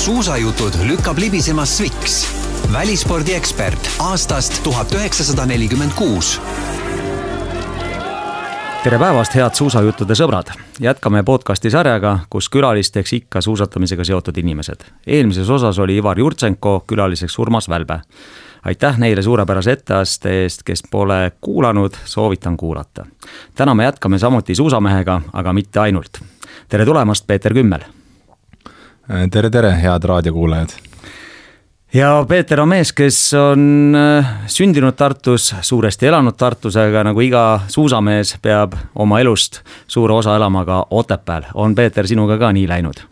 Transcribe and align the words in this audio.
suusajutud 0.00 0.72
lükkab 0.88 1.18
libisema 1.18 1.64
Sviks, 1.68 2.22
välispordiekspert 2.72 3.90
aastast 4.00 4.62
tuhat 4.64 4.94
üheksasada 4.96 5.44
nelikümmend 5.46 5.92
kuus 5.92 6.38
tere 8.84 8.96
päevast, 8.96 9.36
head 9.36 9.52
suusajuttude 9.60 10.16
sõbrad! 10.16 10.54
jätkame 10.80 11.20
podcasti 11.22 11.68
sarjaga, 11.70 12.14
kus 12.32 12.48
külalisteks 12.48 13.12
ikka 13.18 13.44
suusatamisega 13.44 14.08
seotud 14.08 14.40
inimesed. 14.40 14.88
eelmises 15.06 15.50
osas 15.50 15.78
oli 15.78 16.00
Ivar 16.00 16.18
Jurtšenko, 16.18 16.84
külaliseks 16.86 17.38
Urmas 17.38 17.68
Välbe. 17.68 18.00
aitäh 18.64 18.98
neile 18.98 19.22
suurepärase 19.22 19.72
etteaste 19.72 20.42
eest, 20.42 20.62
kes 20.64 20.82
pole 20.90 21.32
kuulanud, 21.40 21.92
soovitan 22.04 22.56
kuulata. 22.56 23.06
täna 23.54 23.74
me 23.74 23.84
jätkame 23.84 24.18
samuti 24.18 24.54
suusamehega, 24.54 25.20
aga 25.32 25.52
mitte 25.52 25.80
ainult. 25.80 26.24
tere 26.68 26.84
tulemast, 26.84 27.26
Peeter 27.26 27.52
Kümmel! 27.54 27.99
Tere, 29.30 29.50
tere, 29.50 29.72
head 29.82 30.04
raadiokuulajad! 30.04 30.68
ja 31.94 32.24
Peeter 32.28 32.60
on 32.60 32.68
mees, 32.68 32.92
kes 32.94 33.18
on 33.34 33.96
äh, 33.98 34.26
sündinud 34.46 34.94
Tartus, 34.94 35.54
suuresti 35.60 36.06
elanud 36.06 36.36
Tartus, 36.38 36.76
aga 36.78 37.02
nagu 37.08 37.20
iga 37.20 37.60
suusamees 37.68 38.36
peab 38.42 38.76
oma 38.94 39.18
elust 39.20 39.62
suure 39.90 40.14
osa 40.14 40.36
elama 40.38 40.64
ka 40.64 40.84
Otepääl. 40.90 41.50
on 41.54 41.74
Peeter 41.74 42.06
sinuga 42.06 42.38
ka 42.38 42.52
nii 42.52 42.68
läinud? 42.68 43.02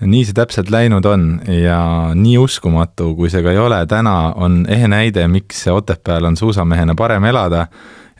nii 0.00 0.24
see 0.24 0.32
täpselt 0.32 0.70
läinud 0.72 1.04
on 1.04 1.40
ja 1.44 1.80
nii 2.14 2.38
uskumatu, 2.40 3.12
kui 3.16 3.28
see 3.28 3.42
ka 3.44 3.52
ei 3.52 3.58
ole, 3.58 3.82
täna 3.86 4.32
on 4.32 4.64
ehe 4.68 4.88
näide, 4.88 5.26
miks 5.28 5.66
Otepääl 5.68 6.24
on 6.24 6.36
suusamehena 6.36 6.94
parem 6.94 7.24
elada. 7.24 7.66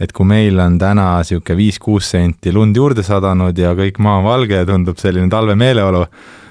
et 0.01 0.13
kui 0.13 0.27
meil 0.27 0.59
on 0.59 0.79
täna 0.79 1.23
sihuke 1.25 1.57
viis-kuus 1.57 2.11
senti 2.11 2.53
lund 2.53 2.77
juurde 2.77 3.03
sadanud 3.03 3.59
ja 3.59 3.73
kõik 3.75 3.99
maa 3.99 4.19
on 4.19 4.25
valge 4.25 4.55
ja 4.57 4.67
tundub 4.67 4.99
selline 4.99 5.29
talvemeeleolu 5.29 6.05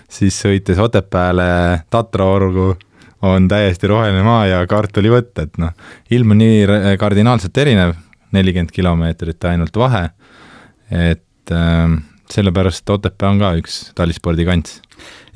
siis 0.09 0.41
sõites 0.43 0.79
Otepääle 0.81 1.85
Tatraorgu 1.89 2.73
on 3.21 3.47
täiesti 3.51 3.89
roheline 3.91 4.23
maa 4.23 4.45
ja 4.47 4.59
kartulivõtt, 4.69 5.33
et 5.43 5.57
noh, 5.61 5.73
ilm 6.11 6.35
on 6.35 6.41
nii 6.41 6.97
kardinaalselt 6.99 7.57
erinev, 7.59 7.97
nelikümmend 8.35 8.71
kilomeetrit 8.73 9.49
ainult 9.49 9.75
vahe, 9.79 10.05
et 10.89 11.53
äh, 11.53 11.97
sellepärast 12.31 12.89
Otepää 12.89 13.33
on 13.33 13.41
ka 13.41 13.53
üks 13.59 13.81
talispordi 13.97 14.45
kants. 14.47 14.79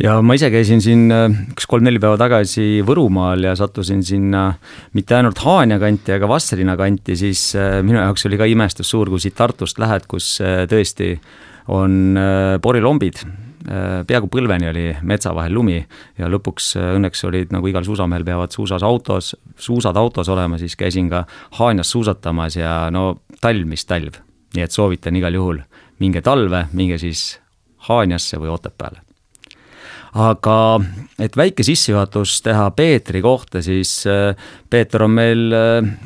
ja 0.02 0.16
ma 0.22 0.38
ise 0.38 0.50
käisin 0.53 0.81
siin 0.81 1.11
äh, 1.11 1.28
üks 1.53 1.67
kolm-neli 1.70 2.00
päeva 2.02 2.17
tagasi 2.22 2.81
Võrumaal 2.88 3.50
ja 3.50 3.55
sattusin 3.59 4.03
sinna 4.03 4.53
mitte 4.94 5.20
ainult 5.20 5.44
Haanja 5.44 5.80
kanti, 5.81 6.16
aga 6.16 6.30
Vastseliina 6.30 6.78
kanti, 6.80 7.17
siis 7.20 7.52
äh, 7.59 7.81
minu 7.83 8.00
jaoks 8.00 8.30
oli 8.30 8.39
ka 8.39 8.50
imestus 8.50 8.94
suur, 8.95 9.11
kui 9.11 9.22
siit 9.22 9.36
Tartust 9.36 9.81
lähed, 9.81 10.08
kus 10.08 10.38
äh, 10.42 10.64
tõesti 10.72 11.17
on 11.72 12.17
porilombid 12.59 13.22
Äh, 13.23 13.53
peaaegu 14.08 14.28
põlveni 14.31 14.67
oli 14.69 14.86
metsa 15.08 15.31
vahel 15.36 15.53
lumi 15.56 15.78
ja 16.19 16.28
lõpuks 16.31 16.73
äh, 16.80 16.89
õnneks 16.97 17.23
olid 17.30 17.53
nagu 17.56 17.70
igal 17.72 17.86
suusamehel 17.88 18.25
peavad 18.28 18.52
suusas 18.52 18.83
autos, 18.83 19.33
suusad 19.55 19.97
autos 20.00 20.30
olema, 20.30 20.59
siis 20.59 20.75
käisin 20.80 21.09
ka 21.11 21.23
Haanjas 21.59 21.94
suusatamas 21.95 22.58
ja 22.59 22.89
no 22.92 23.22
talv, 23.42 23.67
mis 23.70 23.86
talv. 23.88 24.20
nii 24.53 24.64
et 24.66 24.72
soovitan 24.72 25.16
igal 25.17 25.33
juhul, 25.33 25.64
minge 26.03 26.22
talve, 26.22 26.67
minge 26.73 27.00
siis 27.02 27.39
Haanjasse 27.88 28.38
või 28.42 28.52
Otepääle 28.53 29.02
aga 30.14 30.58
et 31.17 31.33
väike 31.38 31.64
sissejuhatus 31.66 32.36
teha 32.45 32.67
Peetri 32.77 33.22
kohta, 33.22 33.64
siis 33.66 34.03
äh, 34.05 34.36
Peeter 34.70 35.08
on 35.08 35.16
meil 35.16 35.55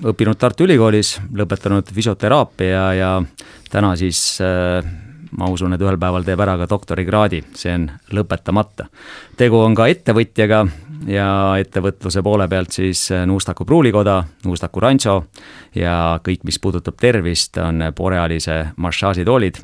õppinud 0.06 0.38
Tartu 0.40 0.64
Ülikoolis, 0.64 1.18
lõpetanud 1.36 1.90
füsioteraapia 1.92 2.86
ja 3.02 3.12
täna 3.74 3.96
siis 4.00 4.38
ma 5.32 5.50
usun, 5.52 5.74
et 5.74 5.82
ühel 5.82 5.98
päeval 6.00 6.26
teeb 6.26 6.40
ära 6.44 6.56
ka 6.62 6.68
doktorikraadi, 6.70 7.42
see 7.58 7.74
on 7.74 7.88
lõpetamata. 8.14 8.88
tegu 9.38 9.60
on 9.60 9.76
ka 9.76 9.88
ettevõtjaga 9.92 10.62
ja 11.08 11.28
ettevõtluse 11.60 12.24
poole 12.24 12.48
pealt 12.48 12.72
siis 12.72 13.10
Nuustaku 13.26 13.66
pruulikoda, 13.66 14.24
Nuustaku 14.46 14.80
Rancho 14.80 15.18
ja 15.76 16.20
kõik, 16.24 16.44
mis 16.44 16.60
puudutab 16.60 16.98
tervist, 17.00 17.58
on 17.58 17.84
Borealise 17.96 18.68
massaažitoolid. 18.76 19.62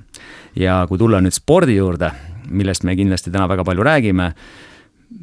ja 0.55 0.85
kui 0.89 0.97
tulla 0.97 1.21
nüüd 1.21 1.33
spordi 1.33 1.75
juurde, 1.75 2.11
millest 2.49 2.83
me 2.83 2.95
kindlasti 2.95 3.31
täna 3.31 3.47
väga 3.47 3.63
palju 3.63 3.83
räägime, 3.83 4.33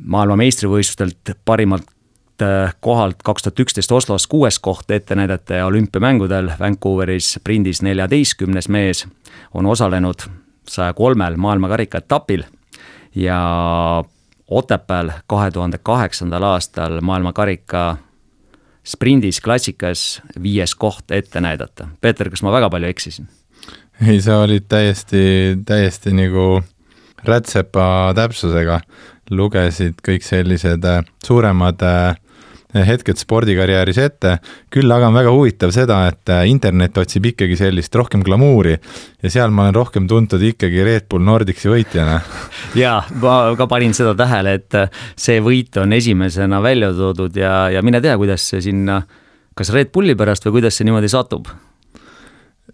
maailma 0.05 0.37
meistrivõistlustelt 0.37 1.37
parimalt 1.45 1.87
kohalt 2.81 3.23
kaks 3.25 3.43
tuhat 3.43 3.61
üksteist 3.61 3.93
Oslos 3.93 4.27
kuues 4.27 4.59
koht 4.59 4.91
ette 4.91 5.15
näidata 5.15 5.55
ja 5.55 5.67
olümpiamängudel 5.67 6.51
Vancouveris 6.61 7.33
sprindis 7.33 7.83
neljateistkümnes 7.83 8.69
mees 8.69 9.07
on 9.55 9.67
osalenud 9.67 10.27
saja 10.69 10.93
kolmel 10.95 11.37
maailmakarika 11.37 11.99
etapil 11.99 12.43
ja 13.15 13.41
Otepääl 14.51 15.11
kahe 15.27 15.51
tuhande 15.51 15.79
kaheksandal 15.79 16.43
aastal 16.43 17.01
maailmakarika 17.01 17.97
sprindis 18.85 19.41
klassikas 19.41 20.23
viies 20.43 20.75
koht 20.75 21.11
ette 21.11 21.41
näidata. 21.41 21.89
Peeter, 22.01 22.31
kas 22.31 22.43
ma 22.43 22.53
väga 22.53 22.71
palju 22.71 22.89
eksisin? 22.89 23.29
ei, 24.07 24.21
sa 24.21 24.41
olid 24.41 24.67
täiesti, 24.69 25.23
täiesti 25.67 26.13
nagu 26.17 26.63
rätsepa 27.25 28.13
täpsusega, 28.17 28.81
lugesid 29.31 30.01
kõik 30.07 30.25
sellised 30.25 30.85
äh, 30.89 31.05
suuremad 31.25 31.83
äh, 31.85 32.17
hetked 32.75 33.19
spordikarjääris 33.19 33.99
ette, 33.99 34.37
küll 34.71 34.91
aga 34.93 35.09
on 35.11 35.17
väga 35.17 35.33
huvitav 35.35 35.73
seda, 35.75 36.01
et 36.11 36.31
äh, 36.31 36.45
internet 36.51 36.99
otsib 37.01 37.31
ikkagi 37.33 37.57
sellist 37.59 37.95
rohkem 37.99 38.23
glamuuri 38.27 38.77
ja 38.77 39.33
seal 39.33 39.55
ma 39.55 39.67
olen 39.67 39.77
rohkem 39.77 40.07
tuntud 40.11 40.43
ikkagi 40.53 40.85
Red 40.87 41.09
Bull 41.11 41.27
Nordicsi 41.27 41.71
võitjana. 41.71 42.21
jaa, 42.83 43.01
ma 43.23 43.39
ka 43.59 43.67
panin 43.71 43.95
seda 43.97 44.15
tähele, 44.19 44.55
et 44.61 44.79
äh, 44.79 45.03
see 45.19 45.41
võit 45.45 45.81
on 45.83 45.97
esimesena 45.97 46.61
välja 46.63 46.93
toodud 46.97 47.37
ja, 47.37 47.65
ja 47.75 47.83
mine 47.87 48.03
tea, 48.05 48.15
kuidas 48.21 48.47
see 48.53 48.63
sinna, 48.71 49.01
kas 49.59 49.73
Red 49.75 49.91
Bulli 49.95 50.15
pärast 50.19 50.47
või 50.47 50.61
kuidas 50.61 50.79
see 50.79 50.89
niimoodi 50.89 51.11
satub? 51.11 51.51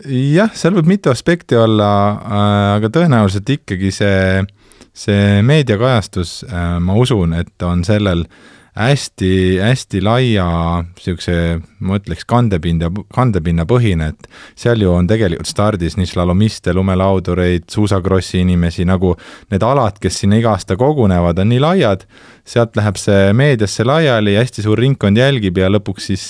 jah, 0.04 0.50
seal 0.52 0.74
võib 0.76 0.90
mitu 0.90 1.08
aspekti 1.08 1.56
olla, 1.56 1.88
äh, 2.10 2.50
aga 2.76 2.92
tõenäoliselt 2.92 3.48
ikkagi 3.56 3.94
see, 3.96 4.44
see 4.92 5.40
meediakajastus, 5.40 6.42
ma 6.84 6.98
usun, 7.00 7.32
et 7.40 7.64
on 7.64 7.80
sellel 7.84 8.26
äh, 8.26 8.52
hästi-hästi 8.76 10.02
laia 10.04 10.46
niisuguse, 10.84 11.36
ma 11.80 11.96
ütleks, 11.96 12.26
kandepinda, 12.28 12.90
kandepinnapõhine, 13.14 14.10
et 14.12 14.28
seal 14.58 14.84
ju 14.84 14.92
on 14.92 15.08
tegelikult 15.08 15.48
stardis 15.48 15.96
nii 15.96 16.10
slalomiste, 16.10 16.74
lumelaudureid, 16.76 17.66
suusakrossi 17.72 18.42
inimesi, 18.44 18.84
nagu 18.88 19.14
need 19.52 19.64
alad, 19.64 19.96
kes 20.02 20.20
sinna 20.22 20.40
iga 20.42 20.52
aasta 20.52 20.76
kogunevad, 20.80 21.40
on 21.40 21.52
nii 21.54 21.62
laiad, 21.64 22.04
sealt 22.46 22.76
läheb 22.76 23.00
see 23.00 23.32
meediasse 23.36 23.86
laiali, 23.88 24.36
hästi 24.36 24.66
suur 24.66 24.84
ringkond 24.84 25.18
jälgib 25.18 25.56
ja 25.62 25.72
lõpuks 25.72 26.12
siis 26.12 26.26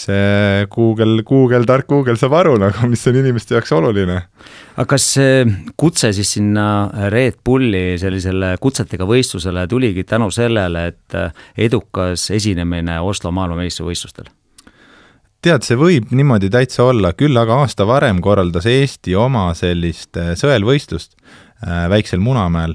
see 0.00 0.66
Google, 0.72 1.22
Google, 1.26 1.64
tark 1.68 1.88
Google 1.90 2.16
saab 2.20 2.36
aru 2.38 2.56
nagu, 2.60 2.88
mis 2.90 3.04
on 3.08 3.18
inimeste 3.20 3.56
jaoks 3.56 3.72
oluline. 3.76 4.20
aga 4.76 4.86
kas 4.92 5.10
see 5.16 5.44
kutse 5.76 6.12
siis 6.16 6.32
sinna 6.36 6.66
Red 7.12 7.40
Bulli 7.44 7.98
sellisele 8.00 8.56
kutsetega 8.62 9.08
võistlusele 9.08 9.66
tuligi 9.70 10.04
tänu 10.04 10.30
sellele, 10.34 10.86
et 10.92 11.20
edukas 11.68 12.30
esinemine 12.36 13.00
Oslo 13.00 13.32
maailmameistrivõistlustel? 13.36 14.28
tead, 15.46 15.62
see 15.62 15.78
võib 15.78 16.10
niimoodi 16.10 16.50
täitsa 16.50 16.88
olla, 16.88 17.12
küll 17.14 17.36
aga 17.38 17.60
aasta 17.62 17.86
varem 17.86 18.20
korraldas 18.24 18.66
Eesti 18.66 19.14
oma 19.14 19.48
sellist 19.54 20.16
äh, 20.18 20.34
sõelvõistlust 20.38 21.14
Väiksel 21.90 22.20
Munamäel 22.20 22.74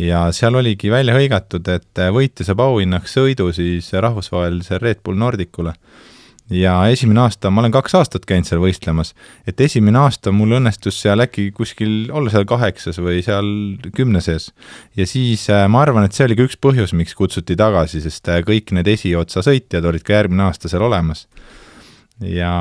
ja 0.00 0.22
seal 0.32 0.54
oligi 0.56 0.88
välja 0.90 1.12
hõigatud, 1.12 1.66
et 1.68 2.00
võitja 2.14 2.46
saab 2.48 2.62
auhinnaks 2.64 3.12
sõidu 3.18 3.50
siis 3.52 3.90
rahvusvahelisele 3.92 4.80
Red 4.80 5.02
Bull 5.04 5.20
Nordicule 5.20 5.74
ja 6.52 6.74
esimene 6.92 7.22
aasta, 7.24 7.50
ma 7.50 7.62
olen 7.62 7.72
kaks 7.74 7.94
aastat 7.96 8.26
käinud 8.28 8.48
seal 8.48 8.60
võistlemas, 8.62 9.12
et 9.48 9.60
esimene 9.64 10.00
aasta 10.02 10.32
mul 10.34 10.56
õnnestus 10.58 10.98
seal 11.02 11.24
äkki 11.24 11.48
kuskil 11.56 12.10
olla 12.12 12.32
seal 12.32 12.46
kaheksas 12.48 13.00
või 13.02 13.22
seal 13.24 13.48
kümne 13.96 14.20
sees. 14.24 14.50
ja 14.98 15.06
siis 15.08 15.48
äh, 15.52 15.64
ma 15.72 15.82
arvan, 15.86 16.06
et 16.06 16.16
see 16.16 16.26
oli 16.28 16.36
ka 16.38 16.46
üks 16.48 16.58
põhjus, 16.60 16.94
miks 16.98 17.16
kutsuti 17.18 17.56
tagasi, 17.58 18.02
sest 18.04 18.28
äh, 18.28 18.42
kõik 18.46 18.74
need 18.76 18.90
esiotsa 18.92 19.44
sõitjad 19.46 19.86
olid 19.88 20.04
ka 20.06 20.18
järgmine 20.18 20.46
aasta 20.48 20.70
seal 20.72 20.84
olemas. 20.88 21.26
ja 22.20 22.52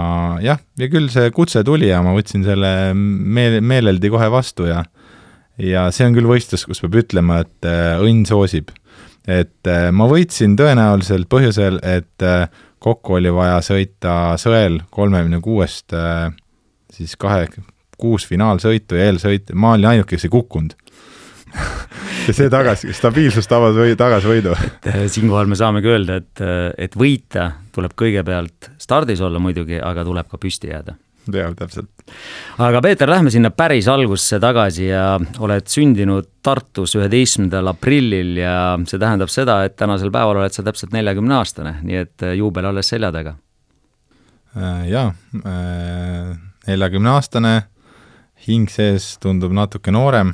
jah, 0.42 0.64
ja 0.80 0.92
küll 0.92 1.12
see 1.12 1.30
kutse 1.36 1.64
tuli 1.68 1.92
ja 1.92 2.02
ma 2.06 2.16
võtsin 2.16 2.46
selle 2.48 2.94
meel, 2.96 3.60
meeleldi 3.62 4.14
kohe 4.14 4.32
vastu 4.32 4.70
ja 4.72 4.86
ja 5.62 5.90
see 5.94 6.08
on 6.08 6.16
küll 6.16 6.30
võistlus, 6.30 6.64
kus 6.66 6.80
peab 6.82 7.02
ütlema, 7.04 7.44
et 7.44 7.68
äh, 7.68 8.00
õnn 8.00 8.26
soosib. 8.26 8.72
et 9.30 9.68
ma 9.94 10.08
võitsin 10.10 10.56
tõenäoliselt 10.58 11.28
põhjusel, 11.30 11.76
et 11.86 12.24
kokku 12.82 13.20
oli 13.20 13.32
vaja 13.34 13.60
sõita 13.66 14.16
sõel 14.42 14.80
kolmekümne 14.94 15.42
kuuest 15.44 15.94
äh, 15.94 16.32
siis 16.94 17.16
kahe, 17.20 17.48
kuus 18.02 18.26
finaalsõitu 18.28 18.98
ja 18.98 19.12
eelsõit, 19.12 19.54
ma 19.54 19.76
olin 19.76 19.92
ainuke, 19.94 20.16
kes 20.16 20.26
ei 20.26 20.34
kukkunud 20.34 20.74
ja 22.28 22.34
see 22.34 22.50
tagasi, 22.52 22.94
stabiilsus 22.96 23.50
tabas 23.50 23.76
või 23.78 23.94
tagas 24.00 24.26
võidu. 24.28 24.56
et 24.56 24.90
äh, 24.90 25.06
siinkohal 25.12 25.50
me 25.52 25.60
saamegi 25.60 25.92
öelda, 25.92 26.22
et, 26.24 26.44
äh, 26.44 26.68
et 26.88 26.98
võita 26.98 27.52
tuleb 27.76 27.96
kõigepealt 28.00 28.72
stardis 28.82 29.22
olla 29.22 29.42
muidugi, 29.44 29.80
aga 29.82 30.06
tuleb 30.08 30.30
ka 30.32 30.42
püsti 30.42 30.72
jääda. 30.72 30.98
jah, 31.42 31.54
täpselt. 31.56 31.90
aga 32.62 32.82
Peeter, 32.82 33.10
lähme 33.10 33.32
sinna 33.34 33.52
päris 33.54 33.88
algusse 33.92 34.40
tagasi 34.42 34.88
ja 34.90 35.06
oled 35.40 35.70
sündinud 35.70 36.30
Tartus 36.42 36.96
üheteistkümnendal 36.98 37.72
aprillil 37.74 38.36
ja 38.42 38.56
see 38.90 39.02
tähendab 39.02 39.30
seda, 39.30 39.62
et 39.68 39.78
tänasel 39.80 40.12
päeval 40.14 40.42
oled 40.42 40.56
sa 40.56 40.66
täpselt 40.66 40.96
neljakümne 40.96 41.38
aastane, 41.38 41.78
nii 41.86 42.00
et 42.02 42.26
äh, 42.26 42.36
juubel 42.40 42.72
alles 42.72 42.90
selja 42.90 43.12
taga. 43.14 43.36
Äh, 44.58 44.88
jaa, 44.92 45.14
äh, 45.46 46.34
neljakümne 46.68 47.14
aastane, 47.16 47.56
hing 48.48 48.70
sees 48.72 49.14
tundub 49.22 49.54
natuke 49.56 49.94
noorem, 49.94 50.34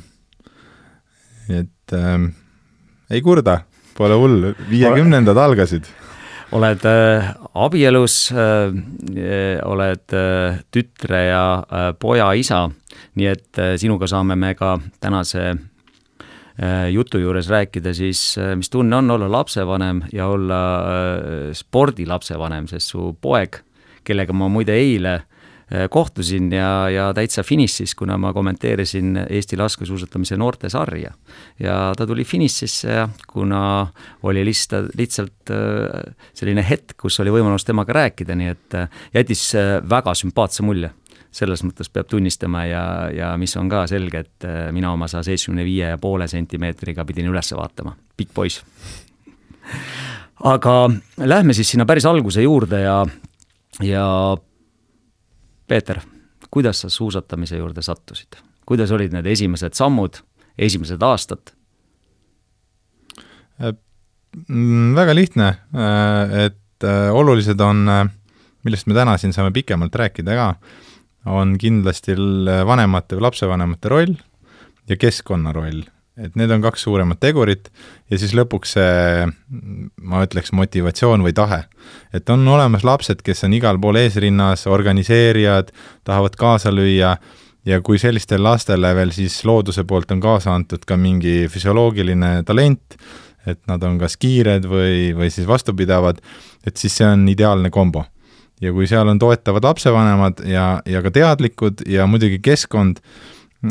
et 1.48 1.96
äh, 1.96 2.28
ei 3.12 3.24
kurda, 3.24 3.60
pole 3.98 4.16
hull, 4.16 4.52
viiekümnendad 4.70 5.36
algasid 5.36 5.88
oled 6.52 6.84
äh, 6.88 7.30
abielus 7.54 8.30
äh,, 8.32 9.58
oled 9.64 10.14
äh, 10.16 10.60
tütre 10.72 11.22
ja 11.28 11.42
poja 12.00 12.30
isa, 12.38 12.66
nii 13.18 13.28
et 13.28 13.60
sinuga 13.80 14.08
saame 14.08 14.36
me 14.38 14.54
ka 14.58 14.78
tänase 15.00 15.54
jutu 16.90 17.20
juures 17.22 17.46
rääkida 17.46 17.92
siis, 17.94 18.20
mis 18.58 18.70
tunne 18.70 18.96
on 18.96 19.10
olla 19.14 19.28
lapsevanem 19.30 20.00
ja 20.12 20.26
olla 20.26 20.60
spordilapsevanem, 21.54 22.66
sest 22.66 22.90
su 22.90 23.12
poeg, 23.22 23.60
kellega 24.02 24.34
ma 24.34 24.48
muide 24.50 24.74
eile 24.74 25.12
kohtusin 25.90 26.52
ja, 26.52 26.88
ja 26.90 27.08
täitsa 27.14 27.42
finišis, 27.44 27.94
kuna 27.94 28.16
ma 28.18 28.32
kommenteerisin 28.32 29.26
Eesti 29.30 29.56
laskesuusatamise 29.56 30.36
noortesarja. 30.36 31.12
ja 31.60 31.92
ta 31.96 32.06
tuli 32.06 32.24
finišisse 32.24 32.88
ja 32.88 33.08
kuna 33.28 33.86
oli 34.22 34.44
lihtsalt, 34.44 34.94
lihtsalt 34.96 35.52
äh, 35.52 36.14
selline 36.34 36.64
hetk, 36.68 36.96
kus 37.00 37.20
oli 37.20 37.34
võimalus 37.34 37.68
temaga 37.68 37.92
rääkida, 37.92 38.34
nii 38.34 38.48
et 38.48 38.78
äh, 38.80 38.88
jättis 39.14 39.52
väga 39.90 40.14
sümpaatse 40.14 40.64
mulje 40.64 40.90
selles 41.38 41.60
mõttes 41.62 41.90
peab 41.92 42.08
tunnistama 42.08 42.64
ja, 42.64 42.84
ja 43.12 43.34
mis 43.36 43.52
on 43.60 43.68
ka 43.68 43.84
selge, 43.86 44.24
et 44.24 44.46
mina 44.72 44.94
oma 44.94 45.06
saja 45.12 45.26
seitsmekümne 45.26 45.64
viie 45.66 45.90
ja 45.92 45.98
poole 46.00 46.24
sentimeetriga 46.28 47.04
pidin 47.04 47.28
üles 47.28 47.52
vaatama, 47.52 47.92
pikk 48.16 48.32
poiss. 48.34 48.64
aga 50.48 50.74
lähme 51.20 51.52
siis 51.52 51.68
sinna 51.74 51.84
päris 51.86 52.08
alguse 52.08 52.42
juurde 52.42 52.80
ja, 52.80 53.02
ja 53.84 54.06
Peeter, 55.68 56.00
kuidas 56.50 56.80
sa 56.80 56.90
suusatamise 56.90 57.58
juurde 57.60 57.82
sattusid, 57.84 58.38
kuidas 58.66 58.92
olid 58.94 59.12
need 59.12 59.26
esimesed 59.28 59.76
sammud, 59.76 60.20
esimesed 60.58 61.02
aastad? 61.04 61.52
Äh, 63.60 63.74
mm, 64.48 64.94
väga 64.96 65.16
lihtne, 65.16 65.48
äh, 65.74 66.38
et 66.46 66.86
äh, 66.88 67.10
olulised 67.12 67.60
on, 67.60 67.84
millest 68.64 68.88
me 68.88 68.96
täna 68.96 69.18
siin 69.20 69.34
saame 69.36 69.52
pikemalt 69.52 69.94
rääkida 69.94 70.38
ka, 70.38 70.48
on 71.28 71.56
kindlasti 71.60 72.16
vanemate 72.66 73.18
või 73.18 73.26
lapsevanemate 73.28 73.92
roll 73.92 74.14
ja 74.88 74.96
keskkonna 74.96 75.52
roll 75.52 75.82
et 76.18 76.34
need 76.38 76.50
on 76.50 76.62
kaks 76.62 76.82
suuremat 76.86 77.20
tegurit 77.22 77.68
ja 78.10 78.18
siis 78.18 78.34
lõpuks 78.36 78.74
see, 78.76 79.26
ma 80.02 80.22
ütleks, 80.26 80.52
motivatsioon 80.56 81.22
või 81.24 81.34
tahe. 81.36 81.62
et 82.12 82.30
on 82.30 82.46
olemas 82.48 82.84
lapsed, 82.84 83.22
kes 83.22 83.44
on 83.46 83.54
igal 83.54 83.78
pool 83.80 84.00
eesrinnas, 84.00 84.66
organiseerijad, 84.66 85.70
tahavad 86.04 86.36
kaasa 86.36 86.74
lüüa 86.74 87.16
ja 87.68 87.80
kui 87.84 88.00
sellistele 88.00 88.42
lastele 88.42 88.92
veel 88.96 89.12
siis 89.14 89.40
looduse 89.44 89.84
poolt 89.84 90.10
on 90.14 90.20
kaasa 90.24 90.54
antud 90.54 90.84
ka 90.88 90.96
mingi 90.96 91.46
füsioloogiline 91.52 92.42
talent, 92.48 92.98
et 93.46 93.60
nad 93.70 93.82
on 93.86 93.98
kas 94.00 94.18
kiired 94.20 94.66
või, 94.68 95.14
või 95.16 95.30
siis 95.32 95.48
vastupidavad, 95.48 96.20
et 96.66 96.76
siis 96.76 96.98
see 96.98 97.08
on 97.08 97.28
ideaalne 97.30 97.70
kombo. 97.70 98.04
ja 98.60 98.72
kui 98.74 98.88
seal 98.90 99.06
on 99.06 99.18
toetavad 99.22 99.64
lapsevanemad 99.64 100.40
ja, 100.50 100.80
ja 100.82 101.02
ka 101.02 101.12
teadlikud 101.14 101.84
ja 101.86 102.08
muidugi 102.10 102.40
keskkond, 102.42 102.98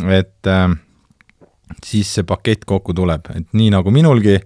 et 0.08 0.48
äh, 0.48 0.70
siis 1.86 2.14
see 2.18 2.26
pakett 2.28 2.66
kokku 2.68 2.96
tuleb, 2.98 3.30
et 3.36 3.54
nii 3.58 3.72
nagu 3.74 3.92
minulgi, 3.94 4.38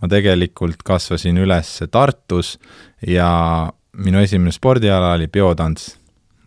ma 0.00 0.08
tegelikult 0.08 0.82
kasvasin 0.86 1.38
üles 1.42 1.72
Tartus 1.92 2.56
ja 3.06 3.30
minu 4.00 4.20
esimene 4.22 4.52
spordiala 4.54 5.14
oli 5.16 5.28
peotants, 5.28 5.96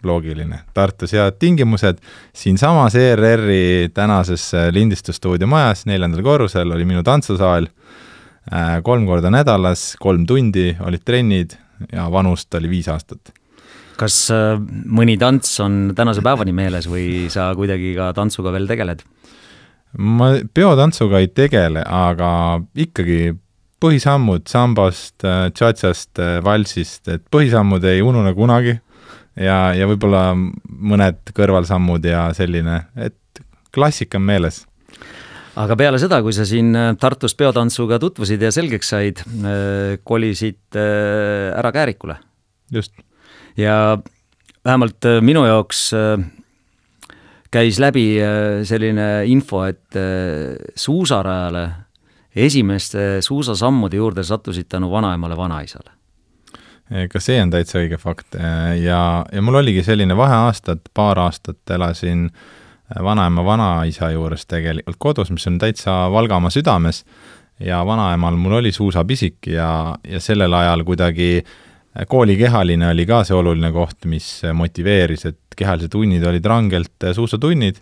loogiline. 0.03 0.63
Tartus 0.75 1.13
head 1.15 1.37
tingimused, 1.39 2.01
siinsamas 2.35 2.95
ERR-i 2.99 3.91
tänases 3.95 4.49
lindistusstuudio 4.75 5.47
majas, 5.47 5.85
neljandal 5.87 6.25
korrusel 6.25 6.73
oli 6.75 6.87
minu 6.87 7.03
tantsusaal, 7.07 7.69
äh, 8.51 8.75
kolm 8.83 9.07
korda 9.07 9.31
nädalas, 9.31 9.93
kolm 10.01 10.27
tundi 10.27 10.73
olid 10.83 11.05
trennid 11.05 11.55
ja 11.91 12.09
vanust 12.11 12.53
oli 12.59 12.71
viis 12.71 12.91
aastat 12.91 13.33
kas 13.99 14.15
äh, 14.33 14.57
mõni 14.89 15.15
tants 15.21 15.51
on 15.63 15.93
tänase 15.95 16.23
päevani 16.25 16.53
meeles 16.55 16.87
või 16.89 17.29
sa 17.33 17.51
kuidagi 17.57 17.93
ka 17.97 18.11
tantsuga 18.17 18.53
veel 18.55 18.67
tegeled? 18.69 19.03
Ma 19.97 20.33
peotantsuga 20.53 21.21
ei 21.21 21.29
tegele, 21.29 21.83
aga 21.85 22.61
ikkagi 22.75 23.33
põhisammud 23.83 24.47
sambast, 24.47 25.23
tšatšast, 25.23 26.21
valsist, 26.43 27.07
et 27.11 27.23
põhisammud 27.33 27.83
ei 27.89 28.01
unune 28.01 28.31
kunagi 28.37 28.77
ja, 29.35 29.57
ja 29.75 29.87
võib-olla 29.89 30.29
mõned 30.33 31.33
kõrvalsammud 31.35 32.05
ja 32.07 32.29
selline, 32.37 32.85
et 32.95 33.43
klassika 33.75 34.21
on 34.21 34.29
meeles 34.29 34.63
aga 35.59 35.77
peale 35.77 35.99
seda, 36.01 36.19
kui 36.25 36.33
sa 36.35 36.45
siin 36.47 36.73
Tartus 36.99 37.35
peotantsuga 37.37 37.99
tutvusid 38.01 38.41
ja 38.41 38.51
selgeks 38.53 38.93
said, 38.93 39.21
äh, 39.21 39.97
kolisid 40.03 40.77
äh, 40.77 41.51
ära 41.53 41.71
Käärikule. 41.71 42.17
just. 42.71 42.93
ja 43.57 43.97
vähemalt 44.65 45.05
äh, 45.05 45.21
minu 45.21 45.45
jaoks 45.45 45.91
käis 47.53 47.79
läbi 47.81 48.07
äh, 48.21 48.61
selline 48.67 49.25
info, 49.29 49.63
et 49.69 49.97
äh, 49.97 50.55
suusarajale 50.75 51.67
esimeste 52.35 53.21
suusasammude 53.21 53.99
juurde 53.99 54.23
sattusid 54.25 54.65
tänu 54.69 54.89
vanaemale, 54.91 55.37
vanaisale. 55.37 55.91
ka 57.09 57.19
see 57.21 57.37
on 57.41 57.51
täitsa 57.53 57.79
õige 57.79 57.97
fakt 57.97 58.35
ja, 58.81 59.01
ja 59.31 59.41
mul 59.41 59.55
oligi 59.61 59.83
selline 59.85 60.17
vaheaastad, 60.17 60.81
paar 60.93 61.19
aastat 61.21 61.71
elasin 61.71 62.25
vanaema, 63.05 63.45
vanaisa 63.45 64.09
juures 64.11 64.45
tegelikult 64.49 64.97
kodus, 64.99 65.31
mis 65.31 65.47
on 65.47 65.57
täitsa 65.61 65.93
Valgamaa 66.11 66.51
südames 66.53 67.03
ja 67.61 67.85
vanaemal 67.85 68.35
mul 68.35 68.59
oli 68.59 68.71
suusapisik 68.71 69.47
ja, 69.53 69.95
ja 70.03 70.19
sellel 70.19 70.53
ajal 70.53 70.83
kuidagi 70.83 71.29
äh, 71.37 71.53
kooli 72.07 72.37
kehaline 72.37 72.89
oli 72.89 73.05
ka 73.05 73.21
see 73.27 73.35
oluline 73.37 73.69
koht, 73.73 74.07
mis 74.09 74.27
motiveeris, 74.53 75.25
et 75.29 75.39
kehalised 75.57 75.93
tunnid 75.93 76.23
olid 76.27 76.45
rangelt 76.45 77.07
suusatunnid, 77.15 77.79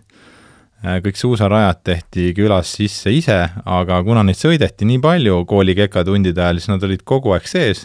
kõik 0.82 1.18
suusarajad 1.18 1.82
tehti 1.86 2.32
külas 2.34 2.72
sisse 2.76 3.12
ise, 3.14 3.38
aga 3.64 4.00
kuna 4.02 4.24
neid 4.26 4.38
sõideti 4.38 4.88
nii 4.88 5.00
palju 5.02 5.42
kooli 5.50 5.76
kekatundide 5.78 6.42
ajal, 6.42 6.58
siis 6.58 6.72
nad 6.72 6.86
olid 6.88 7.04
kogu 7.06 7.34
aeg 7.36 7.46
sees. 7.46 7.84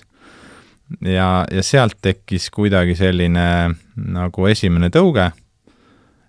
Ja, 1.03 1.44
ja 1.51 1.63
sealt 1.65 1.98
tekkis 2.01 2.48
kuidagi 2.53 2.96
selline 2.96 3.48
nagu 3.96 4.48
esimene 4.48 4.89
tõuge. 4.94 5.27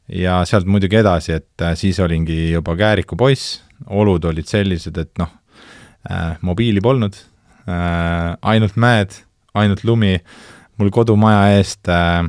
Ja 0.08 0.40
sealt 0.48 0.66
muidugi 0.66 0.98
edasi, 0.98 1.36
et 1.36 1.64
siis 1.76 2.00
olingi 2.00 2.50
juba 2.50 2.74
Kääriku 2.76 3.16
poiss, 3.16 3.60
olud 3.86 4.24
olid 4.24 4.48
sellised, 4.48 4.96
et 4.98 5.12
noh 5.20 5.30
äh,, 6.10 6.36
mobiili 6.42 6.80
polnud 6.82 7.14
äh,, 7.68 8.34
ainult 8.42 8.76
mäed 8.80 9.14
ainult 9.58 9.84
lumi, 9.84 10.18
mul 10.78 10.90
kodumaja 10.94 11.58
eest 11.58 11.88
äh, 11.90 12.22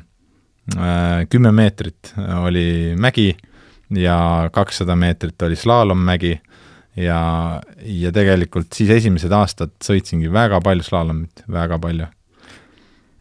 kümme 1.29 1.51
meetrit 1.55 2.13
oli 2.43 2.95
mägi 2.99 3.31
ja 3.95 4.49
kakssada 4.53 4.95
meetrit 4.95 5.41
oli 5.41 5.57
slaalommägi 5.57 6.35
ja, 6.99 7.19
ja 7.81 8.11
tegelikult 8.13 8.73
siis 8.75 8.91
esimesed 8.99 9.33
aastad 9.33 9.73
sõitsingi 9.83 10.31
väga 10.33 10.61
palju 10.63 10.85
slaalomit, 10.85 11.43
väga 11.49 11.79
palju. 11.81 12.07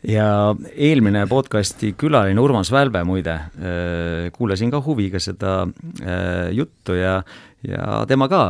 Ja 0.08 0.54
eelmine 0.76 1.24
podcasti 1.26 1.92
külaline 1.98 2.40
Urmas 2.40 2.70
Välbe 2.70 3.02
muide, 3.06 3.34
äh, 3.58 4.28
kuulasin 4.34 4.70
ka 4.70 4.82
huviga 4.84 5.18
seda 5.22 5.60
juttu 6.54 6.94
ja, 6.94 7.18
ja 7.66 8.04
tema 8.08 8.28
ka 8.30 8.44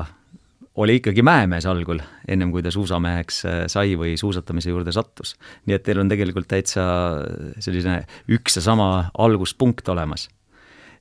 oli 0.78 0.98
ikkagi 1.00 1.24
mäemees 1.26 1.66
algul, 1.68 2.00
ennem 2.30 2.52
kui 2.54 2.62
ta 2.62 2.70
suusameheks 2.74 3.38
äh, 3.48 3.60
sai 3.70 3.96
või 3.98 4.14
suusatamise 4.20 4.70
juurde 4.70 4.94
sattus. 4.94 5.34
nii 5.66 5.76
et 5.76 5.84
teil 5.86 6.02
on 6.02 6.10
tegelikult 6.10 6.48
täitsa 6.50 6.84
selline 7.62 8.02
üks 8.34 8.58
ja 8.60 8.64
sama 8.64 8.88
alguspunkt 9.18 9.88
olemas. 9.88 10.28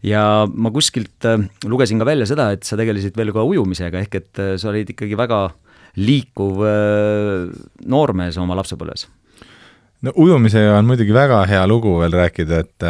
ja 0.04 0.48
ma 0.54 0.72
kuskilt 0.74 1.30
äh, 1.30 1.46
lugesin 1.66 2.02
ka 2.02 2.10
välja 2.10 2.30
seda, 2.30 2.52
et 2.56 2.64
sa 2.64 2.80
tegelesid 2.80 3.18
veel 3.18 3.34
ka 3.36 3.46
ujumisega, 3.46 4.02
ehk 4.06 4.20
et 4.22 4.42
äh, 4.42 4.56
sa 4.58 4.72
olid 4.74 4.96
ikkagi 4.96 5.18
väga 5.18 5.48
liikuv 5.98 6.60
noormees 7.90 8.36
oma 8.38 8.54
lapsepõlves 8.60 9.08
no 10.06 10.12
ujumisega 10.14 10.76
on 10.78 10.86
muidugi 10.86 11.14
väga 11.14 11.40
hea 11.50 11.64
lugu 11.70 11.96
veel 12.04 12.14
rääkida, 12.14 12.60
et 12.62 12.86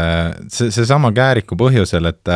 see, 0.51 0.73
seesama 0.75 1.13
Kääriku 1.15 1.55
põhjusel, 1.55 2.09
et 2.11 2.33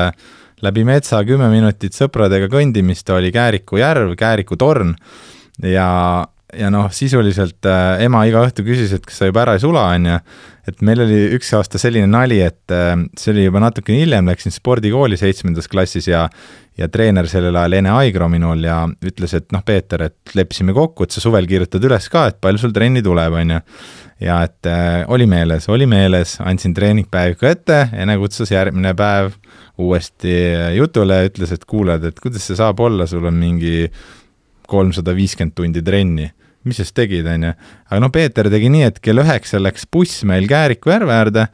läbi 0.66 0.84
metsa 0.88 1.22
kümme 1.28 1.50
minutit 1.52 1.96
sõpradega 1.98 2.50
kõndimist 2.52 3.10
oli 3.14 3.32
Kääriku 3.34 3.82
järv, 3.82 4.16
Kääriku 4.20 4.58
torn. 4.60 4.94
Ja, 5.62 5.90
ja 6.58 6.72
noh, 6.74 6.90
sisuliselt 6.94 7.68
äh, 7.70 8.04
ema 8.06 8.24
iga 8.30 8.44
õhtu 8.46 8.66
küsis, 8.66 8.94
et 8.96 9.06
kas 9.06 9.22
sa 9.22 9.30
juba 9.30 9.46
ära 9.46 9.58
ei 9.58 9.64
sula, 9.64 9.90
on 9.96 10.10
ju, 10.10 10.20
et 10.72 10.82
meil 10.86 11.04
oli 11.04 11.20
üks 11.38 11.52
aasta 11.58 11.80
selline 11.82 12.08
nali, 12.10 12.40
et 12.44 12.74
äh, 12.74 12.96
see 13.20 13.34
oli 13.34 13.46
juba 13.48 13.62
natukene 13.64 14.02
hiljem, 14.02 14.28
läksin 14.32 14.54
spordikooli 14.56 15.20
seitsmendas 15.20 15.70
klassis 15.72 16.10
ja 16.10 16.28
ja 16.80 16.88
treener 16.88 17.28
sellel 17.28 17.58
ajal, 17.60 17.76
Ene 17.82 17.92
Aigro 17.94 18.30
minul 18.32 18.64
ja 18.64 18.78
ütles, 19.06 19.34
et 19.38 19.50
noh, 19.54 19.62
Peeter, 19.68 20.06
et 20.08 20.36
leppisime 20.38 20.74
kokku, 20.74 21.04
et 21.04 21.14
sa 21.14 21.22
suvel 21.22 21.46
kirjutad 21.50 21.84
üles 21.84 22.08
ka, 22.10 22.30
et 22.32 22.40
palju 22.42 22.64
sul 22.64 22.74
trenni 22.74 23.04
tuleb, 23.06 23.36
on 23.42 23.54
ju. 23.58 23.60
ja 24.24 24.40
et 24.48 24.70
äh, 24.72 25.04
oli 25.12 25.28
meeles, 25.30 25.68
oli 25.70 25.86
meeles, 25.90 26.38
andsin 26.40 26.74
treeningpäeviku 26.78 27.50
ette, 27.52 27.84
Ene 27.98 28.18
kutsus 28.22 28.54
järgmine 28.54 28.96
päev 28.98 29.36
uuesti 29.82 30.34
jutule 30.78 31.20
ja 31.20 31.30
ütles, 31.30 31.52
et 31.54 31.66
kuuled, 31.66 32.08
et 32.08 32.20
kuidas 32.24 32.48
see 32.48 32.58
saab 32.60 32.80
olla, 32.80 33.08
sul 33.10 33.26
on 33.28 33.36
mingi 33.38 33.90
kolmsada 34.72 35.14
viiskümmend 35.18 35.58
tundi 35.58 35.84
trenni 35.84 36.30
mis 36.64 36.78
sa 36.78 36.86
siis 36.86 36.98
tegid, 36.98 37.28
on 37.28 37.50
ju. 37.50 37.54
aga 37.90 38.02
no 38.04 38.10
Peeter 38.14 38.50
tegi 38.54 38.72
nii, 38.74 38.90
et 38.90 39.00
kell 39.04 39.24
üheksa 39.24 39.62
läks 39.62 39.88
buss 39.92 40.26
meil 40.28 40.50
Kääriku 40.50 40.94
järve 40.94 41.16
äärde, 41.16 41.48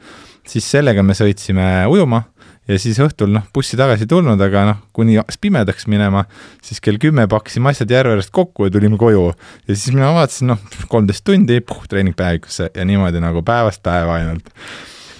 siis 0.48 0.66
sellega 0.68 1.04
me 1.04 1.16
sõitsime 1.16 1.68
ujuma 1.92 2.24
ja 2.68 2.76
siis 2.80 2.98
õhtul 3.02 3.32
noh, 3.32 3.46
bussi 3.54 3.78
tagasi 3.80 4.04
ei 4.04 4.10
tulnud, 4.10 4.40
aga 4.44 4.64
noh, 4.68 4.82
kuni 4.96 5.16
hakkas 5.18 5.40
pimedaks 5.40 5.88
minema, 5.90 6.24
siis 6.64 6.82
kell 6.84 7.00
kümme 7.00 7.24
pakkisime 7.30 7.72
asjad 7.72 7.90
järve 7.92 8.16
äärest 8.16 8.32
kokku 8.34 8.68
ja 8.68 8.74
tulime 8.74 9.00
koju. 9.00 9.30
ja 9.68 9.74
siis 9.74 9.94
mina 9.94 10.12
vaatasin, 10.16 10.52
noh, 10.52 10.60
kolmteist 10.92 11.24
tundi, 11.24 11.62
treening 11.88 12.16
päevikusse 12.16 12.70
ja 12.74 12.84
niimoodi 12.84 13.24
nagu 13.24 13.42
päevast 13.42 13.82
päeva 13.82 14.20
ainult 14.20 14.52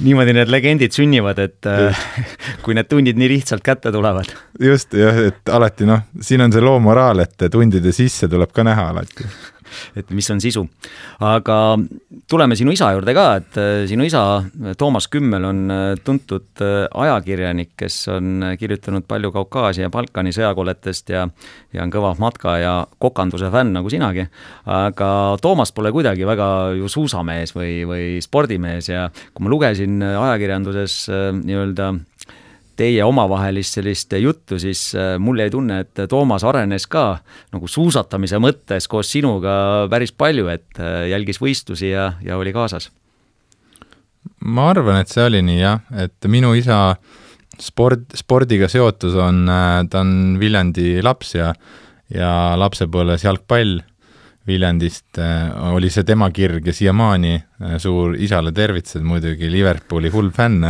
niimoodi 0.05 0.35
need 0.37 0.51
legendid 0.53 0.95
sünnivad, 0.95 1.41
et 1.43 1.67
äh, 1.67 2.03
kui 2.63 2.77
need 2.77 2.87
tundid 2.91 3.19
nii 3.19 3.33
lihtsalt 3.33 3.65
kätte 3.67 3.91
tulevad. 3.95 4.31
just, 4.63 4.95
jah, 4.95 5.17
et 5.31 5.53
alati 5.53 5.89
noh, 5.89 6.05
siin 6.21 6.45
on 6.45 6.55
see 6.55 6.63
loo 6.63 6.79
moraal, 6.83 7.25
et 7.25 7.49
tundide 7.51 7.93
sisse 7.97 8.29
tuleb 8.31 8.53
ka 8.55 8.67
näha 8.67 8.91
alati 8.93 9.27
et 9.97 10.11
mis 10.15 10.31
on 10.31 10.41
sisu. 10.41 10.65
aga 11.25 11.59
tuleme 12.31 12.57
sinu 12.57 12.73
isa 12.75 12.91
juurde 12.95 13.15
ka, 13.17 13.27
et 13.41 13.59
äh, 13.61 13.85
sinu 13.91 14.07
isa 14.07 14.43
Toomas 14.79 15.09
Kümmel 15.13 15.45
on 15.49 15.63
äh, 15.73 15.85
tuntud 16.05 16.63
äh, 16.65 16.87
ajakirjanik, 16.93 17.75
kes 17.79 18.01
on 18.15 18.45
kirjutanud 18.59 19.07
palju 19.09 19.33
Kaukaasia 19.35 19.87
ja 19.87 19.93
Balkani 19.93 20.35
sõjakolletest 20.37 21.15
ja 21.15 21.27
ja 21.75 21.85
on 21.85 21.93
kõva 21.93 22.15
matka 22.21 22.57
ja 22.61 22.75
kokanduse 22.99 23.51
fänn 23.53 23.75
nagu 23.77 23.91
sinagi. 23.93 24.27
aga 24.67 25.11
Toomas 25.43 25.73
pole 25.73 25.93
kuidagi 25.93 26.27
väga 26.27 26.49
ju 26.79 26.89
suusamees 26.89 27.55
või, 27.57 27.83
või 27.89 28.07
spordimees 28.25 28.89
ja 28.89 29.09
kui 29.35 29.45
ma 29.45 29.53
lugesin 29.53 30.03
ajakirjanduses 30.03 31.01
nii-öelda 31.43 31.93
teie 32.79 33.05
omavahelist 33.05 33.79
sellist 33.79 34.15
juttu, 34.21 34.59
siis 34.63 34.93
äh, 34.97 35.17
mul 35.23 35.43
jäi 35.43 35.51
tunne, 35.51 35.81
et 35.85 36.05
Toomas 36.11 36.45
arenes 36.47 36.87
ka 36.91 37.19
nagu 37.55 37.71
suusatamise 37.71 38.39
mõttes 38.43 38.87
koos 38.91 39.11
sinuga 39.13 39.89
päris 39.91 40.15
palju, 40.15 40.49
et 40.53 40.79
äh, 40.79 41.09
jälgis 41.13 41.43
võistlusi 41.43 41.91
ja, 41.91 42.13
ja 42.25 42.39
oli 42.39 42.55
kaasas. 42.55 42.91
ma 44.45 44.71
arvan, 44.71 45.01
et 45.03 45.11
see 45.11 45.27
oli 45.27 45.43
nii 45.43 45.59
jah, 45.61 45.83
et 46.05 46.31
minu 46.31 46.55
isa 46.55 46.95
sport, 47.59 48.15
spordiga 48.17 48.71
seotus 48.71 49.19
on, 49.19 49.45
äh, 49.51 49.83
ta 49.91 50.05
on 50.07 50.39
Viljandi 50.41 50.99
laps 51.03 51.35
ja, 51.35 51.53
ja 52.15 52.33
lapsepõlves 52.57 53.27
jalgpall. 53.27 53.81
Viljandist 54.49 55.19
oli 55.77 55.91
see 55.93 56.07
tema 56.09 56.31
kirg 56.33 56.71
ja 56.71 56.73
siiamaani 56.73 57.35
suur 57.83 58.15
isale 58.17 58.49
tervitused 58.57 59.03
muidugi, 59.05 59.51
Liverpooli 59.53 60.09
hull 60.09 60.31
fänn 60.33 60.65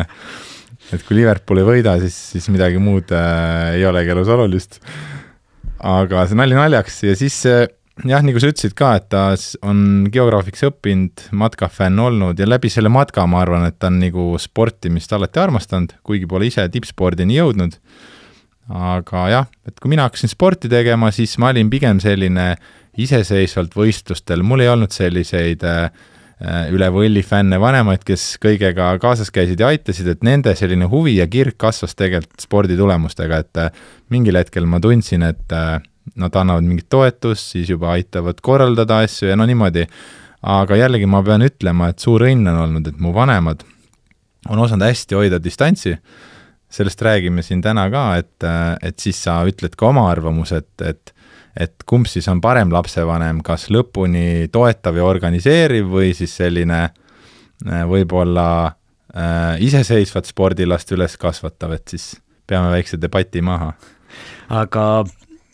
et 0.94 1.04
kui 1.04 1.18
Liverpool 1.18 1.62
ei 1.62 1.68
võida, 1.68 1.96
siis, 2.02 2.16
siis 2.34 2.48
midagi 2.52 2.80
muud 2.82 3.12
äh, 3.14 3.78
ei 3.78 3.86
olegi 3.88 4.14
elus 4.14 4.30
olulist. 4.32 4.80
aga 5.78 6.24
see 6.26 6.38
nali 6.38 6.56
naljaks 6.58 7.02
ja 7.04 7.16
siis 7.18 7.36
äh, 7.46 7.66
jah, 8.06 8.22
nagu 8.24 8.40
sa 8.40 8.50
ütlesid 8.50 8.74
ka, 8.78 8.92
et 8.98 9.08
ta 9.12 9.24
on 9.66 10.08
geograafiks 10.12 10.64
õppinud, 10.68 11.28
matkafänn 11.38 11.98
olnud 12.02 12.38
ja 12.38 12.48
läbi 12.48 12.70
selle 12.72 12.92
matka 12.92 13.26
ma 13.30 13.42
arvan, 13.44 13.66
et 13.68 13.78
ta 13.80 13.90
on 13.90 13.98
nagu 14.02 14.30
sportimist 14.40 15.12
alati 15.16 15.42
armastanud, 15.42 15.96
kuigi 16.06 16.28
pole 16.30 16.50
ise 16.50 16.66
tippspordini 16.72 17.38
jõudnud. 17.38 17.78
aga 18.68 19.28
jah, 19.32 19.46
et 19.66 19.78
kui 19.80 19.88
mina 19.94 20.04
hakkasin 20.04 20.28
sporti 20.28 20.68
tegema, 20.68 21.10
siis 21.10 21.38
ma 21.40 21.48
olin 21.54 21.70
pigem 21.72 22.00
selline 22.04 22.50
iseseisvalt 22.98 23.72
võistlustel, 23.72 24.42
mul 24.44 24.60
ei 24.60 24.68
olnud 24.68 24.92
selliseid 24.92 25.64
äh, 25.64 25.88
üle 26.38 26.86
võlli 26.94 27.22
fänne, 27.26 27.58
vanemaid, 27.58 28.04
kes 28.06 28.36
kõigega 28.42 28.92
kaasas 29.02 29.32
käisid 29.34 29.58
ja 29.58 29.72
aitasid, 29.72 30.06
et 30.12 30.22
nende 30.26 30.54
selline 30.58 30.86
huvi 30.90 31.16
ja 31.16 31.26
kirg 31.26 31.56
kasvas 31.58 31.96
tegelikult 31.98 32.44
sporditulemustega, 32.44 33.40
et 33.42 33.62
äh, 33.64 33.80
mingil 34.14 34.38
hetkel 34.38 34.68
ma 34.70 34.78
tundsin, 34.82 35.26
et 35.26 35.54
äh, 35.54 35.80
nad 36.14 36.38
annavad 36.38 36.66
mingit 36.66 36.86
toetust, 36.90 37.56
siis 37.56 37.72
juba 37.72 37.90
aitavad 37.96 38.38
korraldada 38.44 39.02
asju 39.04 39.32
ja 39.32 39.36
no 39.36 39.46
niimoodi. 39.48 39.86
aga 40.42 40.76
jällegi 40.76 41.06
ma 41.10 41.18
pean 41.26 41.42
ütlema, 41.42 41.88
et 41.90 41.98
suur 41.98 42.22
õnn 42.22 42.46
on 42.46 42.60
olnud, 42.62 42.86
et 42.86 42.98
mu 43.02 43.10
vanemad 43.12 43.64
on 44.48 44.58
osanud 44.62 44.86
hästi 44.86 45.16
hoida 45.18 45.40
distantsi, 45.42 45.96
sellest 46.70 47.02
räägime 47.02 47.42
siin 47.42 47.60
täna 47.62 47.88
ka, 47.90 48.04
et, 48.22 48.46
et 48.82 48.98
siis 49.02 49.18
sa 49.24 49.40
ütled 49.48 49.74
ka 49.74 49.88
oma 49.90 50.06
arvamuse, 50.12 50.62
et, 50.62 50.86
et 50.86 51.14
et 51.58 51.84
kumb 51.86 52.06
siis 52.06 52.28
on 52.30 52.40
parem 52.42 52.70
lapsevanem, 52.72 53.42
kas 53.44 53.68
lõpuni 53.74 54.48
toetav 54.54 54.98
ja 54.98 55.06
organiseeriv 55.08 55.90
või 55.90 56.12
siis 56.16 56.36
selline 56.38 56.80
äh, 56.86 57.84
võib-olla 57.88 58.48
äh, 58.68 59.58
iseseisvat 59.66 60.30
spordilast 60.30 60.92
üles 60.94 61.18
kasvatav, 61.20 61.74
et 61.74 61.96
siis 61.96 62.12
peame 62.48 62.70
väikse 62.72 63.00
debati 63.00 63.42
maha. 63.44 63.72
aga 64.54 64.84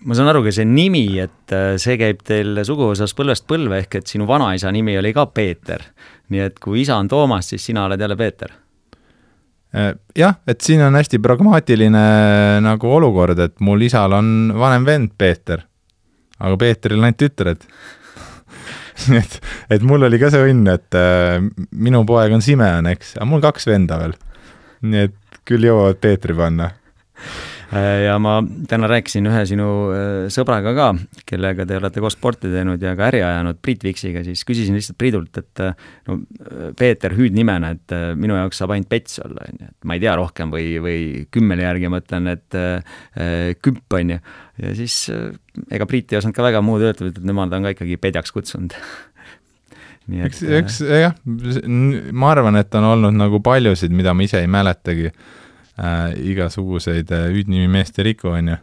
ma 0.04 0.16
saan 0.16 0.28
aru, 0.28 0.44
ka 0.44 0.52
see 0.52 0.68
nimi, 0.68 1.06
et 1.24 1.56
äh, 1.56 1.74
see 1.80 1.96
käib 2.00 2.20
teil 2.26 2.60
suguvõsas 2.68 3.16
põlvest 3.16 3.48
põlve, 3.48 3.80
ehk 3.84 4.02
et 4.02 4.12
sinu 4.12 4.28
vanaisa 4.28 4.72
nimi 4.74 4.98
oli 5.00 5.14
ka 5.16 5.26
Peeter. 5.32 5.88
nii 6.28 6.44
et 6.50 6.60
kui 6.60 6.82
isa 6.84 7.00
on 7.00 7.08
Toomas, 7.08 7.48
siis 7.48 7.64
sina 7.64 7.88
oled 7.88 8.00
jälle 8.00 8.16
Peeter 8.16 8.52
äh, 9.72 9.94
jah, 10.16 10.36
et 10.46 10.60
siin 10.60 10.84
on 10.84 11.00
hästi 11.00 11.18
pragmaatiline 11.18 12.08
nagu 12.60 12.96
olukord, 13.00 13.38
et 13.40 13.56
mul 13.60 13.88
isal 13.88 14.12
on 14.12 14.52
vanem 14.52 14.84
vend 14.84 15.16
Peeter 15.16 15.64
aga 16.44 16.60
Peetril 16.60 17.00
on 17.00 17.08
ainult 17.08 17.20
tütred. 17.22 17.66
Nii 19.10 19.18
et, 19.20 19.40
et 19.74 19.82
mul 19.86 20.06
oli 20.06 20.20
ka 20.22 20.30
see 20.30 20.52
õnn, 20.52 20.68
et 20.70 20.98
äh, 20.98 21.40
minu 21.72 22.04
poeg 22.08 22.36
on 22.36 22.44
Simeon, 22.44 22.86
eks, 22.92 23.16
aga 23.18 23.26
mul 23.28 23.42
kaks 23.44 23.66
venda 23.70 23.98
veel. 24.00 24.14
nii 24.84 25.06
et 25.08 25.42
küll 25.48 25.64
jõuavad 25.64 25.96
Peetri 26.00 26.36
panna 26.36 26.68
ja 27.74 28.14
ma 28.22 28.36
täna 28.68 28.88
rääkisin 28.90 29.26
ühe 29.28 29.42
sinu 29.48 29.66
äh, 29.90 30.10
sõbraga 30.32 30.74
ka, 30.76 30.88
kellega 31.26 31.66
te 31.68 31.78
olete 31.80 32.02
koos 32.02 32.16
sporti 32.16 32.50
teinud 32.52 32.82
ja 32.82 32.94
ka 32.98 33.08
äri 33.08 33.22
ajanud, 33.24 33.58
Priit 33.64 33.84
Viksiga, 33.86 34.22
siis 34.26 34.44
küsisin 34.46 34.76
lihtsalt 34.78 34.98
Priidult, 35.00 35.40
et 35.40 35.62
äh, 35.64 35.74
no 36.08 36.18
Peeter 36.78 37.16
hüüdnimena, 37.16 37.72
et 37.74 37.96
minu 38.20 38.36
jaoks 38.38 38.60
saab 38.62 38.74
ainult 38.76 38.90
Pets 38.92 39.20
olla, 39.24 39.48
on 39.48 39.64
ju, 39.64 39.70
et 39.72 39.88
ma 39.88 39.98
ei 39.98 40.04
tea 40.04 40.14
rohkem 40.20 40.52
või, 40.54 40.68
või 40.84 41.00
kümnele 41.34 41.66
järgi 41.66 41.90
mõtlen, 41.92 42.30
et 42.34 42.58
äh, 42.60 43.00
kümp, 43.64 43.84
on 43.98 44.14
ju. 44.16 44.20
ja 44.62 44.74
siis 44.78 45.00
ega 45.72 45.88
Priit 45.90 46.12
ei 46.12 46.20
osanud 46.20 46.36
ka 46.36 46.46
väga 46.46 46.62
muud 46.64 46.84
öelda, 46.84 47.10
et 47.10 47.22
nemad 47.24 47.54
on 47.56 47.68
ka 47.68 47.74
ikkagi 47.74 47.98
Pedjaks 48.00 48.34
kutsunud. 48.34 48.76
Nii 50.12 50.20
et 50.20 50.34
eks, 50.34 50.42
eks 50.60 50.82
jah, 50.84 51.14
ma 51.24 52.34
arvan, 52.34 52.60
et 52.60 52.76
on 52.76 52.90
olnud 52.90 53.16
nagu 53.16 53.40
paljusid, 53.40 53.94
mida 53.96 54.12
ma 54.12 54.26
ise 54.26 54.42
ei 54.44 54.50
mäletagi 54.52 55.14
äh, 55.78 56.14
igasuguseid 56.34 57.10
äh, 57.14 57.28
hüüdnimi 57.34 57.68
meesteriku, 57.68 58.34
on 58.36 58.54
ju. 58.54 58.60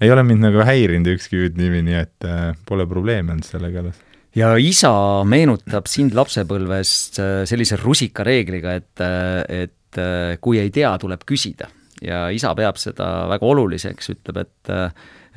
ei 0.00 0.10
ole 0.10 0.22
mind 0.26 0.48
nagu 0.48 0.64
häirinud 0.66 1.14
ükski 1.14 1.44
hüüdnimi, 1.44 1.84
nii 1.86 2.00
et 2.00 2.28
äh, 2.28 2.50
pole 2.66 2.86
probleemi 2.90 3.36
olnud 3.36 3.46
sellega 3.48 3.84
alles 3.84 4.02
ja 4.36 4.54
isa 4.60 4.92
meenutab 5.28 5.88
sind 5.90 6.14
lapsepõlvest 6.16 7.20
äh, 7.22 7.36
sellise 7.48 7.78
rusikareegliga, 7.80 8.76
et, 8.80 9.02
äh, 9.02 9.64
et 9.64 10.00
äh, 10.00 10.34
kui 10.42 10.60
ei 10.62 10.72
tea, 10.74 10.94
tuleb 11.00 11.24
küsida. 11.28 11.70
ja 12.04 12.26
isa 12.34 12.50
peab 12.58 12.76
seda 12.76 13.28
väga 13.30 13.46
oluliseks, 13.48 14.10
ütleb, 14.12 14.40
et, 14.42 14.72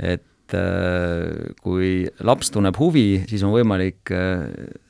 et 0.03 0.55
kui 1.62 1.91
laps 2.25 2.50
tunneb 2.51 2.75
huvi, 2.79 3.22
siis 3.29 3.43
on 3.46 3.53
võimalik 3.53 4.12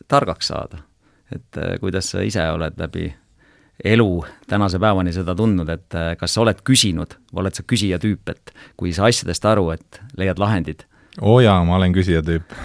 targaks 0.08 0.50
saada. 0.50 0.80
et 1.34 1.60
kuidas 1.82 2.14
sa 2.14 2.24
ise 2.24 2.46
oled 2.56 2.80
läbi 2.80 3.12
elu 3.84 4.26
tänase 4.50 4.80
päevani 4.80 5.14
seda 5.14 5.36
tundnud, 5.36 5.70
et 5.70 5.96
äh, 5.96 6.14
kas 6.18 6.34
sa 6.34 6.42
oled 6.42 6.62
küsinud, 6.66 7.18
oled 7.38 7.58
sa 7.58 7.64
küsija 7.64 8.00
tüüp, 8.02 8.30
et 8.32 8.54
kui 8.78 8.94
saa 8.96 9.10
asjadest 9.12 9.46
aru, 9.46 9.70
et 9.76 10.02
leiad 10.18 10.42
lahendid? 10.42 10.88
oo 11.22 11.40
jaa, 11.42 11.64
ma 11.66 11.78
olen 11.78 11.94
küsija 11.94 12.24
tüüp. 12.26 12.56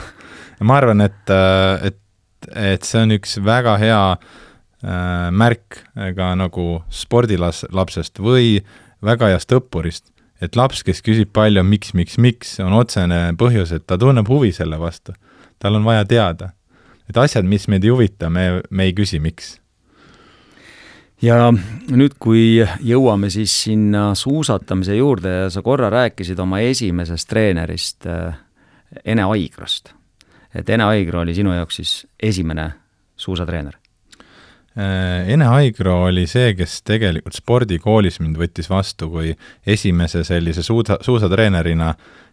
ma 0.61 0.78
arvan, 0.81 1.04
et, 1.04 1.25
äh, 1.31 1.90
et, 1.90 2.49
et 2.57 2.88
see 2.88 3.04
on 3.04 3.16
üks 3.19 3.37
väga 3.45 3.76
hea 3.81 4.00
äh, 4.12 5.28
märk 5.31 5.83
ka 6.16 6.33
nagu 6.38 6.83
spordilas-, 6.88 7.66
lapsest 7.73 8.21
või 8.21 8.62
väga 9.04 9.35
heast 9.35 9.52
õppurist, 9.52 10.09
et 10.40 10.57
laps, 10.57 10.83
kes 10.83 11.04
küsib 11.04 11.33
palju 11.33 11.62
miks, 11.66 11.92
miks, 11.95 12.16
miks, 12.19 12.57
on 12.61 12.73
otsene 12.78 13.28
põhjus, 13.38 13.75
et 13.76 13.87
ta 13.87 14.00
tunneb 14.00 14.28
huvi 14.28 14.52
selle 14.52 14.81
vastu. 14.81 15.12
tal 15.59 15.76
on 15.76 15.85
vaja 15.85 16.04
teada. 16.04 16.52
et 17.09 17.16
asjad, 17.16 17.45
mis 17.45 17.69
meid 17.69 17.85
ei 17.85 17.90
huvita, 17.90 18.31
me, 18.31 18.62
me 18.71 18.88
ei 18.88 18.95
küsi, 18.97 19.21
miks 19.21 19.59
ja 21.23 21.50
nüüd, 21.52 22.17
kui 22.23 22.62
jõuame 22.85 23.31
siis 23.33 23.55
sinna 23.64 24.12
suusatamise 24.19 24.97
juurde 24.99 25.35
ja 25.45 25.50
sa 25.52 25.62
korra 25.62 25.91
rääkisid 25.93 26.41
oma 26.43 26.62
esimesest 26.67 27.29
treenerist 27.31 28.07
äh, 28.11 28.41
Ene 29.05 29.25
Aigrost. 29.25 29.95
et 30.55 30.69
Ene 30.69 30.85
Aigro 30.85 31.21
oli 31.21 31.35
sinu 31.35 31.55
jaoks 31.55 31.81
siis 31.81 31.95
esimene 32.21 32.73
suusatreener? 33.17 33.79
Ene 35.26 35.47
Aigro 35.52 35.99
oli 36.07 36.25
see, 36.26 36.55
kes 36.57 36.79
tegelikult 36.88 37.37
spordikoolis 37.37 38.17
mind 38.23 38.38
võttis 38.41 38.71
vastu 38.73 39.11
kui 39.12 39.35
esimese 39.69 40.23
sellise 40.25 40.62
suusa, 40.64 40.97
suusatreenerina, 41.05 41.91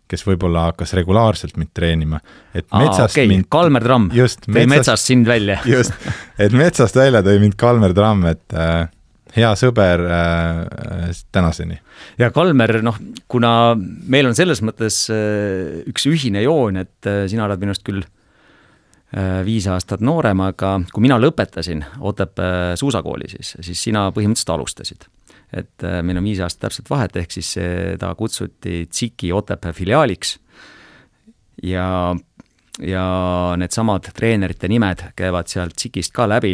kes 0.10 0.26
võib-olla 0.26 0.70
hakkas 0.70 0.94
regulaarselt 0.98 1.58
mind 1.60 1.72
treenima. 1.78 2.20
et 2.54 2.66
Aa, 2.72 2.84
metsast 2.84 3.14
okay. 3.14 3.30
mind 3.30 3.50
Kalmer 3.52 3.86
Tramm 3.86 4.10
tõi 4.10 4.26
metsast, 4.26 4.72
metsast 4.74 5.12
sind 5.12 5.28
välja 5.30 5.60
just, 5.76 5.94
et 6.42 6.56
metsast 6.56 6.98
välja 6.98 7.22
tõi 7.26 7.38
mind 7.44 7.58
Kalmer 7.60 7.94
Tramm, 7.98 8.26
et 8.32 8.58
äh, 8.58 8.88
hea 9.36 9.50
sõber 9.60 10.04
äh, 10.06 11.12
tänaseni. 11.32 11.80
ja 12.22 12.32
Kalmer, 12.34 12.80
noh, 12.86 12.98
kuna 13.32 13.52
meil 13.78 14.30
on 14.30 14.38
selles 14.38 14.64
mõttes 14.66 15.06
äh, 15.14 15.84
üks 15.90 16.08
ühine 16.10 16.44
joon, 16.46 16.82
et 16.82 17.10
äh, 17.10 17.26
sina 17.32 17.46
oled 17.46 17.62
minust 17.62 17.86
küll 17.88 18.02
äh, 18.02 19.40
viis 19.46 19.68
aastat 19.70 20.02
noorem, 20.06 20.42
aga 20.48 20.80
kui 20.94 21.06
mina 21.06 21.20
lõpetasin 21.22 21.86
Otepää 22.00 22.76
suusakooli, 22.80 23.30
siis, 23.36 23.56
siis 23.62 23.86
sina 23.90 24.10
põhimõtteliselt 24.16 24.56
alustasid. 24.58 25.10
Et 25.54 25.86
äh, 25.88 26.00
meil 26.06 26.22
on 26.22 26.28
viis 26.28 26.42
aastat 26.44 26.68
täpselt 26.68 26.90
vahet, 26.90 27.16
ehk 27.16 27.32
siis 27.32 27.56
ta 28.00 28.14
kutsuti 28.16 28.86
TSIK-i 28.90 29.34
Otepää 29.34 29.74
filiaaliks. 29.74 30.38
Ja 31.64 32.16
ja 32.80 33.04
needsamad 33.60 34.08
treenerite 34.16 34.70
nimed 34.72 35.02
käivad 35.18 35.50
sealt 35.52 35.80
SIK-ist 35.80 36.14
ka 36.16 36.28
läbi, 36.30 36.54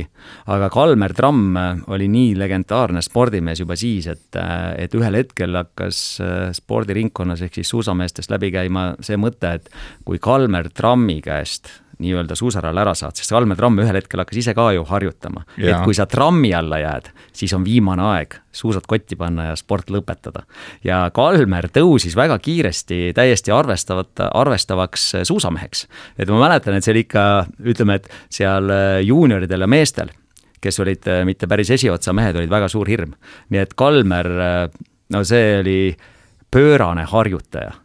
aga 0.51 0.69
Kalmer 0.73 1.13
Tramm 1.13 1.57
oli 1.93 2.07
nii 2.11 2.33
legendaarne 2.39 3.03
spordimees 3.05 3.61
juba 3.61 3.77
siis, 3.79 4.07
et, 4.09 4.39
et 4.77 4.95
ühel 4.97 5.19
hetkel 5.21 5.55
hakkas 5.59 6.01
äh, 6.23 6.49
spordiringkonnas 6.55 7.45
ehk 7.45 7.59
siis 7.59 7.73
suusameestest 7.75 8.33
läbi 8.33 8.51
käima 8.55 8.91
see 9.05 9.19
mõte, 9.21 9.55
et 9.59 9.69
kui 10.05 10.21
Kalmer 10.21 10.71
Trammi 10.73 11.19
käest 11.25 11.69
nii-öelda 11.99 12.35
suusarajal 12.35 12.81
ära 12.81 12.93
saad, 12.97 13.15
sest 13.17 13.31
Kalmer 13.31 13.57
Tramm 13.59 13.79
ühel 13.83 13.95
hetkel 13.99 14.21
hakkas 14.21 14.39
ise 14.41 14.55
ka 14.57 14.67
ju 14.75 14.83
harjutama. 14.87 15.45
et 15.57 15.77
kui 15.83 15.93
sa 15.93 16.05
trammi 16.05 16.53
alla 16.53 16.79
jääd, 16.81 17.11
siis 17.33 17.53
on 17.53 17.63
viimane 17.65 18.03
aeg 18.03 18.35
suusad 18.55 18.87
kotti 18.87 19.15
panna 19.15 19.49
ja 19.49 19.55
sport 19.55 19.91
lõpetada. 19.91 20.43
ja 20.83 21.09
Kalmer 21.13 21.69
tõusis 21.69 22.15
väga 22.15 22.39
kiiresti 22.39 23.13
täiesti 23.15 23.51
arvestavat, 23.51 24.27
arvestavaks 24.33 25.11
suusameheks. 25.23 25.87
et 26.17 26.29
ma 26.29 26.39
mäletan, 26.47 26.75
et 26.75 26.83
see 26.83 26.93
oli 26.93 27.05
ikka, 27.07 27.45
ütleme, 27.63 27.95
et 27.95 28.09
seal 28.29 28.69
juunioridel 29.03 29.61
ja 29.61 29.67
meestel, 29.67 30.11
kes 30.61 30.79
olid 30.79 31.07
mitte 31.25 31.47
päris 31.47 31.69
esiotsa 31.69 32.13
mehed, 32.13 32.35
olid 32.35 32.49
väga 32.49 32.67
suur 32.67 32.87
hirm. 32.87 33.15
nii 33.49 33.59
et 33.59 33.73
Kalmer, 33.73 34.29
no 35.09 35.23
see 35.23 35.59
oli 35.59 35.79
pöörane 36.51 37.03
harjutaja 37.03 37.84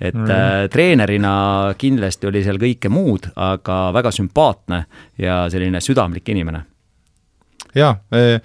et 0.00 0.14
mm. 0.14 0.30
äh, 0.30 0.66
treenerina 0.72 1.34
kindlasti 1.78 2.28
oli 2.30 2.44
seal 2.44 2.60
kõike 2.60 2.90
muud, 2.92 3.30
aga 3.36 3.88
väga 3.94 4.12
sümpaatne 4.14 4.84
ja 5.18 5.44
selline 5.52 5.82
südamlik 5.84 6.28
inimene. 6.34 6.64
jaa 7.74 7.96
äh,, 8.14 8.40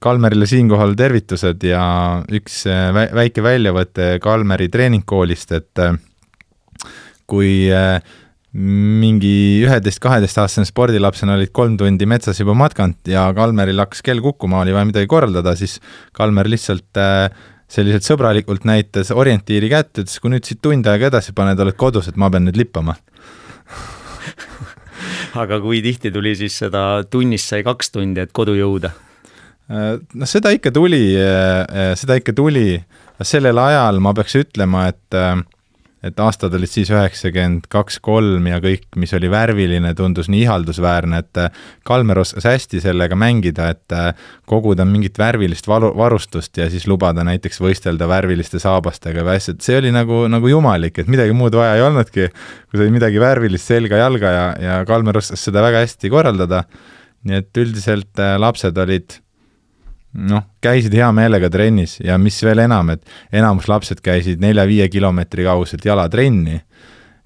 Kalmerile 0.00 0.46
siinkohal 0.48 0.94
tervitused 0.96 1.64
ja 1.66 1.82
üks 2.32 2.62
äh, 2.70 2.88
väike 3.12 3.42
väljavõte 3.44 4.14
Kalmeri 4.22 4.70
treeningkoolist, 4.72 5.52
et 5.52 5.82
äh, 5.82 5.98
kui 7.28 7.68
äh, 7.74 7.98
mingi 8.50 9.62
üheteist-kaheteistaastane 9.62 10.66
spordilapsena 10.66 11.36
olid 11.36 11.52
kolm 11.54 11.76
tundi 11.78 12.06
metsas 12.08 12.40
juba 12.40 12.56
matkanud 12.58 13.10
ja 13.12 13.28
Kalmeril 13.36 13.78
hakkas 13.84 14.02
kell 14.02 14.22
kukkuma, 14.24 14.64
oli 14.64 14.74
vaja 14.74 14.88
midagi 14.88 15.10
korraldada, 15.10 15.54
siis 15.58 15.78
Kalmer 16.16 16.48
lihtsalt 16.50 16.98
äh, 16.98 17.28
selliselt 17.70 18.06
sõbralikult 18.06 18.64
näitas 18.68 19.12
orientiiri 19.14 19.70
kätte, 19.70 20.04
ütles, 20.04 20.18
kui 20.22 20.32
nüüd 20.32 20.46
siit 20.46 20.60
tund 20.64 20.86
aega 20.90 21.10
edasi 21.10 21.34
paned, 21.36 21.60
oled 21.62 21.76
kodus, 21.78 22.10
et 22.10 22.18
ma 22.20 22.30
pean 22.32 22.46
nüüd 22.48 22.58
lippama 22.58 22.96
aga 25.42 25.60
kui 25.62 25.82
tihti 25.84 26.12
tuli 26.14 26.34
siis 26.38 26.58
seda 26.64 26.82
tunnist 27.10 27.52
sai 27.52 27.62
kaks 27.66 27.94
tundi, 27.94 28.24
et 28.24 28.34
kodu 28.36 28.56
jõuda? 28.58 28.90
noh, 29.70 30.26
seda 30.26 30.50
ikka 30.56 30.70
tuli, 30.74 31.04
seda 32.00 32.18
ikka 32.18 32.34
tuli, 32.34 32.80
sellel 33.22 33.58
ajal 33.62 34.00
ma 34.02 34.10
peaks 34.18 34.34
ütlema, 34.40 34.88
et 34.90 35.08
et 36.06 36.20
aastad 36.22 36.54
olid 36.56 36.70
siis 36.70 36.88
üheksakümmend 36.92 37.66
kaks, 37.72 37.98
kolm 38.04 38.46
ja 38.48 38.60
kõik, 38.62 38.86
mis 39.00 39.12
oli 39.16 39.28
värviline, 39.32 39.92
tundus 39.98 40.30
nii 40.32 40.46
ihaldusväärne, 40.46 41.20
et 41.20 41.40
äh, 41.42 41.64
Kalmer 41.86 42.22
oskas 42.22 42.48
hästi 42.48 42.80
sellega 42.84 43.18
mängida, 43.20 43.68
et 43.74 43.96
äh, 43.96 44.10
koguda 44.48 44.86
mingit 44.88 45.20
värvilist 45.20 45.68
valu, 45.68 45.92
varustust 45.96 46.56
ja 46.56 46.70
siis 46.72 46.88
lubada 46.88 47.24
näiteks 47.28 47.60
võistelda 47.60 48.08
värviliste 48.10 48.62
saabastega 48.62 49.24
või 49.26 49.36
asju, 49.36 49.56
et 49.58 49.66
see 49.68 49.80
oli 49.82 49.92
nagu, 49.94 50.24
nagu 50.32 50.52
jumalik, 50.52 51.02
et 51.02 51.10
midagi 51.12 51.36
muud 51.36 51.56
vaja 51.60 51.76
ei 51.76 51.84
olnudki, 51.84 52.30
kui 52.70 52.80
sai 52.80 52.92
midagi 52.94 53.20
värvilist 53.20 53.68
selga-jalga 53.68 54.36
ja, 54.36 54.46
ja 54.60 54.78
Kalmer 54.88 55.20
oskas 55.20 55.44
seda 55.44 55.64
väga 55.66 55.84
hästi 55.84 56.12
korraldada, 56.12 56.64
nii 57.28 57.42
et 57.42 57.60
üldiselt 57.60 58.24
äh, 58.24 58.38
lapsed 58.40 58.78
olid 58.80 59.20
noh, 60.12 60.46
käisid 60.62 60.94
hea 60.96 61.08
meelega 61.14 61.50
trennis 61.50 61.98
ja 62.02 62.18
mis 62.18 62.38
veel 62.44 62.64
enam, 62.66 62.90
et 62.96 63.04
enamus 63.32 63.68
lapsed 63.70 64.02
käisid 64.04 64.42
nelja-viie 64.42 64.88
kilomeetri 64.90 65.46
kauguselt 65.46 65.84
jalatrenni 65.86 66.60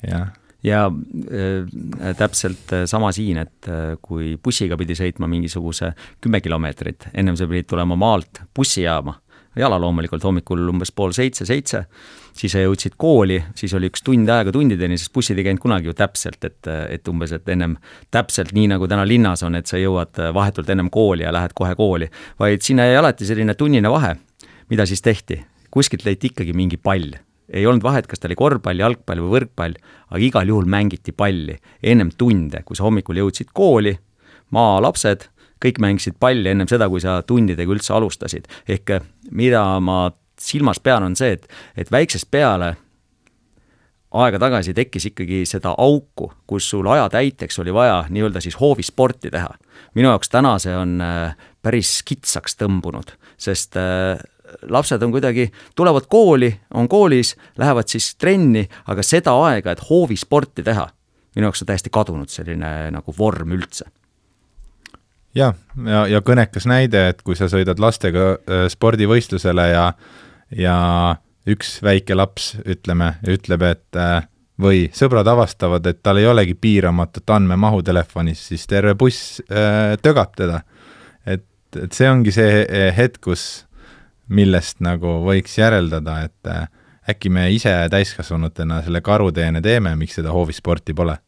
ja 0.04 0.26
ja 0.64 0.86
äh, 0.88 2.16
täpselt 2.16 2.72
äh, 2.72 2.86
sama 2.88 3.12
siin, 3.12 3.38
et 3.42 3.68
äh, 3.68 3.98
kui 4.02 4.38
bussiga 4.40 4.78
pidi 4.80 4.96
sõitma 4.96 5.28
mingisuguse 5.28 5.92
kümme 6.24 6.40
kilomeetrit, 6.40 7.10
ennem 7.12 7.36
sa 7.36 7.48
pidid 7.50 7.68
tulema 7.68 7.96
maalt 8.00 8.40
bussijaama. 8.56 9.18
Jala 9.60 9.76
loomulikult 9.78 10.24
hommikul 10.24 10.64
umbes 10.72 10.90
pool 10.90 11.12
seitse, 11.14 11.44
seitse, 11.46 11.84
siis 12.34 12.54
sa 12.54 12.62
jõudsid 12.62 12.96
kooli, 12.98 13.38
siis 13.54 13.74
oli 13.78 13.88
üks 13.92 14.02
tund 14.04 14.28
aega 14.30 14.52
tundideni, 14.54 14.98
sest 14.98 15.12
bussid 15.14 15.38
ei 15.38 15.46
käinud 15.46 15.62
kunagi 15.62 15.90
ju 15.90 15.96
täpselt, 15.98 16.44
et, 16.44 16.70
et 16.90 17.10
umbes, 17.10 17.32
et 17.36 17.48
ennem 17.54 17.76
täpselt 18.14 18.54
nii, 18.56 18.68
nagu 18.74 18.88
täna 18.90 19.06
linnas 19.08 19.44
on, 19.46 19.54
et 19.58 19.70
sa 19.70 19.80
jõuad 19.80 20.20
vahetult 20.34 20.70
ennem 20.70 20.90
kooli 20.94 21.26
ja 21.26 21.32
lähed 21.34 21.54
kohe 21.54 21.74
kooli, 21.78 22.10
vaid 22.40 22.66
sinna 22.66 22.88
jäi 22.88 22.98
alati 23.00 23.28
selline 23.28 23.54
tunnine 23.54 23.90
vahe. 23.90 24.16
mida 24.70 24.86
siis 24.86 25.02
tehti? 25.02 25.44
kuskilt 25.70 26.04
leiti 26.04 26.30
ikkagi 26.30 26.52
mingi 26.54 26.76
pall 26.76 27.10
ei 27.48 27.66
olnud 27.66 27.82
vahet, 27.82 28.06
kas 28.06 28.20
ta 28.20 28.28
oli 28.28 28.36
korvpall, 28.38 28.78
jalgpall 28.80 29.20
või 29.20 29.32
võrkpall, 29.34 29.74
aga 30.08 30.20
igal 30.22 30.48
juhul 30.48 30.66
mängiti 30.70 31.12
palli 31.12 31.58
ennem 31.82 32.10
tunde, 32.16 32.62
kui 32.64 32.76
sa 32.76 32.86
hommikul 32.86 33.20
jõudsid 33.20 33.52
kooli, 33.52 33.92
maalapsed 34.54 35.28
kõik 35.64 35.80
mängisid 35.80 36.18
palli 36.20 36.52
ennem 36.52 36.68
seda, 36.70 36.88
kui 36.92 37.02
sa 37.02 37.20
tundidega 37.26 37.72
üldse 37.72 37.94
alustasid. 37.96 38.48
ehk 38.68 38.90
eh, 38.90 39.02
mida 39.30 39.64
ma 39.80 40.10
silmas 40.44 40.80
pean, 40.80 41.02
on 41.06 41.16
see, 41.16 41.36
et, 41.38 41.48
et 41.76 41.92
väiksest 41.92 42.30
peale 42.30 42.74
aega 44.14 44.38
tagasi 44.38 44.74
tekkis 44.74 45.08
ikkagi 45.10 45.42
seda 45.48 45.74
auku, 45.78 46.30
kus 46.46 46.68
sul 46.70 46.86
aja 46.92 47.08
täiteks 47.10 47.58
oli 47.62 47.74
vaja 47.74 48.04
nii-öelda 48.14 48.42
siis 48.44 48.56
hoovisporti 48.60 49.30
teha. 49.30 49.50
minu 49.94 50.08
jaoks 50.08 50.30
täna 50.30 50.58
see 50.62 50.76
on 50.76 51.00
eh, 51.02 51.34
päris 51.62 52.02
kitsaks 52.06 52.56
tõmbunud, 52.60 53.14
sest 53.40 53.76
äh, 53.80 54.20
lapsed 54.70 55.02
on 55.02 55.10
kuidagi, 55.14 55.48
tulevad 55.74 56.06
kooli, 56.08 56.52
on 56.74 56.88
koolis, 56.88 57.34
lähevad 57.58 57.88
siis 57.90 58.14
trenni, 58.14 58.68
aga 58.86 59.02
seda 59.02 59.34
aega, 59.48 59.72
et 59.72 59.82
hoovisporti 59.90 60.62
teha, 60.62 60.86
minu 61.34 61.48
jaoks 61.48 61.64
on 61.64 61.72
täiesti 61.72 61.90
kadunud 61.90 62.30
selline 62.30 62.74
nagu 62.94 63.14
vorm 63.18 63.56
üldse 63.56 63.90
jah, 65.34 65.56
ja, 65.86 66.04
ja 66.06 66.20
kõnekas 66.22 66.68
näide, 66.70 67.08
et 67.10 67.24
kui 67.26 67.34
sa 67.38 67.50
sõidad 67.50 67.82
lastega 67.82 68.34
äh, 68.36 68.68
spordivõistlusele 68.70 69.70
ja, 69.72 69.88
ja 70.56 70.76
üks 71.48 71.78
väike 71.84 72.16
laps, 72.16 72.54
ütleme, 72.64 73.14
ütleb, 73.28 73.64
et 73.68 73.98
äh, 74.00 74.24
või 74.60 74.86
sõbrad 74.94 75.28
avastavad, 75.28 75.86
et 75.86 76.00
tal 76.02 76.20
ei 76.20 76.28
olegi 76.30 76.54
piiramatut 76.54 77.30
andmemahu 77.36 77.82
telefonis, 77.84 78.46
siis 78.50 78.66
terve 78.70 78.94
buss 78.98 79.40
äh, 79.50 79.96
tögab 80.02 80.36
teda. 80.38 80.62
et, 81.26 81.46
et 81.76 81.92
see 81.92 82.08
ongi 82.10 82.32
see 82.32 82.62
äh, 82.64 82.90
hetk, 82.96 83.20
kus, 83.24 83.66
millest 84.28 84.80
nagu 84.80 85.18
võiks 85.26 85.58
järeldada, 85.58 86.22
et 86.24 86.48
äh, 86.48 86.68
äkki 87.10 87.28
me 87.28 87.50
ise 87.52 87.74
täiskasvanutena 87.92 88.80
selle 88.82 89.02
karuteene 89.04 89.60
teeme, 89.62 89.92
miks 90.00 90.16
seda 90.16 90.32
hoovisporti 90.32 90.94
pole 90.96 91.18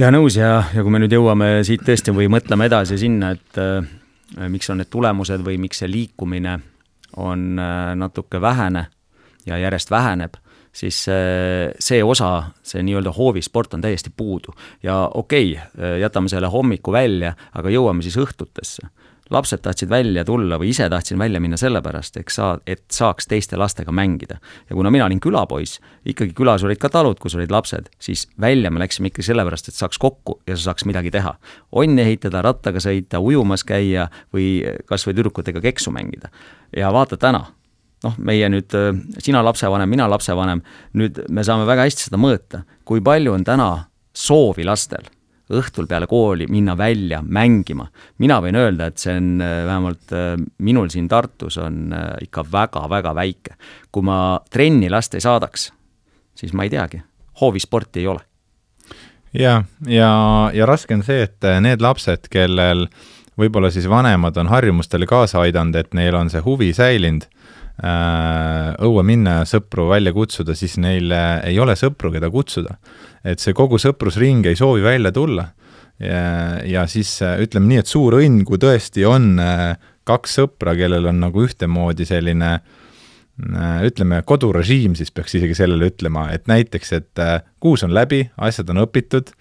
ja 0.00 0.10
nõus 0.12 0.36
ja, 0.38 0.60
ja 0.74 0.84
kui 0.84 0.92
me 0.92 1.00
nüüd 1.02 1.14
jõuame 1.14 1.60
siit 1.66 1.82
tõesti 1.86 2.12
või 2.14 2.28
mõtleme 2.32 2.68
edasi 2.68 2.98
sinna, 3.00 3.32
et 3.36 3.60
äh, 3.60 4.48
miks 4.48 4.70
on 4.72 4.80
need 4.80 4.90
tulemused 4.92 5.42
või 5.46 5.58
miks 5.60 5.82
see 5.82 5.90
liikumine 5.90 6.58
on 7.16 7.58
äh, 7.58 7.96
natuke 7.96 8.40
vähene 8.40 8.86
ja 9.46 9.58
järjest 9.58 9.90
väheneb, 9.90 10.34
siis 10.72 11.08
äh, 11.08 11.72
see 11.78 12.02
osa, 12.04 12.50
see 12.62 12.82
nii-öelda 12.86 13.12
hoovisport 13.16 13.74
on 13.74 13.80
täiesti 13.80 14.12
puudu. 14.16 14.54
ja 14.82 15.10
okei 15.14 15.52
okay,, 15.52 15.84
äh, 15.84 15.98
jätame 16.00 16.28
selle 16.28 16.46
hommiku 16.46 16.92
välja, 16.92 17.34
aga 17.54 17.70
jõuame 17.70 18.02
siis 18.02 18.16
õhtutesse 18.16 18.88
lapsed 19.30 19.62
tahtsid 19.62 19.88
välja 19.90 20.24
tulla 20.24 20.58
või 20.58 20.70
ise 20.74 20.88
tahtsin 20.90 21.18
välja 21.18 21.40
minna 21.40 21.56
sellepärast, 21.60 22.16
eks 22.20 22.38
saa, 22.40 22.58
et 22.66 22.82
saaks 22.92 23.28
teiste 23.30 23.56
lastega 23.56 23.92
mängida. 23.92 24.38
ja 24.70 24.76
kuna 24.76 24.90
mina 24.90 25.04
olin 25.04 25.20
külapoiss, 25.20 25.80
ikkagi 26.06 26.34
külas 26.34 26.64
olid 26.64 26.78
ka 26.78 26.88
talud, 26.88 27.18
kus 27.18 27.34
olid 27.34 27.50
lapsed, 27.50 27.90
siis 27.98 28.28
välja 28.40 28.70
me 28.70 28.80
läksime 28.80 29.08
ikkagi 29.08 29.26
sellepärast, 29.26 29.68
et 29.68 29.74
saaks 29.74 29.98
kokku 29.98 30.40
ja 30.46 30.56
saaks 30.56 30.84
midagi 30.84 31.10
teha. 31.10 31.34
onni 31.72 32.02
ehitada, 32.02 32.42
rattaga 32.42 32.80
sõita, 32.80 33.20
ujumas 33.20 33.64
käia 33.64 34.08
või 34.34 34.64
kas 34.86 35.06
või 35.06 35.14
tüdrukutega 35.14 35.60
keksu 35.60 35.90
mängida. 35.90 36.28
ja 36.76 36.92
vaata 36.92 37.16
täna, 37.16 37.44
noh, 38.04 38.18
meie 38.18 38.48
nüüd, 38.48 38.74
sina 39.18 39.44
lapsevanem, 39.44 39.88
mina 39.88 40.10
lapsevanem, 40.10 40.62
nüüd 40.94 41.24
me 41.28 41.44
saame 41.44 41.66
väga 41.66 41.86
hästi 41.86 42.10
seda 42.10 42.16
mõõta, 42.16 42.64
kui 42.84 43.00
palju 43.00 43.32
on 43.32 43.44
täna 43.44 43.70
soovi 44.14 44.64
lastel 44.64 45.06
õhtul 45.50 45.88
peale 45.90 46.06
kooli 46.06 46.46
minna 46.50 46.76
välja 46.78 47.22
mängima. 47.22 47.86
mina 48.18 48.40
võin 48.40 48.56
öelda, 48.56 48.86
et 48.90 48.98
see 48.98 49.16
on 49.16 49.42
äh, 49.42 49.64
vähemalt 49.66 50.14
äh, 50.14 50.34
minul 50.58 50.90
siin 50.92 51.08
Tartus 51.08 51.58
on 51.58 51.92
äh, 51.92 52.08
ikka 52.26 52.44
väga-väga 52.52 53.14
väike. 53.14 53.56
kui 53.92 54.02
ma 54.02 54.40
trenni 54.50 54.90
last 54.90 55.14
ei 55.14 55.20
saadaks, 55.20 55.72
siis 56.34 56.52
ma 56.52 56.64
ei 56.64 56.70
teagi, 56.70 57.02
hoovisporti 57.40 58.00
ei 58.00 58.06
ole. 58.06 58.20
ja, 59.34 59.62
ja, 59.86 60.12
ja 60.54 60.66
raske 60.66 60.94
on 60.94 61.02
see, 61.02 61.22
et 61.22 61.50
need 61.60 61.82
lapsed, 61.82 62.30
kellel 62.30 62.88
võib-olla 63.38 63.70
siis 63.70 63.88
vanemad 63.88 64.36
on 64.36 64.50
harjumustele 64.52 65.06
kaasa 65.06 65.40
aidanud, 65.40 65.76
et 65.76 65.94
neil 65.94 66.14
on 66.14 66.30
see 66.30 66.42
huvi 66.44 66.72
säilinud 66.76 67.26
õue 67.80 69.02
minna 69.08 69.38
ja 69.38 69.44
sõpru 69.48 69.86
välja 69.88 70.12
kutsuda, 70.12 70.52
siis 70.52 70.74
neil 70.76 71.08
ei 71.16 71.56
ole 71.58 71.72
sõpru, 71.80 72.10
keda 72.12 72.28
kutsuda 72.28 72.74
et 73.24 73.42
see 73.42 73.56
kogu 73.56 73.78
sõprusring 73.80 74.46
ei 74.48 74.58
soovi 74.58 74.84
välja 74.84 75.12
tulla. 75.12 75.50
ja, 76.00 76.86
siis 76.88 77.18
ütleme 77.20 77.68
nii, 77.68 77.80
et 77.82 77.90
suur 77.90 78.14
õnn, 78.16 78.40
kui 78.48 78.56
tõesti 78.56 79.04
on 79.04 79.34
äh, 79.36 79.74
kaks 80.08 80.38
sõpra, 80.38 80.72
kellel 80.78 81.10
on 81.10 81.18
nagu 81.20 81.42
ühtemoodi 81.44 82.06
selline 82.08 82.54
äh, 82.56 83.82
ütleme, 83.84 84.22
kodurežiim 84.24 84.94
siis 84.96 85.12
peaks 85.12 85.36
isegi 85.36 85.58
sellele 85.58 85.90
ütlema, 85.92 86.30
et 86.32 86.48
näiteks, 86.48 86.92
et 86.96 87.20
äh, 87.20 87.42
kuus 87.60 87.84
on 87.84 87.92
läbi, 87.92 88.22
asjad 88.40 88.72
on 88.72 88.86
õpitud, 88.86 89.34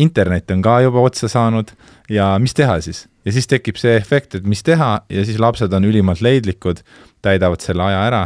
internet 0.00 0.52
on 0.54 0.62
ka 0.64 0.78
juba 0.80 1.02
otsa 1.04 1.28
saanud 1.28 1.74
ja 2.08 2.30
mis 2.40 2.54
teha 2.56 2.78
siis? 2.80 3.02
ja 3.26 3.34
siis 3.36 3.48
tekib 3.50 3.76
see 3.76 3.96
efekt, 3.98 4.36
et 4.38 4.46
mis 4.48 4.62
teha 4.64 4.90
ja 5.12 5.24
siis 5.28 5.40
lapsed 5.42 5.72
on 5.76 5.84
ülimalt 5.84 6.22
leidlikud, 6.24 6.80
täidavad 7.24 7.60
selle 7.64 7.84
aja 7.84 8.04
ära 8.06 8.22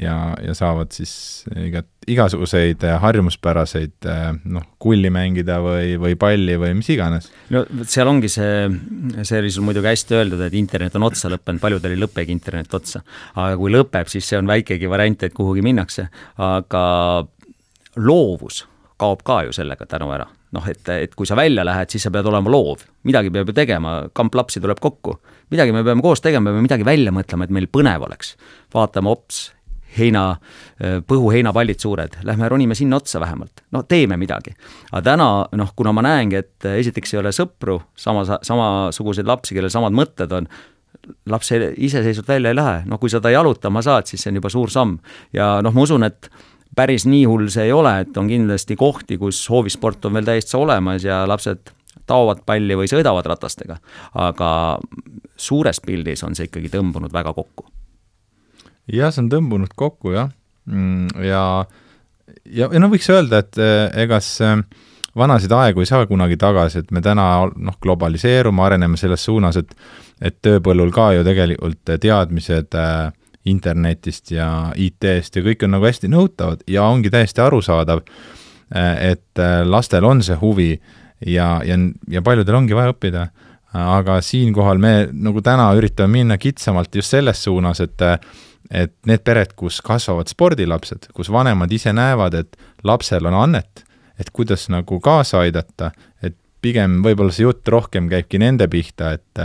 ja, 0.00 0.16
ja 0.42 0.54
saavad 0.56 0.94
siis 0.94 1.44
igat, 1.66 1.88
igasuguseid 2.10 2.84
äh, 2.84 2.98
harjumuspäraseid 3.00 4.08
äh, 4.10 4.26
noh, 4.44 4.66
kulli 4.82 5.10
mängida 5.12 5.58
või, 5.64 5.94
või 6.00 6.18
palli 6.20 6.56
või 6.60 6.74
mis 6.78 6.90
iganes. 6.94 7.30
no 7.54 7.64
seal 7.82 8.10
ongi 8.10 8.30
see, 8.32 8.68
see 9.22 9.40
oli 9.40 9.52
sul 9.54 9.66
muidugi 9.68 9.90
hästi 9.90 10.18
öeldud, 10.18 10.44
et 10.46 10.58
internet 10.58 10.98
on 10.98 11.08
otsa 11.08 11.30
lõppenud, 11.32 11.62
paljudel 11.62 11.96
ei 11.96 12.02
lõpegi 12.02 12.34
internet 12.34 12.74
otsa. 12.76 13.04
aga 13.34 13.56
kui 13.60 13.72
lõpeb, 13.72 14.10
siis 14.12 14.28
see 14.28 14.40
on 14.40 14.50
väikegi 14.50 14.90
variant, 14.90 15.26
et 15.26 15.36
kuhugi 15.36 15.64
minnakse, 15.64 16.08
aga 16.44 16.84
loovus 17.96 18.64
kaob 19.00 19.22
ka 19.26 19.42
ju 19.46 19.54
sellega 19.54 19.86
tänu 19.86 20.10
ära. 20.14 20.26
noh, 20.54 20.66
et, 20.70 20.86
et 20.88 21.14
kui 21.18 21.26
sa 21.26 21.34
välja 21.34 21.64
lähed, 21.66 21.90
siis 21.90 22.04
sa 22.06 22.12
pead 22.14 22.28
olema 22.30 22.50
loov, 22.52 22.84
midagi 23.08 23.32
peab 23.34 23.48
ju 23.50 23.54
tegema, 23.56 23.96
kamp 24.14 24.36
lapsi 24.38 24.60
tuleb 24.62 24.78
kokku. 24.80 25.18
midagi 25.50 25.72
me 25.72 25.82
peame 25.84 26.02
koos 26.02 26.22
tegema, 26.22 26.50
peame 26.50 26.62
midagi 26.68 26.86
välja 26.86 27.12
mõtlema, 27.12 27.44
et 27.44 27.50
meil 27.50 27.66
põnev 27.66 28.06
oleks. 28.06 28.36
vaatame 28.74 29.10
ops, 29.10 29.48
heina, 29.98 30.24
põhu 31.08 31.30
heinapallid 31.34 31.80
suured, 31.80 32.18
lähme 32.26 32.48
ronime 32.48 32.76
sinna 32.78 32.98
otsa 33.00 33.20
vähemalt, 33.22 33.64
no 33.72 33.82
teeme 33.88 34.16
midagi. 34.20 34.54
aga 34.92 35.02
täna 35.02 35.28
noh, 35.52 35.72
kuna 35.76 35.92
ma 35.92 36.04
näengi, 36.06 36.40
et 36.42 36.68
esiteks 36.74 37.14
ei 37.14 37.20
ole 37.22 37.32
sõpru, 37.34 37.80
sama, 37.96 38.24
samasuguseid 38.42 39.28
lapsi, 39.28 39.54
kellel 39.54 39.72
samad 39.72 39.94
mõtted 39.96 40.32
on, 40.34 40.48
laps 41.28 41.52
iseseisvalt 41.52 42.28
välja 42.28 42.52
ei 42.52 42.58
lähe, 42.58 42.82
noh 42.88 43.00
kui 43.00 43.12
sa 43.12 43.20
ta 43.20 43.32
jalutama 43.32 43.82
saad, 43.84 44.08
siis 44.08 44.24
see 44.24 44.32
on 44.32 44.40
juba 44.40 44.52
suur 44.52 44.72
samm. 44.72 44.98
ja 45.32 45.58
noh, 45.62 45.74
ma 45.74 45.86
usun, 45.86 46.06
et 46.06 46.30
päris 46.76 47.06
nii 47.06 47.24
hull 47.30 47.48
see 47.52 47.68
ei 47.68 47.72
ole, 47.72 48.00
et 48.04 48.16
on 48.18 48.28
kindlasti 48.30 48.76
kohti, 48.76 49.18
kus 49.20 49.44
hoovisport 49.50 50.04
on 50.08 50.18
veel 50.18 50.28
täiesti 50.28 50.56
olemas 50.58 51.04
ja 51.04 51.22
lapsed 51.28 51.70
taovad 52.06 52.42
palli 52.46 52.76
või 52.76 52.90
sõidavad 52.90 53.26
ratastega. 53.26 53.78
aga 54.14 54.50
suures 55.36 55.80
pildis 55.80 56.24
on 56.24 56.34
see 56.34 56.50
ikkagi 56.50 56.72
tõmbunud 56.72 57.12
väga 57.12 57.32
kokku 57.34 57.68
jah, 58.92 59.12
see 59.12 59.24
on 59.24 59.30
tõmbunud 59.32 59.72
kokku 59.76 60.14
jah, 60.14 60.30
mm, 60.70 61.24
ja 61.24 61.44
ja, 62.44 62.68
ja 62.68 62.80
no 62.80 62.90
võiks 62.92 63.08
öelda, 63.12 63.42
et 63.44 63.58
eh, 63.60 63.88
egas 64.04 64.28
eh, 64.44 64.56
vanasid 65.16 65.52
aegu 65.54 65.82
ei 65.82 65.90
saa 65.90 66.06
kunagi 66.10 66.38
tagasi, 66.40 66.82
et 66.82 66.94
me 66.94 67.02
täna 67.04 67.26
noh, 67.46 67.76
globaliseerume, 67.82 68.62
areneme 68.64 69.00
selles 69.00 69.24
suunas, 69.24 69.60
et 69.60 69.76
et 70.24 70.36
tööpõllul 70.46 70.92
ka 70.94 71.08
ju 71.16 71.24
tegelikult 71.26 71.90
teadmised 72.00 72.76
äh, 72.78 73.08
internetist 73.50 74.30
ja 74.30 74.70
IT-st 74.78 75.40
ja 75.40 75.42
kõik 75.42 75.64
on 75.66 75.74
nagu 75.74 75.84
hästi 75.84 76.08
nõutavad 76.08 76.62
ja 76.70 76.86
ongi 76.86 77.10
täiesti 77.12 77.42
arusaadav, 77.44 78.00
et 78.72 79.42
lastel 79.68 80.06
on 80.08 80.22
see 80.24 80.38
huvi 80.40 80.70
ja, 81.26 81.58
ja, 81.66 81.76
ja 82.08 82.22
paljudel 82.24 82.56
ongi 82.56 82.78
vaja 82.78 82.94
õppida. 82.94 83.26
aga 83.74 84.20
siinkohal 84.22 84.78
me 84.78 85.08
nagu 85.12 85.42
täna 85.42 85.66
üritame 85.74 86.12
minna 86.20 86.38
kitsamalt 86.38 86.94
just 86.94 87.10
selles 87.10 87.42
suunas, 87.44 87.80
et 87.80 88.00
et 88.70 88.94
need 89.06 89.24
pered, 89.24 89.52
kus 89.56 89.80
kasvavad 89.84 90.30
spordilapsed, 90.30 91.10
kus 91.14 91.30
vanemad 91.32 91.72
ise 91.72 91.92
näevad, 91.92 92.34
et 92.34 92.56
lapsel 92.84 93.26
on 93.28 93.36
annet, 93.42 93.84
et 94.20 94.30
kuidas 94.32 94.68
nagu 94.72 95.00
kaasa 95.04 95.44
aidata, 95.44 95.90
et 96.22 96.36
pigem 96.64 97.02
võib-olla 97.04 97.34
see 97.34 97.44
jutt 97.44 97.68
rohkem 97.68 98.08
käibki 98.08 98.40
nende 98.40 98.68
pihta, 98.72 99.12
et 99.18 99.44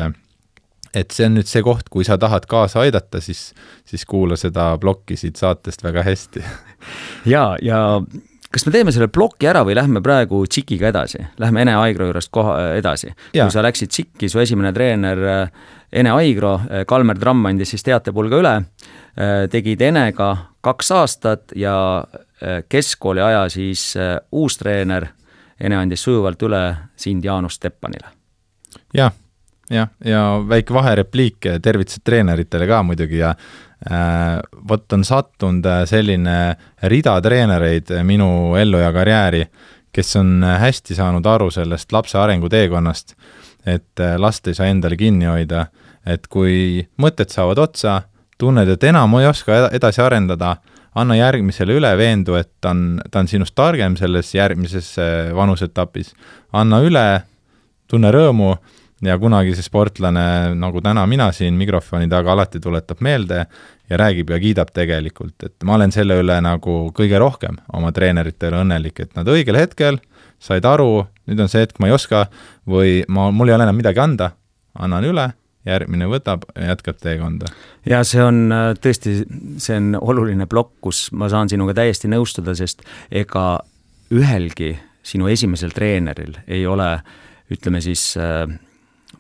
et 0.94 1.14
see 1.14 1.28
on 1.28 1.36
nüüd 1.38 1.50
see 1.50 1.62
koht, 1.62 1.90
kui 1.94 2.06
sa 2.08 2.18
tahad 2.18 2.48
kaasa 2.50 2.82
aidata, 2.82 3.22
siis, 3.22 3.52
siis 3.86 4.06
kuula 4.10 4.38
seda 4.40 4.72
plokki 4.82 5.18
siit 5.20 5.38
saatest 5.38 5.84
väga 5.86 6.02
hästi. 6.08 6.42
jaa, 7.34 7.58
ja 7.62 7.82
kas 8.50 8.66
me 8.66 8.72
teeme 8.74 8.92
selle 8.92 9.08
ploki 9.14 9.48
ära 9.50 9.62
või 9.68 9.76
lähme 9.78 10.02
praegu 10.02 10.44
Tšikiga 10.46 10.90
edasi, 10.90 11.22
lähme 11.38 11.62
Ene 11.62 11.76
Aigro 11.80 12.10
juurest 12.10 12.32
koha, 12.34 12.56
edasi. 12.80 13.14
kui 13.32 13.52
sa 13.54 13.62
läksid 13.66 13.92
Tšikki, 13.94 14.30
su 14.30 14.40
esimene 14.42 14.74
treener 14.74 15.22
Ene 15.92 16.12
Aigro, 16.14 16.60
Kalmer 16.88 17.18
Tramm 17.20 17.46
andis 17.50 17.74
siis 17.74 17.86
teatepulga 17.86 18.42
üle 18.42 18.56
Äh, 19.20 19.50
tegid 19.52 19.82
Enega 19.82 20.30
kaks 20.64 20.92
aastat 20.96 21.52
ja 21.56 21.74
äh, 22.40 22.62
keskkooli 22.70 23.22
aja 23.22 23.50
siis 23.52 23.98
äh, 23.98 24.16
uus 24.32 24.56
treener, 24.58 25.10
Ene 25.60 25.76
andis 25.76 26.06
sujuvalt 26.06 26.40
üle 26.48 26.62
sind 26.96 27.26
Jaanus 27.26 27.58
Steppanile. 27.60 28.14
jah, 28.96 29.12
jah, 29.70 29.90
ja 30.06 30.22
väike 30.48 30.74
vaherepliik, 30.74 31.50
tervitused 31.62 32.06
treeneritele 32.08 32.68
ka 32.68 32.80
muidugi 32.84 33.20
ja 33.20 33.34
äh, 33.34 33.69
vot 34.70 34.94
on 34.94 35.04
sattunud 35.08 35.64
selline 35.88 36.34
rida 36.92 37.14
treenereid 37.24 37.94
minu 38.04 38.58
ellu 38.60 38.82
ja 38.82 38.90
karjääri, 38.92 39.46
kes 39.96 40.16
on 40.20 40.44
hästi 40.44 40.98
saanud 40.98 41.26
aru 41.26 41.48
sellest 41.52 41.92
lapse 41.96 42.18
arenguteekonnast, 42.20 43.16
et 43.66 44.04
last 44.18 44.48
ei 44.48 44.58
saa 44.58 44.68
endale 44.68 44.98
kinni 45.00 45.30
hoida, 45.32 45.66
et 46.06 46.28
kui 46.28 46.84
mõtted 47.00 47.32
saavad 47.32 47.62
otsa, 47.64 48.02
tunned, 48.40 48.70
et 48.72 48.84
enam 48.88 49.16
ei 49.20 49.28
oska 49.30 49.68
edasi 49.76 50.02
arendada, 50.04 50.58
anna 51.00 51.16
järgmisele 51.18 51.76
üle, 51.78 51.92
veendu, 51.98 52.36
et 52.40 52.50
ta 52.62 52.74
on, 52.74 53.00
ta 53.12 53.22
on 53.22 53.30
sinust 53.30 53.56
targem 53.58 53.96
selles 54.00 54.32
järgmises 54.34 54.94
äh, 55.02 55.32
vanusetapis. 55.36 56.14
anna 56.54 56.82
üle, 56.86 57.06
tunne 57.88 58.12
rõõmu 58.12 58.56
ja 59.06 59.18
kunagi 59.20 59.56
see 59.56 59.66
sportlane, 59.66 60.56
nagu 60.60 60.82
täna 60.84 61.06
mina 61.08 61.30
siin 61.36 61.58
mikrofoni 61.60 62.10
taga, 62.12 62.34
alati 62.34 62.60
tuletab 62.64 63.02
meelde 63.06 63.46
ja 63.90 64.00
räägib 64.00 64.30
ja 64.34 64.40
kiidab 64.40 64.74
tegelikult, 64.76 65.38
et 65.46 65.68
ma 65.68 65.78
olen 65.78 65.94
selle 65.96 66.20
üle 66.22 66.38
nagu 66.44 66.78
kõige 66.96 67.20
rohkem 67.22 67.60
oma 67.74 67.94
treeneritele 67.96 68.62
õnnelik, 68.64 69.00
et 69.06 69.16
nad 69.18 69.28
õigel 69.28 69.58
hetkel 69.60 70.00
said 70.40 70.66
aru, 70.68 71.06
nüüd 71.28 71.42
on 71.44 71.52
see 71.52 71.66
hetk, 71.66 71.80
ma 71.80 71.90
ei 71.90 71.96
oska 71.96 72.28
või 72.70 73.02
ma, 73.12 73.30
mul 73.32 73.52
ei 73.52 73.58
ole 73.58 73.68
enam 73.68 73.80
midagi 73.80 74.04
anda, 74.04 74.34
annan 74.80 75.08
üle 75.08 75.30
järgmine 75.68 76.08
võtab 76.10 76.46
jätkab 76.56 77.00
teekonda. 77.04 77.50
ja 77.86 78.04
see 78.08 78.22
on 78.24 78.48
tõesti, 78.82 79.20
see 79.60 79.80
on 79.80 79.96
oluline 80.00 80.48
plokk, 80.50 80.78
kus 80.82 81.10
ma 81.12 81.30
saan 81.32 81.52
sinuga 81.52 81.76
täiesti 81.82 82.12
nõustuda, 82.12 82.56
sest 82.56 82.86
ega 83.12 83.60
ühelgi 84.16 84.76
sinu 85.06 85.30
esimesel 85.32 85.74
treeneril 85.76 86.38
ei 86.48 86.66
ole, 86.68 86.90
ütleme 87.52 87.82
siis 87.84 88.14
äh, 88.20 88.48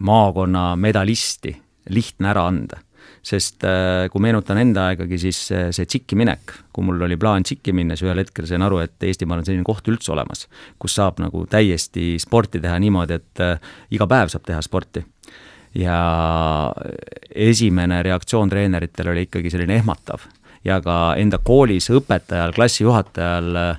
maakonna 0.06 0.76
medalisti 0.80 1.56
lihtne 1.90 2.30
ära 2.32 2.46
anda 2.50 2.80
sest 3.26 3.66
äh, 3.68 4.08
kui 4.12 4.22
meenutan 4.24 4.58
enda 4.62 4.86
aegagi, 4.90 5.18
siis 5.20 5.38
see 5.50 5.86
tšikki 5.86 6.16
minek, 6.18 6.54
kui 6.74 6.86
mul 6.88 7.02
oli 7.04 7.18
plaan 7.20 7.44
tšikki 7.44 7.74
minna, 7.76 7.98
siis 7.98 8.08
ühel 8.08 8.22
hetkel 8.24 8.48
sain 8.48 8.64
aru, 8.64 8.80
et 8.84 9.08
Eestimaal 9.10 9.42
on 9.42 9.48
selline 9.48 9.66
koht 9.68 9.88
üldse 9.92 10.14
olemas, 10.16 10.46
kus 10.80 10.96
saab 10.96 11.20
nagu 11.20 11.44
täiesti 11.50 12.14
sporti 12.22 12.62
teha 12.64 12.78
niimoodi, 12.80 13.20
et 13.20 13.44
iga 13.96 14.08
päev 14.10 14.32
saab 14.32 14.48
teha 14.48 14.62
sporti 14.64 15.04
ja 15.76 16.72
esimene 17.36 18.04
reaktsioon 18.04 18.50
treeneritel 18.50 19.12
oli 19.12 19.28
ikkagi 19.28 19.50
selline 19.50 19.76
ehmatav. 19.76 20.20
ja 20.66 20.82
ka 20.82 21.16
enda 21.18 21.38
koolis 21.44 21.90
õpetajal, 21.90 22.54
klassijuhatajal 22.54 23.78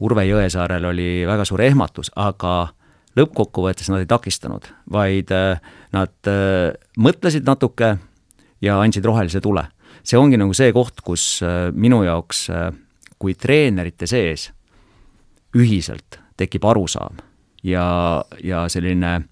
Urve 0.00 0.24
Jõesaarel 0.24 0.84
oli 0.88 1.24
väga 1.26 1.44
suur 1.44 1.60
ehmatus, 1.60 2.10
aga 2.16 2.72
lõppkokkuvõttes 3.18 3.90
nad 3.92 4.02
ei 4.02 4.08
takistanud, 4.08 4.66
vaid 4.92 5.32
äh, 5.34 5.60
nad 5.92 6.30
äh, 6.30 6.72
mõtlesid 6.96 7.46
natuke 7.48 7.96
ja 8.62 8.80
andsid 8.80 9.04
rohelise 9.04 9.40
tule. 9.40 9.66
see 10.02 10.18
ongi 10.18 10.36
nagu 10.36 10.54
see 10.54 10.72
koht, 10.72 11.00
kus 11.04 11.42
äh, 11.42 11.70
minu 11.72 12.02
jaoks, 12.02 12.48
kui 13.18 13.34
treenerite 13.34 14.06
sees 14.06 14.50
ühiselt 15.56 16.18
tekib 16.36 16.64
arusaam 16.64 17.20
ja, 17.62 18.24
ja 18.42 18.68
selline 18.68 19.22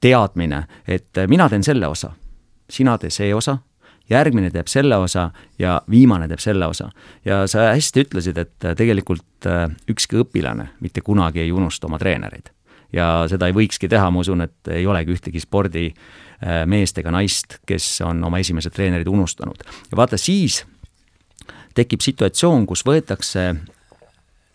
teadmine, 0.00 0.66
et 0.86 1.18
mina 1.26 1.48
teen 1.48 1.64
selle 1.66 1.86
osa, 1.86 2.12
sina 2.70 2.96
tee 2.98 3.10
see 3.10 3.34
osa, 3.34 3.58
järgmine 4.08 4.50
teeb 4.50 4.70
selle 4.70 4.96
osa 4.96 5.30
ja 5.58 5.82
viimane 5.90 6.28
teeb 6.28 6.40
selle 6.40 6.66
osa. 6.66 6.90
ja 7.24 7.46
sa 7.46 7.74
hästi 7.74 8.06
ütlesid, 8.06 8.38
et 8.38 8.68
tegelikult 8.78 9.50
ükski 9.90 10.22
õpilane 10.22 10.70
mitte 10.80 11.00
kunagi 11.00 11.40
ei 11.40 11.52
unusta 11.52 11.90
oma 11.90 11.98
treenereid. 11.98 12.54
Ja 12.92 13.08
seda 13.28 13.48
ei 13.48 13.56
võikski 13.56 13.88
teha, 13.90 14.10
ma 14.10 14.22
usun, 14.24 14.44
et 14.46 14.72
ei 14.72 14.86
olegi 14.86 15.14
ühtegi 15.16 15.42
spordimeest 15.42 17.00
ega 17.02 17.12
naist, 17.14 17.58
kes 17.68 17.86
on 18.06 18.22
oma 18.24 18.40
esimesed 18.42 18.74
treenerid 18.74 19.08
unustanud. 19.10 19.64
ja 19.90 19.96
vaata, 19.96 20.16
siis 20.16 20.62
tekib 21.74 22.02
situatsioon, 22.02 22.66
kus 22.66 22.84
võetakse 22.86 23.52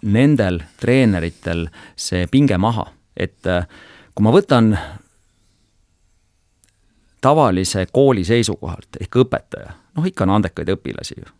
nendel 0.03 0.59
treeneritel 0.79 1.67
see 1.95 2.27
pinge 2.31 2.57
maha, 2.57 2.89
et 3.15 3.47
äh, 3.47 3.67
kui 4.15 4.25
ma 4.25 4.33
võtan 4.35 4.73
tavalise 7.23 7.85
kooli 7.91 8.25
seisukohalt 8.27 8.99
ehk 8.99 9.21
õpetaja, 9.23 9.77
noh 9.95 10.09
ikka 10.09 10.27
on 10.27 10.35
andekaid 10.39 10.73
õpilasi 10.75 11.21
ju 11.21 11.31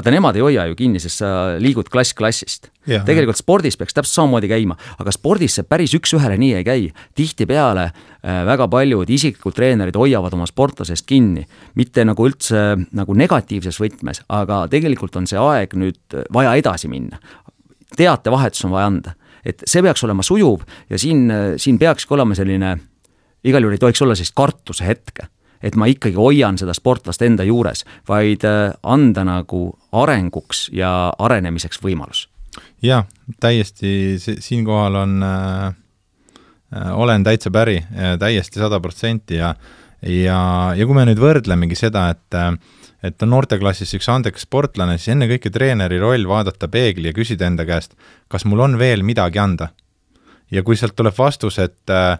vaata, 0.00 0.12
nemad 0.14 0.36
ei 0.38 0.44
hoia 0.44 0.66
ju 0.70 0.76
kinni, 0.78 1.00
sest 1.02 1.20
sa 1.20 1.30
liigud 1.60 1.88
klass 1.92 2.14
klassist. 2.16 2.70
tegelikult 3.06 3.38
spordis 3.38 3.76
peaks 3.78 3.94
täpselt 3.94 4.16
samamoodi 4.16 4.48
käima, 4.50 4.76
aga 4.98 5.12
spordis 5.14 5.58
see 5.58 5.66
päris 5.68 5.94
üks-ühele 5.96 6.38
nii 6.40 6.54
ei 6.58 6.64
käi. 6.66 6.88
tihtipeale 7.14 7.84
äh, 7.90 8.40
väga 8.48 8.68
paljud 8.68 9.10
isiklikud 9.10 9.54
treenerid 9.54 9.96
hoiavad 9.96 10.34
oma 10.34 10.48
sportlasest 10.48 11.06
kinni, 11.06 11.46
mitte 11.74 12.04
nagu 12.04 12.26
üldse 12.26 12.76
nagu 12.96 13.14
negatiivses 13.14 13.80
võtmes, 13.80 14.24
aga 14.28 14.64
tegelikult 14.72 15.16
on 15.20 15.28
see 15.30 15.38
aeg 15.40 15.76
nüüd 15.76 16.20
vaja 16.32 16.54
edasi 16.58 16.88
minna. 16.88 17.20
teatevahetus 17.96 18.64
on 18.64 18.76
vaja 18.76 18.86
anda, 18.86 19.16
et 19.44 19.62
see 19.66 19.82
peaks 19.82 20.04
olema 20.04 20.22
sujuv 20.22 20.64
ja 20.90 20.98
siin, 20.98 21.28
siin 21.56 21.78
peakski 21.78 22.14
olema 22.14 22.34
selline, 22.34 22.78
igal 23.44 23.62
juhul 23.62 23.76
ei 23.76 23.84
tohiks 23.84 24.02
olla 24.02 24.16
sellist 24.16 24.36
kartuse 24.36 24.86
hetke 24.86 25.28
et 25.62 25.76
ma 25.76 25.88
ikkagi 25.90 26.16
hoian 26.16 26.58
seda 26.58 26.74
sportlast 26.76 27.22
enda 27.22 27.44
juures, 27.44 27.84
vaid 28.08 28.44
äh, 28.48 28.72
anda 28.82 29.24
nagu 29.24 29.66
arenguks 29.92 30.68
ja 30.72 31.12
arenemiseks 31.18 31.82
võimalus. 31.82 32.28
jah, 32.82 33.06
täiesti, 33.40 34.18
siinkohal 34.18 34.94
on 34.94 35.22
äh, 35.22 35.66
äh,, 36.74 36.90
olen 36.94 37.24
täitsa 37.24 37.50
päri, 37.50 37.82
täiesti 38.18 38.58
sada 38.58 38.80
protsenti 38.80 39.40
ja 39.40 39.54
ja, 40.00 40.40
ja 40.76 40.86
kui 40.86 40.96
me 40.96 41.04
nüüd 41.04 41.20
võrdlemegi 41.20 41.76
seda, 41.76 42.08
et 42.14 42.36
äh, 42.36 42.54
et 43.04 43.22
on 43.24 43.32
noorteklassis 43.32 43.94
üks 43.96 44.08
andekas 44.12 44.44
sportlane, 44.44 44.98
siis 44.98 45.14
ennekõike 45.14 45.52
treeneri 45.52 46.00
roll 46.00 46.26
vaadata 46.28 46.68
peegli 46.68 47.08
ja 47.08 47.16
küsida 47.16 47.48
enda 47.48 47.64
käest, 47.68 47.96
kas 48.28 48.44
mul 48.44 48.60
on 48.66 48.76
veel 48.80 49.04
midagi 49.06 49.40
anda. 49.40 49.70
ja 50.50 50.64
kui 50.66 50.76
sealt 50.76 50.96
tuleb 50.98 51.14
vastus, 51.16 51.58
et 51.62 51.90
äh, 51.90 52.18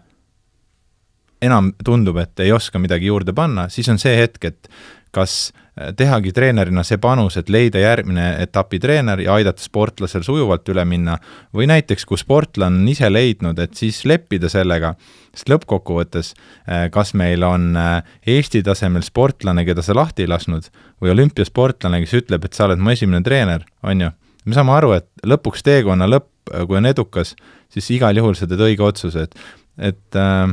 enam 1.41 1.71
tundub, 1.85 2.19
et 2.21 2.39
ei 2.43 2.51
oska 2.53 2.79
midagi 2.79 3.09
juurde 3.09 3.33
panna, 3.33 3.67
siis 3.69 3.89
on 3.89 3.99
see 4.01 4.13
hetk, 4.17 4.45
et 4.45 4.69
kas 5.11 5.51
äh, 5.51 5.91
tehagi 5.97 6.31
treenerina 6.35 6.83
see 6.87 6.99
panus, 7.01 7.35
et 7.39 7.49
leida 7.51 7.81
järgmine 7.81 8.27
etapi 8.43 8.79
treener 8.79 9.19
ja 9.25 9.35
aidata 9.35 9.63
sportlasel 9.63 10.23
sujuvalt 10.23 10.69
üle 10.71 10.85
minna, 10.87 11.17
või 11.55 11.67
näiteks, 11.71 12.05
kui 12.07 12.19
sportlane 12.21 12.79
on 12.79 12.87
ise 12.91 13.09
leidnud, 13.11 13.59
et 13.59 13.75
siis 13.79 14.03
leppida 14.07 14.49
sellega, 14.51 14.93
sest 15.35 15.51
lõppkokkuvõttes 15.51 16.33
äh, 16.33 16.87
kas 16.93 17.13
meil 17.19 17.43
on 17.47 17.71
äh, 17.79 18.15
Eesti 18.37 18.63
tasemel 18.63 19.03
sportlane, 19.07 19.65
keda 19.67 19.83
sa 19.85 19.97
lahti 19.97 20.25
ei 20.25 20.31
lasknud, 20.31 20.71
või 21.03 21.15
olümpiasportlane, 21.15 22.03
kes 22.05 22.19
ütleb, 22.23 22.47
et 22.47 22.57
sa 22.57 22.69
oled 22.69 22.81
mu 22.81 22.95
esimene 22.95 23.23
treener, 23.25 23.67
on 23.83 24.07
ju, 24.07 24.11
me 24.45 24.57
saame 24.57 24.77
aru, 24.77 24.95
et 25.01 25.09
lõpuks 25.27 25.65
teekonna 25.67 26.07
lõpp, 26.07 26.29
kui 26.67 26.79
on 26.79 26.87
edukas, 26.89 27.35
siis 27.71 27.91
igal 27.97 28.17
juhul 28.17 28.35
sa 28.37 28.47
teed 28.49 28.63
õige 28.63 28.85
otsuse, 28.85 29.27
et 29.27 29.41
et 29.81 30.17
äh, 30.19 30.51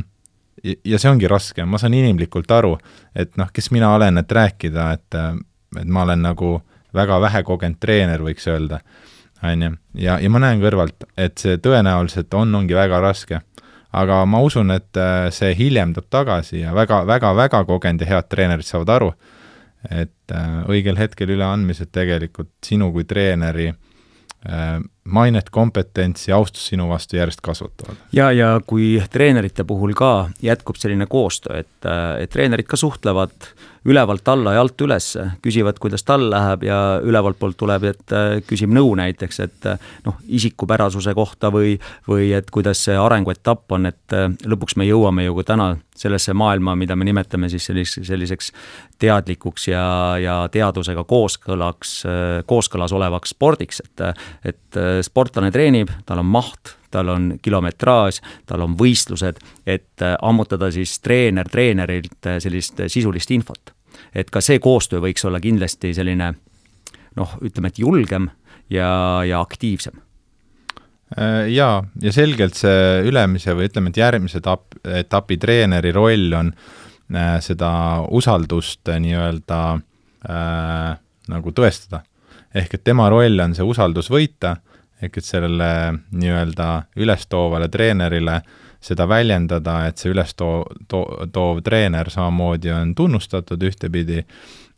ja 0.63 0.99
see 0.99 1.11
ongi 1.11 1.27
raske, 1.29 1.65
ma 1.65 1.79
saan 1.81 1.95
inimlikult 1.97 2.51
aru, 2.51 2.75
et 3.15 3.37
noh, 3.39 3.49
kes 3.53 3.71
mina 3.75 3.93
olen, 3.95 4.17
et 4.21 4.31
rääkida, 4.31 4.91
et, 4.97 5.19
et 5.79 5.87
ma 5.87 6.03
olen 6.07 6.23
nagu 6.25 6.57
väga 6.95 7.19
vähe 7.21 7.43
kogenud 7.47 7.79
treener, 7.79 8.23
võiks 8.25 8.47
öelda, 8.49 8.81
on 9.43 9.65
ju, 9.65 9.71
ja, 10.03 10.17
ja 10.19 10.29
ma 10.31 10.41
näen 10.43 10.61
kõrvalt, 10.63 11.07
et 11.17 11.37
see 11.39 11.59
tõenäoliselt 11.63 12.33
on, 12.37 12.55
ongi 12.55 12.75
väga 12.75 13.01
raske. 13.03 13.41
aga 13.91 14.25
ma 14.29 14.39
usun, 14.45 14.69
et 14.71 14.97
äh, 15.01 15.31
see 15.33 15.55
hiljem 15.57 15.95
tuleb 15.95 16.09
tagasi 16.13 16.59
ja 16.59 16.73
väga, 16.77 17.01
väga, 17.09 17.33
väga 17.35 17.63
kogenud 17.65 18.01
ja 18.01 18.07
head 18.07 18.27
treenerid 18.29 18.65
saavad 18.65 18.89
aru, 18.89 19.07
et 19.89 20.31
äh, 20.31 20.59
õigel 20.69 20.97
hetkel 20.97 21.29
üleandmised 21.33 21.89
tegelikult 21.91 22.51
sinu 22.65 22.91
kui 22.93 23.07
treeneri 23.09 23.71
äh, 23.71 24.77
mainet, 25.09 25.49
kompetentsi, 25.49 26.31
austust 26.35 26.71
sinu 26.71 26.89
vastu 26.89 27.17
järjest 27.19 27.41
kasvatavad. 27.45 27.97
ja, 28.13 28.31
ja 28.31 28.59
kui 28.65 28.97
treenerite 29.11 29.63
puhul 29.63 29.93
ka 29.97 30.29
jätkub 30.41 30.79
selline 30.79 31.09
koostöö, 31.09 31.63
et, 31.63 31.89
et 32.19 32.29
treenerid 32.29 32.69
ka 32.69 32.77
suhtlevad 32.77 33.51
ülevalt 33.85 34.27
alla 34.27 34.53
ja 34.53 34.61
alt 34.63 34.81
üles, 34.83 35.13
küsivad, 35.43 35.79
kuidas 35.79 36.03
tal 36.03 36.27
läheb 36.31 36.65
ja 36.67 36.77
ülevalt 37.05 37.39
poolt 37.39 37.57
tuleb, 37.59 37.85
et 37.93 38.15
küsib 38.47 38.71
nõu 38.75 38.91
näiteks, 38.99 39.39
et 39.45 39.67
noh, 40.05 40.17
isikupärasuse 40.27 41.13
kohta 41.17 41.51
või, 41.53 41.77
või 42.07 42.33
et 42.35 42.51
kuidas 42.51 42.83
see 42.87 42.97
arenguetapp 42.99 43.77
on, 43.77 43.89
et 43.89 44.17
lõpuks 44.45 44.75
me 44.79 44.87
jõuame 44.89 45.25
ju 45.29 45.37
ka 45.39 45.47
täna 45.53 45.69
sellesse 45.99 46.35
maailma, 46.37 46.75
mida 46.79 46.95
me 46.95 47.07
nimetame 47.07 47.49
siis 47.51 47.65
selliseks, 47.69 48.07
selliseks 48.07 48.51
teadlikuks 48.99 49.67
ja, 49.71 49.83
ja 50.19 50.35
teadusega 50.51 51.03
kooskõlaks, 51.07 51.95
kooskõlas 52.47 52.95
olevaks 52.95 53.35
spordiks, 53.35 53.83
et, 53.85 54.05
et 54.53 54.81
sportlane 55.05 55.51
treenib, 55.51 55.91
tal 56.05 56.21
on 56.23 56.29
maht, 56.29 56.75
tal 56.91 57.09
on 57.13 57.31
kilometraaž, 57.41 58.21
tal 58.49 58.65
on 58.65 58.75
võistlused, 58.79 59.39
et 59.65 60.05
ammutada 60.21 60.71
siis 60.73 60.97
treener 61.05 61.49
treenerilt 61.49 62.29
sellist 62.41 62.81
sisulist 62.87 63.31
infot. 63.31 63.73
et 64.15 64.29
ka 64.29 64.41
see 64.41 64.59
koostöö 64.59 64.99
võiks 65.03 65.25
olla 65.25 65.39
kindlasti 65.39 65.93
selline 65.93 66.33
noh, 67.15 67.37
ütleme, 67.41 67.67
et 67.67 67.79
julgem 67.79 68.29
ja, 68.69 69.21
ja 69.27 69.41
aktiivsem 69.41 69.99
Äh, 71.17 71.47
jaa, 71.55 71.81
ja 72.01 72.11
selgelt 72.13 72.57
see 72.59 72.99
ülemise 73.09 73.55
või 73.57 73.65
ütleme, 73.65 73.89
et 73.89 73.97
järgmise 73.97 74.37
etapp, 74.43 74.75
etapi 74.85 75.39
treeneri 75.41 75.89
roll 75.95 76.35
on 76.37 76.51
äh, 76.53 77.39
seda 77.41 77.71
usaldust 78.13 78.91
äh, 78.93 78.99
nii-öelda 79.01 79.61
äh, 80.29 80.91
nagu 81.33 81.53
tõestada. 81.57 82.03
ehk 82.53 82.75
et 82.77 82.83
tema 82.83 83.09
roll 83.09 83.41
on 83.41 83.55
see 83.57 83.65
usaldus 83.65 84.11
võita, 84.13 84.55
ehk 85.01 85.17
et 85.17 85.25
sellele 85.25 85.69
nii-öelda 86.11 86.69
ülestoovale 86.99 87.69
treenerile 87.71 88.41
seda 88.83 89.07
väljendada, 89.09 89.81
et 89.89 89.99
see 89.99 90.11
ülestoo-, 90.13 90.65
to-, 90.87 91.27
toov 91.33 91.61
treener 91.63 92.09
samamoodi 92.11 92.71
on 92.71 92.95
tunnustatud 92.95 93.63
ühtepidi 93.67 94.23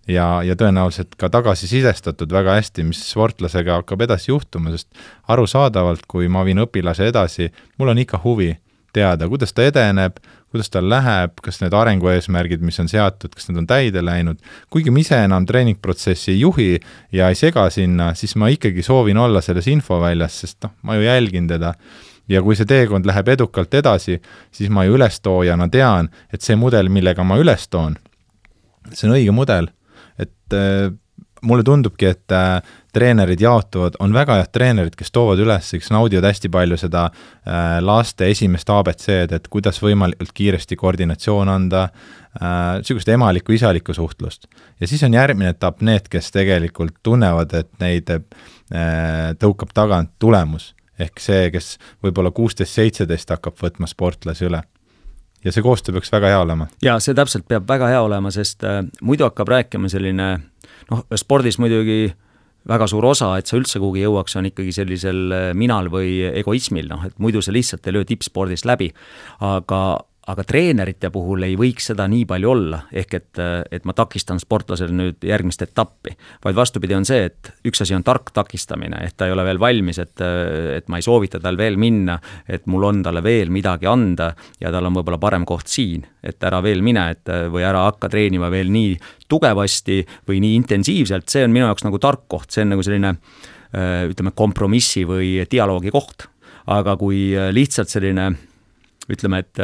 ja, 0.10 0.42
ja 0.46 0.56
tõenäoliselt 0.58 1.16
ka 1.20 1.30
tagasisidestatud 1.34 2.34
väga 2.34 2.58
hästi, 2.60 2.86
mis 2.90 3.02
sportlasega 3.12 3.82
hakkab 3.82 4.08
edasi 4.08 4.32
juhtuma, 4.32 4.74
sest 4.74 4.90
arusaadavalt, 5.30 6.08
kui 6.10 6.30
ma 6.32 6.46
viin 6.48 6.64
õpilase 6.66 7.12
edasi, 7.12 7.52
mul 7.78 7.94
on 7.94 8.02
ikka 8.02 8.22
huvi 8.24 8.56
teada, 8.94 9.30
kuidas 9.30 9.54
ta 9.54 9.64
edeneb, 9.64 10.18
kuidas 10.52 10.70
tal 10.72 10.90
läheb, 10.92 11.38
kas 11.44 11.62
need 11.62 11.76
arengueesmärgid, 11.78 12.64
mis 12.66 12.80
on 12.84 12.90
seatud, 12.92 13.34
kas 13.36 13.50
need 13.50 13.62
on 13.64 13.68
täide 13.70 14.04
läinud, 14.04 14.40
kuigi 14.74 14.94
ma 14.94 15.02
ise 15.02 15.20
enam 15.26 15.48
treeningprotsessi 15.48 16.34
ei 16.36 16.40
juhi 16.42 16.70
ja 17.16 17.32
ei 17.32 17.40
sega 17.40 17.70
sinna, 17.74 18.12
siis 18.20 18.36
ma 18.40 18.52
ikkagi 18.52 18.84
soovin 18.86 19.20
olla 19.22 19.42
selles 19.42 19.70
infoväljas, 19.72 20.40
sest 20.44 20.68
noh, 20.68 20.76
ma 20.88 21.00
ju 21.00 21.08
jälgin 21.08 21.48
teda. 21.52 21.74
ja 22.30 22.40
kui 22.42 22.56
see 22.56 22.68
teekond 22.68 23.08
läheb 23.08 23.28
edukalt 23.34 23.74
edasi, 23.76 24.22
siis 24.56 24.70
ma 24.72 24.86
ju 24.86 24.96
ülestoojana 24.96 25.68
tean, 25.72 26.08
et 26.32 26.42
see 26.42 26.56
mudel, 26.56 26.88
millega 26.90 27.24
ma 27.28 27.40
üles 27.42 27.68
toon, 27.68 27.98
see 28.92 29.10
on 29.10 29.16
õige 29.18 29.32
mudel. 29.36 29.72
et 30.20 30.60
mulle 31.42 31.64
tundubki, 31.64 32.06
et 32.06 32.34
äh, 32.36 32.62
treenerid 32.94 33.42
jaotuvad, 33.42 33.98
on 34.00 34.14
väga 34.14 34.38
head 34.42 34.52
treenerid, 34.54 34.96
kes 34.98 35.12
toovad 35.12 35.42
üles, 35.42 35.72
kes 35.74 35.92
naudivad 35.94 36.28
hästi 36.30 36.52
palju 36.54 36.78
seda 36.78 37.06
äh, 37.10 37.78
laste 37.84 38.30
esimest 38.32 38.70
abc-d, 38.70 39.36
et 39.36 39.48
kuidas 39.52 39.82
võimalikult 39.84 40.34
kiiresti 40.38 40.78
koordinatsioon 40.80 41.50
anda, 41.52 41.88
niisugust 42.32 43.10
emalikku, 43.12 43.52
isalikku 43.52 43.92
suhtlust. 43.94 44.46
ja 44.80 44.88
siis 44.88 45.02
on 45.04 45.14
järgmine 45.14 45.50
etapp 45.52 45.82
need, 45.84 46.06
kes 46.08 46.32
tegelikult 46.32 47.02
tunnevad, 47.04 47.52
et 47.60 47.68
neid 47.84 48.08
tõukab 49.40 49.74
tagant 49.76 50.14
tulemus. 50.20 50.72
ehk 51.00 51.20
see, 51.20 51.50
kes 51.52 51.76
võib-olla 52.04 52.32
kuusteist, 52.32 52.72
seitseteist 52.72 53.36
hakkab 53.36 53.60
võtma 53.60 53.88
sportlasi 53.88 54.48
üle 54.48 54.62
ja 55.44 55.52
see 55.52 55.64
koostöö 55.64 55.94
peaks 55.94 56.12
väga 56.12 56.28
hea 56.28 56.40
olema. 56.40 56.68
jaa, 56.82 57.00
see 57.00 57.16
täpselt 57.18 57.48
peab 57.48 57.68
väga 57.68 57.88
hea 57.92 58.02
olema, 58.02 58.32
sest 58.32 58.64
äh, 58.64 58.84
muidu 59.02 59.26
hakkab 59.28 59.48
rääkima 59.48 59.90
selline 59.90 60.30
noh, 60.90 61.06
spordis 61.20 61.60
muidugi 61.62 62.14
väga 62.70 62.88
suur 62.90 63.06
osa, 63.10 63.34
et 63.40 63.50
sa 63.50 63.58
üldse 63.58 63.80
kuhugi 63.82 64.04
jõuaks, 64.04 64.36
on 64.38 64.50
ikkagi 64.52 64.74
sellisel 64.76 65.22
äh, 65.34 65.48
minal 65.58 65.90
või 65.94 66.20
egoismil, 66.30 66.90
noh 66.92 67.08
et 67.08 67.18
muidu 67.22 67.42
sa 67.42 67.54
lihtsalt 67.54 67.88
ei 67.88 67.98
löö 67.98 68.08
tippspordis 68.08 68.66
läbi. 68.70 68.92
aga, 69.40 69.82
aga 70.30 70.44
treenerite 70.46 71.10
puhul 71.10 71.42
ei 71.48 71.56
võiks 71.58 71.88
seda 71.90 72.06
nii 72.10 72.28
palju 72.30 72.50
olla, 72.52 72.78
ehk 72.94 73.14
et, 73.18 73.40
et 73.74 73.86
ma 73.90 73.94
takistan 73.98 74.38
sportlasel 74.40 74.92
nüüd 74.94 75.24
järgmist 75.26 75.64
etappi. 75.66 76.14
vaid 76.44 76.56
vastupidi, 76.56 76.94
on 76.94 77.06
see, 77.08 77.24
et 77.26 77.50
üks 77.66 77.82
asi 77.82 77.96
on 77.98 78.04
tark 78.06 78.30
takistamine, 78.34 79.00
et 79.02 79.16
ta 79.18 79.26
ei 79.26 79.34
ole 79.34 79.46
veel 79.48 79.60
valmis, 79.60 79.98
et, 80.04 80.22
et 80.78 80.92
ma 80.94 81.00
ei 81.02 81.06
soovita 81.06 81.40
tal 81.42 81.58
veel 81.58 81.80
minna, 81.82 82.20
et 82.46 82.68
mul 82.70 82.86
on 82.86 83.02
talle 83.04 83.24
veel 83.26 83.50
midagi 83.50 83.90
anda 83.90 84.30
ja 84.62 84.72
tal 84.72 84.92
on 84.92 85.00
võib-olla 85.00 85.18
parem 85.22 85.48
koht 85.50 85.72
siin, 85.72 86.06
et 86.22 86.44
ära 86.44 86.62
veel 86.62 86.84
mine, 86.86 87.08
et 87.16 87.32
või 87.50 87.66
ära 87.66 87.88
hakka 87.88 88.12
treenima 88.14 88.52
veel 88.54 88.70
nii 88.70 88.94
tugevasti 89.32 90.04
või 90.30 90.42
nii 90.44 90.60
intensiivselt, 90.60 91.30
see 91.34 91.48
on 91.48 91.56
minu 91.56 91.66
jaoks 91.66 91.88
nagu 91.88 91.98
tark 92.02 92.28
koht, 92.30 92.52
see 92.54 92.62
on 92.68 92.76
nagu 92.76 92.86
selline 92.86 93.16
ütleme, 93.72 94.36
kompromissi 94.36 95.06
või 95.08 95.40
dialoogi 95.50 95.90
koht. 95.90 96.28
aga 96.72 96.94
kui 96.96 97.32
lihtsalt 97.52 97.90
selline 97.90 98.28
ütleme, 99.10 99.40
et 99.42 99.60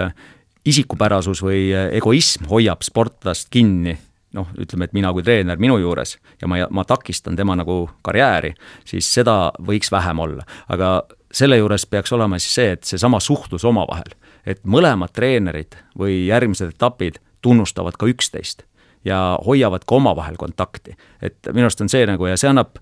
isikupärasus 0.68 1.42
või 1.44 1.72
egoism 1.98 2.48
hoiab 2.52 2.84
sportlast 2.86 3.50
kinni 3.54 3.96
noh, 4.38 4.48
ütleme, 4.60 4.88
et 4.88 4.96
mina 4.96 5.12
kui 5.16 5.26
treener 5.26 5.60
minu 5.62 5.78
juures 5.82 6.18
ja 6.42 6.50
ma, 6.50 6.60
ma 6.70 6.86
takistan 6.88 7.38
tema 7.38 7.56
nagu 7.58 7.86
karjääri, 8.06 8.54
siis 8.88 9.10
seda 9.14 9.52
võiks 9.64 9.92
vähem 9.94 10.20
olla. 10.24 10.46
aga 10.70 11.04
selle 11.32 11.60
juures 11.60 11.86
peaks 11.86 12.14
olema 12.16 12.40
siis 12.40 12.56
see, 12.60 12.72
et 12.78 12.88
seesama 12.88 13.20
suhtlus 13.24 13.66
omavahel, 13.68 14.16
et 14.46 14.64
mõlemad 14.64 15.14
treenerid 15.16 15.78
või 15.98 16.26
järgmised 16.28 16.76
etapid 16.76 17.22
tunnustavad 17.42 17.98
ka 18.00 18.10
üksteist 18.10 18.66
ja 19.06 19.38
hoiavad 19.46 19.86
ka 19.88 19.96
omavahel 19.96 20.38
kontakti. 20.38 20.98
et 21.22 21.54
minu 21.54 21.68
arust 21.68 21.82
on 21.82 21.90
see 21.90 22.06
nagu 22.06 22.28
ja 22.28 22.38
see 22.38 22.50
annab, 22.52 22.78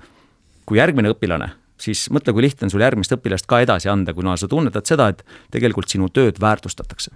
kui 0.66 0.80
järgmine 0.80 1.14
õpilane, 1.14 1.52
siis 1.78 2.08
mõtle, 2.10 2.34
kui 2.34 2.48
lihtne 2.48 2.68
on 2.68 2.74
sul 2.74 2.82
järgmist 2.82 3.14
õpilast 3.14 3.46
ka 3.50 3.62
edasi 3.62 3.90
anda, 3.92 4.14
kuna 4.14 4.38
sa 4.38 4.48
tunnetad 4.48 4.86
seda, 4.86 5.12
et 5.14 5.26
tegelikult 5.54 5.92
sinu 5.92 6.10
tööd 6.10 6.42
väärtustatakse 6.42 7.14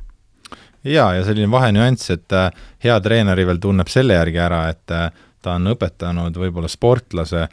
jaa, 0.83 1.13
ja 1.15 1.23
selline 1.25 1.51
vahenüanss, 1.51 2.11
et 2.15 2.35
äh, 2.35 2.51
hea 2.83 2.99
treeneri 3.01 3.45
veel 3.47 3.59
tunneb 3.61 3.89
selle 3.91 4.17
järgi 4.19 4.39
ära, 4.43 4.63
et 4.73 4.95
äh, 4.95 5.09
ta 5.41 5.57
on 5.59 5.73
õpetanud 5.73 6.37
võib-olla 6.37 6.69
sportlase 6.71 7.47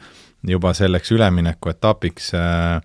juba 0.47 0.73
selleks 0.77 1.11
üleminekuetapiks 1.15 2.33
äh, 2.37 2.81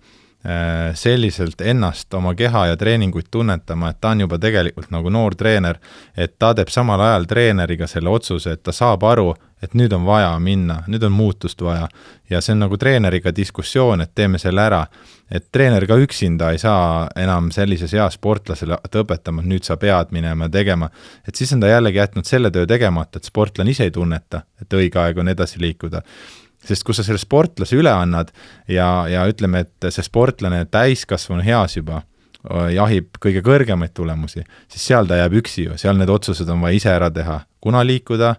selliselt 0.93 1.61
ennast, 1.61 2.13
oma 2.13 2.33
keha 2.35 2.65
ja 2.67 2.77
treeninguid 2.77 3.29
tunnetama, 3.31 3.89
et 3.89 4.01
ta 4.01 4.09
on 4.11 4.25
juba 4.25 4.39
tegelikult 4.39 4.91
nagu 4.91 5.09
noor 5.09 5.37
treener, 5.39 5.79
et 6.17 6.35
ta 6.39 6.51
teeb 6.53 6.67
samal 6.67 6.99
ajal 6.99 7.27
treeneriga 7.31 7.87
selle 7.87 8.11
otsuse, 8.11 8.51
et 8.51 8.63
ta 8.63 8.75
saab 8.75 9.05
aru, 9.07 9.29
et 9.63 9.73
nüüd 9.79 9.93
on 9.95 10.03
vaja 10.03 10.33
minna, 10.43 10.81
nüüd 10.91 11.05
on 11.07 11.15
muutust 11.15 11.61
vaja. 11.63 11.87
ja 12.29 12.41
see 12.41 12.55
on 12.55 12.59
nagu 12.65 12.77
treeneriga 12.77 13.31
diskussioon, 13.35 14.01
et 14.01 14.11
teeme 14.15 14.39
selle 14.39 14.61
ära. 14.61 14.85
et 15.31 15.47
treener 15.51 15.87
ka 15.87 15.95
üksinda 15.95 16.51
ei 16.51 16.57
saa 16.57 17.07
enam 17.15 17.51
sellises 17.51 17.93
eas 17.93 18.19
sportlasele 18.19 18.77
õpetama, 18.91 19.41
et 19.41 19.47
nüüd 19.47 19.63
sa 19.63 19.77
pead 19.77 20.11
minema 20.11 20.49
tegema. 20.49 20.89
et 21.27 21.35
siis 21.35 21.53
on 21.53 21.59
ta 21.59 21.67
jällegi 21.67 21.97
jätnud 21.97 22.25
selle 22.25 22.51
töö 22.51 22.67
tegemata, 22.67 23.17
et 23.17 23.23
sportlane 23.23 23.71
ise 23.71 23.83
ei 23.83 23.91
tunneta, 23.91 24.41
et 24.61 24.73
õige 24.73 24.99
aeg 24.99 25.17
on 25.17 25.27
edasi 25.27 25.61
liikuda 25.61 26.03
sest 26.63 26.85
kui 26.87 26.95
sa 26.95 27.05
selle 27.05 27.21
sportlase 27.21 27.77
üle 27.79 27.91
annad 27.91 28.31
ja, 28.67 29.05
ja 29.11 29.25
ütleme, 29.29 29.65
et 29.65 29.91
see 29.91 30.05
sportlane 30.05 30.63
täiskasvanu 30.71 31.45
heas 31.45 31.77
juba 31.77 32.03
jahib 32.73 33.15
kõige 33.23 33.39
kõrgemaid 33.43 33.93
tulemusi, 33.95 34.43
siis 34.71 34.89
seal 34.89 35.07
ta 35.07 35.15
jääb 35.21 35.37
üksi 35.39 35.69
ju, 35.69 35.77
seal 35.79 35.95
need 35.95 36.11
otsused 36.11 36.49
on 36.51 36.63
vaja 36.63 36.75
ise 36.75 36.91
ära 36.91 37.07
teha, 37.13 37.37
kuna 37.63 37.85
liikuda, 37.87 38.33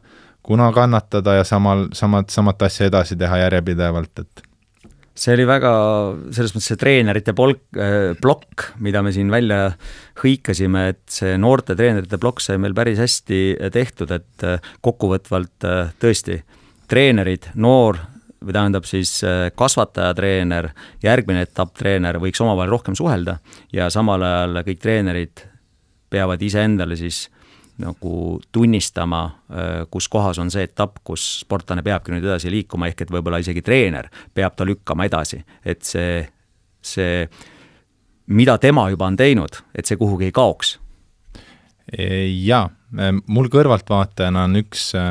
kuna 0.45 0.69
kannatada 0.77 1.39
ja 1.39 1.45
samal, 1.49 1.87
samat, 1.97 2.29
samat 2.35 2.67
asja 2.69 2.91
edasi 2.91 3.17
teha 3.17 3.39
järjepidevalt, 3.47 4.21
et 4.21 4.45
see 5.15 5.35
oli 5.37 5.47
väga, 5.47 5.73
selles 6.35 6.55
mõttes 6.55 6.69
see 6.73 6.81
treenerite 6.81 7.35
polk, 7.39 7.63
äh, 7.79 8.13
plokk, 8.21 8.73
mida 8.83 9.03
me 9.05 9.13
siin 9.15 9.31
välja 9.33 9.71
hõikasime, 10.21 10.89
et 10.93 11.03
see 11.11 11.37
noorte 11.41 11.77
treenerite 11.79 12.19
plokk 12.21 12.43
sai 12.43 12.59
meil 12.63 12.75
päris 12.77 13.01
hästi 13.03 13.71
tehtud, 13.75 14.11
et 14.15 14.47
äh, 14.47 14.73
kokkuvõtvalt 14.85 15.69
äh, 15.71 15.95
tõesti, 16.03 16.41
treenerid, 16.91 17.53
noor, 17.55 18.03
või 18.45 18.55
tähendab 18.57 18.85
siis 18.89 19.17
kasvatajatreener, 19.57 20.71
järgmine 21.03 21.43
etapp 21.47 21.75
treener 21.79 22.21
võiks 22.23 22.41
omavahel 22.45 22.71
rohkem 22.71 22.97
suhelda 22.99 23.39
ja 23.73 23.89
samal 23.91 24.23
ajal 24.23 24.63
kõik 24.67 24.83
treenerid 24.83 25.47
peavad 26.15 26.43
iseendale 26.43 26.97
siis 26.97 27.25
nagu 27.79 28.41
tunnistama, 28.53 29.25
äh, 29.25 29.87
kus 29.91 30.09
kohas 30.09 30.39
on 30.39 30.51
see 30.51 30.63
etapp, 30.69 31.01
kus 31.05 31.25
sportlane 31.43 31.83
peabki 31.83 32.15
nüüd 32.15 32.27
edasi 32.27 32.53
liikuma, 32.53 32.87
ehk 32.91 33.03
et 33.03 33.11
võib-olla 33.11 33.41
isegi 33.43 33.65
treener 33.67 34.11
peab 34.35 34.55
ta 34.55 34.67
lükkama 34.67 35.09
edasi, 35.09 35.41
et 35.65 35.83
see, 35.83 36.23
see, 36.85 37.27
mida 38.31 38.57
tema 38.63 38.87
juba 38.93 39.11
on 39.11 39.19
teinud, 39.19 39.59
et 39.75 39.91
see 39.91 39.99
kuhugi 39.99 40.31
ei 40.31 40.35
kaoks. 40.35 40.79
Jaa, 41.95 42.65
mul 43.27 43.49
kõrvaltvaatajana 43.51 44.45
on 44.47 44.61
üks 44.61 44.93
e, 44.95 45.05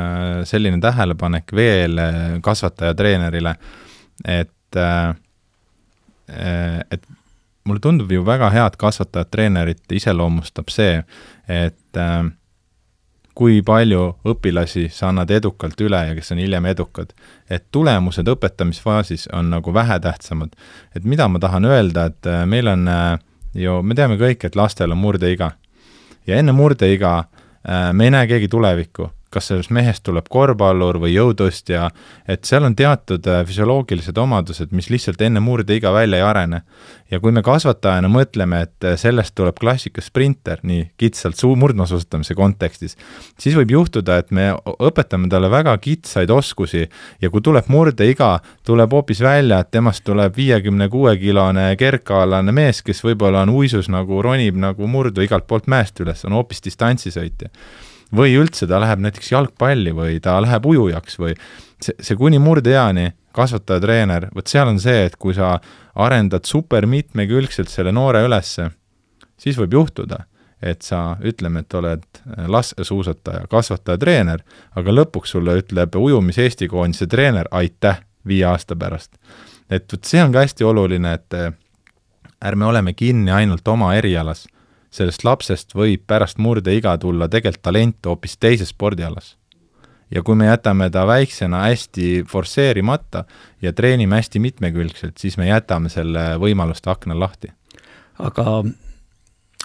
selline 0.48 0.80
tähelepanek 0.80 1.52
veel 1.56 2.00
kasvataja 2.44 2.94
treenerile, 2.96 3.52
et, 4.24 4.78
et 6.90 7.08
mulle 7.64 7.80
tundub 7.80 8.12
ju 8.12 8.24
väga 8.26 8.50
head 8.50 8.76
kasvatajat 8.78 9.30
treenerit 9.30 9.92
iseloomustab 9.92 10.68
see, 10.72 11.02
et 11.48 12.00
äh, 12.00 12.24
kui 13.34 13.62
palju 13.66 14.02
õpilasi 14.30 14.88
sa 14.94 15.08
annad 15.10 15.30
edukalt 15.34 15.80
üle 15.82 16.00
ja 16.08 16.14
kes 16.14 16.32
on 16.32 16.42
hiljem 16.42 16.66
edukad. 16.70 17.14
et 17.50 17.64
tulemused 17.70 18.28
õpetamisfaasis 18.28 19.28
on 19.32 19.50
nagu 19.50 19.74
vähetähtsamad. 19.74 20.50
et 20.96 21.04
mida 21.04 21.28
ma 21.28 21.38
tahan 21.38 21.64
öelda, 21.64 22.04
et 22.04 22.26
äh, 22.26 22.46
meil 22.46 22.68
on 22.68 22.88
äh, 22.88 23.18
ju, 23.54 23.82
me 23.82 23.94
teame 23.94 24.16
kõik, 24.16 24.44
et 24.44 24.56
lastel 24.56 24.92
on 24.92 24.98
murdeiga. 24.98 25.52
ja 26.26 26.36
enne 26.36 26.52
murdeiga 26.52 27.18
äh, 27.18 27.43
me 27.92 28.04
ei 28.04 28.10
näe 28.10 28.26
keegi 28.26 28.48
tulevikku 28.48 29.10
kas 29.34 29.50
sellest 29.50 29.72
mehest 29.74 30.04
tuleb 30.06 30.28
korvpallur 30.32 31.00
või 31.02 31.14
jõutõstja, 31.14 31.88
et 32.30 32.46
seal 32.46 32.66
on 32.68 32.76
teatud 32.78 33.26
äh, 33.30 33.42
füsioloogilised 33.48 34.18
omadused, 34.20 34.72
mis 34.76 34.90
lihtsalt 34.92 35.22
enne 35.26 35.42
murdeiga 35.44 35.92
välja 35.94 36.20
ei 36.20 36.26
arene. 36.26 36.62
ja 37.10 37.20
kui 37.20 37.32
me 37.32 37.42
kasvatajana 37.46 38.08
mõtleme, 38.10 38.62
et 38.64 38.86
äh, 38.86 38.96
sellest 38.98 39.34
tuleb 39.38 39.58
klassikas 39.60 40.08
sprinter, 40.10 40.62
nii 40.62 40.88
kitsalt 41.00 41.38
suu-, 41.38 41.54
murdmaasuusatamise 41.58 42.34
kontekstis, 42.38 42.96
siis 43.38 43.56
võib 43.58 43.74
juhtuda, 43.74 44.18
et 44.22 44.30
me 44.30 44.50
õpetame 44.74 45.28
talle 45.30 45.50
väga 45.50 45.76
kitsaid 45.78 46.30
oskusi 46.30 46.84
ja 47.22 47.30
kui 47.30 47.42
tuleb 47.44 47.70
murdeiga, 47.72 48.38
tuleb 48.66 48.92
hoopis 48.94 49.22
välja, 49.24 49.60
et 49.60 49.70
temast 49.74 50.04
tuleb 50.04 50.36
viiekümne 50.36 50.88
kuue 50.92 51.16
kilone 51.18 51.72
kergkaalane 51.80 52.54
mees, 52.54 52.82
kes 52.82 53.02
võib-olla 53.04 53.44
on 53.44 53.54
uisus 53.54 53.90
nagu 53.92 54.22
ronib 54.22 54.58
nagu 54.60 54.86
murdu 54.90 55.24
igalt 55.24 55.46
poolt 55.46 55.66
mäest 55.70 56.00
üles, 56.00 56.24
on 56.24 56.38
hoopis 56.38 56.62
distantsisõitja 56.64 57.50
või 58.16 58.36
üldse 58.38 58.68
ta 58.70 58.80
läheb 58.82 59.02
näiteks 59.04 59.32
jalgpalli 59.32 59.94
või 59.96 60.20
ta 60.22 60.36
läheb 60.42 60.66
ujujaks 60.66 61.18
või 61.20 61.34
see, 61.82 61.94
see 62.00 62.16
kuni 62.18 62.38
murdeeani 62.42 63.10
kasvataja 63.34 63.82
treener, 63.82 64.28
vot 64.34 64.50
seal 64.50 64.70
on 64.70 64.78
see, 64.80 65.08
et 65.08 65.16
kui 65.20 65.34
sa 65.34 65.56
arendad 65.94 66.46
super 66.46 66.86
mitmekülgselt 66.86 67.70
selle 67.70 67.92
noore 67.94 68.22
ülesse, 68.26 68.68
siis 69.40 69.58
võib 69.58 69.74
juhtuda, 69.80 70.20
et 70.62 70.86
sa, 70.86 71.16
ütleme, 71.20 71.64
et 71.64 71.74
oled 71.74 72.04
laskesuusataja, 72.48 73.48
kasvataja 73.50 74.00
treener, 74.00 74.44
aga 74.78 74.94
lõpuks 74.94 75.34
sulle 75.34 75.58
ütleb 75.60 75.98
ujumis 75.98 76.38
Eesti 76.40 76.70
koondise 76.70 77.10
treener 77.10 77.50
aitäh 77.50 78.00
viie 78.26 78.46
aasta 78.48 78.76
pärast. 78.76 79.18
et 79.70 79.92
vot 79.92 80.04
see 80.04 80.22
on 80.22 80.32
ka 80.32 80.44
hästi 80.44 80.64
oluline, 80.64 81.14
et 81.14 81.34
ärme 82.44 82.66
oleme 82.66 82.92
kinni 82.92 83.32
ainult 83.32 83.68
oma 83.68 83.94
erialas 83.94 84.46
sellest 84.94 85.24
lapsest 85.26 85.74
võib 85.74 86.04
pärast 86.06 86.38
murdeiga 86.42 86.96
tulla 87.02 87.28
tegelikult 87.30 87.64
talent 87.64 88.06
hoopis 88.06 88.38
teises 88.38 88.70
spordialas. 88.74 89.36
ja 90.10 90.22
kui 90.22 90.36
me 90.38 90.46
jätame 90.46 90.90
ta 90.90 91.06
väiksena 91.06 91.64
hästi 91.66 92.24
forsseerimata 92.28 93.24
ja 93.62 93.72
treenime 93.72 94.20
hästi 94.20 94.38
mitmekülgselt, 94.38 95.18
siis 95.18 95.36
me 95.36 95.48
jätame 95.48 95.88
selle 95.88 96.34
võimaluste 96.38 96.90
akna 96.90 97.18
lahti. 97.18 97.52
aga 98.18 98.62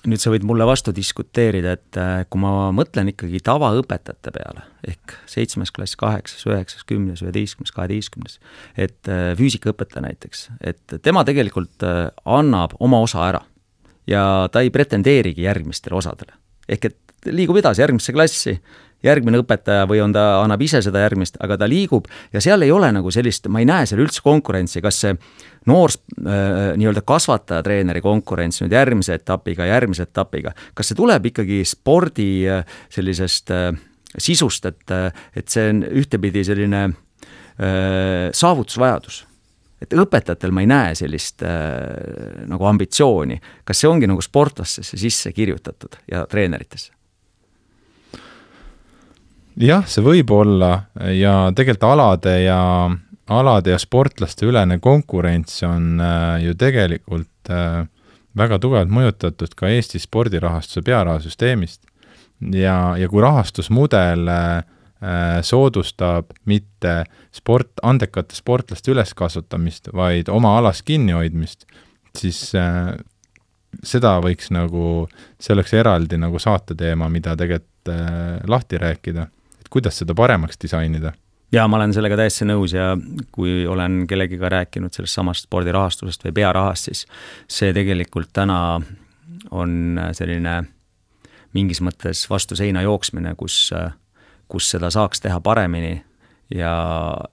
nüüd 0.07 0.21
sa 0.21 0.31
võid 0.31 0.45
mulle 0.47 0.65
vastu 0.65 0.93
diskuteerida, 0.95 1.75
et 1.75 1.99
äh, 1.99 2.23
kui 2.29 2.41
ma 2.41 2.71
mõtlen 2.75 3.11
ikkagi 3.11 3.41
tavaõpetajate 3.43 4.31
peale, 4.31 4.63
ehk 4.87 5.15
seitsmes 5.29 5.73
klass, 5.75 5.97
kaheksas, 5.99 6.45
üheksas, 6.47 6.85
kümnes, 6.87 7.21
üheteistkümnes, 7.25 7.75
kaheteistkümnes, 7.75 8.39
et 8.79 9.11
äh, 9.11 9.33
füüsikaõpetaja 9.37 10.07
näiteks, 10.07 10.47
et 10.61 10.99
tema 11.03 11.25
tegelikult 11.27 11.83
äh, 11.85 12.07
annab 12.25 12.77
oma 12.79 13.03
osa 13.03 13.27
ära 13.27 13.43
ja 14.09 14.23
ta 14.51 14.63
ei 14.65 14.71
pretendeerigi 14.73 15.45
järgmistele 15.45 15.97
osadele. 15.99 16.33
ehk 16.69 16.85
et 16.85 16.97
liigub 17.33 17.57
edasi 17.59 17.81
järgmisse 17.81 18.13
klassi, 18.13 18.53
järgmine 19.03 19.39
õpetaja 19.41 19.85
või 19.87 20.01
on 20.03 20.13
ta, 20.15 20.41
annab 20.43 20.61
ise 20.63 20.81
seda 20.83 21.03
järgmist, 21.05 21.37
aga 21.43 21.57
ta 21.59 21.67
liigub 21.69 22.07
ja 22.33 22.41
seal 22.43 22.65
ei 22.65 22.71
ole 22.71 22.91
nagu 22.95 23.11
sellist, 23.11 23.47
ma 23.51 23.61
ei 23.61 23.67
näe 23.69 23.87
seal 23.89 24.01
üldse 24.03 24.23
konkurentsi, 24.25 24.81
kas 24.83 24.99
see 25.05 25.15
noor 25.69 25.93
äh, 25.93 26.73
nii-öelda 26.79 27.03
kasvataja-treeneri 27.07 28.03
konkurents 28.03 28.61
nüüd 28.63 28.75
järgmise 28.75 29.15
etapiga, 29.19 29.67
järgmise 29.69 30.07
etapiga, 30.07 30.53
kas 30.75 30.91
see 30.91 30.99
tuleb 30.99 31.29
ikkagi 31.31 31.61
spordi 31.67 32.31
äh, 32.49 32.65
sellisest 32.91 33.55
äh, 33.55 33.71
sisust, 34.17 34.65
et, 34.65 34.91
et 35.37 35.51
see 35.53 35.67
on 35.69 35.83
ühtepidi 35.85 36.41
selline 36.47 36.87
saavutusvajadus 38.33 39.19
et 39.81 39.93
õpetajatel 39.95 40.53
ma 40.53 40.63
ei 40.63 40.69
näe 40.69 40.95
sellist 40.99 41.43
äh, 41.43 42.45
nagu 42.49 42.65
ambitsiooni. 42.69 43.39
kas 43.63 43.81
see 43.81 43.89
ongi 43.89 44.09
nagu 44.09 44.21
sportlastesse 44.21 44.97
sisse 44.97 45.31
kirjutatud 45.35 45.99
ja 46.11 46.25
treeneritesse? 46.29 46.91
jah, 49.59 49.85
see 49.87 50.03
võib 50.03 50.31
olla 50.31 50.71
ja 51.15 51.51
tegelikult 51.55 51.87
alade 51.91 52.35
ja, 52.45 52.61
alade 53.27 53.73
ja 53.73 53.79
sportlaste 53.81 54.47
ülene 54.49 54.79
konkurents 54.79 55.63
on 55.67 55.99
äh, 55.99 56.43
ju 56.45 56.55
tegelikult 56.59 57.51
äh, 57.51 57.85
väga 58.39 58.59
tugevalt 58.61 58.91
mõjutatud 58.93 59.55
ka 59.57 59.71
Eesti 59.71 59.99
spordirahastuse 59.99 60.83
pearahasüsteemist. 60.85 61.81
ja, 62.53 62.95
ja 62.97 63.09
kui 63.09 63.21
rahastusmudel 63.21 64.27
äh, 64.31 64.63
soodustab 65.45 66.33
mitte 66.49 67.05
sport, 67.31 67.71
andekate 67.87 68.35
sportlaste 68.35 68.91
üleskasvatamist, 68.91 69.93
vaid 69.95 70.27
oma 70.27 70.57
alas 70.59 70.81
kinnihoidmist, 70.83 71.63
siis 72.19 72.41
äh, 72.57 72.91
seda 73.83 74.17
võiks 74.23 74.51
nagu, 74.53 75.07
see 75.39 75.55
oleks 75.55 75.73
eraldi 75.77 76.19
nagu 76.19 76.39
saateteema, 76.41 77.09
mida 77.09 77.35
tegelikult 77.39 77.93
äh, 77.93 78.39
lahti 78.49 78.81
rääkida, 78.81 79.27
et 79.61 79.71
kuidas 79.71 80.01
seda 80.01 80.15
paremaks 80.17 80.59
disainida? 80.61 81.13
Jaa, 81.51 81.65
ma 81.67 81.79
olen 81.79 81.93
sellega 81.95 82.17
täiesti 82.19 82.45
nõus 82.45 82.75
ja 82.75 82.91
kui 83.33 83.63
olen 83.67 84.03
kellegiga 84.09 84.51
rääkinud 84.53 84.93
sellest 84.93 85.17
samast 85.17 85.47
spordirahastusest 85.47 86.27
või 86.27 86.35
pearahast, 86.41 86.89
siis 86.91 87.05
see 87.49 87.71
tegelikult 87.73 88.29
täna 88.37 88.59
on 89.55 89.97
selline 90.13 90.59
mingis 91.57 91.81
mõttes 91.81 92.21
vastu 92.29 92.57
seina 92.59 92.83
jooksmine, 92.85 93.33
kus, 93.39 93.71
kus 94.49 94.69
seda 94.73 94.89
saaks 94.93 95.21
teha 95.21 95.39
paremini 95.41 95.93
ja 96.55 96.71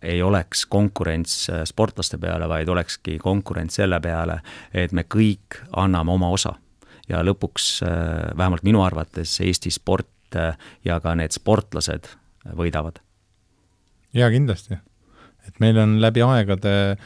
ei 0.02 0.22
oleks 0.22 0.66
konkurents 0.68 1.48
sportlaste 1.64 2.18
peale, 2.20 2.48
vaid 2.48 2.68
olekski 2.68 3.18
konkurents 3.18 3.80
selle 3.80 4.00
peale, 4.04 4.40
et 4.74 4.92
me 4.92 5.06
kõik 5.08 5.62
anname 5.76 6.12
oma 6.12 6.28
osa. 6.28 6.54
ja 7.08 7.22
lõpuks, 7.22 7.80
vähemalt 8.36 8.64
minu 8.66 8.82
arvates, 8.82 9.40
Eesti 9.40 9.70
sport 9.70 10.34
ja 10.84 11.00
ka 11.00 11.14
need 11.14 11.32
sportlased 11.32 12.08
võidavad. 12.56 12.98
jaa, 14.14 14.30
kindlasti. 14.30 14.78
et 15.48 15.60
meil 15.60 15.78
on 15.78 16.00
läbi 16.00 16.22
aegade 16.22 16.96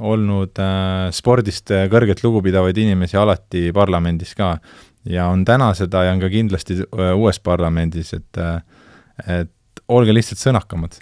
olnud 0.00 0.58
äh, 0.58 1.10
spordist 1.12 1.70
kõrget 1.92 2.22
lugupidavaid 2.24 2.78
inimesi 2.78 3.18
alati 3.20 3.68
parlamendis 3.76 4.34
ka 4.34 4.54
ja 5.08 5.28
on 5.28 5.44
täna 5.44 5.72
seda 5.76 6.04
ja 6.06 6.14
on 6.14 6.22
ka 6.22 6.30
kindlasti 6.32 6.80
äh, 6.80 7.12
uues 7.16 7.40
parlamendis, 7.40 8.14
et 8.16 8.40
äh, 8.40 8.60
et 9.28 9.52
olge 9.90 10.14
lihtsalt 10.14 10.40
sõnakamad. 10.42 10.98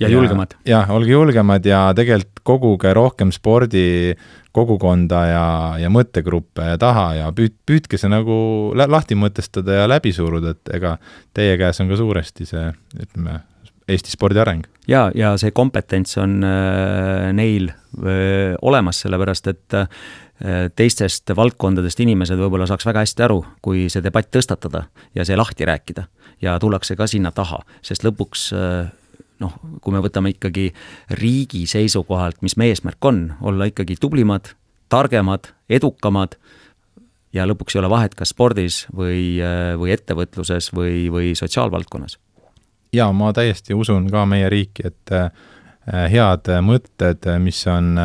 ja 0.00 0.08
julgemad. 0.10 0.56
jah, 0.66 0.90
olge 0.90 1.12
julgemad 1.12 1.66
ja 1.66 1.84
tegelikult 1.96 2.42
koguge 2.42 2.90
rohkem 2.94 3.30
spordikogukonda 3.32 5.20
ja, 5.30 5.46
ja 5.78 5.90
mõttegruppe 5.94 6.72
taha 6.82 7.06
ja 7.20 7.30
püüd-, 7.36 7.58
püüdke 7.66 8.00
see 8.00 8.10
nagu 8.10 8.34
lahti 8.74 9.14
mõtestada 9.14 9.82
ja 9.82 9.88
läbi 9.90 10.12
suruda, 10.12 10.56
et 10.56 10.74
ega 10.74 10.96
teie 11.34 11.54
käes 11.60 11.80
on 11.80 11.92
ka 11.92 12.00
suuresti 12.00 12.48
see, 12.48 12.66
ütleme, 12.98 13.40
Eesti 13.90 14.12
spordi 14.14 14.40
areng. 14.40 14.66
jaa, 14.88 15.10
ja 15.14 15.34
see 15.38 15.50
kompetents 15.54 16.16
on 16.22 16.42
äh, 16.46 17.30
neil 17.34 17.70
äh, 17.70 18.54
olemas, 18.62 19.02
sellepärast 19.02 19.48
et 19.50 19.76
äh, 19.78 19.88
teistest 20.76 21.30
valdkondadest 21.36 22.00
inimesed 22.02 22.38
võib-olla 22.38 22.66
saaks 22.70 22.86
väga 22.86 23.04
hästi 23.04 23.26
aru, 23.26 23.40
kui 23.62 23.86
see 23.92 24.02
debatt 24.04 24.30
tõstatada 24.34 24.86
ja 25.14 25.26
see 25.26 25.38
lahti 25.38 25.66
rääkida. 25.68 26.06
Ja 26.42 26.58
tullakse 26.60 26.96
ka 26.98 27.06
sinna 27.10 27.32
taha, 27.34 27.60
sest 27.84 28.04
lõpuks 28.06 28.48
äh, 28.56 28.90
noh, 29.42 29.54
kui 29.82 29.94
me 29.94 30.02
võtame 30.04 30.34
ikkagi 30.34 30.70
riigi 31.18 31.64
seisukohalt, 31.70 32.42
mis 32.42 32.56
meie 32.60 32.74
eesmärk 32.74 33.04
on, 33.08 33.24
olla 33.40 33.68
ikkagi 33.70 33.96
tublimad, 34.00 34.52
targemad, 34.92 35.52
edukamad 35.72 36.36
ja 37.32 37.46
lõpuks 37.48 37.76
ei 37.76 37.82
ole 37.82 37.90
vahet, 37.92 38.16
kas 38.18 38.34
spordis 38.34 38.82
või, 38.94 39.38
äh, 39.42 39.72
või 39.80 39.94
ettevõtluses 39.96 40.72
või, 40.76 41.08
või 41.12 41.32
sotsiaalvaldkonnas. 41.38 42.18
jaa, 42.92 43.12
ma 43.12 43.32
täiesti 43.32 43.74
usun 43.74 44.10
ka 44.10 44.26
meie 44.26 44.50
riiki, 44.52 44.86
et 44.90 45.16
äh, 45.16 45.32
head 46.12 46.52
mõtted, 46.62 47.26
mis 47.42 47.66
on 47.66 47.96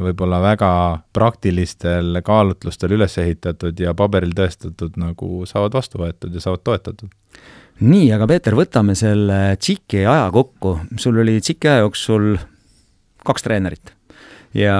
võib-olla 0.00 0.40
väga 0.40 0.72
praktilistel 1.12 2.20
kaalutlustel 2.24 2.94
üles 2.96 3.16
ehitatud 3.18 3.80
ja 3.80 3.94
paberil 3.94 4.32
tõestatud, 4.36 4.96
nagu 5.00 5.44
saavad 5.48 5.76
vastu 5.76 6.00
võetud 6.00 6.34
ja 6.34 6.40
saavad 6.40 6.64
toetatud. 6.64 7.12
Nii, 7.82 8.10
aga 8.14 8.28
Peeter, 8.30 8.56
võtame 8.58 8.96
selle 8.98 9.56
TSIK-i 9.58 10.04
aja 10.06 10.28
kokku, 10.34 10.76
sul 11.00 11.22
oli 11.22 11.38
TSIK-i 11.40 11.72
aja 11.72 11.86
jooksul 11.86 12.36
kaks 13.26 13.46
treenerit 13.46 13.94
ja 14.56 14.76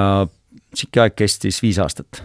TSIK-i 0.74 1.02
aeg 1.06 1.16
kestis 1.18 1.62
viis 1.64 1.80
aastat 1.82 2.22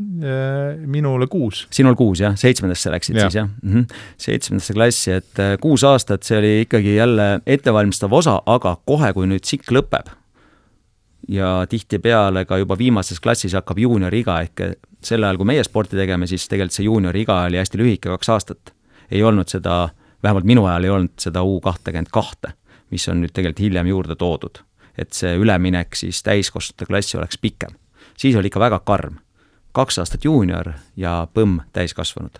minule 0.00 1.26
kuus. 1.28 1.66
sinul 1.70 1.92
kuus 1.94 2.22
jah, 2.22 2.32
seitsmendasse 2.38 2.88
läksid 2.92 3.18
ja. 3.18 3.26
siis 3.26 3.36
jah 3.36 3.48
mm 3.48 3.74
-hmm.? 3.74 3.98
seitsmendasse 4.16 4.72
klassi, 4.72 5.10
et 5.12 5.38
äh, 5.38 5.58
kuus 5.60 5.84
aastat, 5.84 6.22
see 6.22 6.38
oli 6.38 6.60
ikkagi 6.60 6.94
jälle 6.96 7.40
ettevalmistav 7.46 8.12
osa, 8.12 8.40
aga 8.46 8.76
kohe, 8.84 9.12
kui 9.12 9.28
nüüd 9.28 9.44
tsikk 9.44 9.68
lõpeb, 9.76 10.08
ja 11.28 11.66
tihtipeale 11.68 12.44
ka 12.44 12.58
juba 12.58 12.78
viimases 12.78 13.20
klassis 13.20 13.54
hakkab 13.54 13.78
juunioriiga, 13.78 14.40
ehk 14.40 14.62
sel 15.04 15.24
ajal, 15.24 15.38
kui 15.40 15.48
meie 15.52 15.64
sporti 15.64 15.98
tegime, 15.98 16.26
siis 16.26 16.48
tegelikult 16.48 16.76
see 16.76 16.88
juunioriiga 16.88 17.42
oli 17.46 17.60
hästi 17.60 17.80
lühike, 17.80 18.08
kaks 18.08 18.28
aastat. 18.28 18.72
Ei 19.10 19.22
olnud 19.22 19.48
seda, 19.48 19.88
vähemalt 20.22 20.44
minu 20.44 20.64
ajal 20.66 20.84
ei 20.84 20.90
olnud 20.90 21.16
seda 21.18 21.42
U 21.42 21.60
kahtekümmet 21.60 22.10
kahte, 22.12 22.54
mis 22.90 23.08
on 23.08 23.22
nüüd 23.22 23.32
tegelikult 23.34 23.64
hiljem 23.64 23.90
juurde 23.90 24.16
toodud. 24.16 24.62
et 24.98 25.12
see 25.16 25.36
üleminek 25.38 25.94
siis 25.96 26.22
täiskasvanute 26.22 26.86
klassi 26.86 27.16
oleks 27.16 27.38
pikem. 27.38 27.70
siis 28.16 28.36
oli 28.36 28.46
ikka 28.46 28.60
väga 28.60 28.78
karm. 28.78 29.18
kaks 29.72 29.98
aastat 29.98 30.24
juunior 30.24 30.72
ja 30.96 31.28
põmm, 31.34 31.60
täiskasvanud. 31.72 32.38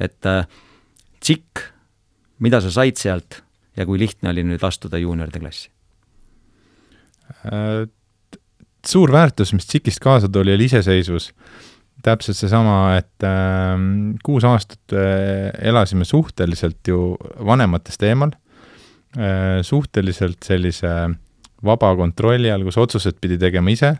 et 0.00 0.26
äh, 0.26 0.46
tsikk, 1.20 1.60
mida 2.38 2.60
sa 2.60 2.70
said 2.70 2.96
sealt 2.96 3.42
ja 3.76 3.86
kui 3.86 3.98
lihtne 3.98 4.30
oli 4.30 4.42
nüüd 4.42 4.64
astuda 4.64 4.98
juunioride 4.98 5.40
klassi 5.40 5.70
äh,? 7.44 7.88
suur 8.86 9.12
väärtus, 9.12 9.52
mis 9.52 9.66
TSIK-ist 9.66 10.00
kaasa 10.00 10.28
tuli, 10.28 10.54
oli 10.54 10.64
iseseisvus. 10.64 11.32
Täpselt 12.04 12.38
seesama, 12.38 12.96
et 12.98 13.26
äh, 13.26 13.78
kuus 14.24 14.46
aastat 14.46 14.94
äh, 14.94 15.48
elasime 15.70 16.06
suhteliselt 16.08 16.86
ju 16.86 17.16
vanematest 17.44 18.04
eemal 18.06 18.34
äh,, 19.16 19.58
suhteliselt 19.66 20.42
sellise 20.46 20.92
vaba 21.64 21.94
kontrolli 21.98 22.52
all, 22.52 22.66
kus 22.66 22.78
otsused 22.78 23.18
pidi 23.20 23.38
tegema 23.40 23.72
ise, 23.74 23.96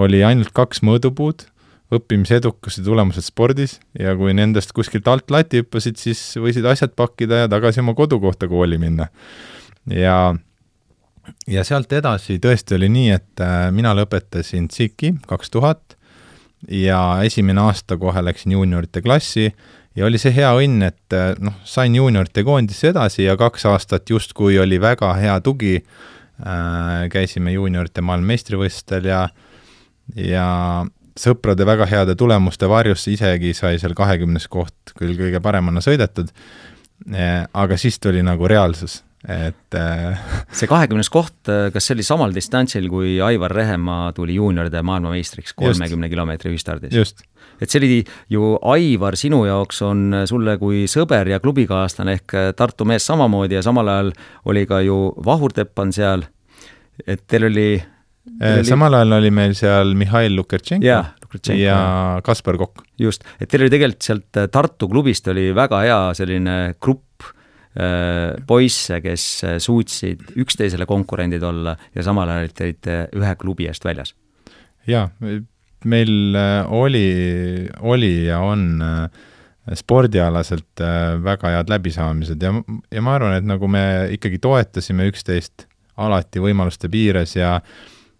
oli 0.00 0.20
ainult 0.26 0.52
kaks 0.56 0.82
mõõdupuud, 0.86 1.46
õppimisedukus 1.90 2.78
ja 2.78 2.84
tulemused 2.86 3.26
spordis 3.26 3.78
ja 3.98 4.12
kui 4.18 4.34
nendest 4.36 4.74
kuskilt 4.76 5.08
alt 5.10 5.32
lati 5.32 5.62
hüppasid, 5.62 5.98
siis 5.98 6.20
võisid 6.38 6.66
asjad 6.70 6.92
pakkida 6.98 7.44
ja 7.44 7.50
tagasi 7.50 7.82
oma 7.82 7.96
kodukohta 7.98 8.46
kooli 8.50 8.78
minna. 8.78 9.08
ja 9.90 10.36
ja 11.50 11.64
sealt 11.64 11.92
edasi 11.92 12.38
tõesti 12.42 12.76
oli 12.76 12.88
nii, 12.92 13.10
et 13.16 13.42
äh, 13.42 13.70
mina 13.74 13.94
lõpetasin 13.96 14.68
TSIK-i 14.70 15.14
kaks 15.26 15.50
tuhat 15.50 15.96
ja 16.68 17.00
esimene 17.24 17.60
aasta 17.60 17.96
kohe 17.96 18.24
läksin 18.24 18.52
juuniorite 18.52 19.02
klassi 19.02 19.50
ja 19.96 20.06
oli 20.06 20.18
see 20.20 20.32
hea 20.34 20.50
õnn, 20.56 20.84
et 20.86 21.16
äh, 21.16 21.32
noh, 21.40 21.56
sain 21.64 21.94
juuniorite 21.94 22.44
koondisse 22.46 22.92
edasi 22.92 23.24
ja 23.24 23.36
kaks 23.40 23.66
aastat 23.70 24.10
justkui 24.10 24.58
oli 24.60 24.80
väga 24.80 25.12
hea 25.18 25.40
tugi 25.44 25.76
äh,, 25.80 27.08
käisime 27.12 27.54
juuniorite 27.56 28.04
maailmameistrivõistlustel 28.04 29.10
ja 29.10 29.26
ja 30.16 30.46
sõprade 31.18 31.66
väga 31.66 31.86
heade 31.86 32.16
tulemuste 32.18 32.68
varjus 32.68 33.06
isegi 33.12 33.52
sai 33.54 33.78
seal 33.78 33.94
kahekümnes 33.98 34.48
koht 34.50 34.94
küll 34.98 35.14
kõige 35.18 35.40
paremana 35.42 35.82
sõidetud, 35.84 36.32
äh, 37.14 37.46
aga 37.52 37.78
siis 37.80 37.98
tuli 38.02 38.22
nagu 38.26 38.48
reaalsus 38.50 39.00
et 39.28 39.76
äh, 39.76 40.20
see 40.56 40.68
kahekümnes 40.70 41.10
koht, 41.12 41.36
äh, 41.52 41.68
kas 41.74 41.86
see 41.86 41.96
oli 41.98 42.06
samal 42.06 42.32
distantsil, 42.32 42.86
kui 42.92 43.18
Aivar 43.20 43.52
Rehemaa 43.52 44.14
tuli 44.16 44.38
juunioride 44.38 44.80
maailmameistriks 44.86 45.52
kolmekümne 45.58 46.08
kilomeetri 46.08 46.52
ühistardis? 46.54 47.12
et 47.60 47.68
see 47.68 47.80
oli 47.82 48.00
ju, 48.32 48.54
Aivar, 48.72 49.18
sinu 49.20 49.42
jaoks 49.44 49.82
on 49.84 50.22
sulle 50.28 50.56
kui 50.60 50.86
sõber 50.88 51.28
ja 51.28 51.40
klubikaaslane 51.42 52.16
ehk 52.20 52.36
Tartu 52.56 52.86
mees 52.88 53.04
samamoodi 53.08 53.58
ja 53.58 53.64
samal 53.64 53.92
ajal 53.92 54.12
oli 54.48 54.64
ka 54.68 54.80
ju 54.86 55.10
Vahur 55.26 55.52
Teppan 55.52 55.92
seal, 55.92 56.24
et 57.04 57.26
teil 57.28 57.50
oli 57.50 57.70
Teil 58.40 58.62
äh, 58.62 58.64
samal 58.68 58.96
ajal 58.96 59.18
oli 59.18 59.32
meil 59.34 59.52
seal 59.58 59.92
Mihhail 60.00 60.32
Lukertšenko 60.38 60.86
ja, 60.86 61.02
ja 61.56 61.76
Kaspar 62.24 62.56
Kokk. 62.60 62.86
just, 63.00 63.28
et 63.36 63.52
teil 63.52 63.66
oli 63.66 63.72
tegelikult 63.76 64.08
sealt 64.08 64.42
Tartu 64.52 64.88
klubist 64.88 65.28
oli 65.28 65.50
väga 65.56 65.84
hea 65.84 66.00
selline 66.16 66.56
grupp 66.80 67.04
Äh, 67.20 67.39
poisse, 68.46 68.98
kes 69.00 69.24
äh, 69.46 69.58
suutsid 69.62 70.32
üksteisele 70.42 70.86
konkurendid 70.90 71.42
olla 71.46 71.76
ja 71.94 72.02
samal 72.02 72.28
ajal 72.28 72.48
olid 72.50 72.88
äh, 72.90 73.04
ühe 73.14 73.34
klubi 73.38 73.68
eest 73.70 73.84
väljas? 73.86 74.14
jaa, 74.88 75.06
meil 75.84 76.34
oli, 76.74 77.68
oli 77.86 78.26
ja 78.26 78.40
on 78.42 78.80
spordialaselt 79.76 80.82
väga 81.22 81.52
head 81.54 81.70
läbisaamised 81.70 82.42
ja, 82.42 82.50
ja 82.90 83.02
ma 83.04 83.14
arvan, 83.14 83.36
et 83.38 83.46
nagu 83.46 83.68
me 83.70 83.84
ikkagi 84.16 84.40
toetasime 84.42 85.06
üksteist 85.12 85.68
alati 86.00 86.42
võimaluste 86.42 86.90
piires 86.90 87.36
ja 87.36 87.60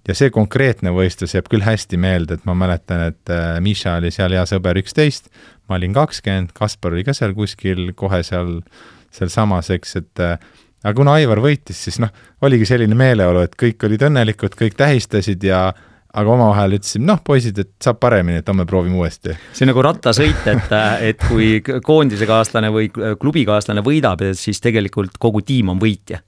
ja 0.06 0.16
see 0.16 0.30
konkreetne 0.32 0.92
võistlus 0.94 1.34
jääb 1.34 1.50
küll 1.50 1.64
hästi 1.64 1.98
meelde, 2.00 2.38
et 2.38 2.46
ma 2.48 2.54
mäletan, 2.56 3.02
et 3.10 3.32
Miša 3.64 3.98
oli 3.98 4.12
seal 4.14 4.32
hea 4.36 4.46
sõber 4.48 4.78
üksteist, 4.80 5.28
ma 5.68 5.76
olin 5.76 5.96
kakskümmend, 5.96 6.54
Kaspar 6.56 6.94
oli 6.94 7.04
ka 7.08 7.16
seal 7.16 7.34
kuskil 7.36 7.90
kohe 7.98 8.22
seal 8.24 8.60
äh, 8.60 8.99
sealsamas, 9.14 9.70
eks, 9.74 9.96
et 10.00 10.24
äh, 10.24 10.38
aga 10.84 10.96
kuna 10.96 11.18
Aivar 11.18 11.42
võitis, 11.44 11.78
siis 11.86 12.00
noh, 12.02 12.12
oligi 12.46 12.68
selline 12.68 12.96
meeleolu, 12.98 13.44
et 13.46 13.56
kõik 13.58 13.88
olid 13.88 14.08
õnnelikud, 14.10 14.56
kõik 14.58 14.78
tähistasid 14.78 15.44
ja 15.44 15.68
aga 16.10 16.32
omavahel 16.32 16.74
ütlesime, 16.80 17.06
noh, 17.06 17.20
poisid, 17.22 17.58
et 17.62 17.70
saab 17.82 18.00
paremini, 18.02 18.40
et 18.40 18.48
homme 18.50 18.64
proovime 18.66 18.98
uuesti. 18.98 19.36
see 19.54 19.66
on 19.66 19.70
nagu 19.70 19.84
rattasõit, 19.86 20.48
et, 20.50 20.74
et 21.12 21.28
kui 21.28 21.60
koondisekaaslane 21.62 22.72
või 22.74 22.90
klubikaaslane 22.90 23.84
võidab, 23.86 24.24
siis 24.34 24.58
tegelikult 24.64 25.20
kogu 25.22 25.44
tiim 25.46 25.70
on 25.70 25.78
võitja 25.82 26.18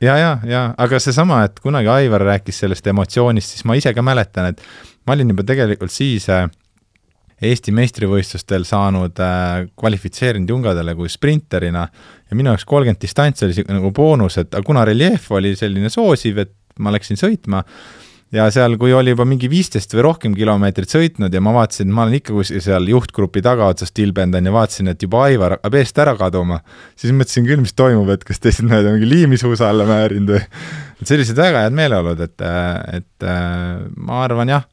ja, 0.00 0.16
ja, 0.16 0.32
ja 0.46 0.62
aga 0.78 1.00
seesama, 1.02 1.42
et 1.46 1.60
kunagi 1.62 1.90
Aivar 1.92 2.24
rääkis 2.32 2.62
sellest 2.64 2.86
emotsioonist, 2.90 3.54
siis 3.54 3.66
ma 3.68 3.76
ise 3.78 3.92
ka 3.94 4.04
mäletan, 4.04 4.52
et 4.52 4.62
ma 5.06 5.16
olin 5.16 5.34
juba 5.34 5.46
tegelikult 5.46 5.94
siis 5.94 6.28
äh, 6.32 6.48
Eesti 7.44 7.70
meistrivõistlustel 7.76 8.64
saanud 8.66 9.20
äh, 9.22 9.68
kvalifitseerinud 9.78 10.50
jungadele 10.50 10.96
kui 10.98 11.10
sprinterina 11.12 11.84
ja 11.86 12.38
minu 12.38 12.50
jaoks 12.50 12.66
kolmkümmend 12.66 13.02
distants 13.02 13.46
oli 13.46 13.64
nagu 13.68 13.92
boonus, 13.94 14.40
et 14.42 14.58
kuna 14.66 14.82
reljeef 14.88 15.30
oli 15.38 15.54
selline 15.58 15.90
soosiv, 15.92 16.42
et 16.42 16.54
ma 16.82 16.90
läksin 16.94 17.18
sõitma, 17.18 17.62
ja 18.34 18.46
seal, 18.52 18.76
kui 18.80 18.92
oli 18.92 19.14
juba 19.14 19.24
mingi 19.28 19.48
viisteist 19.50 19.94
või 19.96 20.04
rohkem 20.08 20.34
kilomeetrit 20.36 20.92
sõitnud 20.92 21.32
ja 21.32 21.40
ma 21.44 21.54
vaatasin, 21.56 21.90
ma 21.94 22.04
olen 22.04 22.18
ikka 22.18 22.34
kuskil 22.36 22.60
seal 22.64 22.88
juhtgrupi 22.90 23.42
tagaotsas 23.44 23.94
tilbendan 23.96 24.48
ja 24.48 24.52
vaatasin, 24.54 24.92
et 24.92 25.04
juba 25.04 25.24
Aivar 25.28 25.56
hakkab 25.56 25.78
eest 25.80 26.00
ära 26.04 26.14
kaduma, 26.18 26.60
siis 26.98 27.14
mõtlesin 27.16 27.48
küll, 27.48 27.62
mis 27.64 27.76
toimub, 27.78 28.10
et 28.12 28.26
kas 28.28 28.42
teised 28.44 28.68
mehed 28.68 28.88
on 28.88 28.98
mingi 28.98 29.08
liimisuusa 29.08 29.70
alla 29.72 29.88
määrinud 29.88 30.34
või 30.34 30.42
et 30.42 31.12
sellised 31.12 31.38
väga 31.38 31.64
head 31.64 31.78
meeleolud, 31.78 32.20
et, 32.26 32.48
et 32.98 33.28
ma 33.96 34.24
arvan 34.26 34.52
jah, 34.52 34.68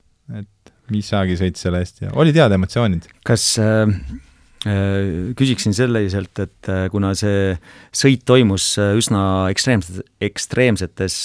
et 0.85 0.93
Misagi 0.93 1.39
sõitis 1.39 1.65
selle 1.65 1.81
eest 1.83 2.05
ja 2.05 2.13
olid 2.13 2.37
head 2.37 2.55
emotsioonid. 2.55 3.09
kas 3.25 3.55
äh 3.61 3.89
Äh, 4.65 5.33
küsiksin 5.37 5.75
selliselt, 5.77 6.39
et 6.41 6.67
äh, 6.73 6.87
kuna 6.89 7.11
see 7.13 7.51
sõit 7.93 8.23
toimus 8.25 8.71
äh, 8.81 8.95
üsna 8.97 9.19
ekstreemsetes, 9.53 10.01
ekstreemsetes 10.25 11.17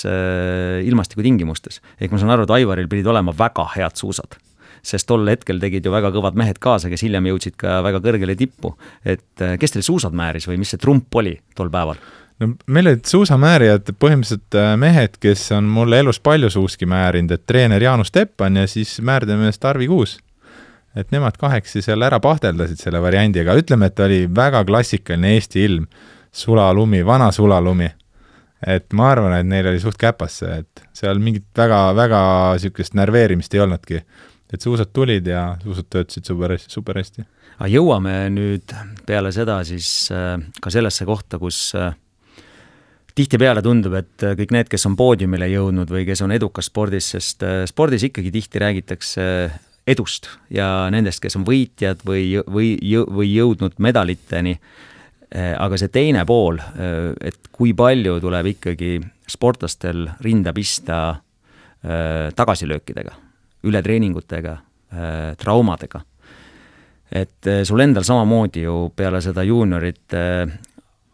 ilmastikutingimustes, 0.85 1.81
ehk 1.97 2.13
ma 2.13 2.21
saan 2.21 2.35
aru, 2.35 2.45
et 2.45 2.53
Aivaril 2.59 2.91
pidid 2.93 3.09
olema 3.09 3.33
väga 3.37 3.65
head 3.79 3.97
suusad, 3.97 4.37
sest 4.85 5.09
tol 5.09 5.25
hetkel 5.33 5.63
tegid 5.63 5.89
ju 5.89 5.95
väga 5.95 6.13
kõvad 6.13 6.37
mehed 6.37 6.61
kaasa, 6.61 6.93
kes 6.93 7.07
hiljem 7.07 7.31
jõudsid 7.31 7.57
ka 7.61 7.79
väga 7.87 8.03
kõrgele 8.05 8.37
tippu. 8.37 8.75
et 9.09 9.49
kes 9.63 9.73
teil 9.73 9.89
suusad 9.89 10.13
määris 10.13 10.45
või 10.51 10.61
mis 10.61 10.75
see 10.75 10.83
trump 10.83 11.09
oli 11.17 11.39
tol 11.57 11.73
päeval? 11.73 11.97
No 12.41 12.55
meil 12.66 12.93
olid 12.93 13.05
suusamäärijad 13.05 13.93
põhimõtteliselt 14.01 14.59
mehed, 14.80 15.20
kes 15.20 15.51
on 15.57 15.68
mulle 15.68 16.01
elus 16.01 16.20
palju 16.20 16.51
suuski 16.51 16.88
määrinud, 16.88 17.36
et 17.36 17.47
treener 17.47 17.82
Jaanus 17.82 18.11
Teppan 18.11 18.57
ja 18.57 18.66
siis 18.70 18.99
määrdemees 19.05 19.59
Tarvi 19.59 19.88
Kuus 19.91 20.18
et 20.97 21.12
nemad 21.14 21.38
kahekesi 21.38 21.82
seal 21.84 22.03
ära 22.03 22.18
pahteldasid 22.22 22.80
selle 22.82 23.01
variandi, 23.03 23.43
aga 23.45 23.57
ütleme, 23.61 23.91
et 23.91 24.03
oli 24.03 24.20
väga 24.34 24.62
klassikaline 24.66 25.34
Eesti 25.36 25.64
ilm, 25.66 25.86
sulalumi, 26.32 27.05
vana 27.07 27.30
sulalumi. 27.34 27.91
et 28.66 28.93
ma 28.93 29.07
arvan, 29.09 29.32
et 29.38 29.47
neil 29.49 29.70
oli 29.70 29.78
suht 29.80 29.97
käpas 29.97 30.34
see, 30.43 30.59
et 30.61 30.82
seal 30.93 31.16
mingit 31.22 31.47
väga, 31.57 31.95
väga 31.97 32.18
niisugust 32.59 32.93
närveerimist 32.99 33.55
ei 33.55 33.61
olnudki. 33.61 34.03
et 34.53 34.61
suusad 34.61 34.91
tulid 34.93 35.26
ja 35.26 35.57
suusad 35.62 35.86
töötasid 35.91 36.24
super, 36.24 36.59
super 36.59 36.99
hästi. 36.99 37.24
aga 37.59 37.70
jõuame 37.70 38.14
nüüd 38.34 38.74
peale 39.07 39.32
seda 39.32 39.62
siis 39.64 40.11
äh, 40.12 40.36
ka 40.61 40.70
sellesse 40.70 41.07
kohta, 41.07 41.38
kus 41.38 41.72
äh, 41.74 41.95
tihtipeale 43.15 43.63
tundub, 43.65 43.95
et 43.99 44.25
äh, 44.27 44.37
kõik 44.39 44.55
need, 44.55 44.71
kes 44.71 44.87
on 44.89 44.97
poodiumile 44.99 45.49
jõudnud 45.51 45.91
või 45.91 46.05
kes 46.09 46.23
on 46.27 46.35
edukas 46.35 46.71
spordis, 46.71 47.11
sest 47.15 47.45
spordis 47.71 48.05
ikkagi 48.09 48.33
tihti 48.35 48.63
räägitakse 48.63 49.25
edust 49.91 50.29
ja 50.53 50.89
nendest, 50.93 51.23
kes 51.23 51.37
on 51.39 51.47
võitjad 51.47 52.05
või, 52.07 52.37
või, 52.47 52.77
või 53.11 53.33
jõudnud 53.33 53.79
medaliteni. 53.83 54.59
Aga 55.31 55.77
see 55.79 55.93
teine 55.95 56.25
pool, 56.27 56.57
et 57.23 57.53
kui 57.55 57.71
palju 57.79 58.17
tuleb 58.19 58.49
ikkagi 58.51 58.97
sportlastel 59.31 60.09
rinda 60.27 60.51
pista 60.51 60.97
tagasilöökidega, 62.35 63.15
ületreeningutega, 63.71 64.57
traumadega. 65.39 66.01
et 67.15 67.47
sul 67.65 67.81
endal 67.81 68.03
samamoodi 68.03 68.67
ju 68.67 68.91
peale 68.97 69.21
seda 69.23 69.43
juuniorite 69.47 70.25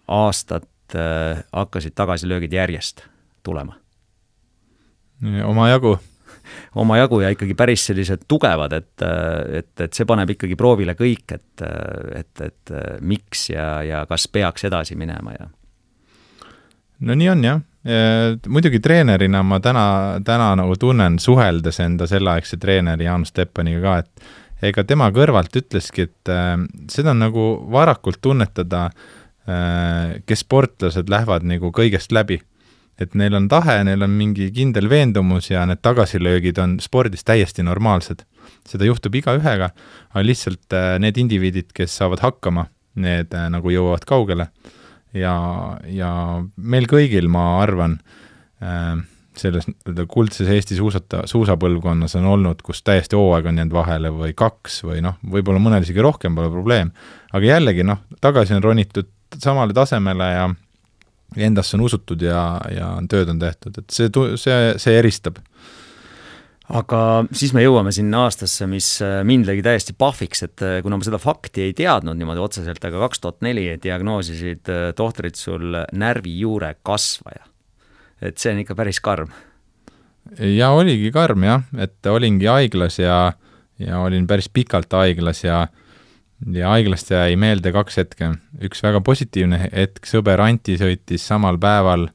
aastat 0.09 0.65
hakkasid 0.95 1.95
tagasilöögid 1.97 2.53
järjest 2.53 3.03
tulema? 3.43 3.75
omajagu 5.45 5.97
omajagu 6.83 7.21
ja 7.21 7.31
ikkagi 7.35 7.55
päris 7.55 7.87
sellised 7.87 8.27
tugevad, 8.29 8.73
et, 8.73 9.05
et, 9.59 9.73
et 9.81 9.93
see 9.93 10.07
paneb 10.09 10.31
ikkagi 10.37 10.57
proovile 10.59 10.97
kõik, 10.99 11.37
et, 11.37 11.65
et, 12.21 12.43
et 12.47 12.75
miks 13.01 13.51
ja, 13.51 13.69
ja 13.87 14.05
kas 14.09 14.29
peaks 14.29 14.69
edasi 14.69 14.97
minema 14.99 15.37
ja. 15.37 15.49
no 17.01 17.19
nii 17.19 17.31
on 17.33 17.45
jah, 17.45 17.61
muidugi 18.49 18.81
treenerina 18.83 19.43
ma 19.47 19.61
täna, 19.65 19.87
täna 20.25 20.53
nagu 20.59 20.77
tunnen, 20.81 21.21
suheldes 21.23 21.81
enda 21.85 22.09
selleaegse 22.11 22.59
treeneri 22.63 23.09
Jaanus 23.09 23.35
Teppaniga 23.37 23.83
ka, 23.85 23.99
et 24.05 24.71
ega 24.71 24.85
tema 24.89 25.11
kõrvalt 25.15 25.57
ütleski, 25.59 26.09
et 26.09 26.33
äh, 26.33 26.57
seda 26.93 27.13
on 27.13 27.25
nagu 27.27 27.47
varakult 27.73 28.23
tunnetada 28.25 28.89
äh,, 28.91 29.15
kes 29.47 30.41
sportlased 30.43 31.07
lähevad 31.13 31.45
nagu 31.47 31.69
kõigest 31.71 32.11
läbi 32.11 32.41
et 33.01 33.17
neil 33.19 33.37
on 33.37 33.49
tahe, 33.51 33.81
neil 33.85 34.05
on 34.07 34.15
mingi 34.17 34.49
kindel 34.55 34.89
veendumus 34.91 35.51
ja 35.51 35.65
need 35.69 35.83
tagasilöögid 35.85 36.59
on 36.63 36.79
spordis 36.83 37.27
täiesti 37.29 37.65
normaalsed. 37.67 38.25
seda 38.67 38.87
juhtub 38.87 39.15
igaühega, 39.19 39.71
aga 40.15 40.23
lihtsalt 40.23 40.75
äh, 40.75 40.97
need 41.03 41.19
indiviidid, 41.19 41.73
kes 41.75 41.97
saavad 41.99 42.23
hakkama, 42.23 42.69
need 43.03 43.35
äh, 43.35 43.49
nagu 43.51 43.71
jõuavad 43.71 44.07
kaugele. 44.07 44.49
ja, 45.15 45.35
ja 45.87 46.11
meil 46.57 46.87
kõigil, 46.91 47.29
ma 47.29 47.61
arvan, 47.61 47.99
äh, 48.63 48.97
selles 49.37 49.67
nii-öelda 49.69 50.07
kuldses 50.09 50.49
Eesti 50.49 50.79
suusata, 50.79 51.27
suusapõlvkonnas 51.29 52.17
on 52.17 52.31
olnud, 52.33 52.63
kus 52.65 52.81
täiesti 52.87 53.19
hooaeg 53.19 53.51
on 53.51 53.61
jäänud 53.61 53.77
vahele 53.77 54.13
või 54.15 54.33
kaks 54.33 54.81
või 54.87 55.03
noh, 55.05 55.19
võib-olla 55.21 55.61
mõnel 55.61 55.85
isegi 55.85 56.01
rohkem 56.01 56.39
pole 56.39 56.49
probleem. 56.51 56.95
aga 57.33 57.53
jällegi 57.53 57.85
noh, 57.85 58.07
tagasi 58.25 58.57
on 58.57 58.65
ronitud 58.65 59.11
samale 59.43 59.75
tasemele 59.77 60.31
ja 60.33 60.47
endasse 61.37 61.77
on 61.77 61.85
usutud 61.87 62.23
ja, 62.23 62.43
ja 62.73 62.93
tööd 63.11 63.33
on 63.33 63.41
tehtud, 63.43 63.81
et 63.81 63.93
see, 63.93 64.11
see, 64.41 64.61
see 64.81 64.95
eristab. 64.99 65.41
aga 66.67 67.01
siis 67.37 67.53
me 67.55 67.63
jõuame 67.63 67.93
sinna 67.95 68.25
aastasse, 68.27 68.67
mis 68.71 68.89
äh, 69.05 69.21
mind 69.27 69.47
tegi 69.47 69.65
täiesti 69.67 69.95
pahviks, 69.99 70.43
et 70.47 70.65
äh, 70.67 70.79
kuna 70.83 70.99
ma 70.99 71.07
seda 71.07 71.21
fakti 71.23 71.67
ei 71.69 71.75
teadnud 71.79 72.19
niimoodi 72.19 72.43
otseselt, 72.43 72.83
aga 72.85 73.03
kaks 73.07 73.23
tuhat 73.23 73.43
neli 73.47 73.69
diagnoosisid 73.83 74.73
äh, 74.73 74.87
tohtrid 74.97 75.39
sul 75.39 75.83
närvijuure 75.93 76.75
kasvaja. 76.87 77.47
et 78.23 78.39
see 78.39 78.55
on 78.55 78.63
ikka 78.63 78.79
päris 78.79 79.01
karm. 79.01 79.35
ja 80.39 80.71
oligi 80.75 81.11
karm 81.15 81.45
jah, 81.45 81.67
et 81.79 82.07
olingi 82.07 82.49
haiglas 82.51 82.99
ja, 82.99 83.33
ja 83.79 84.01
olin 84.01 84.27
päris 84.27 84.49
pikalt 84.49 84.93
haiglas 84.93 85.45
ja 85.45 85.67
ja 86.53 86.69
haiglast 86.75 87.11
jäi 87.11 87.37
meelde 87.37 87.73
kaks 87.73 87.97
hetke. 88.03 88.31
üks 88.63 88.83
väga 88.85 89.01
positiivne 89.01 89.61
hetk, 89.73 90.07
sõber 90.07 90.41
Anti 90.45 90.77
sõitis 90.81 91.27
samal 91.27 91.59
päeval, 91.59 92.09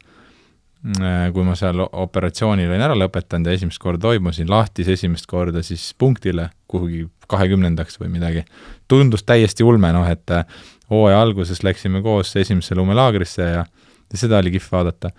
äh, 0.99 1.29
kui 1.33 1.45
ma 1.47 1.55
seal 1.55 1.81
operatsiooni 1.81 2.67
olin 2.67 2.85
ära 2.87 2.97
lõpetanud 2.97 3.49
ja 3.49 3.57
esimest 3.57 3.81
korda 3.81 4.09
toimusin, 4.09 4.49
lahtis 4.49 4.87
esimest 4.87 5.27
korda 5.29 5.63
siis 5.65 5.93
punktile 5.97 6.49
kuhugi 6.67 7.07
kahekümnendaks 7.27 7.99
või 7.99 8.11
midagi. 8.11 8.45
tundus 8.87 9.23
täiesti 9.23 9.63
ulme, 9.63 9.91
noh 9.93 10.07
et 10.09 10.31
äh, 10.31 10.45
hooaja 10.89 11.21
alguses 11.21 11.63
läksime 11.63 12.01
koos 12.01 12.35
esimesse 12.35 12.75
lumelaagrisse 12.75 13.41
ja 13.41 13.65
ja 14.11 14.17
seda 14.19 14.37
oli 14.37 14.51
kihvt 14.51 14.71
vaadata. 14.71 15.09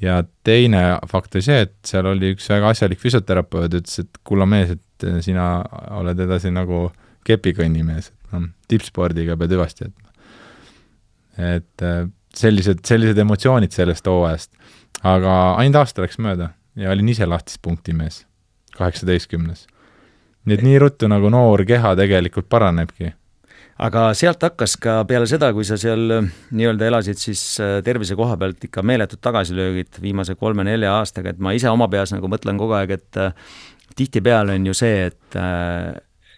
ja 0.00 0.24
teine 0.44 0.98
fakt 1.08 1.34
oli 1.34 1.42
see, 1.42 1.60
et 1.66 1.74
seal 1.86 2.06
oli 2.10 2.34
üks 2.34 2.48
väga 2.50 2.72
asjalik 2.74 3.00
füsioterapeut, 3.00 3.74
ütles, 3.78 4.02
et 4.02 4.18
kulla 4.24 4.46
mees, 4.46 4.74
et 4.74 5.06
sina 5.24 5.62
oled 5.96 6.20
edasi 6.20 6.50
nagu 6.52 6.90
kepikõnnimees, 7.26 8.10
noh, 8.32 8.48
tippspordiga 8.68 9.36
pead 9.40 9.54
hüvasti 9.56 9.86
jätma. 9.86 10.08
et 11.56 11.86
äh, 11.86 12.04
sellised, 12.36 12.84
sellised 12.88 13.18
emotsioonid 13.18 13.72
sellest 13.74 14.08
hooajast. 14.08 14.52
aga 15.02 15.38
ainult 15.60 15.82
aasta 15.82 16.04
läks 16.04 16.20
mööda 16.22 16.52
ja 16.78 16.92
olin 16.92 17.08
ise 17.12 17.26
lahtis 17.26 17.58
punktimees, 17.62 18.24
kaheksateistkümnes. 18.76 19.66
nii 20.44 20.58
et 20.58 20.62
nii 20.66 20.78
ruttu 20.82 21.08
nagu 21.08 21.30
noor 21.32 21.64
keha 21.68 21.94
tegelikult 21.98 22.48
paranebki 22.48 23.12
aga 23.82 24.10
sealt 24.14 24.42
hakkas 24.42 24.76
ka 24.80 25.00
peale 25.08 25.26
seda, 25.30 25.52
kui 25.56 25.66
sa 25.66 25.78
seal 25.80 26.18
äh, 26.18 26.30
nii-öelda 26.52 26.88
elasid 26.92 27.20
siis 27.20 27.42
äh, 27.60 27.80
tervise 27.84 28.16
koha 28.18 28.36
pealt 28.40 28.64
ikka 28.68 28.84
meeletud 28.86 29.22
tagasilöögid 29.24 30.00
viimase 30.02 30.36
kolme-nelja 30.38 30.98
aastaga, 31.00 31.32
et 31.32 31.42
ma 31.42 31.54
ise 31.56 31.70
oma 31.72 31.88
peas 31.92 32.14
nagu 32.14 32.30
mõtlen 32.30 32.60
kogu 32.60 32.76
aeg, 32.78 32.96
et 32.98 33.20
tihtipeale 33.96 34.56
on 34.56 34.70
ju 34.70 34.74
see, 34.76 35.10
et 35.10 35.36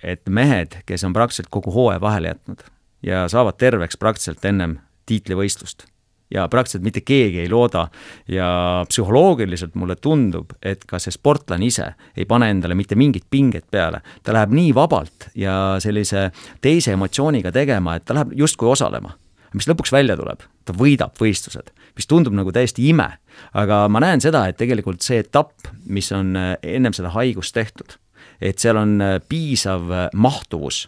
et 0.04 0.28
mehed, 0.28 0.78
kes 0.86 1.04
on 1.04 1.16
praktiliselt 1.16 1.50
kogu 1.50 1.72
hooaja 1.74 2.00
vahele 2.00 2.34
jätnud 2.34 2.64
ja 3.04 3.26
saavad 3.28 3.58
terveks 3.60 3.98
praktiliselt 4.00 4.44
ennem 4.44 4.78
tiitlivõistlust 5.06 5.86
ja 6.34 6.48
praktiliselt 6.48 6.84
mitte 6.84 7.00
keegi 7.00 7.42
ei 7.44 7.50
looda 7.50 7.86
ja 8.28 8.46
psühholoogiliselt 8.88 9.74
mulle 9.78 9.96
tundub, 9.96 10.54
et 10.62 10.84
ka 10.88 10.98
see 11.02 11.14
sportlane 11.14 11.68
ise 11.68 11.90
ei 12.16 12.26
pane 12.28 12.48
endale 12.50 12.76
mitte 12.78 12.96
mingit 12.98 13.26
pinget 13.30 13.66
peale. 13.70 14.00
ta 14.22 14.32
läheb 14.32 14.54
nii 14.56 14.74
vabalt 14.74 15.28
ja 15.34 15.76
sellise 15.78 16.30
teise 16.60 16.96
emotsiooniga 16.96 17.52
tegema, 17.52 17.96
et 17.96 18.04
ta 18.04 18.14
läheb 18.14 18.32
justkui 18.44 18.68
osalema. 18.68 19.14
mis 19.54 19.68
lõpuks 19.70 19.92
välja 19.92 20.16
tuleb, 20.16 20.40
ta 20.64 20.72
võidab 20.72 21.14
võistlused, 21.20 21.70
mis 21.94 22.06
tundub 22.06 22.34
nagu 22.34 22.52
täiesti 22.52 22.88
ime. 22.88 23.18
aga 23.52 23.88
ma 23.88 24.00
näen 24.00 24.20
seda, 24.20 24.46
et 24.48 24.56
tegelikult 24.56 25.02
see 25.02 25.18
etapp, 25.18 25.68
mis 25.86 26.12
on 26.12 26.36
ennem 26.62 26.92
seda 26.92 27.12
haigust 27.14 27.54
tehtud 27.54 27.98
et 28.44 28.60
seal 28.60 28.76
on 28.76 28.98
äh, 29.00 29.16
piisav 29.28 29.90
äh, 29.90 30.08
mahtuvus, 30.12 30.84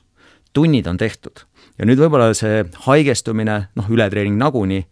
tunnid 0.52 0.86
on 0.86 1.00
tehtud. 1.00 1.44
ja 1.78 1.84
nüüd 1.84 2.00
võib-olla 2.00 2.30
see 2.36 2.62
haigestumine, 2.86 3.56
noh, 3.76 3.88
ületreening 3.92 4.38
nagunii, 4.40 4.86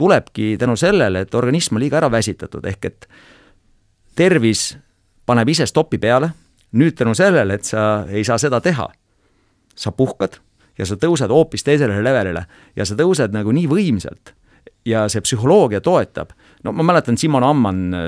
tulebki 0.00 0.56
tänu 0.60 0.76
sellele, 0.80 1.26
et 1.26 1.34
organism 1.34 1.76
on 1.76 1.82
liiga 1.84 1.98
ära 2.00 2.08
väsitatud, 2.12 2.64
ehk 2.64 2.88
et 2.88 3.08
tervis 4.16 4.72
paneb 5.28 5.48
ise 5.52 5.66
stopi 5.68 6.00
peale, 6.00 6.30
nüüd 6.72 6.96
tänu 6.96 7.12
sellele, 7.14 7.58
et 7.60 7.68
sa 7.68 8.06
ei 8.08 8.24
saa 8.24 8.38
seda 8.40 8.60
teha, 8.64 8.88
sa 9.76 9.92
puhkad 9.92 10.38
ja 10.78 10.88
sa 10.88 10.96
tõused 10.96 11.32
hoopis 11.32 11.64
teisele 11.64 12.00
levelile 12.04 12.46
ja 12.76 12.86
sa 12.88 12.96
tõused 12.96 13.34
nagu 13.36 13.52
nii 13.52 13.68
võimsalt 13.68 14.32
ja 14.84 15.06
see 15.08 15.22
psühholoogia 15.22 15.80
toetab. 15.80 16.30
no 16.64 16.72
ma 16.72 16.82
mäletan, 16.82 17.18
Simon 17.18 17.44
Amman 17.44 17.94
äh, 17.94 18.00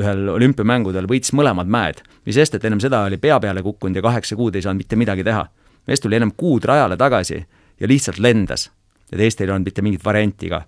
ühel 0.00 0.28
olümpiamängudel 0.28 1.08
võitis 1.10 1.34
mõlemad 1.36 1.70
mäed, 1.70 2.02
mis 2.26 2.38
sest, 2.38 2.54
et 2.54 2.64
ennem 2.64 2.80
seda 2.82 3.04
oli 3.06 3.18
pea 3.18 3.40
peale 3.40 3.62
kukkunud 3.62 3.96
ja 3.96 4.02
kaheksa 4.02 4.36
kuud 4.36 4.54
ei 4.54 4.62
saanud 4.62 4.84
mitte 4.84 4.96
midagi 4.96 5.24
teha. 5.24 5.46
mees 5.86 6.00
tuli 6.00 6.16
ennem 6.16 6.32
kuud 6.36 6.64
rajale 6.64 6.96
tagasi 6.96 7.46
ja 7.80 7.88
lihtsalt 7.88 8.18
lendas. 8.18 8.70
ja 9.12 9.18
teistel 9.18 9.48
ei 9.48 9.52
olnud 9.52 9.66
mitte 9.66 9.82
mingit 9.82 10.04
varianti 10.04 10.48
ka. 10.48 10.62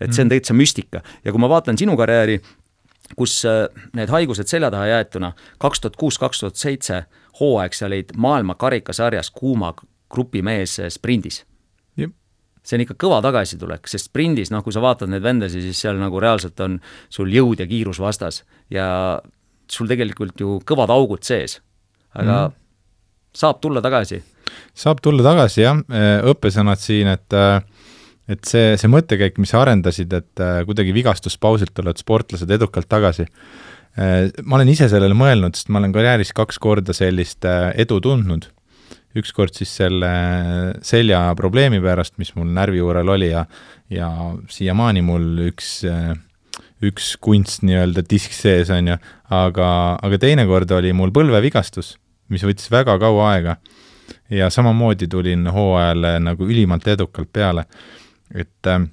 et 0.00 0.12
see 0.12 0.22
on 0.22 0.26
mm. 0.26 0.36
täitsa 0.36 0.54
müstika 0.54 1.02
ja 1.24 1.32
kui 1.32 1.40
ma 1.40 1.48
vaatan 1.48 1.78
sinu 1.78 1.96
karjääri, 1.96 2.40
kus 3.16 3.44
äh, 3.44 3.66
need 3.94 4.08
haigused 4.08 4.46
selja 4.46 4.70
taha 4.70 4.86
jäetuna, 4.86 5.32
kaks 5.58 5.80
tuhat 5.80 5.96
kuus, 5.96 6.18
kaks 6.18 6.40
tuhat 6.40 6.56
seitse 6.56 7.04
hooaeg 7.40 7.74
sa 7.74 7.86
olid 7.86 8.14
maailma 8.16 8.54
karikasarjas 8.54 9.30
kuuma 9.30 9.74
grupimees 10.10 10.80
sprindis 10.88 11.44
see 12.64 12.78
on 12.78 12.84
ikka 12.84 12.96
kõva 13.00 13.20
tagasitulek, 13.24 13.88
sest 13.90 14.08
sprindis, 14.08 14.50
noh, 14.52 14.64
kui 14.64 14.72
sa 14.74 14.82
vaatad 14.84 15.10
neid 15.12 15.24
vendasi, 15.24 15.60
siis 15.64 15.80
seal 15.84 15.98
nagu 16.00 16.20
reaalselt 16.22 16.60
on 16.64 16.78
sul 17.12 17.32
jõud 17.32 17.60
ja 17.60 17.68
kiirus 17.68 18.00
vastas 18.00 18.42
ja 18.72 18.86
sul 19.70 19.90
tegelikult 19.90 20.40
ju 20.40 20.58
kõvad 20.66 20.92
augud 20.94 21.24
sees. 21.26 21.60
aga 22.14 22.46
mm. 22.48 22.56
saab 23.36 23.60
tulla 23.60 23.82
tagasi. 23.84 24.22
saab 24.74 25.02
tulla 25.04 25.24
tagasi, 25.26 25.64
jah, 25.64 25.84
õppesõnad 26.32 26.80
siin, 26.80 27.12
et 27.12 27.38
et 28.24 28.48
see, 28.48 28.72
see 28.80 28.88
mõttekäik, 28.88 29.36
mis 29.36 29.50
sa 29.52 29.60
arendasid, 29.60 30.12
et 30.16 30.42
kuidagi 30.64 30.94
vigastuspausilt 30.96 31.74
tulevad 31.76 32.00
sportlased 32.00 32.50
edukalt 32.50 32.88
tagasi, 32.88 33.26
ma 34.48 34.56
olen 34.56 34.70
ise 34.72 34.88
sellele 34.88 35.12
mõelnud, 35.12 35.52
sest 35.58 35.68
ma 35.68 35.82
olen 35.82 35.92
karjääris 35.92 36.32
kaks 36.32 36.56
korda 36.58 36.96
sellist 36.96 37.44
edu 37.76 38.00
tundnud 38.00 38.48
ükskord 39.18 39.54
siis 39.54 39.70
selle 39.78 40.10
selja 40.82 41.26
probleemi 41.38 41.80
pärast, 41.82 42.16
mis 42.18 42.34
mul 42.34 42.50
närvijuurel 42.54 43.08
oli 43.14 43.30
ja 43.30 43.44
ja 43.92 44.08
siiamaani 44.50 45.02
mul 45.04 45.26
üks, 45.50 45.84
üks 46.84 47.14
kunst 47.22 47.64
nii-öelda 47.66 48.04
disk 48.08 48.34
sees, 48.34 48.72
on 48.74 48.94
ju, 48.94 48.98
aga, 49.34 49.68
aga 50.02 50.20
teinekord 50.20 50.72
oli 50.76 50.92
mul 50.96 51.12
põlvevigastus, 51.14 51.94
mis 52.32 52.44
võttis 52.46 52.70
väga 52.72 52.98
kaua 52.98 53.30
aega. 53.34 53.56
ja 54.30 54.50
samamoodi 54.50 55.06
tulin 55.08 55.46
hooajale 55.46 56.18
nagu 56.20 56.44
ülimalt 56.44 56.86
edukalt 56.88 57.32
peale. 57.32 57.64
et 58.34 58.66
äh, 58.66 58.86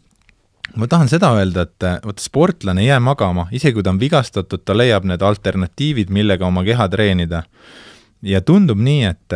ma 0.75 0.87
tahan 0.87 1.09
seda 1.09 1.33
öelda, 1.35 1.61
et 1.61 2.05
vot 2.05 2.19
sportlane 2.19 2.81
ei 2.81 2.87
jää 2.87 2.99
magama, 2.99 3.47
isegi 3.51 3.73
kui 3.73 3.83
ta 3.83 3.89
on 3.89 3.99
vigastatud, 3.99 4.63
ta 4.65 4.77
leiab 4.77 5.05
need 5.05 5.21
alternatiivid, 5.21 6.09
millega 6.09 6.45
oma 6.47 6.63
keha 6.63 6.87
treenida 6.89 7.43
ja 8.21 8.41
tundub 8.41 8.79
nii, 8.81 9.03
et, 9.09 9.35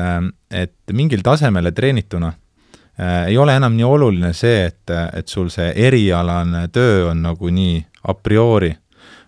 et 0.51 0.93
mingil 0.93 1.23
tasemele 1.25 1.71
treenituna 1.75 2.31
äh, 2.31 3.27
ei 3.31 3.37
ole 3.37 3.55
enam 3.57 3.75
nii 3.77 3.87
oluline 3.87 4.33
see, 4.33 4.65
et, 4.69 4.95
et 5.13 5.27
sul 5.27 5.49
see 5.53 5.71
erialane 5.87 6.67
töö 6.73 7.09
on 7.11 7.23
nagu 7.25 7.49
nii 7.49 7.79
a 8.05 8.13
priori, 8.13 8.71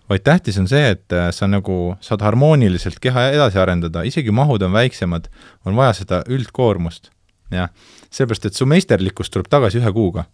vaid 0.08 0.24
tähtis 0.24 0.58
on 0.60 0.68
see, 0.70 0.94
et 0.94 1.14
sa 1.34 1.48
nagu 1.50 1.96
saad 2.04 2.22
harmooniliselt 2.24 3.00
keha 3.02 3.28
edasi 3.34 3.60
arendada, 3.60 4.04
isegi 4.06 4.32
mahud 4.34 4.62
on 4.64 4.72
väiksemad, 4.72 5.28
on 5.66 5.76
vaja 5.76 5.98
seda 6.00 6.22
üldkoormust, 6.30 7.10
jah. 7.52 7.72
seepärast, 8.14 8.48
et 8.48 8.56
su 8.56 8.66
meisterlikkus 8.68 9.32
tuleb 9.34 9.50
tagasi 9.50 9.82
ühe 9.82 9.92
kuuga. 9.92 10.24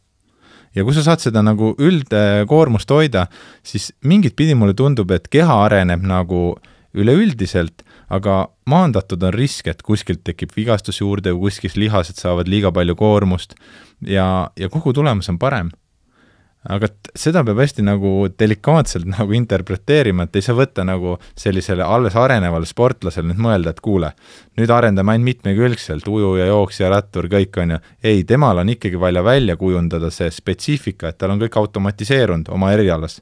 ja 0.75 0.83
kui 0.85 0.95
sa 0.95 1.05
saad 1.07 1.23
seda 1.23 1.43
nagu 1.43 1.73
üldkoormust 1.79 2.91
hoida, 2.91 3.27
siis 3.63 3.93
mingit 4.03 4.37
pidi 4.37 4.55
mulle 4.59 4.75
tundub, 4.75 5.11
et 5.11 5.29
keha 5.31 5.59
areneb 5.65 6.03
nagu 6.03 6.57
üleüldiselt 6.95 7.84
aga 8.09 8.49
maandatud 8.71 9.23
on 9.23 9.35
risk, 9.35 9.69
et 9.69 9.83
kuskilt 9.83 10.25
tekib 10.25 10.53
vigastus 10.57 11.01
juurde 11.01 11.33
või 11.35 11.49
kuskil 11.49 11.79
lihased 11.85 12.21
saavad 12.21 12.51
liiga 12.51 12.73
palju 12.75 12.97
koormust 12.99 13.57
ja, 14.07 14.51
ja 14.57 14.69
kogu 14.73 14.93
tulemus 14.93 15.29
on 15.33 15.39
parem. 15.39 15.71
aga 16.65 16.89
et 16.89 17.11
seda 17.21 17.43
peab 17.45 17.59
hästi 17.61 17.83
nagu 17.85 18.11
delikaatselt 18.41 19.05
nagu 19.17 19.35
interpreteerima, 19.37 20.25
et 20.25 20.37
ei 20.37 20.45
saa 20.45 20.57
võtta 20.57 20.85
nagu 20.85 21.19
sellisele 21.37 21.85
alles 21.85 22.17
arenevale 22.17 22.67
sportlasele 22.67 23.29
nüüd 23.33 23.43
mõelda, 23.45 23.75
et 23.75 23.83
kuule, 23.85 24.15
nüüd 24.57 24.73
arendame 24.73 25.13
ainult 25.13 25.29
mitmekülgselt, 25.29 26.09
ujuja, 26.09 26.47
jooksja, 26.49 26.89
rattur, 26.89 27.29
kõik 27.29 27.61
on 27.61 27.77
ju, 27.77 27.83
ei, 28.03 28.25
temal 28.25 28.63
on 28.65 28.73
ikkagi 28.73 29.01
vaja 29.01 29.25
välja 29.25 29.59
kujundada 29.61 30.11
see 30.11 30.31
spetsiifika, 30.33 31.13
et 31.13 31.21
tal 31.21 31.37
on 31.37 31.45
kõik 31.45 31.61
automatiseerunud 31.61 32.49
oma 32.49 32.73
erialas. 32.73 33.21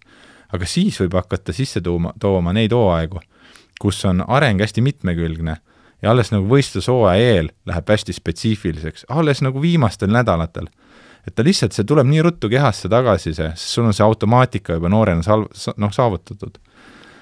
aga 0.53 0.67
siis 0.67 1.01
võib 1.01 1.15
hakata 1.17 1.53
sisse 1.53 1.81
tuuma, 1.81 2.13
tooma 2.21 2.53
neid 2.53 2.73
hooaegu 2.77 3.21
kus 3.83 4.05
on 4.07 4.23
areng 4.29 4.63
hästi 4.63 4.85
mitmekülgne 4.85 5.57
ja 6.03 6.11
alles 6.11 6.31
nagu 6.35 6.47
võistlushooaja 6.51 7.35
eel 7.35 7.51
läheb 7.69 7.91
hästi 7.95 8.15
spetsiifiliseks, 8.15 9.07
alles 9.11 9.43
nagu 9.43 9.63
viimastel 9.63 10.11
nädalatel. 10.15 10.69
et 11.27 11.35
ta 11.35 11.45
lihtsalt, 11.47 11.75
see 11.75 11.87
tuleb 11.87 12.09
nii 12.11 12.23
ruttu 12.27 12.49
kehasse 12.51 12.89
tagasi, 12.91 13.35
see, 13.35 13.51
sest 13.55 13.77
sul 13.77 13.87
on 13.87 13.95
see 13.95 14.03
automaatika 14.07 14.79
juba 14.79 14.91
noorena 14.91 15.23
sal-, 15.23 15.47
noh, 15.79 15.93
saavutatud 15.95 16.59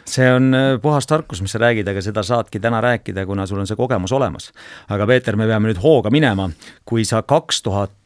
see 0.08 0.28
on 0.32 0.54
äh, 0.54 0.74
puhas 0.82 1.06
tarkus, 1.06 1.42
mis 1.42 1.54
sa 1.54 1.62
räägid, 1.62 1.88
aga 1.90 2.02
seda 2.04 2.24
saadki 2.26 2.60
täna 2.60 2.80
rääkida, 2.84 3.26
kuna 3.26 3.46
sul 3.46 3.62
on 3.62 3.68
see 3.70 3.78
kogemus 3.78 4.12
olemas. 4.12 4.50
aga 4.88 5.06
Peeter, 5.06 5.36
me 5.36 5.48
peame 5.50 5.70
nüüd 5.70 5.82
hooga 5.82 6.10
minema, 6.10 6.50
kui 6.84 7.04
sa 7.04 7.22
kaks 7.22 7.62
tuhat 7.62 7.96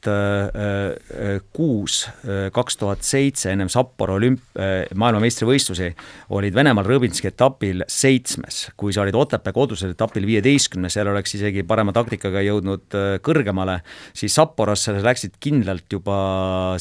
kuus, 1.56 2.02
kaks 2.52 2.76
tuhat 2.76 3.06
seitse 3.06 3.48
ennem 3.54 3.70
Sapporo 3.72 4.18
olümp-, 4.18 4.58
maailmameistrivõistlusi 5.00 5.86
olid 6.36 6.54
Venemaal 6.54 6.84
Rõbinski 6.84 7.30
etapil 7.30 7.84
seitsmes, 7.88 8.66
kui 8.76 8.92
sa 8.92 9.04
olid 9.04 9.16
Otepää 9.16 9.54
kodusel 9.56 9.94
etapil 9.94 10.26
viieteistkümnes, 10.28 10.94
seal 10.96 11.10
oleks 11.10 11.36
isegi 11.38 11.64
parema 11.66 11.94
taktikaga 11.96 12.42
jõudnud 12.44 12.96
äh, 12.98 13.10
kõrgemale, 13.24 13.80
siis 14.16 14.36
Sapporosse 14.36 14.94
sa 14.94 15.04
läksid 15.04 15.38
kindlalt 15.42 15.88
juba 15.92 16.16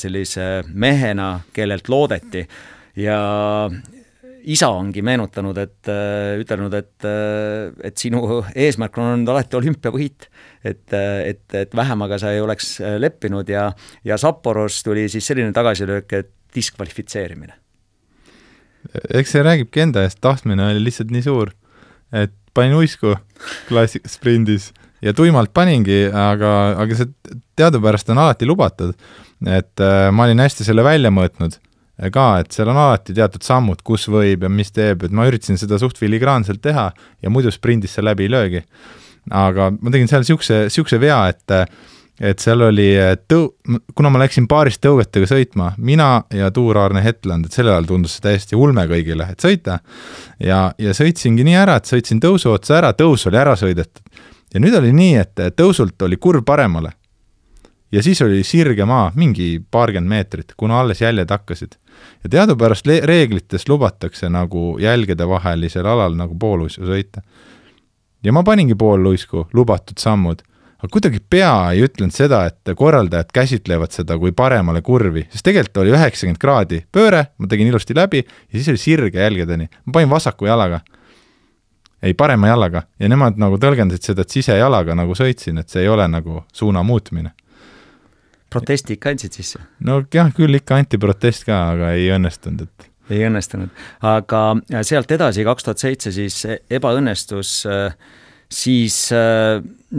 sellise 0.02 0.64
mehena, 0.74 1.36
kellelt 1.56 1.90
loodeti. 1.92 2.46
Ja 3.00 3.18
isa 4.44 4.70
ongi 4.74 5.04
meenutanud, 5.06 5.58
et 5.62 5.90
äh, 5.92 6.36
ütelnud, 6.42 6.74
et, 6.76 7.06
äh, 7.08 7.72
et 7.88 7.98
sinu 8.00 8.42
eesmärk 8.56 8.98
on 9.00 9.14
olnud 9.14 9.32
alati 9.34 9.58
olümpiavõit. 9.60 10.30
et, 10.64 10.94
äh, 10.94 11.34
et, 11.34 11.44
et 11.54 11.76
vähemaga 11.76 12.20
sa 12.20 12.32
ei 12.32 12.42
oleks 12.42 12.78
leppinud 13.00 13.50
ja, 13.50 13.72
ja 14.04 14.18
Sapporos 14.18 14.84
tuli 14.84 15.08
siis 15.10 15.28
selline 15.28 15.52
tagasilöök, 15.54 16.14
et 16.14 16.32
diskvalifitseerimine. 16.56 17.54
eks 19.14 19.32
see 19.32 19.44
räägibki 19.44 19.80
enda 19.80 20.04
eest, 20.04 20.20
tahtmine 20.22 20.66
oli 20.72 20.84
lihtsalt 20.84 21.12
nii 21.12 21.24
suur, 21.24 21.54
et 22.12 22.34
panin 22.54 22.76
uisku 22.78 23.16
klassik-, 23.70 24.08
sprindis 24.08 24.72
ja 25.02 25.14
tuimalt 25.16 25.54
paningi, 25.54 26.06
aga, 26.08 26.54
aga 26.84 26.98
see 27.00 27.40
teadupärast 27.60 28.10
on 28.12 28.24
alati 28.24 28.48
lubatud. 28.48 28.96
et 29.44 29.80
äh, 29.80 30.10
ma 30.12 30.28
olin 30.28 30.40
hästi 30.40 30.64
selle 30.68 30.84
välja 30.84 31.12
mõõtnud 31.12 31.60
ka, 32.14 32.28
et 32.42 32.52
seal 32.56 32.72
on 32.74 32.80
alati 32.80 33.14
teatud 33.14 33.46
sammud, 33.46 33.82
kus 33.86 34.08
võib 34.10 34.46
ja 34.46 34.50
mis 34.50 34.74
teeb, 34.74 35.06
et 35.06 35.14
ma 35.14 35.28
üritasin 35.30 35.60
seda 35.62 35.78
suht 35.82 36.00
filigraanselt 36.02 36.62
teha 36.64 36.90
ja 37.22 37.32
muidu 37.34 37.54
sprindis 37.54 37.94
see 37.94 38.06
läbi 38.06 38.28
ei 38.28 38.34
löögi. 38.34 38.64
aga 39.32 39.70
ma 39.72 39.92
tegin 39.92 40.10
seal 40.10 40.24
niisuguse, 40.26 40.66
niisuguse 40.68 41.00
vea, 41.00 41.28
et 41.30 41.54
et 42.22 42.40
seal 42.40 42.62
oli 42.62 42.92
tõu-, 43.30 43.50
kuna 43.96 44.12
ma 44.14 44.22
läksin 44.22 44.46
paarist 44.50 44.84
tõugetega 44.84 45.28
sõitma, 45.30 45.72
mina 45.78 46.24
ja 46.34 46.52
Tuur-Aarne 46.54 47.02
Hetland, 47.02 47.48
et 47.48 47.56
sellel 47.56 47.74
ajal 47.74 47.88
tundus 47.90 48.18
see 48.18 48.26
täiesti 48.28 48.58
ulme 48.60 48.86
kõigile, 48.90 49.28
et 49.34 49.42
sõita, 49.42 49.80
ja, 50.40 50.68
ja 50.78 50.94
sõitsingi 50.94 51.46
nii 51.48 51.58
ära, 51.58 51.80
et 51.80 51.90
sõitsin 51.90 52.22
tõusu 52.24 52.52
otsa 52.54 52.78
ära, 52.82 52.94
tõus 52.98 53.26
oli 53.30 53.42
ära 53.42 53.56
sõidetud. 53.60 54.04
ja 54.54 54.62
nüüd 54.62 54.76
oli 54.78 54.94
nii, 54.94 55.16
et 55.18 55.42
tõusult 55.58 56.06
oli 56.06 56.18
kurv 56.18 56.46
paremale. 56.46 56.92
ja 57.92 58.04
siis 58.04 58.22
oli 58.22 58.44
sirge 58.44 58.86
maa, 58.86 59.12
mingi 59.16 59.60
paarkümmend 59.72 60.10
meetrit, 60.10 60.54
kuna 60.58 60.80
alles 60.82 61.02
jäljed 61.02 61.30
hakkasid 61.30 61.78
ja 62.24 62.30
teadupärast 62.30 62.88
reeglites 62.88 63.68
lubatakse 63.70 64.30
nagu 64.30 64.78
jälgedevahelisel 64.80 65.86
alal 65.86 66.16
nagu 66.18 66.38
pooluisku 66.40 66.86
sõita. 66.88 67.22
ja 68.24 68.34
ma 68.34 68.44
paningi 68.44 68.76
poolluisku, 68.76 69.48
lubatud 69.54 70.00
sammud, 70.00 70.42
aga 70.80 70.92
kuidagi 70.92 71.20
pea 71.30 71.72
ei 71.72 71.84
ütlenud 71.84 72.16
seda, 72.16 72.46
et 72.46 72.76
korraldajad 72.76 73.32
käsitlevad 73.34 73.92
seda 73.92 74.18
kui 74.18 74.32
paremale 74.32 74.82
kurvi, 74.82 75.28
sest 75.32 75.46
tegelikult 75.46 75.84
oli 75.84 75.94
üheksakümmend 75.96 76.40
kraadi 76.40 76.84
pööre, 76.92 77.28
ma 77.38 77.48
tegin 77.48 77.68
ilusti 77.68 77.96
läbi 77.96 78.24
ja 78.24 78.58
siis 78.58 78.70
oli 78.70 78.82
sirge 78.82 79.22
jälgedeni, 79.22 79.70
ma 79.86 80.00
panin 80.00 80.10
vasaku 80.10 80.52
jalaga. 80.52 80.82
Ei, 82.04 82.12
parema 82.14 82.50
jalaga. 82.50 82.82
Ja 83.00 83.08
nemad 83.08 83.38
nagu 83.40 83.56
tõlgendasid 83.56 84.10
seda, 84.10 84.26
et 84.26 84.34
sisejalaga 84.36 84.92
nagu 84.92 85.16
sõitsin, 85.16 85.62
et 85.62 85.72
see 85.72 85.86
ei 85.86 85.88
ole 85.88 86.04
nagu 86.12 86.42
suuna 86.52 86.82
muutmine 86.84 87.32
protesti 88.54 88.98
ikka 88.98 89.14
andsid 89.14 89.38
sisse? 89.42 89.62
no 89.88 90.02
jah, 90.14 90.32
küll 90.36 90.62
ikka 90.62 90.80
anti 90.82 91.00
protest 91.02 91.48
ka, 91.50 91.60
aga 91.76 91.94
ei 91.98 92.10
õnnestunud, 92.16 92.68
et 92.68 92.92
ei 93.14 93.26
õnnestunud, 93.28 93.72
aga 94.08 94.44
sealt 94.86 95.12
edasi, 95.12 95.44
kaks 95.48 95.68
tuhat 95.68 95.82
seitse 95.82 96.14
siis 96.16 96.40
ebaõnnestus, 96.72 97.56
siis 98.54 98.98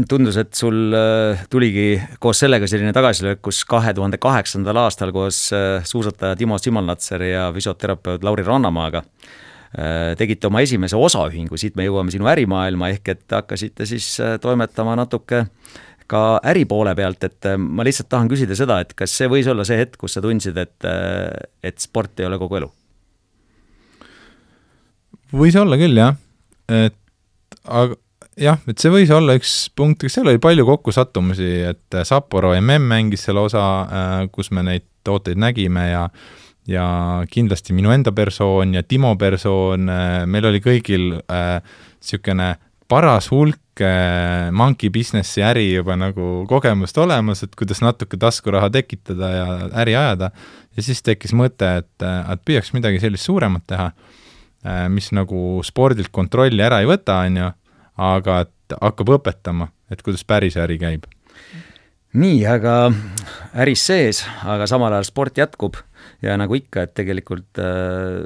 tundus, 0.08 0.38
et 0.40 0.52
sul 0.56 0.94
tuligi 1.50 1.88
koos 2.22 2.40
sellega 2.44 2.68
selline 2.70 2.94
tagasilöök, 2.96 3.42
kus 3.44 3.62
kahe 3.68 3.94
tuhande 3.96 4.20
kaheksandal 4.22 4.84
aastal 4.86 5.12
koos 5.14 5.46
suusataja 5.90 6.38
Timo 6.38 6.58
Simonlatser 6.58 7.26
ja 7.28 7.48
füsioterapeut 7.54 8.24
Lauri 8.24 8.46
Rannamaaga 8.46 9.04
tegite 10.14 10.46
oma 10.46 10.60
esimese 10.62 10.94
osaühingu, 10.94 11.58
siit 11.58 11.74
me 11.74 11.82
jõuame 11.88 12.12
sinu 12.14 12.28
ärimaailma, 12.30 12.92
ehk 12.94 13.08
et 13.10 13.34
hakkasite 13.34 13.88
siis 13.90 14.06
toimetama 14.40 14.94
natuke 15.00 15.44
ka 16.10 16.38
äripoole 16.44 16.94
pealt, 16.98 17.24
et 17.24 17.48
ma 17.58 17.86
lihtsalt 17.86 18.10
tahan 18.12 18.28
küsida 18.30 18.56
seda, 18.58 18.80
et 18.84 18.92
kas 18.96 19.14
see 19.16 19.28
võis 19.30 19.48
olla 19.50 19.64
see 19.64 19.78
hetk, 19.80 19.96
kus 20.00 20.16
sa 20.16 20.22
tundsid, 20.24 20.58
et, 20.60 20.88
et 21.64 21.78
sport 21.80 22.20
ei 22.20 22.28
ole 22.28 22.38
kogu 22.40 22.60
elu? 22.60 22.70
võis 25.34 25.56
olla 25.58 25.78
küll, 25.80 25.96
jah. 25.98 26.14
et 26.70 26.94
aga 27.64 27.96
jah, 28.40 28.60
et 28.68 28.78
see 28.78 28.92
võis 28.92 29.10
olla 29.14 29.36
üks 29.38 29.54
punkt, 29.76 30.04
seal 30.10 30.28
oli 30.30 30.42
palju 30.42 30.66
kokkusattumusi, 30.68 31.50
et 31.70 32.00
Sapporo 32.06 32.52
mm 32.54 32.88
mängis 32.90 33.26
selle 33.26 33.46
osa, 33.48 33.64
kus 34.32 34.50
me 34.54 34.64
neid 34.66 34.86
tooteid 35.04 35.40
nägime 35.40 35.90
ja 35.90 36.08
ja 36.68 36.86
kindlasti 37.28 37.74
minu 37.76 37.92
enda 37.92 38.12
persoon 38.16 38.74
ja 38.74 38.82
Timo 38.82 39.10
persoon, 39.20 39.90
meil 40.26 40.46
oli 40.48 40.62
kõigil 40.64 41.10
niisugune 41.18 42.46
äh, 42.54 42.62
paras 42.88 43.28
hulk 43.32 43.60
äh, 43.82 44.50
monkey 44.54 44.90
businessi 44.90 45.42
äri 45.42 45.66
juba 45.72 45.96
nagu 45.98 46.44
kogemust 46.50 46.98
olemas, 47.02 47.42
et 47.44 47.54
kuidas 47.58 47.82
natuke 47.84 48.18
taskuraha 48.20 48.70
tekitada 48.74 49.30
ja 49.30 49.46
äri 49.82 49.96
ajada, 49.98 50.30
ja 50.76 50.84
siis 50.86 51.02
tekkis 51.02 51.34
mõte, 51.36 51.70
et, 51.82 52.04
et 52.04 52.44
püüaks 52.46 52.74
midagi 52.76 53.02
sellist 53.02 53.26
suuremat 53.26 53.66
teha, 53.70 53.90
äh, 54.66 54.84
mis 54.92 55.10
nagu 55.16 55.62
spordilt 55.66 56.12
kontrolli 56.14 56.62
ära 56.64 56.82
ei 56.82 56.90
võta, 56.90 57.22
on 57.26 57.40
ju, 57.40 57.50
aga 58.10 58.40
et 58.46 58.78
hakkab 58.80 59.16
õpetama, 59.18 59.70
et 59.92 60.02
kuidas 60.02 60.24
päris 60.26 60.58
äri 60.60 60.78
käib. 60.80 61.08
nii, 62.14 62.44
aga 62.46 62.92
äris 63.58 63.86
sees, 63.86 64.22
aga 64.46 64.68
samal 64.70 64.92
ajal 64.94 65.10
sport 65.10 65.38
jätkub 65.38 65.80
ja 66.24 66.36
nagu 66.40 66.56
ikka, 66.58 66.86
et 66.86 66.94
tegelikult 66.96 67.60
äh, 67.60 68.22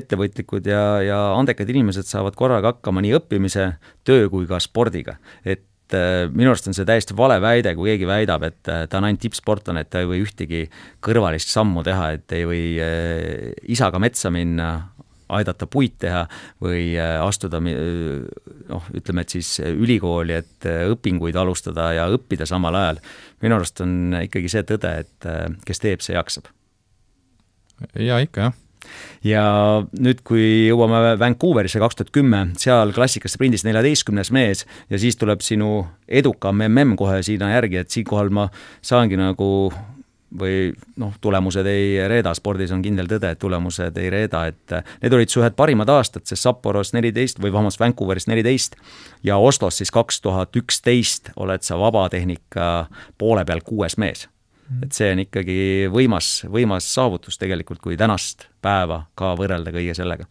ettevõtlikud 0.00 0.68
ja, 0.68 0.82
ja 1.04 1.20
andekad 1.36 1.70
inimesed 1.72 2.08
saavad 2.08 2.36
korraga 2.38 2.74
hakkama 2.74 3.02
nii 3.04 3.16
õppimise, 3.20 3.70
töö 4.06 4.28
kui 4.32 4.48
ka 4.50 4.60
spordiga. 4.62 5.18
et 5.44 5.96
äh, 5.96 6.26
minu 6.32 6.52
arust 6.52 6.68
on 6.68 6.76
see 6.76 6.88
täiesti 6.88 7.16
vale 7.16 7.38
väide, 7.42 7.74
kui 7.78 7.92
keegi 7.92 8.08
väidab, 8.08 8.44
et 8.48 8.72
äh, 8.72 8.84
ta 8.90 9.00
on 9.00 9.08
ainult 9.08 9.24
tippsportlane, 9.24 9.84
et 9.84 9.90
ta 9.92 10.02
ei 10.02 10.10
või 10.10 10.22
ühtegi 10.26 10.66
kõrvalist 11.04 11.52
sammu 11.54 11.84
teha, 11.86 12.12
et 12.18 12.36
ei 12.36 12.46
või 12.48 12.62
isaga 13.72 14.00
metsa 14.02 14.32
minna, 14.34 14.70
aidata 15.28 15.66
puid 15.68 15.98
teha 16.00 16.22
või 16.64 16.94
astuda 16.96 17.58
noh, 17.60 18.86
ütleme, 18.96 19.24
et 19.26 19.34
siis 19.36 19.58
ülikooli, 19.60 20.38
et 20.40 20.68
õpinguid 20.88 21.36
alustada 21.36 21.90
ja 21.92 22.08
õppida 22.08 22.48
samal 22.48 22.80
ajal. 22.80 23.02
minu 23.44 23.58
arust 23.58 23.84
on 23.84 24.22
ikkagi 24.22 24.48
see 24.48 24.64
tõde, 24.64 24.94
et 25.04 25.28
kes 25.68 25.84
teeb, 25.84 26.00
see 26.00 26.16
jaksab 26.16 26.48
jaa, 27.94 28.22
ikka 28.24 28.48
jah 28.48 28.56
ja 29.26 29.42
nüüd, 29.98 30.22
kui 30.26 30.68
jõuame 30.68 31.16
Vancouverisse 31.20 31.80
kaks 31.82 31.98
tuhat 31.98 32.14
kümme, 32.14 32.44
seal 32.60 32.94
klassikas 32.96 33.34
sprindis 33.36 33.66
neljateistkümnes 33.66 34.32
mees 34.34 34.64
ja 34.90 35.00
siis 35.00 35.18
tuleb 35.18 35.42
sinu 35.44 35.82
edukam 36.08 36.62
mm 36.62 36.96
kohe 36.98 37.20
sinna 37.26 37.52
järgi, 37.56 37.82
et 37.82 37.90
siinkohal 37.90 38.30
ma 38.30 38.48
saangi 38.82 39.18
nagu 39.18 39.50
või 40.38 40.74
noh, 41.00 41.14
tulemused 41.24 41.66
ei 41.66 41.96
reeda, 42.08 42.34
spordis 42.36 42.72
on 42.74 42.82
kindel 42.84 43.08
tõde, 43.08 43.30
et 43.32 43.38
tulemused 43.40 43.96
ei 43.96 44.10
reeda, 44.12 44.44
et 44.50 44.74
need 45.02 45.14
olid 45.16 45.32
su 45.32 45.40
ühed 45.40 45.56
parimad 45.56 45.88
aastad, 45.88 46.26
sest 46.28 46.44
Sapporos 46.44 46.92
neliteist 46.92 47.40
või 47.40 47.52
vabandust, 47.54 47.80
Vancouveris 47.80 48.28
neliteist 48.28 48.76
ja 49.24 49.38
Oslos 49.40 49.80
siis 49.80 49.92
kaks 49.94 50.20
tuhat 50.20 50.56
üksteist 50.56 51.32
oled 51.36 51.64
sa 51.64 51.80
vabatehnika 51.80 52.88
poole 53.18 53.46
peal 53.48 53.64
kuues 53.64 53.96
mees. 53.96 54.28
Et 54.82 54.92
see 54.92 55.12
on 55.14 55.22
ikkagi 55.24 55.60
võimas, 55.92 56.42
võimas 56.50 56.88
saavutus 56.92 57.38
tegelikult, 57.40 57.80
kui 57.84 57.96
tänast 57.96 58.48
päeva 58.64 59.04
ka 59.18 59.32
võrrelda 59.38 59.72
kõige 59.74 59.94
sellega. 59.96 60.26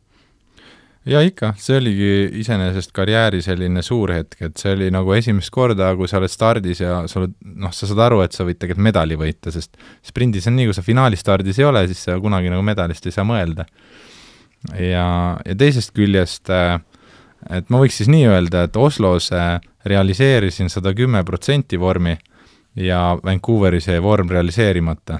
ja 1.08 1.22
ikka, 1.24 1.54
see 1.62 1.78
oligi 1.80 2.10
iseenesest 2.42 2.92
karjääri 2.96 3.42
selline 3.42 3.82
suur 3.82 4.12
hetk, 4.12 4.42
et 4.50 4.58
see 4.60 4.74
oli 4.76 4.90
nagu 4.92 5.14
esimest 5.16 5.50
korda, 5.56 5.94
kui 5.96 6.10
sa 6.12 6.20
oled 6.20 6.32
stardis 6.32 6.82
ja 6.84 7.00
sa 7.08 7.22
oled, 7.22 7.34
noh, 7.42 7.74
sa 7.74 7.88
saad 7.88 8.04
aru, 8.10 8.22
et 8.26 8.36
sa 8.36 8.46
võid 8.48 8.60
tegelikult 8.60 8.90
medali 8.90 9.18
võita, 9.20 9.54
sest 9.56 9.80
sprindis 10.06 10.50
on 10.52 10.58
nii, 10.60 10.70
kui 10.70 10.78
sa 10.78 10.86
finaali 10.86 11.20
stardis 11.20 11.62
ei 11.62 11.70
ole, 11.70 11.86
siis 11.88 12.04
sa 12.10 12.20
kunagi 12.20 12.52
nagu 12.52 12.66
medalist 12.66 13.08
ei 13.08 13.16
saa 13.16 13.26
mõelda. 13.28 13.66
ja, 14.76 15.08
ja 15.46 15.58
teisest 15.58 15.96
küljest 15.96 16.52
et 16.52 17.70
ma 17.70 17.80
võiks 17.82 18.02
siis 18.02 18.10
nii 18.12 18.28
öelda, 18.28 18.66
et 18.68 18.76
Oslos 18.76 19.30
realiseerisin 19.88 20.70
sada 20.70 20.94
kümme 20.98 21.24
protsenti 21.24 21.80
vormi 21.80 22.18
ja 22.78 23.18
Vancouveris 23.26 23.88
jäi 23.88 24.02
vorm 24.04 24.30
realiseerimata. 24.30 25.20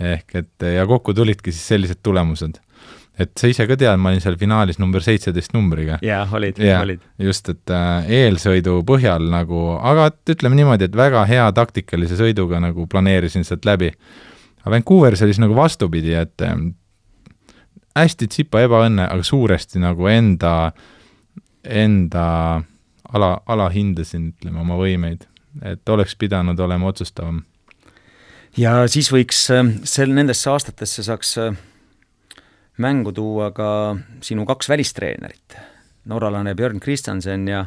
ehk 0.00 0.34
et 0.34 0.62
ja 0.74 0.86
kokku 0.86 1.14
tulidki 1.14 1.52
siis 1.52 1.68
sellised 1.68 1.98
tulemused. 2.02 2.60
et 3.18 3.30
sa 3.40 3.48
ise 3.50 3.66
ka 3.66 3.76
tead, 3.76 3.96
ma 3.98 4.12
olin 4.12 4.20
seal 4.22 4.36
finaalis 4.38 4.78
number 4.78 5.02
seitseteist 5.02 5.52
numbriga. 5.54 5.98
jah, 6.02 6.34
olid, 6.34 6.60
olid. 6.82 7.00
just, 7.18 7.48
et 7.48 7.70
äh, 7.74 8.10
eelsõidu 8.20 8.82
põhjal 8.86 9.28
nagu, 9.30 9.62
aga 9.82 10.06
et 10.12 10.34
ütleme 10.36 10.56
niimoodi, 10.56 10.86
et 10.88 10.96
väga 10.96 11.24
hea 11.26 11.48
taktikalise 11.52 12.16
sõiduga 12.16 12.60
nagu 12.62 12.86
planeerisin 12.86 13.44
sealt 13.44 13.66
läbi. 13.66 13.90
aga 14.60 14.76
Vancouveris 14.76 15.22
oli 15.22 15.34
siis 15.34 15.42
nagu 15.42 15.56
vastupidi, 15.58 16.14
et 16.14 16.46
äh, 16.46 16.54
hästi 17.98 18.28
tsipa 18.28 18.62
ebaõnne, 18.68 19.08
aga 19.10 19.22
suuresti 19.22 19.82
nagu 19.82 20.06
enda, 20.06 20.72
enda 21.64 22.28
ala, 23.12 23.32
alahindasin, 23.46 24.30
ütleme, 24.36 24.62
oma 24.62 24.78
võimeid 24.78 25.26
et 25.62 25.88
oleks 25.88 26.16
pidanud 26.18 26.58
olema 26.60 26.90
otsustavam. 26.90 27.42
ja 28.56 28.86
siis 28.90 29.10
võiks 29.12 29.40
äh, 29.54 29.64
sel, 29.84 30.12
nendesse 30.14 30.50
aastatesse 30.50 31.04
saaks 31.06 31.34
äh, 31.42 31.56
mängu 32.78 33.12
tuua 33.12 33.50
ka 33.54 33.96
sinu 34.24 34.46
kaks 34.46 34.70
välistreenerit, 34.70 35.58
norralane 36.10 36.54
Björn 36.54 36.80
Kristjansen 36.80 37.48
ja 37.48 37.66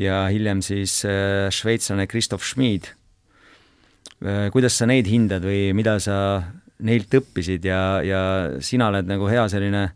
ja 0.00 0.24
hiljem 0.32 0.62
siis 0.64 1.02
äh, 1.04 1.50
šveitslane 1.52 2.06
Christoph 2.08 2.44
Schmid. 2.44 2.94
kuidas 4.52 4.74
sa 4.76 4.84
neid 4.84 5.06
hindad 5.08 5.44
või 5.44 5.72
mida 5.72 5.94
sa 6.00 6.42
neilt 6.84 7.14
õppisid 7.16 7.64
ja, 7.64 8.02
ja 8.04 8.20
sina 8.60 8.90
oled 8.92 9.08
nagu 9.08 9.28
hea 9.32 9.46
selline 9.48 9.86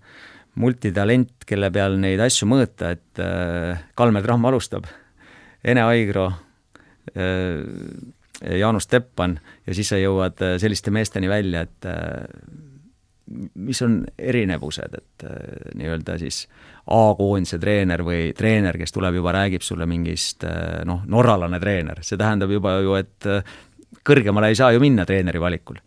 multitalent, 0.56 1.44
kelle 1.44 1.68
peal 1.72 1.98
neid 2.00 2.22
asju 2.24 2.48
mõõta, 2.48 2.94
et 2.96 3.20
Kalmer 3.94 4.24
Tramm 4.24 4.48
alustab, 4.48 4.88
Ene 5.60 5.84
Aigro 5.84 6.30
Äh, 6.30 6.53
Jaanus 8.50 8.86
Teppan 8.86 9.38
ja 9.66 9.74
siis 9.74 9.88
sa 9.92 9.98
jõuad 10.00 10.40
äh, 10.42 10.56
selliste 10.60 10.90
meesteni 10.94 11.28
välja, 11.30 11.64
et 11.64 11.88
äh, 11.88 12.24
mis 13.54 13.80
on 13.82 14.02
erinevused, 14.18 14.96
et 14.98 15.24
nii-öelda 15.78 16.18
siis 16.20 16.42
A-koondise 16.92 17.56
treener 17.58 18.02
või 18.04 18.34
treener, 18.36 18.76
kes 18.76 18.92
tuleb 18.92 19.16
juba, 19.16 19.32
räägib 19.32 19.64
sulle 19.64 19.86
mingist 19.88 20.44
noh, 20.84 21.00
norralane 21.08 21.56
treener, 21.62 22.02
see 22.04 22.20
tähendab 22.20 22.52
juba 22.52 22.74
ju, 22.84 22.92
et 23.00 23.28
kõrgemale 24.04 24.52
ei 24.52 24.58
saa 24.58 24.74
ju 24.76 24.82
minna 24.84 25.06
treeneri 25.08 25.40
valikul. 25.40 25.80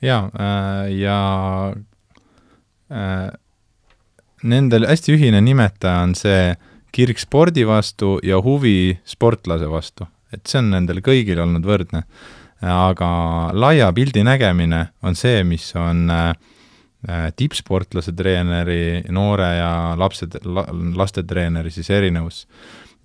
jaa, 0.00 0.30
ja 0.88 1.18
nendel 4.48 4.88
hästi 4.88 5.18
ühine 5.18 5.44
nimetaja 5.44 6.06
on 6.08 6.16
see 6.16 6.54
kirg 6.96 7.20
spordi 7.20 7.66
vastu 7.68 8.16
ja 8.24 8.40
huvi 8.40 8.96
sportlase 9.04 9.68
vastu 9.68 10.08
et 10.32 10.44
see 10.46 10.60
on 10.60 10.70
nendel 10.74 11.00
kõigil 11.04 11.40
olnud 11.42 11.64
võrdne. 11.66 12.04
aga 12.58 13.08
laia 13.54 13.92
pildi 13.94 14.24
nägemine 14.26 14.88
on 15.02 15.14
see, 15.14 15.44
mis 15.46 15.70
on 15.78 16.10
äh, 16.10 16.32
tippsportlase 17.36 18.12
treeneri, 18.12 19.04
noore 19.14 19.50
ja 19.56 19.94
lapse, 19.96 20.26
lastetreeneri 20.94 21.70
siis 21.70 21.90
erinevus. 21.90 22.46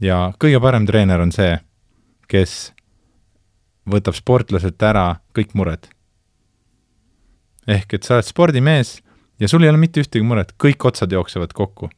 ja 0.02 0.34
kõige 0.40 0.60
parem 0.62 0.86
treener 0.86 1.22
on 1.22 1.32
see, 1.32 1.58
kes 2.28 2.74
võtab 3.90 4.16
sportlaselt 4.16 4.82
ära 4.82 5.20
kõik 5.36 5.54
mured. 5.54 5.88
ehk 7.68 7.94
et 7.94 8.04
sa 8.04 8.16
oled 8.16 8.26
spordimees 8.26 9.02
ja 9.40 9.48
sul 9.48 9.64
ei 9.64 9.70
ole 9.70 9.78
mitte 9.78 10.02
ühtegi 10.02 10.26
muret, 10.26 10.56
kõik 10.58 10.86
otsad 10.86 11.12
jooksevad 11.12 11.54
kokku. 11.54 11.90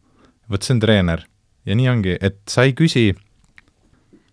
vot 0.49 0.63
see 0.63 0.75
on 0.75 0.79
treener 0.79 1.25
ja 1.65 1.75
nii 1.75 1.89
ongi, 1.89 2.17
et 2.21 2.41
sa 2.49 2.63
ei 2.63 2.73
küsi 2.73 3.13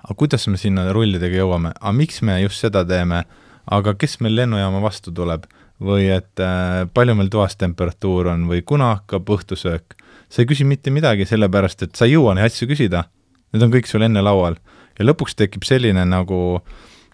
aga 0.02 0.18
kuidas 0.18 0.46
me 0.50 0.58
sinna 0.58 0.88
rullidega 0.92 1.42
jõuame, 1.42 1.72
aga 1.78 1.94
miks 1.94 2.22
me 2.26 2.40
just 2.42 2.62
seda 2.64 2.82
teeme, 2.86 3.22
aga 3.70 3.94
kes 3.94 4.18
meil 4.20 4.34
lennujaama 4.40 4.82
vastu 4.82 5.14
tuleb 5.14 5.46
või 5.82 6.08
et 6.14 6.42
äh, 6.42 6.84
palju 6.94 7.16
meil 7.18 7.30
toas 7.32 7.56
temperatuur 7.58 8.32
on 8.34 8.46
või 8.50 8.62
kuna 8.66 8.92
hakkab 8.96 9.30
õhtusöök. 9.36 9.98
sa 10.32 10.42
ei 10.42 10.48
küsi 10.48 10.64
mitte 10.64 10.90
midagi, 10.90 11.26
sellepärast 11.28 11.82
et 11.82 11.96
sa 11.96 12.06
ei 12.06 12.14
jõua 12.14 12.34
neid 12.34 12.48
asju 12.48 12.68
küsida, 12.70 13.04
need 13.52 13.62
on 13.62 13.72
kõik 13.74 13.90
sul 13.90 14.02
enne 14.02 14.22
laual. 14.22 14.56
ja 14.98 15.04
lõpuks 15.04 15.34
tekib 15.36 15.64
selline 15.64 16.04
nagu, 16.04 16.60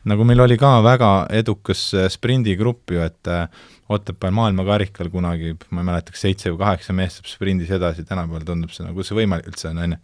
nagu 0.04 0.24
meil 0.24 0.40
oli 0.40 0.56
ka 0.58 0.80
väga 0.82 1.28
edukas 1.30 1.92
äh, 1.94 2.08
sprindigrupp 2.08 2.90
ju, 2.90 3.02
et 3.04 3.28
äh, 3.28 3.48
Otepääl 3.88 4.34
maailmakarikal 4.36 5.08
kunagi, 5.08 5.54
ma 5.72 5.80
ei 5.80 5.86
mäleta, 5.88 6.12
kas 6.12 6.26
seitse 6.26 6.50
või 6.52 6.58
kaheksa 6.60 6.92
meest 6.92 7.22
saab 7.22 7.30
sprindis 7.30 7.70
edasi, 7.72 8.04
tänapäeval 8.04 8.44
tundub 8.44 8.74
see 8.74 8.84
nagu, 8.84 9.00
see 9.00 9.16
võimalik 9.16 9.48
üldse 9.48 9.70
on, 9.70 9.78
on 9.80 9.94
ju. 9.96 10.00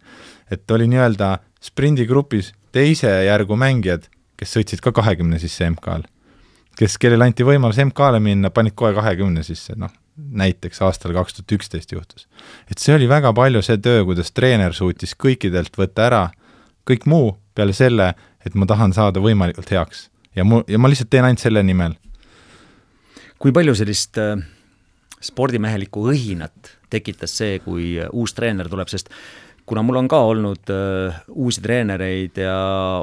et 0.57 0.73
oli 0.73 0.87
nii-öelda 0.89 1.35
sprindigrupis 1.61 2.49
teise 2.75 3.11
järgu 3.25 3.55
mängijad, 3.59 4.09
kes 4.35 4.57
sõitsid 4.57 4.83
ka 4.83 4.91
kahekümne 4.95 5.39
sisse 5.39 5.67
MK-l. 5.69 6.03
kes, 6.75 6.97
kellele 6.99 7.29
anti 7.29 7.45
võimalus 7.47 7.79
MK-le 7.79 8.19
minna, 8.19 8.51
panid 8.51 8.75
kohe 8.75 8.91
kahekümne 8.97 9.43
sisse, 9.47 9.77
noh, 9.79 9.93
näiteks 10.15 10.81
aastal 10.83 11.13
kaks 11.15 11.37
tuhat 11.37 11.55
üksteist 11.57 11.91
juhtus. 11.91 12.27
et 12.71 12.79
see 12.79 12.95
oli 12.95 13.07
väga 13.09 13.33
palju 13.33 13.61
see 13.63 13.77
töö, 13.77 14.03
kuidas 14.05 14.31
treener 14.31 14.73
suutis 14.73 15.15
kõikidelt 15.15 15.77
võtta 15.79 16.09
ära 16.09 16.23
kõik 16.87 17.07
muu 17.09 17.35
peale 17.55 17.73
selle, 17.73 18.13
et 18.45 18.55
ma 18.55 18.67
tahan 18.67 18.93
saada 18.93 19.23
võimalikult 19.23 19.71
heaks. 19.71 20.09
ja 20.35 20.43
mu, 20.43 20.63
ja 20.67 20.79
ma 20.79 20.91
lihtsalt 20.91 21.09
teen 21.09 21.25
ainult 21.25 21.43
selle 21.43 21.63
nimel. 21.63 21.95
kui 23.39 23.51
palju 23.55 23.75
sellist 23.75 24.19
äh, 24.19 24.35
spordimehelikku 25.21 26.09
õhinat 26.11 26.75
tekitas 26.89 27.37
see, 27.37 27.59
kui 27.59 27.95
uus 28.11 28.33
treener 28.35 28.69
tuleb, 28.69 28.91
sest 28.91 29.09
kuna 29.65 29.81
mul 29.81 29.95
on 29.95 30.07
ka 30.07 30.19
olnud 30.29 30.69
äh, 30.69 31.17
uusi 31.29 31.61
treenereid 31.61 32.37
ja 32.37 32.55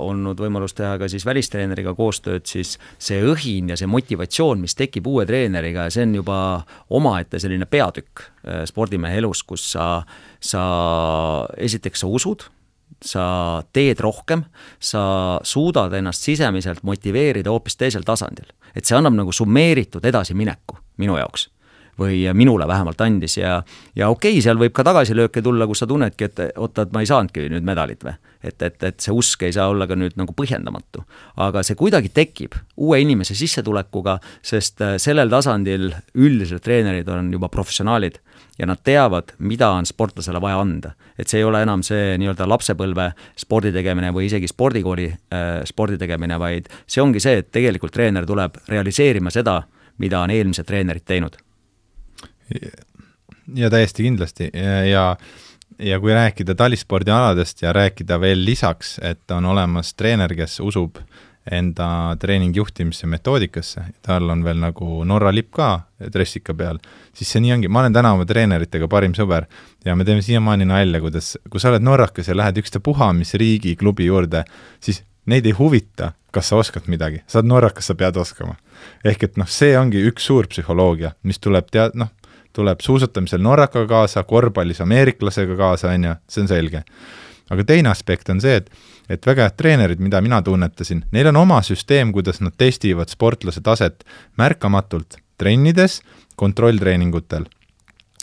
olnud 0.02 0.38
võimalus 0.38 0.74
teha 0.78 0.94
ka 1.00 1.08
siis 1.10 1.26
välistreeneriga 1.26 1.94
koostööd, 1.98 2.46
siis 2.46 2.76
see 3.02 3.18
õhin 3.26 3.72
ja 3.72 3.78
see 3.78 3.90
motivatsioon, 3.90 4.62
mis 4.62 4.76
tekib 4.78 5.08
uue 5.10 5.26
treeneriga, 5.28 5.88
see 5.90 6.06
on 6.06 6.16
juba 6.20 6.38
omaette 6.94 7.42
selline 7.42 7.66
peatükk 7.70 8.22
äh, 8.22 8.62
spordimehe 8.70 9.18
elus, 9.22 9.42
kus 9.46 9.72
sa, 9.74 9.86
sa 10.40 10.64
esiteks 11.58 12.04
sa 12.04 12.10
usud, 12.10 12.46
sa 13.02 13.24
teed 13.74 14.00
rohkem, 14.04 14.44
sa 14.78 15.02
suudad 15.46 15.94
ennast 15.98 16.22
sisemiselt 16.22 16.84
motiveerida 16.86 17.50
hoopis 17.50 17.76
teisel 17.80 18.06
tasandil. 18.06 18.46
et 18.74 18.86
see 18.86 18.96
annab 18.96 19.12
nagu 19.12 19.32
summeeritud 19.32 20.04
edasimineku 20.08 20.78
minu 20.96 21.18
jaoks 21.18 21.50
või 21.99 22.24
minule 22.32 22.66
vähemalt 22.68 23.01
andis 23.01 23.36
ja 23.36 23.62
ja 23.97 24.09
okei 24.09 24.32
okay,, 24.32 24.43
seal 24.43 24.59
võib 24.59 24.72
ka 24.72 24.84
tagasilööke 24.86 25.43
tulla, 25.43 25.66
kus 25.68 25.82
sa 25.82 25.86
tunnedki, 25.86 26.24
et 26.24 26.40
oota, 26.57 26.86
et 26.86 26.93
ma 26.93 27.03
ei 27.03 27.09
saanudki 27.09 27.49
nüüd 27.53 27.66
medalit 27.66 28.05
või. 28.05 28.14
et, 28.43 28.62
et, 28.62 28.82
et 28.82 29.01
see 29.01 29.12
usk 29.12 29.43
ei 29.43 29.53
saa 29.53 29.68
olla 29.68 29.86
ka 29.86 29.97
nüüd 29.97 30.16
nagu 30.16 30.32
põhjendamatu. 30.36 31.05
aga 31.36 31.62
see 31.62 31.76
kuidagi 31.76 32.09
tekib 32.09 32.57
uue 32.76 33.01
inimese 33.01 33.34
sissetulekuga, 33.34 34.18
sest 34.43 34.80
äh, 34.80 34.97
sellel 34.97 35.30
tasandil 35.30 35.93
üldiselt 36.14 36.64
treenerid 36.64 37.09
on 37.09 37.32
juba 37.32 37.49
professionaalid 37.49 38.18
ja 38.59 38.66
nad 38.66 38.80
teavad, 38.84 39.34
mida 39.38 39.70
on 39.70 39.86
sportlasele 39.86 40.40
vaja 40.40 40.61
anda. 40.61 40.93
et 41.18 41.28
see 41.28 41.38
ei 41.38 41.45
ole 41.45 41.62
enam 41.62 41.82
see 41.82 42.16
nii-öelda 42.18 42.49
lapsepõlve 42.49 43.12
spordi 43.36 43.72
tegemine 43.72 44.11
või 44.12 44.26
isegi 44.26 44.49
spordikooli 44.49 45.12
äh, 45.12 45.61
spordi 45.68 45.99
tegemine, 45.99 46.38
vaid 46.38 46.72
see 46.86 47.03
ongi 47.03 47.20
see, 47.20 47.38
et 47.38 47.53
tegelikult 47.53 47.93
treener 47.93 48.26
tuleb 48.26 48.57
realiseerima 48.68 49.30
seda, 49.30 49.62
mida 49.99 50.24
on 50.24 50.30
eelmised 50.30 50.64
treenerid 50.64 51.05
teinud 51.05 51.36
ja 53.55 53.70
täiesti 53.70 54.03
kindlasti. 54.03 54.50
Ja, 54.55 54.84
ja 54.84 55.07
ja 55.82 55.98
kui 56.00 56.12
rääkida 56.14 56.55
talispordialadest 56.55 57.62
ja 57.62 57.72
rääkida 57.72 58.20
veel 58.20 58.44
lisaks, 58.44 58.98
et 59.03 59.30
on 59.30 59.44
olemas 59.50 59.94
treener, 59.94 60.34
kes 60.36 60.61
usub 60.61 61.00
enda 61.50 62.16
treeningi 62.20 62.61
juhtimisse 62.61 63.07
metoodikasse, 63.11 63.82
tal 64.03 64.30
on 64.30 64.44
veel 64.44 64.61
nagu 64.62 65.03
Norra 65.05 65.32
lipp 65.34 65.50
ka 65.57 65.70
dressika 66.14 66.55
peal, 66.55 66.78
siis 67.14 67.32
see 67.34 67.42
nii 67.42 67.57
ongi, 67.57 67.70
ma 67.72 67.82
olen 67.82 67.96
täna 67.96 68.12
oma 68.14 68.26
treeneritega 68.28 68.86
parim 68.90 69.16
sõber 69.16 69.48
ja 69.84 69.96
me 69.98 70.07
teeme 70.07 70.22
siiamaani 70.22 70.68
nalja, 70.70 71.00
kuidas, 71.03 71.34
kui 71.50 71.62
sa 71.62 71.72
oled 71.72 71.82
norrakas 71.82 72.30
ja 72.30 72.38
lähed 72.38 72.62
ükstapuha 72.62 73.11
mis 73.18 73.34
riigi 73.34 73.74
klubi 73.80 74.07
juurde, 74.07 74.44
siis 74.80 75.03
neid 75.26 75.46
ei 75.46 75.57
huvita, 75.59 76.12
kas 76.30 76.53
sa 76.53 76.61
oskad 76.62 76.86
midagi, 76.90 77.24
sa 77.26 77.40
oled 77.40 77.50
norrakas, 77.50 77.90
sa 77.90 77.98
pead 77.98 78.22
oskama. 78.22 78.55
ehk 79.05 79.26
et 79.26 79.36
noh, 79.36 79.50
see 79.50 79.74
ongi 79.78 80.03
üks 80.07 80.30
suur 80.30 80.46
psühholoogia, 80.46 81.16
mis 81.26 81.42
tuleb 81.42 81.74
tead-, 81.74 81.98
noh, 81.98 82.14
tuleb 82.53 82.80
suusatamisel 82.84 83.42
norrakaga 83.42 83.88
kaasa, 83.88 84.22
korvpallis 84.28 84.80
ameeriklasega 84.84 85.57
kaasa, 85.57 85.92
on 85.96 86.09
ju, 86.09 86.14
see 86.28 86.44
on 86.44 86.50
selge. 86.50 86.82
aga 87.53 87.64
teine 87.68 87.90
aspekt 87.90 88.30
on 88.32 88.40
see, 88.40 88.55
et, 88.62 88.70
et 89.12 89.26
väga 89.26 89.48
head 89.48 89.57
treenerid, 89.61 90.00
mida 90.00 90.20
mina 90.24 90.38
tunnetasin, 90.42 91.03
neil 91.12 91.28
on 91.32 91.36
oma 91.42 91.59
süsteem, 91.62 92.12
kuidas 92.12 92.40
nad 92.40 92.55
testivad 92.57 93.12
sportlase 93.12 93.61
taset 93.61 94.07
märkamatult 94.40 95.18
trennides, 95.38 96.00
kontrolltreeningutel 96.36 97.44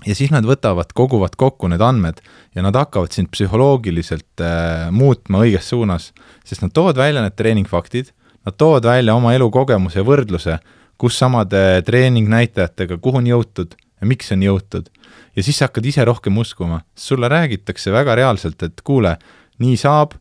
ja 0.08 0.16
siis 0.16 0.32
nad 0.32 0.48
võtavad, 0.48 0.94
koguvad 0.96 1.36
kokku 1.40 1.70
need 1.72 1.84
andmed 1.84 2.22
ja 2.56 2.64
nad 2.64 2.78
hakkavad 2.78 3.14
sind 3.16 3.32
psühholoogiliselt 3.34 4.44
äh, 4.44 4.88
muutma 4.96 5.44
õiges 5.44 5.70
suunas, 5.74 6.10
sest 6.48 6.64
nad 6.64 6.74
toovad 6.76 7.00
välja 7.00 7.24
need 7.26 7.36
treeningfaktid, 7.40 8.14
nad 8.48 8.56
toovad 8.58 8.88
välja 8.88 9.16
oma 9.16 9.34
elukogemuse 9.36 10.04
võrdluse, 10.08 10.60
kus 11.00 11.20
samade 11.20 11.82
treeningnäitajatega, 11.88 13.00
kuhu 13.00 13.22
on 13.22 13.30
jõutud 13.30 13.76
ja 14.00 14.08
miks 14.08 14.32
on 14.32 14.44
jõutud. 14.44 14.90
ja 15.36 15.44
siis 15.44 15.58
sa 15.58 15.70
hakkad 15.70 15.86
ise 15.86 16.06
rohkem 16.06 16.38
uskuma, 16.38 16.82
sulle 16.96 17.30
räägitakse 17.30 17.92
väga 17.92 18.16
reaalselt, 18.16 18.64
et 18.64 18.82
kuule, 18.84 19.18
nii 19.60 19.78
saab, 19.78 20.16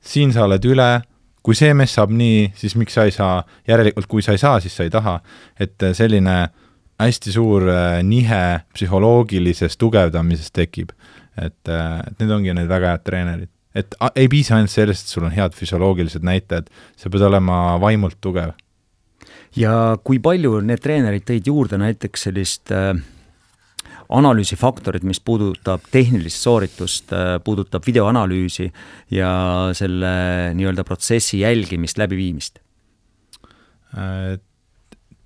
siin 0.00 0.32
sa 0.32 0.44
oled 0.44 0.64
üle, 0.64 0.90
kui 1.42 1.56
see 1.56 1.74
mees 1.74 1.94
saab 1.96 2.12
nii, 2.12 2.50
siis 2.56 2.76
miks 2.76 2.96
sa 2.96 3.06
ei 3.08 3.14
saa, 3.14 3.44
järelikult 3.68 4.08
kui 4.10 4.22
sa 4.22 4.36
ei 4.36 4.42
saa, 4.42 4.60
siis 4.60 4.76
sa 4.76 4.84
ei 4.84 4.92
taha, 4.92 5.20
et 5.60 5.88
selline 5.96 6.36
hästi 7.00 7.32
suur 7.32 7.64
äh, 7.72 8.02
nihe 8.04 8.60
psühholoogilises 8.74 9.78
tugevdamises 9.80 10.52
tekib. 10.52 10.92
et, 11.40 11.68
äh, 11.68 12.00
et 12.06 12.18
need 12.20 12.30
ongi 12.34 12.52
need 12.54 12.68
väga 12.68 12.94
head 12.94 13.04
treenerid. 13.06 13.48
et 13.74 13.94
ei 14.16 14.28
piisa 14.28 14.56
ainult 14.56 14.70
sellest, 14.70 15.06
et 15.06 15.14
sul 15.14 15.24
on 15.24 15.32
head 15.32 15.54
füsioloogilised 15.56 16.26
näitajad, 16.26 16.68
sa 16.96 17.10
pead 17.10 17.22
olema 17.22 17.78
vaimult 17.80 18.18
tugev 18.20 18.52
ja 19.56 19.96
kui 20.04 20.20
palju 20.22 20.60
need 20.64 20.82
treenerid 20.82 21.26
tõid 21.28 21.48
juurde 21.50 21.78
näiteks 21.80 22.28
sellist 22.28 22.72
äh, 22.74 22.94
analüüsifaktorit, 24.10 25.04
mis 25.06 25.20
puudutab 25.22 25.86
tehnilist 25.90 26.42
sooritust, 26.42 27.12
äh, 27.14 27.36
puudutab 27.44 27.86
videoanalüüsi 27.86 28.70
ja 29.14 29.32
selle 29.76 30.12
nii-öelda 30.58 30.84
protsessi 30.86 31.42
jälgimist, 31.44 31.98
läbiviimist? 31.98 32.62
Äh, 33.94 34.38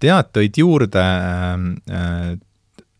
tead, 0.00 0.32
tõid 0.36 0.60
juurde 0.60 1.04
äh, 1.04 2.36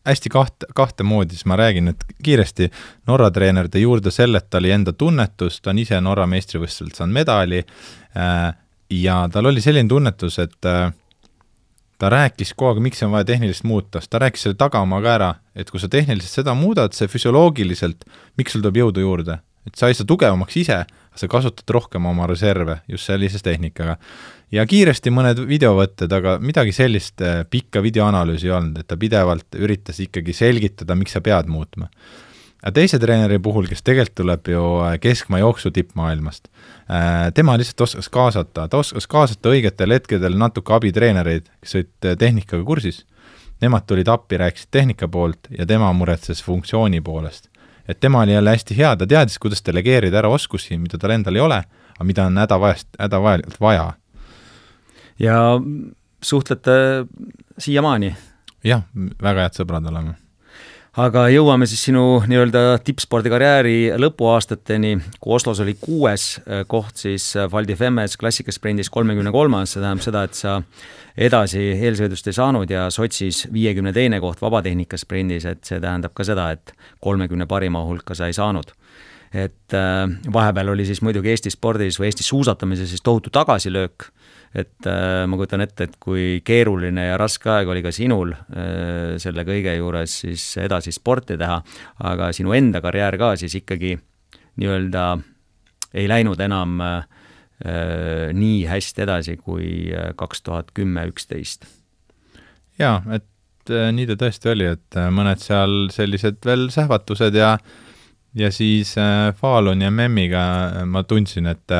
hästi 0.09 0.33
kaht, 0.33 0.67
kahte 0.77 1.05
moodi, 1.07 1.37
siis 1.37 1.47
ma 1.49 1.57
räägin, 1.61 1.93
et 1.93 2.05
kiiresti 2.25 2.71
Norra 3.09 3.31
treener 3.33 3.69
tõi 3.73 3.85
juurde. 3.85 4.13
Selle, 4.15 4.41
et 4.41 4.51
ta 4.51 4.61
oli 4.61 4.73
enda 4.75 4.93
tunnetus, 4.93 5.61
ta 5.61 5.73
on 5.73 5.81
ise 5.81 6.01
Norra 6.05 6.27
meistrivõistlustelt 6.31 7.01
saanud 7.01 7.17
medali. 7.21 7.63
Äh, 8.17 8.51
ja 8.95 9.23
tal 9.33 9.53
oli 9.53 9.65
selline 9.65 9.89
tunnetus, 9.89 10.39
et 10.43 10.69
äh, 10.69 10.93
ta 11.99 12.11
rääkis 12.13 12.55
kogu 12.55 12.73
aeg, 12.73 12.83
miks 12.89 13.03
on 13.07 13.13
vaja 13.15 13.29
tehnilist 13.29 13.65
muuta, 13.69 14.03
ta 14.11 14.21
rääkis 14.23 14.47
selle 14.47 14.59
tagamaa 14.61 15.01
ka 15.05 15.15
ära, 15.15 15.31
et 15.55 15.71
kui 15.71 15.83
sa 15.83 15.91
tehniliselt 15.91 16.43
seda 16.43 16.55
muudad, 16.59 16.95
see 16.97 17.11
füsioloogiliselt, 17.11 18.07
miks 18.39 18.55
sul 18.55 18.65
tuleb 18.65 18.81
jõudu 18.83 19.05
juurde, 19.05 19.39
et 19.69 19.79
sa 19.79 19.89
ei 19.89 19.97
saa 19.97 20.09
tugevamaks 20.09 20.59
ise, 20.61 20.83
sa 21.15 21.31
kasutad 21.31 21.71
rohkem 21.71 22.07
oma 22.11 22.27
reserve 22.27 22.81
just 22.91 23.07
sellise 23.07 23.39
tehnikaga. 23.45 23.97
ja 24.51 24.67
kiiresti 24.67 25.11
mõned 25.11 25.41
videovõtted, 25.47 26.13
aga 26.13 26.37
midagi 26.43 26.73
sellist 26.75 27.23
äh, 27.23 27.43
pikka 27.51 27.83
videoanalüüsi 27.83 28.51
ei 28.51 28.55
olnud, 28.55 28.79
et 28.79 28.87
ta 28.91 28.97
pidevalt 28.97 29.57
üritas 29.59 30.01
ikkagi 30.03 30.35
selgitada, 30.35 30.95
miks 30.95 31.15
sa 31.15 31.23
pead 31.23 31.51
muutma 31.51 31.91
aga 32.65 32.73
teise 32.79 32.99
treeneri 33.01 33.37
puhul, 33.45 33.67
kes 33.69 33.85
tegelikult 33.85 34.17
tuleb 34.23 34.49
ju 34.49 34.63
äh, 34.87 34.95
keskmaa 35.03 35.43
jooksu 35.43 35.71
tippmaailmast, 35.75 36.49
äh, 36.89 37.29
tema 37.37 37.59
lihtsalt 37.61 37.85
oskas 37.85 38.09
kaasata, 38.13 38.69
ta 38.73 38.81
oskas 38.81 39.07
kaasata 39.11 39.53
õigetel 39.53 39.93
hetkedel 39.93 40.39
natuke 40.41 40.73
abitreenereid, 40.77 41.51
kes 41.61 41.77
olid 41.77 42.09
äh, 42.09 42.17
tehnikaga 42.21 42.65
kursis, 42.65 43.03
nemad 43.61 43.85
tulid 43.89 44.09
appi, 44.09 44.41
rääkisid 44.41 44.73
tehnika 44.73 45.11
poolt 45.13 45.51
ja 45.53 45.69
tema 45.69 45.93
muretses 45.93 46.41
funktsiooni 46.45 47.03
poolest. 47.05 47.51
et 47.89 48.01
tema 48.01 48.23
oli 48.25 48.33
jälle 48.33 48.51
hästi 48.51 48.77
hea, 48.77 48.97
ta 48.97 49.07
teadis, 49.07 49.39
kuidas 49.39 49.61
delegeerida 49.67 50.23
ära 50.23 50.29
oskusi, 50.33 50.79
mida 50.81 50.99
tal 50.99 51.13
endal 51.13 51.37
ei 51.37 51.45
ole, 51.45 51.61
aga 51.95 52.05
mida 52.05 52.25
on 52.25 52.39
hädavajast, 52.41 52.89
hädavajalikult 52.99 53.61
vaja. 53.61 53.93
ja 55.19 55.39
suhtlete 56.23 57.05
siiamaani? 57.59 58.17
jah, 58.65 58.89
väga 59.23 59.45
head 59.45 59.61
sõbrad 59.61 59.93
oleme 59.93 60.24
aga 61.01 61.25
jõuame 61.33 61.67
siis 61.67 61.83
sinu 61.89 62.23
nii-öelda 62.29 62.79
tippspordikarjääri 62.87 63.95
lõpuaastateni, 63.99 64.93
kui 65.19 65.35
Oslos 65.35 65.61
oli 65.65 65.75
kuues 65.81 66.27
äh, 66.39 66.63
koht, 66.71 66.97
siis 67.03 67.33
Val 67.51 67.67
di 67.67 67.75
Femmes 67.79 68.15
klassikasprindis 68.21 68.91
kolmekümne 68.95 69.33
kolmas, 69.35 69.75
see 69.75 69.83
tähendab 69.83 70.05
seda, 70.05 70.25
et 70.29 70.39
sa 70.39 70.61
edasi 71.17 71.65
eelsõidust 71.75 72.31
ei 72.31 72.37
saanud 72.37 72.71
ja 72.71 72.87
Sotšis 72.95 73.49
viiekümne 73.55 73.95
teine 73.95 74.21
koht 74.23 74.43
vabatehnikasprindis, 74.43 75.49
et 75.51 75.67
see 75.67 75.83
tähendab 75.83 76.15
ka 76.15 76.27
seda, 76.27 76.51
et 76.55 76.75
kolmekümne 77.03 77.49
parima 77.51 77.83
hulka 77.87 78.15
sa 78.15 78.31
ei 78.31 78.37
saanud. 78.37 78.71
Et 79.35 79.75
äh, 79.75 80.05
vahepeal 80.33 80.71
oli 80.77 80.87
siis 80.87 81.03
muidugi 81.03 81.33
Eesti 81.35 81.51
spordis 81.51 81.99
või 81.99 82.13
Eesti 82.13 82.27
suusatamises 82.27 82.95
siis 82.95 83.03
tohutu 83.03 83.35
tagasilöök 83.35 84.13
et 84.55 84.87
äh, 84.87 85.25
ma 85.27 85.39
kujutan 85.39 85.65
ette, 85.65 85.89
et 85.89 85.97
kui 86.01 86.39
keeruline 86.47 87.09
ja 87.09 87.19
raske 87.19 87.51
aeg 87.51 87.71
oli 87.71 87.83
ka 87.83 87.91
sinul 87.95 88.31
äh, 88.35 89.17
selle 89.23 89.43
kõige 89.47 89.75
juures 89.75 90.21
siis 90.23 90.47
edasi 90.63 90.95
sporti 90.95 91.37
teha, 91.41 91.59
aga 92.07 92.31
sinu 92.37 92.55
enda 92.55 92.83
karjäär 92.85 93.19
ka 93.19 93.35
siis 93.41 93.57
ikkagi 93.59 93.97
nii-öelda 94.63 95.05
ei 95.95 96.07
läinud 96.11 96.41
enam 96.47 96.79
äh, 96.87 97.03
nii 98.35 98.65
hästi 98.71 99.05
edasi 99.05 99.37
kui 99.39 99.93
kaks 100.19 100.43
tuhat 100.47 100.73
kümme, 100.75 101.07
üksteist. 101.11 101.67
jaa, 102.79 102.99
et 103.15 103.71
nii 103.71 104.07
ta 104.11 104.17
tõesti 104.21 104.51
oli, 104.51 104.67
et 104.75 104.99
mõned 105.15 105.41
seal 105.41 105.89
sellised 105.95 106.43
veel 106.45 106.67
sähvatused 106.75 107.39
ja 107.39 107.55
ja 108.35 108.51
siis 108.53 108.97
Falun 109.39 109.87
ja 109.87 109.93
Memmiga 109.95 110.43
ma 110.91 111.05
tundsin, 111.07 111.47
et 111.47 111.73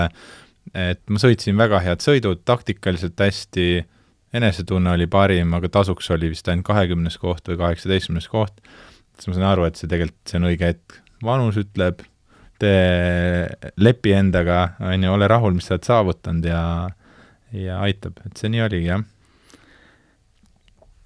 et 0.73 1.03
ma 1.11 1.21
sõitsin 1.21 1.59
väga 1.59 1.83
head 1.85 2.05
sõidud, 2.05 2.41
taktikaliselt 2.47 3.21
hästi, 3.21 3.85
enesetunne 4.35 4.95
oli 4.97 5.07
parim, 5.11 5.53
aga 5.55 5.71
tasuks 5.71 6.11
oli 6.15 6.33
vist 6.33 6.49
ainult 6.49 6.67
kahekümnes 6.67 7.19
koht 7.23 7.47
või 7.51 7.61
kaheksateistkümnes 7.61 8.29
koht, 8.33 8.59
siis 9.19 9.31
ma 9.31 9.37
sain 9.37 9.49
aru, 9.53 9.69
et 9.69 9.79
see 9.79 9.91
tegelikult, 9.91 10.21
see 10.31 10.41
on 10.41 10.51
õige 10.51 10.73
hetk. 10.73 11.01
vanus 11.25 11.57
ütleb, 11.61 12.03
tee, 12.61 13.47
lepi 13.81 14.13
endaga, 14.17 14.75
on 14.81 15.07
ju, 15.07 15.13
ole 15.13 15.29
rahul, 15.31 15.55
mis 15.57 15.69
sa 15.69 15.77
oled 15.77 15.91
saavutanud 15.91 16.49
ja 16.49 16.63
ja 17.55 17.79
aitab, 17.87 18.19
et 18.27 18.41
see 18.41 18.51
nii 18.51 18.65
oligi, 18.65 18.89
jah. 18.91 19.05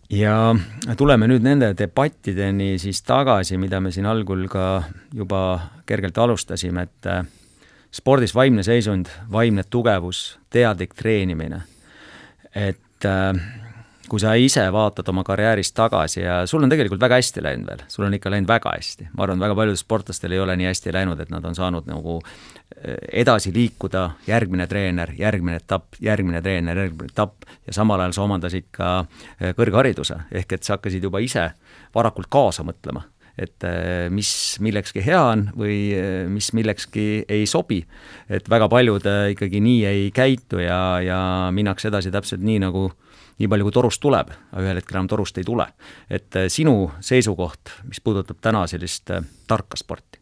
Ja 0.09 0.55
tuleme 0.97 1.27
nüüd 1.29 1.45
nende 1.45 1.75
debattideni 1.77 2.79
siis 2.81 3.03
tagasi, 3.05 3.59
mida 3.61 3.81
me 3.85 3.93
siin 3.93 4.09
algul 4.09 4.47
ka 4.49 4.81
juba 5.13 5.43
kergelt 5.89 6.17
alustasime, 6.17 6.87
et 6.89 7.11
spordis 7.95 8.35
vaimne 8.35 8.63
seisund, 8.63 9.07
vaimne 9.33 9.65
tugevus, 9.71 10.39
teadlik 10.51 10.95
treenimine. 10.95 11.63
et 12.55 13.05
äh, 13.05 13.35
kui 14.09 14.21
sa 14.21 14.33
ise 14.41 14.63
vaatad 14.73 15.09
oma 15.13 15.23
karjäärist 15.25 15.75
tagasi 15.77 16.21
ja 16.21 16.41
sul 16.47 16.63
on 16.65 16.71
tegelikult 16.73 17.01
väga 17.01 17.19
hästi 17.21 17.43
läinud 17.45 17.69
veel, 17.69 17.83
sul 17.93 18.07
on 18.07 18.15
ikka 18.17 18.31
läinud 18.33 18.49
väga 18.49 18.73
hästi, 18.77 19.09
ma 19.13 19.27
arvan, 19.27 19.41
väga 19.43 19.57
paljudel 19.59 19.81
sportlastel 19.81 20.33
ei 20.33 20.41
ole 20.41 20.57
nii 20.57 20.69
hästi 20.71 20.95
läinud, 20.97 21.21
et 21.21 21.31
nad 21.31 21.45
on 21.45 21.55
saanud 21.55 21.89
nagu 21.91 22.17
eh, 22.23 22.97
edasi 23.23 23.53
liikuda, 23.55 24.05
järgmine 24.27 24.67
treener, 24.67 25.13
järgmine 25.19 25.61
etapp, 25.61 26.01
järgmine 26.01 26.43
treener, 26.43 26.83
järgmine 26.85 27.13
etapp 27.13 27.45
ja 27.67 27.77
samal 27.77 28.01
ajal 28.01 28.17
sa 28.17 28.25
omandasid 28.25 28.71
ka 28.73 28.95
eh, 29.05 29.53
kõrghariduse, 29.59 30.23
ehk 30.33 30.57
et 30.57 30.65
sa 30.65 30.79
hakkasid 30.79 31.05
juba 31.05 31.23
ise 31.25 31.51
varakult 31.95 32.33
kaasa 32.33 32.65
mõtlema 32.67 33.05
et 33.39 33.65
eh, 33.65 34.09
mis 34.11 34.31
millekski 34.65 35.03
hea 35.05 35.21
on 35.33 35.49
või 35.57 35.79
mis 36.29 36.53
millekski 36.57 37.25
ei 37.29 37.47
sobi. 37.47 37.85
et 38.29 38.49
väga 38.51 38.69
paljud 38.69 39.05
ikkagi 39.35 39.61
nii 39.61 39.85
ei 39.87 40.09
käitu 40.11 40.59
ja, 40.59 41.01
ja 41.05 41.21
minnakse 41.55 41.89
edasi 41.89 42.11
täpselt 42.11 42.43
nii, 42.43 42.59
nagu 42.67 42.89
äh, 42.89 42.97
nii 43.39 43.51
palju, 43.51 43.69
kui 43.69 43.75
torust 43.75 44.03
tuleb, 44.03 44.31
aga 44.53 44.63
ühel 44.65 44.81
hetkel 44.81 44.99
enam 44.99 45.11
torust 45.11 45.39
ei 45.39 45.47
tule. 45.47 45.67
et 46.11 46.37
äh, 46.37 46.49
sinu 46.51 46.91
seisukoht, 47.01 47.75
mis 47.87 48.01
puudutab 48.03 48.41
täna 48.43 48.67
sellist 48.67 49.11
äh, 49.15 49.23
tarka 49.47 49.79
sporti? 49.79 50.19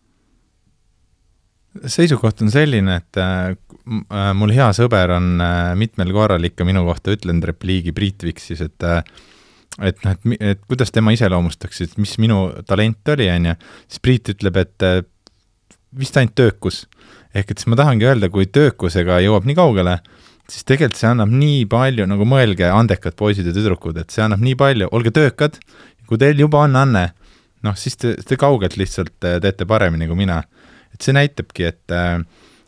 seisukoht 1.76 2.40
on 2.44 2.50
selline, 2.52 3.00
et 3.00 3.20
äh, 3.20 3.56
mul 4.36 4.52
hea 4.56 4.68
sõber 4.76 5.16
on 5.16 5.40
mitmel 5.76 6.12
korral 6.12 6.44
ikka 6.48 6.64
minu 6.64 6.84
kohta 6.86 7.12
ütlenud 7.16 7.44
repliigi 7.44 7.92
Priit 7.96 8.24
Viksis, 8.24 8.62
et 8.64 8.86
et 9.82 10.04
noh, 10.04 10.14
et, 10.14 10.40
et 10.40 10.62
kuidas 10.68 10.92
tema 10.94 11.12
iseloomustaks, 11.12 11.82
et 11.84 11.98
mis 12.00 12.16
minu 12.22 12.48
talent 12.68 13.12
oli, 13.14 13.28
on 13.32 13.50
ju, 13.50 13.56
siis 13.90 14.02
Priit 14.04 14.32
ütleb, 14.32 14.56
et 14.62 14.86
vist 15.96 16.16
ainult 16.16 16.36
töökus. 16.36 16.86
ehk 17.36 17.50
et 17.50 17.58
siis 17.60 17.68
ma 17.68 17.76
tahangi 17.76 18.06
öelda, 18.08 18.30
kui 18.32 18.46
töökusega 18.48 19.18
jõuab 19.20 19.44
nii 19.44 19.56
kaugele, 19.58 19.98
siis 20.48 20.64
tegelikult 20.64 20.96
see 21.00 21.10
annab 21.10 21.32
nii 21.32 21.66
palju, 21.68 22.06
nagu 22.08 22.28
mõelge, 22.28 22.68
andekad 22.70 23.16
poisid 23.18 23.48
ja 23.48 23.52
tüdrukud, 23.52 23.98
et 24.00 24.14
see 24.14 24.24
annab 24.24 24.40
nii 24.44 24.56
palju, 24.58 24.88
olge 24.96 25.12
töökad, 25.14 25.58
kui 26.08 26.20
teil 26.22 26.40
juba 26.40 26.62
on 26.64 26.78
anne, 26.80 27.04
noh, 27.66 27.76
siis 27.76 27.98
te, 28.00 28.14
te 28.24 28.38
kaugelt 28.40 28.78
lihtsalt 28.78 29.26
äh, 29.26 29.36
teete 29.42 29.66
paremini 29.68 30.08
kui 30.08 30.18
mina. 30.22 30.42
et 30.94 31.04
see 31.04 31.12
näitabki, 31.12 31.66
et, 31.68 31.92
äh, 31.92 32.22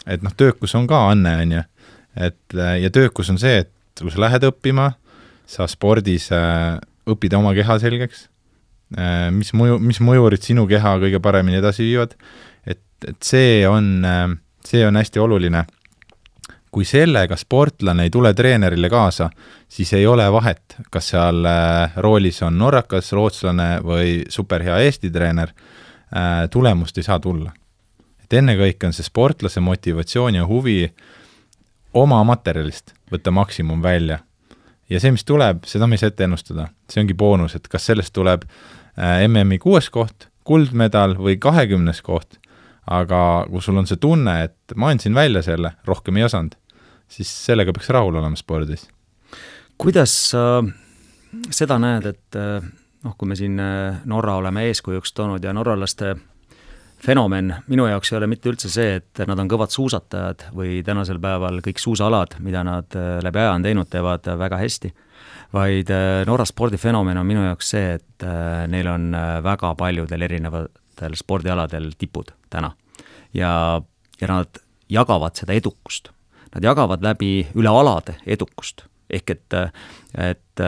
et 0.06 0.24
noh, 0.24 0.34
töökus 0.36 0.74
on 0.76 0.88
ka 0.90 1.06
anne, 1.12 1.36
on 1.42 1.56
ju. 1.56 1.64
et 2.28 2.58
äh, 2.58 2.74
ja 2.82 2.90
töökus 2.90 3.30
on 3.30 3.38
see, 3.40 3.64
et 3.64 4.02
kui 4.02 4.12
sa 4.12 4.26
lähed 4.26 4.44
õppima, 4.50 4.92
sa 5.48 5.66
spordis 5.70 6.28
äh, 6.34 6.76
õpid 7.08 7.36
oma 7.38 7.54
keha 7.56 7.78
selgeks 7.82 8.26
äh,, 8.98 9.28
mis 9.34 9.54
mõju, 9.56 9.78
mis 9.82 10.02
mõjurid 10.04 10.44
sinu 10.44 10.66
keha 10.70 10.98
kõige 11.02 11.22
paremini 11.24 11.60
edasi 11.62 11.86
viivad, 11.86 12.14
et, 12.66 12.84
et 13.06 13.18
see 13.24 13.66
on 13.68 13.98
äh,, 14.06 14.30
see 14.66 14.86
on 14.86 15.00
hästi 15.00 15.22
oluline 15.24 15.64
kui 16.70 16.84
sellega 16.84 17.36
sportlane 17.36 18.04
ei 18.06 18.10
tule 18.12 18.34
treenerile 18.36 18.90
kaasa, 18.92 19.30
siis 19.68 19.92
ei 19.96 20.06
ole 20.06 20.26
vahet, 20.32 20.76
kas 20.92 21.12
seal 21.14 21.46
äh, 21.48 21.96
roolis 21.96 22.42
on 22.44 22.58
norrakas, 22.60 23.12
rootslane 23.16 23.78
või 23.84 24.18
superhea 24.28 24.78
Eesti 24.84 25.10
treener, 25.10 25.54
tulemust 26.50 26.96
ei 26.98 27.04
saa 27.04 27.18
tulla. 27.20 27.50
et 28.24 28.32
ennekõike 28.32 28.86
on 28.86 28.94
see 28.96 29.04
sportlase 29.04 29.60
motivatsioon 29.60 30.34
ja 30.34 30.46
huvi 30.46 30.88
oma 31.92 32.22
materjalist 32.24 32.94
võtta 33.12 33.30
maksimum 33.30 33.82
välja. 33.82 34.18
Ja 34.90 35.00
see, 35.00 35.12
mis 35.14 35.24
tuleb, 35.28 35.64
seda 35.68 35.86
me 35.86 35.96
ei 35.96 36.02
saa 36.02 36.12
ette 36.12 36.24
ennustada, 36.24 36.68
see 36.90 37.02
ongi 37.02 37.16
boonus, 37.18 37.54
et 37.58 37.68
kas 37.68 37.86
sellest 37.90 38.14
tuleb 38.16 38.44
äh, 38.48 39.24
MM-i 39.28 39.60
kuues 39.62 39.90
koht, 39.94 40.28
kuldmedal 40.48 41.18
või 41.20 41.36
kahekümnes 41.40 42.02
koht 42.02 42.38
aga 42.88 43.20
kui 43.50 43.62
sul 43.62 43.78
on 43.80 43.88
see 43.88 44.00
tunne, 44.00 44.34
et 44.48 44.76
ma 44.76 44.92
andsin 44.92 45.16
välja 45.16 45.42
selle, 45.44 45.74
rohkem 45.88 46.16
ei 46.18 46.24
osanud, 46.24 46.56
siis 47.10 47.30
sellega 47.44 47.72
peaks 47.76 47.90
rahul 47.94 48.16
olema 48.16 48.36
spordis. 48.36 48.88
kuidas 49.78 50.14
sa 50.30 50.62
seda 51.52 51.78
näed, 51.78 52.06
et 52.06 52.38
noh, 53.04 53.14
kui 53.18 53.28
me 53.28 53.36
siin 53.36 53.60
äh, 53.60 54.00
Norra 54.08 54.38
oleme 54.40 54.64
eeskujuks 54.70 55.12
toonud 55.12 55.44
ja 55.44 55.52
norralaste 55.52 56.16
fenomen 57.04 57.52
minu 57.70 57.86
jaoks 57.88 58.12
ei 58.12 58.18
ole 58.18 58.28
mitte 58.30 58.50
üldse 58.50 58.70
see, 58.72 58.98
et 59.00 59.22
nad 59.28 59.38
on 59.38 59.50
kõvad 59.50 59.72
suusatajad 59.74 60.48
või 60.56 60.80
tänasel 60.86 61.20
päeval 61.22 61.60
kõik 61.64 61.82
suusaalad, 61.82 62.38
mida 62.44 62.64
nad 62.66 62.96
äh, 62.98 63.18
läbi 63.24 63.42
aja 63.42 63.54
on 63.56 63.66
teinud, 63.66 63.90
teevad 63.92 64.26
väga 64.40 64.60
hästi, 64.62 64.92
vaid 65.54 65.92
äh, 65.94 66.22
Norra 66.28 66.46
spordifenomen 66.48 67.20
on 67.20 67.28
minu 67.28 67.46
jaoks 67.46 67.72
see, 67.74 67.94
et 67.98 68.28
neil 68.68 68.88
on 68.90 69.12
väga 69.44 69.72
paljudel 69.78 70.26
erinevatel 70.26 71.14
spordialadel 71.16 71.92
tipud 71.98 72.32
täna. 72.50 72.72
ja, 73.34 73.80
ja 74.20 74.28
nad 74.28 74.62
jagavad 74.88 75.36
seda 75.36 75.54
edukust. 75.54 76.10
Nad 76.54 76.64
jagavad 76.64 77.02
läbi 77.04 77.46
üle 77.54 77.68
alade 77.68 78.16
edukust 78.26 78.86
ehk 79.10 79.30
et, 79.34 79.56
et 80.20 80.62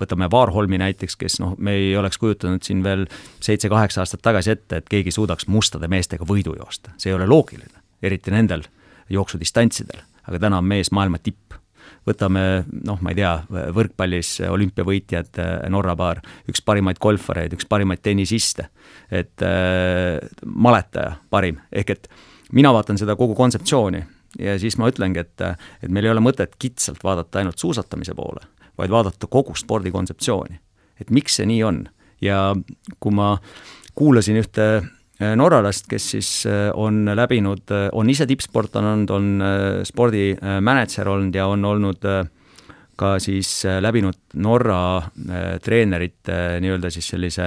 võtame 0.00 0.28
Warholmi 0.32 0.80
näiteks, 0.82 1.16
kes 1.20 1.38
noh, 1.42 1.54
me 1.58 1.76
ei 1.78 1.90
oleks 1.98 2.18
kujutanud 2.18 2.64
siin 2.66 2.82
veel 2.84 3.06
seitse-kaheksa 3.44 4.02
aastat 4.02 4.24
tagasi 4.24 4.54
ette, 4.56 4.80
et 4.80 4.88
keegi 4.90 5.14
suudaks 5.14 5.48
mustade 5.52 5.88
meestega 5.88 6.26
võidu 6.28 6.56
joosta, 6.58 6.94
see 6.98 7.12
ei 7.12 7.18
ole 7.18 7.28
loogiline, 7.30 7.84
eriti 8.02 8.34
nendel 8.34 8.66
jooksudistantsidel, 9.12 10.02
aga 10.26 10.40
täna 10.42 10.60
on 10.62 10.68
mees 10.68 10.92
maailma 10.94 11.22
tipp. 11.22 11.42
võtame 12.06 12.40
noh, 12.86 13.00
ma 13.02 13.10
ei 13.10 13.16
tea, 13.18 13.32
võrkpallis 13.74 14.36
olümpiavõitjad, 14.46 15.40
Norra 15.74 15.96
paar, 15.98 16.20
üks 16.46 16.62
parimaid 16.62 17.00
golfareid, 17.02 17.56
üks 17.58 17.66
parimaid 17.66 18.02
tennisiste, 18.02 18.68
et 19.10 19.42
äh, 19.42 20.18
maletaja 20.46 21.16
parim, 21.30 21.58
ehk 21.72 21.90
et 21.96 22.08
mina 22.54 22.70
vaatan 22.74 22.98
seda 22.98 23.16
kogu 23.18 23.34
kontseptsiooni 23.34 24.04
ja 24.38 24.58
siis 24.58 24.78
ma 24.78 24.90
ütlengi, 24.90 25.22
et, 25.22 25.40
et 25.82 25.90
meil 25.92 26.06
ei 26.08 26.14
ole 26.14 26.24
mõtet 26.24 26.56
kitsalt 26.58 27.04
vaadata 27.04 27.40
ainult 27.40 27.58
suusatamise 27.58 28.14
poole, 28.14 28.44
vaid 28.78 28.92
vaadata 28.92 29.28
kogu 29.30 29.56
spordi 29.56 29.90
kontseptsiooni. 29.94 30.60
et 31.00 31.10
miks 31.10 31.34
see 31.36 31.46
nii 31.46 31.62
on 31.62 31.82
ja 32.24 32.54
kui 33.00 33.12
ma 33.12 33.36
kuulasin 33.94 34.38
ühte 34.40 34.66
äh, 34.76 35.34
norralast, 35.36 35.86
kes 35.88 36.10
siis 36.10 36.30
äh, 36.46 36.70
on 36.74 37.04
läbinud, 37.14 37.64
äh, 37.72 37.88
on 37.92 38.10
ise 38.10 38.26
tippsportlane 38.26 38.92
olnud, 38.92 39.10
on 39.10 39.84
spordimänedžer 39.84 41.08
olnud 41.08 41.34
ja 41.36 41.46
on 41.48 41.64
olnud 41.64 42.04
äh, 42.04 42.26
ka 42.96 43.16
siis 43.20 43.64
äh, 43.66 43.78
läbinud 43.82 44.16
Norra 44.34 44.96
äh, 44.98 45.58
treenerite 45.62 46.32
äh, 46.32 46.60
nii-öelda 46.60 46.90
siis 46.90 47.08
sellise 47.12 47.44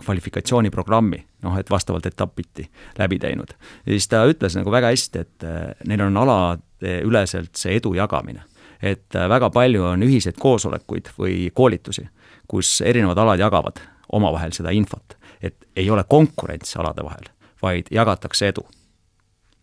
kvalifikatsiooniprogrammi, 0.00 1.20
noh 1.44 1.58
et 1.60 1.70
vastavalt 1.70 2.06
etapiti 2.06 2.66
läbi 2.98 3.18
teinud. 3.18 3.54
ja 3.86 3.92
siis 3.92 4.08
ta 4.08 4.24
ütles 4.28 4.56
nagu 4.56 4.72
väga 4.72 4.92
hästi, 4.92 5.24
et 5.24 5.46
neil 5.88 6.04
on 6.06 6.16
alaüleselt 6.24 7.56
see 7.56 7.76
edu 7.76 7.94
jagamine. 7.94 8.44
et 8.82 9.14
väga 9.14 9.50
palju 9.50 9.84
on 9.92 10.02
ühiseid 10.02 10.38
koosolekuid 10.40 11.12
või 11.18 11.50
koolitusi, 11.54 12.06
kus 12.48 12.80
erinevad 12.80 13.18
alad 13.18 13.40
jagavad 13.40 13.80
omavahel 14.12 14.52
seda 14.52 14.70
infot, 14.70 15.16
et 15.42 15.56
ei 15.76 15.90
ole 15.90 16.04
konkurents 16.08 16.76
alade 16.76 17.04
vahel, 17.04 17.28
vaid 17.62 17.88
jagatakse 17.90 18.48
edu. 18.48 18.66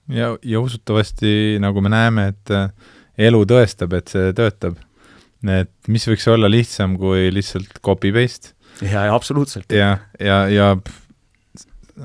ja, 0.08 0.38
ja 0.44 0.60
usutavasti, 0.60 1.58
nagu 1.60 1.82
me 1.82 1.90
näeme, 1.90 2.28
et 2.28 2.56
elu 3.18 3.44
tõestab, 3.46 3.94
et 3.98 4.08
see 4.08 4.34
töötab 4.34 4.78
et 5.50 5.72
mis 5.92 6.08
võiks 6.10 6.28
olla 6.30 6.50
lihtsam 6.52 6.98
kui 7.02 7.30
lihtsalt 7.34 7.80
copy-paste. 7.86 8.54
ja, 8.82 9.08
ja 9.10 9.16
absoluutselt. 9.16 9.72
ja, 9.74 9.98
ja, 10.20 10.44
ja 10.52 10.74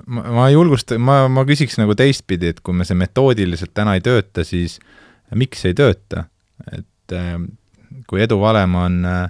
ma, 0.06 0.22
ma 0.40 0.48
julgustan, 0.52 1.02
ma, 1.02 1.24
ma 1.32 1.44
küsiks 1.48 1.78
nagu 1.80 1.96
teistpidi, 1.98 2.54
et 2.54 2.62
kui 2.64 2.76
me 2.76 2.86
see 2.88 2.98
metoodiliselt 2.98 3.74
täna 3.76 3.96
ei 3.96 4.04
tööta, 4.04 4.44
siis 4.46 4.78
miks 5.34 5.64
ei 5.68 5.76
tööta? 5.76 6.26
et 6.72 7.12
äh, 7.12 7.34
kui 8.08 8.22
eduvalem 8.24 8.74
on 8.80 9.02
äh, 9.06 9.26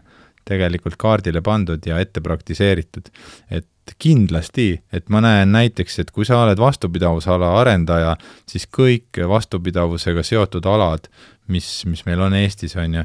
tegelikult 0.47 0.95
kaardile 1.01 1.43
pandud 1.45 1.83
ja 1.87 1.99
ette 2.01 2.23
praktiseeritud, 2.23 3.11
et 3.51 3.95
kindlasti, 4.03 4.77
et 4.95 5.09
ma 5.13 5.21
näen 5.23 5.53
näiteks, 5.55 5.99
et 6.03 6.13
kui 6.15 6.27
sa 6.27 6.41
oled 6.43 6.59
vastupidavusala 6.59 7.53
arendaja, 7.61 8.15
siis 8.49 8.67
kõik 8.71 9.21
vastupidavusega 9.29 10.25
seotud 10.27 10.67
alad, 10.71 11.11
mis, 11.53 11.69
mis 11.87 12.03
meil 12.07 12.23
on 12.27 12.35
Eestis, 12.39 12.77
on 12.79 13.01
ju, 13.01 13.05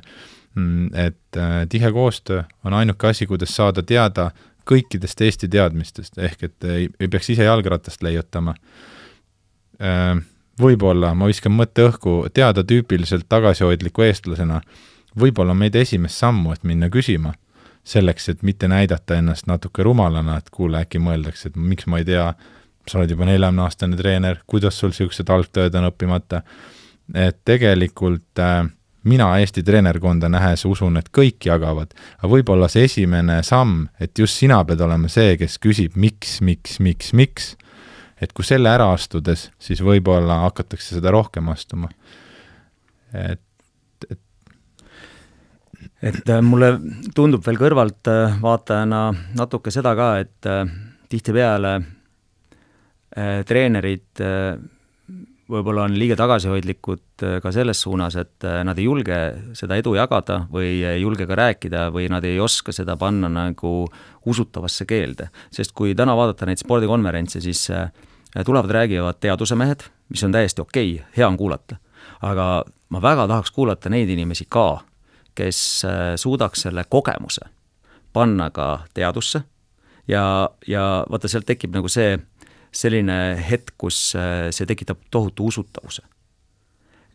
et 0.93 1.37
äh, 1.37 1.67
tihe 1.69 1.91
koostöö 1.91 2.43
on 2.65 2.73
ainuke 2.73 3.07
asi, 3.07 3.27
kuidas 3.27 3.55
saada 3.55 3.83
teada 3.83 4.31
kõikidest 4.67 5.21
Eesti 5.21 5.47
teadmistest, 5.47 6.17
ehk 6.17 6.43
et 6.43 6.63
ei, 6.67 6.89
ei 6.99 7.07
peaks 7.07 7.29
ise 7.33 7.47
jalgratast 7.47 8.03
leiutama. 8.03 8.55
Äh, 9.81 10.17
võib-olla, 10.61 11.13
ma 11.15 11.29
viskan 11.31 11.55
mõtte 11.55 11.87
õhku, 11.87 12.15
teada 12.33 12.63
tüüpiliselt 12.67 13.29
tagasihoidliku 13.29 14.05
eestlasena, 14.05 14.61
võib-olla 15.19 15.55
meid 15.57 15.75
esimest 15.75 16.19
sammu, 16.19 16.53
et 16.53 16.67
minna 16.67 16.91
küsima, 16.91 17.33
selleks, 17.83 18.29
et 18.29 18.43
mitte 18.45 18.67
näidata 18.67 19.17
ennast 19.17 19.47
natuke 19.47 19.83
rumalana, 19.83 20.37
et 20.37 20.51
kuule, 20.53 20.83
äkki 20.83 20.99
mõeldakse, 21.01 21.49
et 21.49 21.55
miks 21.55 21.87
ma 21.87 22.01
ei 22.01 22.05
tea 22.05 22.33
sa 22.89 22.99
oled 22.99 23.13
juba 23.13 23.27
neljakümne-aastane 23.29 23.97
treener, 23.97 24.41
kuidas 24.49 24.77
sul 24.79 24.91
niisugused 24.91 25.29
algtööd 25.29 25.75
on 25.77 25.87
õppimata, 25.89 26.41
et 27.15 27.39
tegelikult 27.45 28.41
äh, 28.41 28.65
mina 29.03 29.31
Eesti 29.39 29.63
treenerkonda 29.65 30.29
nähes 30.29 30.65
usun, 30.69 30.97
et 30.97 31.09
kõik 31.13 31.47
jagavad, 31.49 31.93
aga 32.19 32.31
võib-olla 32.31 32.69
see 32.71 32.85
esimene 32.89 33.41
samm, 33.45 33.87
et 33.99 34.17
just 34.19 34.37
sina 34.41 34.61
pead 34.65 34.81
olema 34.81 35.09
see, 35.09 35.37
kes 35.41 35.57
küsib, 35.61 35.95
miks, 35.95 36.39
miks, 36.45 36.79
miks, 36.79 37.13
miks, 37.17 37.53
et 38.21 38.33
kui 38.37 38.45
selle 38.45 38.69
ära 38.69 38.91
astudes, 38.93 39.49
siis 39.61 39.81
võib-olla 39.85 40.43
hakatakse 40.45 40.97
seda 40.97 41.13
rohkem 41.13 41.49
astuma. 41.53 41.89
et, 43.13 43.41
et 44.09 44.19
et 46.01 46.29
äh, 46.29 46.41
mulle 46.41 46.73
tundub 47.15 47.45
veel 47.45 47.59
kõrvalt 47.61 48.09
äh, 48.09 48.37
vaatajana 48.41 49.01
natuke 49.37 49.73
seda 49.73 49.93
ka, 49.97 50.11
et 50.21 50.49
äh, 50.49 50.65
tihtipeale 51.11 51.79
treenerid 53.11 54.21
võib-olla 55.51 55.85
on 55.87 55.95
liiga 55.99 56.15
tagasihoidlikud 56.19 57.25
ka 57.43 57.51
selles 57.53 57.81
suunas, 57.83 58.15
et 58.19 58.45
nad 58.65 58.77
ei 58.79 58.85
julge 58.87 59.17
seda 59.57 59.77
edu 59.79 59.93
jagada 59.97 60.45
või 60.51 60.79
ei 60.79 61.01
julge 61.01 61.27
ka 61.27 61.37
rääkida 61.37 61.89
või 61.93 62.07
nad 62.11 62.25
ei 62.27 62.39
oska 62.39 62.73
seda 62.75 62.95
panna 62.97 63.29
nagu 63.31 63.73
usutavasse 64.25 64.87
keelde. 64.87 65.29
sest 65.51 65.75
kui 65.75 65.95
täna 65.95 66.15
vaadata 66.15 66.47
neid 66.47 66.61
spordikonverentse, 66.63 67.41
siis 67.41 67.67
tulevad, 68.45 68.71
räägivad 68.71 69.19
teaduse 69.19 69.55
mehed, 69.55 69.83
mis 70.09 70.23
on 70.23 70.31
täiesti 70.31 70.61
okei 70.61 70.93
okay,, 70.95 71.07
hea 71.17 71.27
on 71.27 71.37
kuulata. 71.37 71.75
aga 72.21 72.63
ma 72.89 73.01
väga 73.01 73.27
tahaks 73.27 73.51
kuulata 73.51 73.89
neid 73.89 74.09
inimesi 74.09 74.45
ka, 74.49 74.81
kes 75.35 75.85
äh, 75.85 75.99
suudaks 76.15 76.67
selle 76.67 76.83
kogemuse 76.89 77.47
panna 78.13 78.49
ka 78.51 78.85
teadusse 78.93 79.43
ja, 80.07 80.49
ja 80.67 81.05
vaata, 81.09 81.29
sealt 81.31 81.47
tekib 81.47 81.75
nagu 81.75 81.87
see, 81.91 82.17
selline 82.71 83.17
hetk, 83.49 83.75
kus 83.77 84.13
äh, 84.15 84.49
see 84.51 84.67
tekitab 84.69 85.01
tohutu 85.11 85.49
usutavuse. 85.51 86.01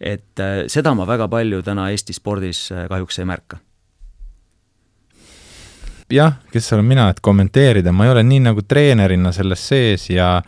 et 0.00 0.40
äh, 0.40 0.66
seda 0.68 0.94
ma 0.94 1.06
väga 1.08 1.28
palju 1.28 1.62
täna 1.62 1.90
Eesti 1.90 2.12
spordis 2.12 2.68
kahjuks 2.88 3.18
ei 3.18 3.24
märka. 3.24 3.58
jah, 6.12 6.38
kes 6.52 6.72
olen 6.72 6.84
mina, 6.84 7.08
et 7.10 7.20
kommenteerida, 7.20 7.92
ma 7.92 8.06
ei 8.06 8.10
ole 8.10 8.22
nii 8.22 8.44
nagu 8.50 8.62
treenerina 8.62 9.32
selles 9.32 9.68
sees 9.68 10.10
ja 10.10 10.42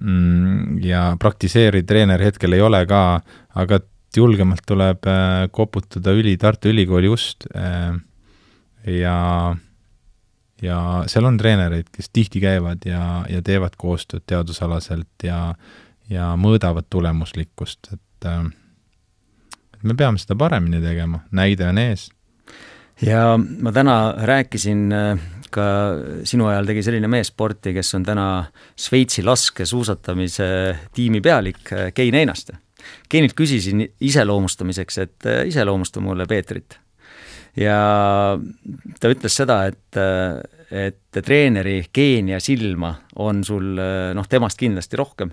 mm, 0.00 0.78
ja 0.84 1.16
praktiseeriv 1.18 1.86
treener 1.86 2.20
hetkel 2.20 2.52
ei 2.52 2.60
ole 2.60 2.84
ka, 2.86 3.20
aga 3.54 3.80
julgemalt 4.16 4.64
tuleb 4.66 5.06
äh, 5.08 5.46
koputada 5.54 6.14
üli, 6.16 6.36
Tartu 6.40 6.70
Ülikooli 6.72 7.10
ust 7.10 7.46
äh, 7.54 7.94
ja, 8.86 9.16
ja 10.62 10.78
seal 11.10 11.28
on 11.28 11.38
treenereid, 11.40 11.90
kes 11.92 12.10
tihti 12.12 12.42
käivad 12.42 12.86
ja, 12.88 13.24
ja 13.28 13.42
teevad 13.42 13.76
koostööd 13.80 14.26
teadusalaselt 14.26 15.26
ja, 15.26 15.54
ja 16.10 16.32
mõõdavad 16.36 16.88
tulemuslikkust, 16.90 17.92
et 17.94 18.28
äh, 18.28 18.46
et 19.74 19.84
me 19.84 19.96
peame 19.96 20.20
seda 20.20 20.36
paremini 20.36 20.82
tegema, 20.84 21.22
näide 21.32 21.68
on 21.68 21.78
ees. 21.80 22.10
ja 23.02 23.36
ma 23.38 23.72
täna 23.72 24.14
rääkisin 24.28 24.88
ka 25.50 25.66
sinu 26.24 26.46
ajal 26.46 26.68
tegi 26.68 26.82
selline 26.86 27.08
mees 27.10 27.32
sporti, 27.32 27.72
kes 27.74 27.94
on 27.98 28.04
täna 28.06 28.26
Šveitsi 28.78 29.24
laskesuusatamise 29.26 30.50
tiimi 30.94 31.20
pealik, 31.20 31.64
Kein 31.94 32.14
Einaste 32.14 32.60
geenilt 33.10 33.34
küsisin 33.38 33.84
iseloomustamiseks, 34.00 34.98
et 34.98 35.26
äh, 35.26 35.42
iseloomusta 35.50 36.00
mulle 36.00 36.26
Peetrit. 36.26 36.78
Ja 37.58 38.38
ta 39.00 39.10
ütles 39.10 39.36
seda, 39.36 39.64
et, 39.70 39.98
äh, 39.98 40.40
et 40.70 41.22
treeneri 41.24 41.82
geeni 41.94 42.34
ja 42.34 42.40
silma 42.42 42.94
on 43.16 43.44
sul 43.46 43.78
äh, 43.78 44.10
noh, 44.16 44.28
temast 44.30 44.60
kindlasti 44.60 45.00
rohkem 45.00 45.32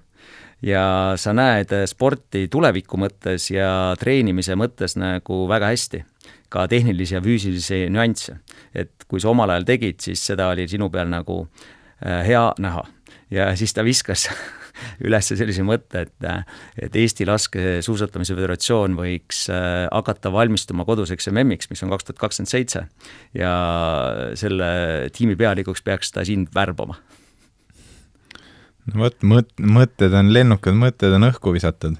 ja 0.65 1.13
sa 1.21 1.35
näed 1.37 1.73
sporti 1.89 2.47
tuleviku 2.49 2.97
mõttes 2.97 3.51
ja 3.53 3.93
treenimise 3.99 4.57
mõttes 4.57 4.97
nagu 4.97 5.43
väga 5.49 5.69
hästi, 5.69 6.03
ka 6.49 6.65
tehnilisi 6.71 7.17
ja 7.17 7.21
füüsilisi 7.21 7.85
nüansse. 7.93 8.39
et 8.73 9.05
kui 9.07 9.21
sa 9.21 9.29
omal 9.29 9.49
ajal 9.53 9.67
tegid, 9.67 9.99
siis 10.01 10.25
seda 10.25 10.49
oli 10.49 10.67
sinu 10.67 10.89
peal 10.89 11.09
nagu 11.09 11.45
hea 12.01 12.53
näha. 12.57 12.83
ja 13.29 13.55
siis 13.55 13.73
ta 13.73 13.83
viskas 13.83 14.29
üles 15.05 15.29
sellise 15.29 15.65
mõtte, 15.67 16.05
et 16.07 16.27
et 16.81 16.95
Eesti 16.97 17.27
Laskesuusatamise 17.27 18.35
Föderatsioon 18.37 18.95
võiks 18.97 19.45
äh, 19.53 19.85
hakata 19.91 20.31
valmistuma 20.33 20.85
koduseks 20.87 21.29
MM-iks, 21.33 21.69
mis 21.71 21.83
on 21.85 21.93
kaks 21.93 22.07
tuhat 22.07 22.21
kakskümmend 22.23 22.51
seitse, 22.51 22.85
ja 23.37 23.53
selle 24.39 24.69
tiimi 25.13 25.37
pealikuks 25.39 25.83
peaks 25.85 26.13
ta 26.15 26.25
sind 26.27 26.49
värbama. 26.55 26.97
no 28.87 29.03
vot, 29.03 29.19
mõt-, 29.23 29.57
mõtted 29.61 30.15
on 30.17 30.33
lennukad, 30.33 30.77
mõtted 30.77 31.13
on 31.17 31.29
õhku 31.31 31.53
visatud 31.55 31.97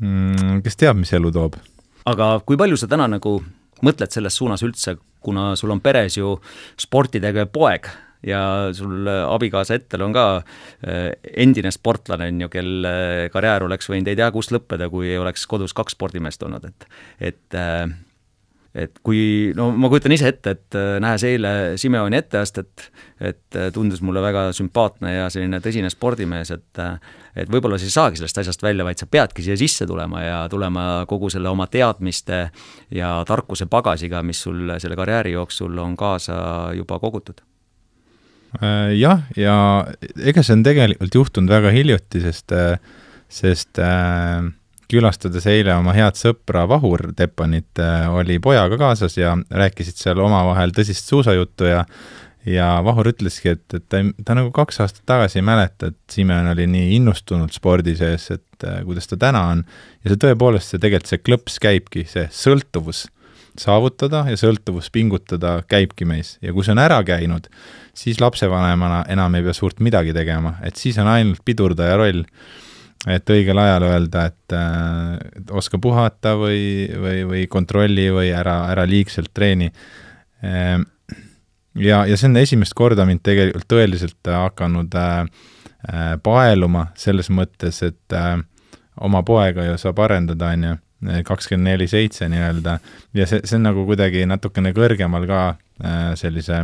mm,. 0.00 0.62
Kes 0.64 0.80
teab, 0.80 0.98
mis 1.00 1.12
elu 1.12 1.32
toob? 1.34 1.60
aga 2.08 2.38
kui 2.44 2.58
palju 2.60 2.76
sa 2.80 2.88
täna 2.90 3.08
nagu 3.08 3.38
mõtled 3.84 4.12
selles 4.12 4.36
suunas 4.38 4.62
üldse, 4.64 4.96
kuna 5.24 5.52
sul 5.58 5.72
on 5.74 5.80
peres 5.84 6.18
ju 6.18 6.36
sporditegev 6.80 7.48
poeg, 7.52 7.88
ja 8.26 8.70
sul 8.72 9.06
äh, 9.06 9.24
abikaasa 9.28 9.78
Ettel 9.78 10.04
on 10.06 10.14
ka 10.14 10.26
äh, 10.38 11.12
endine 11.36 11.72
sportlane, 11.74 12.30
on 12.32 12.46
ju, 12.46 12.50
kel 12.52 12.88
karjäär 13.32 13.68
oleks 13.68 13.90
võinud 13.90 14.10
ei 14.10 14.18
tea 14.18 14.30
kust 14.34 14.54
lõppeda, 14.54 14.88
kui 14.92 15.12
ei 15.12 15.20
oleks 15.20 15.46
kodus 15.50 15.76
kaks 15.76 15.96
spordimeest 15.98 16.42
olnud, 16.46 16.66
et 16.70 16.88
et 17.32 17.60
äh, 17.60 17.86
et 18.74 18.96
kui, 19.06 19.52
no 19.54 19.68
ma 19.70 19.86
kujutan 19.86 20.10
ise 20.16 20.32
ette, 20.32 20.56
et 20.56 20.76
nähes 20.98 21.22
eile 21.28 21.50
Simeoni 21.78 22.18
etteastet, 22.18 22.88
et 23.22 23.58
tundus 23.70 24.00
mulle 24.02 24.18
väga 24.18 24.48
sümpaatne 24.56 25.12
ja 25.12 25.28
selline 25.30 25.60
tõsine 25.62 25.92
spordimees, 25.94 26.50
et 26.50 26.82
et 27.38 27.50
võib-olla 27.50 27.78
sa 27.78 27.86
ei 27.86 27.94
saagi 27.94 28.18
sellest 28.18 28.42
asjast 28.42 28.66
välja, 28.66 28.82
vaid 28.86 28.98
sa 28.98 29.06
peadki 29.06 29.46
siia 29.46 29.54
sisse 29.58 29.86
tulema 29.86 30.24
ja 30.24 30.42
tulema 30.50 31.04
kogu 31.06 31.30
selle 31.30 31.54
oma 31.54 31.68
teadmiste 31.70 32.48
ja 32.94 33.14
tarkuse 33.26 33.70
pagasiga, 33.70 34.26
mis 34.26 34.42
sul 34.42 34.74
selle 34.82 34.98
karjääri 34.98 35.38
jooksul 35.38 35.78
on 35.78 35.94
kaasa 35.98 36.34
juba 36.74 36.98
kogutud. 36.98 37.42
Äh, 37.42 37.53
jah, 38.98 39.24
ja 39.36 39.54
ega 40.22 40.44
see 40.44 40.58
on 40.58 40.66
tegelikult 40.66 41.16
juhtunud 41.20 41.50
väga 41.50 41.72
hiljuti, 41.74 42.22
sest, 42.24 42.52
äh, 42.54 42.76
sest 43.28 43.80
äh, 43.82 44.44
külastades 44.90 45.46
eile 45.50 45.74
oma 45.74 45.94
head 45.96 46.18
sõpra 46.20 46.66
Vahur 46.70 47.08
Teppanit, 47.16 47.80
oli 48.12 48.36
pojaga 48.38 48.76
kaasas 48.78 49.16
ja 49.16 49.32
rääkisid 49.50 49.96
seal 49.98 50.20
omavahel 50.22 50.74
tõsist 50.76 51.08
suusajuttu 51.08 51.70
ja 51.72 51.86
ja 52.46 52.68
Vahur 52.84 53.08
ütleski, 53.08 53.54
et, 53.56 53.64
et 53.74 53.84
ta, 53.88 54.00
ta 54.24 54.36
nagu 54.36 54.52
kaks 54.54 54.80
aastat 54.84 55.04
tagasi 55.08 55.40
ei 55.40 55.46
mäleta, 55.46 55.90
et 55.90 55.98
Simeon 56.12 56.50
oli 56.52 56.66
nii 56.70 56.94
innustunud 56.98 57.52
spordi 57.54 57.96
sees, 57.98 58.28
et 58.34 58.66
äh, 58.68 58.82
kuidas 58.84 59.08
ta 59.10 59.18
täna 59.20 59.46
on, 59.54 59.64
ja 60.04 60.12
see 60.12 60.20
tõepoolest, 60.26 60.74
see 60.74 60.82
tegelikult, 60.82 61.10
see 61.10 61.22
klõps 61.24 61.58
käibki, 61.62 62.04
see 62.10 62.26
sõltuvus 62.32 63.06
saavutada 63.60 64.24
ja 64.28 64.38
sõltuvus 64.38 64.90
pingutada 64.92 65.60
käibki 65.70 66.06
meis. 66.08 66.36
Ja 66.42 66.52
kui 66.52 66.66
see 66.66 66.74
on 66.74 66.82
ära 66.82 67.00
käinud, 67.06 67.48
siis 67.94 68.20
lapsevanemana 68.20 69.04
enam 69.12 69.34
ei 69.38 69.44
pea 69.46 69.54
suurt 69.56 69.80
midagi 69.84 70.14
tegema, 70.16 70.56
et 70.66 70.76
siis 70.80 70.98
on 71.02 71.10
ainult 71.10 71.42
pidurdaja 71.44 71.96
roll. 72.00 72.24
et 73.04 73.30
õigel 73.30 73.58
ajal 73.60 73.84
öelda, 73.84 74.22
et 74.30 74.52
äh, 74.56 75.18
oska 75.52 75.78
puhata 75.78 76.38
või, 76.40 76.88
või, 76.88 77.18
või 77.28 77.42
kontrolli 77.52 78.06
või 78.08 78.30
ära, 78.32 78.62
ära 78.72 78.86
liigselt 78.88 79.28
treeni 79.34 79.68
ehm,. 80.42 80.86
ja, 81.74 82.06
ja 82.06 82.16
see 82.16 82.30
on 82.30 82.40
esimest 82.40 82.72
korda 82.74 83.04
mind 83.04 83.20
tegelikult 83.20 83.68
tõeliselt 83.68 84.30
hakanud 84.32 84.96
äh, 84.96 85.20
äh, 85.92 86.14
paeluma 86.22 86.86
selles 86.96 87.28
mõttes, 87.28 87.82
et 87.84 88.16
äh, 88.16 88.38
oma 89.00 89.22
poega 89.22 89.68
ju 89.68 89.76
saab 89.78 90.00
arendada, 90.06 90.54
on 90.54 90.64
ju 90.64 90.74
kakskümmend 91.28 91.68
neli 91.68 91.88
seitse 91.90 92.28
nii-öelda 92.32 92.78
ja 93.12 93.26
see, 93.28 93.42
see 93.44 93.58
on 93.58 93.66
nagu 93.68 93.84
kuidagi 93.84 94.24
natukene 94.24 94.72
kõrgemal 94.72 95.26
ka 95.28 95.40
äh, 95.50 96.14
sellise 96.16 96.62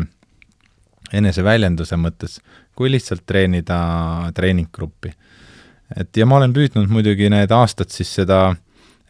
eneseväljenduse 1.13 1.97
mõttes, 2.01 2.39
kui 2.77 2.91
lihtsalt 2.91 3.27
treenida 3.27 3.79
treeninggruppi. 4.35 5.13
et 5.97 6.17
ja 6.17 6.27
ma 6.27 6.37
olen 6.37 6.53
püüdnud 6.55 6.89
muidugi 6.89 7.31
need 7.31 7.51
aastad 7.51 7.91
siis 7.91 8.15
seda 8.15 8.55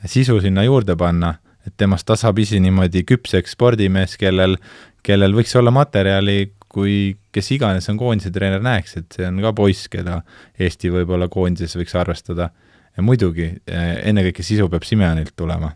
sisu 0.06 0.40
sinna 0.40 0.64
juurde 0.64 0.96
panna, 0.96 1.34
et 1.66 1.74
temast 1.76 2.06
tasapisi 2.08 2.60
niimoodi 2.60 3.04
küpseks 3.04 3.52
spordimees, 3.56 4.16
kellel, 4.16 4.56
kellel 5.02 5.36
võiks 5.36 5.52
olla 5.58 5.70
materjali, 5.70 6.52
kui 6.70 7.16
kes 7.34 7.50
iganes 7.52 7.88
on 7.90 7.98
koondise 7.98 8.30
treener, 8.32 8.62
näeks, 8.62 8.96
et 8.96 9.16
see 9.16 9.26
on 9.26 9.40
ka 9.42 9.52
poiss, 9.56 9.88
keda 9.90 10.20
Eesti 10.58 10.92
võib-olla 10.94 11.28
koondises 11.28 11.76
võiks 11.76 11.96
arvestada 11.98 12.50
ja 12.96 13.04
muidugi, 13.04 13.50
eh, 13.66 13.90
ennekõike 14.10 14.44
sisu 14.46 14.68
peab 14.70 14.86
Simeonilt 14.86 15.34
tulema. 15.36 15.74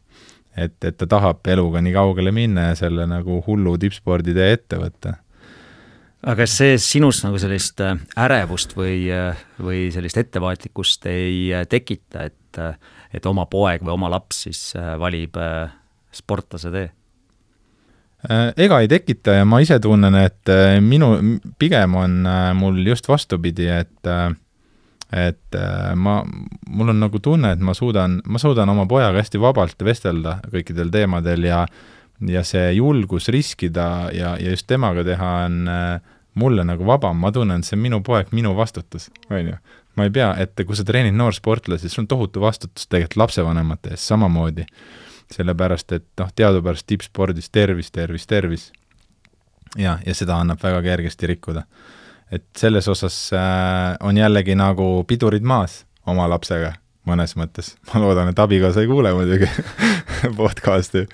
et, 0.56 0.84
et 0.84 0.94
ta 0.94 1.06
tahab 1.10 1.46
eluga 1.50 1.80
nii 1.82 1.92
kaugele 1.92 2.30
minna 2.30 2.68
ja 2.68 2.74
selle 2.78 3.08
nagu 3.10 3.40
hullu 3.42 3.72
tippsporditee 3.78 4.52
ette 4.54 4.78
võtta. 4.78 5.16
Aga 6.24 6.46
see 6.48 6.76
sinus 6.80 7.20
nagu 7.24 7.38
sellist 7.40 7.80
äh, 7.84 7.98
ärevust 8.24 8.74
või, 8.78 9.04
äh, 9.12 9.38
või 9.62 9.86
sellist 9.94 10.18
ettevaatlikkust 10.20 11.08
ei 11.10 11.48
äh, 11.54 11.66
tekita, 11.70 12.28
et, 12.30 12.60
et 13.14 13.26
oma 13.28 13.46
poeg 13.50 13.84
või 13.84 13.96
oma 13.96 14.10
laps 14.12 14.44
siis 14.46 14.60
valib 15.00 15.36
sportlase 16.14 16.70
tee? 16.74 16.90
ega 18.56 18.78
ei 18.80 18.88
tekita 18.88 19.34
ja 19.36 19.44
ma 19.44 19.58
ise 19.60 19.76
tunnen, 19.84 20.14
et 20.16 20.48
minu, 20.80 21.10
pigem 21.60 21.96
on 22.00 22.14
mul 22.56 22.78
just 22.86 23.08
vastupidi, 23.10 23.66
et 23.68 24.08
et 25.12 25.58
ma, 26.00 26.14
mul 26.24 26.94
on 26.94 27.02
nagu 27.02 27.20
tunne, 27.20 27.50
et 27.52 27.60
ma 27.60 27.74
suudan, 27.76 28.16
ma 28.24 28.40
suudan 28.40 28.70
oma 28.72 28.86
pojaga 28.88 29.20
hästi 29.20 29.42
vabalt 29.42 29.84
vestelda 29.84 30.38
kõikidel 30.54 30.94
teemadel 30.94 31.44
ja 31.50 31.66
ja 32.28 32.44
see 32.46 32.72
julgus 32.76 33.28
riskida 33.28 34.10
ja, 34.14 34.34
ja 34.40 34.50
just 34.50 34.66
temaga 34.70 35.04
teha 35.04 35.30
on 35.46 35.68
äh, 35.68 36.12
mulle 36.34 36.64
nagu 36.66 36.86
vabam, 36.86 37.18
ma 37.20 37.32
tunnen, 37.32 37.62
et 37.62 37.68
see 37.68 37.76
on 37.78 37.82
minu 37.82 38.02
poeg, 38.06 38.30
minu 38.34 38.54
vastutus, 38.56 39.10
on 39.30 39.52
ju. 39.52 39.56
ma 39.94 40.06
ei 40.06 40.14
pea, 40.14 40.32
et 40.42 40.64
kui 40.66 40.76
sa 40.76 40.84
treenid 40.86 41.14
noorsportlasi, 41.14 41.86
siis 41.86 41.94
sul 41.94 42.04
on 42.04 42.10
tohutu 42.10 42.42
vastutus 42.42 42.88
tegelikult 42.88 43.22
lapsevanemate 43.24 43.94
ees 43.94 44.06
samamoodi. 44.08 44.66
sellepärast, 45.34 45.92
et 45.92 46.06
noh, 46.20 46.30
teadupärast 46.36 46.86
tippspordis 46.86 47.50
tervis, 47.50 47.90
tervis, 47.90 48.26
tervis. 48.26 48.72
ja, 49.78 49.98
ja 50.06 50.14
seda 50.14 50.36
annab 50.36 50.62
väga 50.62 50.82
kergesti 50.82 51.26
rikkuda 51.26 51.64
et 52.34 52.44
selles 52.58 52.88
osas 52.88 53.16
äh, 53.32 53.96
on 54.00 54.16
jällegi 54.16 54.56
nagu 54.58 55.04
pidurid 55.08 55.44
maas 55.46 55.84
oma 56.06 56.26
lapsega, 56.30 56.74
mõnes 57.08 57.36
mõttes. 57.38 57.74
ma 57.92 58.02
loodan, 58.02 58.32
et 58.32 58.38
abikaasa 58.38 58.84
ei 58.84 58.90
kuule 58.90 59.14
muidugi 59.16 59.48
podcast'i. 60.40 61.06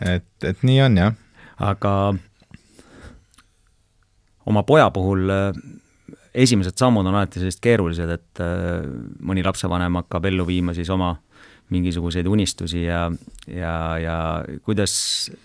Et, 0.00 0.28
et 0.44 0.62
nii 0.62 0.80
on, 0.86 0.96
jah. 0.96 1.14
aga 1.62 1.92
oma 4.46 4.62
poja 4.66 4.90
puhul 4.94 5.30
äh, 5.30 5.60
esimesed 6.34 6.78
sammud 6.78 7.06
on 7.06 7.14
alati 7.14 7.40
sellised 7.40 7.62
keerulised, 7.64 8.10
et 8.10 8.42
äh, 8.42 8.86
mõni 9.20 9.44
lapsevanem 9.44 10.00
hakkab 10.02 10.30
ellu 10.30 10.46
viima 10.48 10.74
siis 10.76 10.90
oma 10.90 11.14
mingisuguseid 11.72 12.26
unistusi 12.28 12.84
ja, 12.84 13.06
ja, 13.48 13.74
ja 13.98 14.16
kuidas 14.64 14.94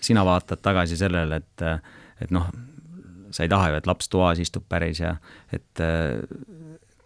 sina 0.04 0.24
vaatad 0.28 0.60
tagasi 0.60 0.98
sellele, 1.00 1.40
et, 1.40 1.64
et 2.20 2.34
noh, 2.34 2.50
sa 3.32 3.46
ei 3.46 3.52
taha 3.52 3.70
ju, 3.72 3.78
et 3.78 3.88
laps 3.88 4.10
toas 4.12 4.40
istub 4.42 4.66
päris 4.68 5.00
ja 5.00 5.14
et 5.54 5.80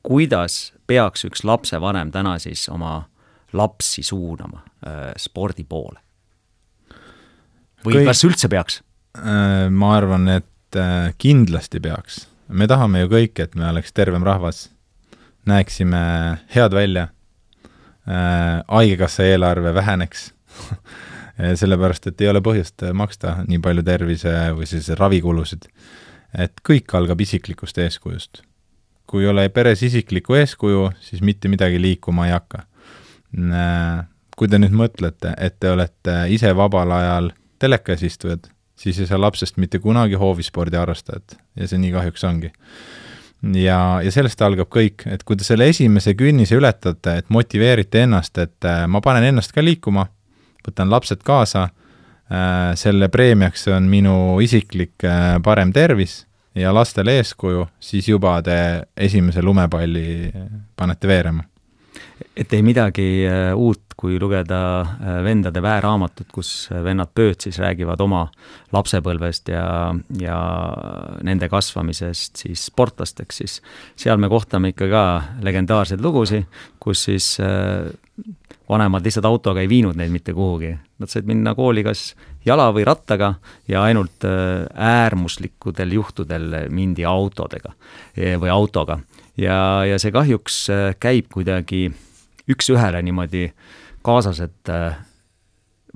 kuidas 0.02 0.72
peaks 0.90 1.28
üks 1.28 1.44
lapsevanem 1.46 2.10
täna 2.14 2.34
siis 2.42 2.64
oma 2.72 2.96
lapsi 3.54 4.02
suunama 4.02 4.64
spordi 5.18 5.62
poole? 5.68 6.01
Või 7.84 7.98
Kõik, 7.98 8.10
kas 8.10 8.24
üldse 8.28 8.50
peaks? 8.52 8.80
Äh, 9.18 9.68
ma 9.70 9.96
arvan, 9.98 10.28
et 10.40 10.48
kindlasti 11.20 11.82
peaks. 11.84 12.26
me 12.48 12.64
tahame 12.68 13.02
ju 13.02 13.08
kõik, 13.12 13.40
et 13.44 13.54
me 13.54 13.66
oleks 13.68 13.92
tervem 13.92 14.24
rahvas, 14.24 14.70
näeksime 15.44 15.98
head 16.54 16.72
välja, 16.72 17.08
haigekassa 18.06 19.26
eelarve 19.28 19.74
väheneks 19.74 20.32
sellepärast, 21.60 22.08
et 22.08 22.24
ei 22.24 22.30
ole 22.32 22.40
põhjust 22.40 22.86
maksta 22.96 23.36
nii 23.46 23.60
palju 23.62 23.84
tervise 23.84 24.32
või 24.56 24.66
siis 24.70 24.88
ravikulusid 24.96 25.68
et 26.38 26.62
kõik 26.64 26.92
algab 26.96 27.20
isiklikust 27.20 27.78
eeskujust. 27.78 28.42
kui 29.06 29.26
ei 29.26 29.28
ole 29.28 29.48
peres 29.52 29.82
isiklikku 29.84 30.34
eeskuju, 30.38 30.86
siis 31.04 31.20
mitte 31.20 31.48
midagi 31.52 31.76
liikuma 31.80 32.26
ei 32.26 32.32
hakka. 32.32 32.62
Kui 34.36 34.48
te 34.48 34.58
nüüd 34.58 34.72
mõtlete, 34.72 35.34
et 35.36 35.58
te 35.60 35.68
olete 35.68 36.14
ise 36.32 36.54
vabal 36.56 36.94
ajal 36.96 37.28
telekas 37.62 38.02
istujad, 38.06 38.48
siis 38.78 38.98
ei 38.98 39.08
saa 39.08 39.20
lapsest 39.20 39.60
mitte 39.62 39.78
kunagi 39.82 40.18
hoovispordi 40.18 40.80
harrastajat 40.80 41.38
ja 41.56 41.68
see 41.70 41.80
nii 41.82 41.92
kahjuks 41.94 42.24
ongi. 42.28 42.52
ja, 43.58 43.78
ja 44.02 44.14
sellest 44.14 44.42
algab 44.42 44.70
kõik, 44.72 45.06
et 45.06 45.22
kui 45.26 45.38
te 45.38 45.46
selle 45.46 45.68
esimese 45.70 46.16
künnise 46.18 46.58
ületate, 46.58 47.20
et 47.22 47.30
motiveerite 47.30 48.04
ennast, 48.06 48.38
et 48.38 48.68
äh, 48.68 48.84
ma 48.86 49.00
panen 49.04 49.30
ennast 49.30 49.54
ka 49.54 49.64
liikuma, 49.64 50.08
võtan 50.66 50.90
lapsed 50.90 51.24
kaasa 51.26 51.70
Äh, 52.32 52.72
selle 52.78 53.10
preemiaks 53.12 53.66
on 53.68 53.90
minu 53.92 54.38
isiklik 54.40 55.04
äh, 55.04 55.34
parem 55.44 55.72
tervis 55.74 56.22
ja 56.56 56.70
lastele 56.72 57.18
eeskuju, 57.18 57.66
siis 57.82 58.08
juba 58.08 58.38
te 58.46 58.54
esimese 58.96 59.42
lumepalli 59.42 60.30
panete 60.76 61.10
veerema. 61.10 61.44
et 62.36 62.52
ei 62.52 62.62
midagi 62.62 63.26
uut, 63.56 63.91
kui 64.02 64.16
lugeda 64.18 64.58
vendade 65.22 65.62
väeraamatut, 65.62 66.26
kus 66.34 66.66
vennad 66.82 67.12
Pööt 67.14 67.46
siis 67.46 67.60
räägivad 67.62 68.00
oma 68.02 68.24
lapsepõlvest 68.74 69.52
ja, 69.52 69.64
ja 70.18 70.38
nende 71.22 71.46
kasvamisest 71.52 72.42
siis 72.42 72.66
sportlasteks, 72.66 73.38
siis 73.42 73.58
seal 73.94 74.18
me 74.18 74.30
kohtame 74.32 74.72
ikka 74.72 74.90
ka 74.90 75.04
legendaarseid 75.46 76.02
lugusid, 76.02 76.50
kus 76.82 77.06
siis 77.06 77.36
vanemad 78.72 79.04
lihtsalt 79.04 79.26
autoga 79.28 79.62
ei 79.62 79.68
viinud 79.70 79.96
neid 79.98 80.12
mitte 80.12 80.34
kuhugi. 80.34 80.72
Nad 80.98 81.10
said 81.10 81.26
minna 81.28 81.54
kooli 81.58 81.84
kas 81.84 82.12
jala 82.46 82.70
või 82.74 82.84
rattaga 82.86 83.34
ja 83.70 83.84
ainult 83.86 84.26
äh, 84.26 84.64
äärmuslikudel 84.74 85.96
juhtudel 85.98 86.48
mindi 86.70 87.06
autodega 87.08 87.74
e, 88.16 88.36
või 88.40 88.50
autoga. 88.52 89.00
ja, 89.36 89.84
ja 89.88 89.98
see 89.98 90.12
kahjuks 90.12 90.58
äh, 90.70 90.88
käib 91.00 91.30
kuidagi 91.32 91.86
üks-ühele 92.50 93.02
niimoodi 93.02 93.46
kaasas, 94.02 94.40
et 94.44 94.72
äh, 94.72 94.96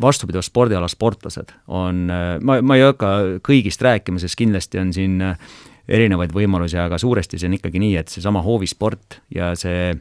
vastupidav 0.02 0.44
spordiala 0.44 0.88
sportlased 0.92 1.54
on, 1.72 2.06
ma, 2.42 2.58
ma 2.60 2.76
ei 2.76 2.84
hakka 2.84 3.12
kõigist 3.46 3.80
rääkima, 3.80 4.20
sest 4.20 4.36
kindlasti 4.36 4.80
on 4.82 4.92
siin 4.92 5.22
erinevaid 5.88 6.34
võimalusi, 6.34 6.76
aga 6.82 6.98
suuresti 7.00 7.38
see 7.40 7.48
on 7.48 7.56
ikkagi 7.56 7.80
nii, 7.80 7.94
et 7.96 8.12
seesama 8.12 8.42
hoovisport 8.44 9.20
ja 9.32 9.54
see 9.56 9.94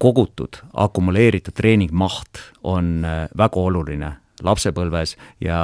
kogutud 0.00 0.56
akumuleeritud 0.72 1.54
treeningmaht 1.56 2.40
on 2.64 3.04
äh, 3.04 3.26
väga 3.36 3.60
oluline 3.60 4.12
lapsepõlves 4.42 5.16
ja 5.44 5.58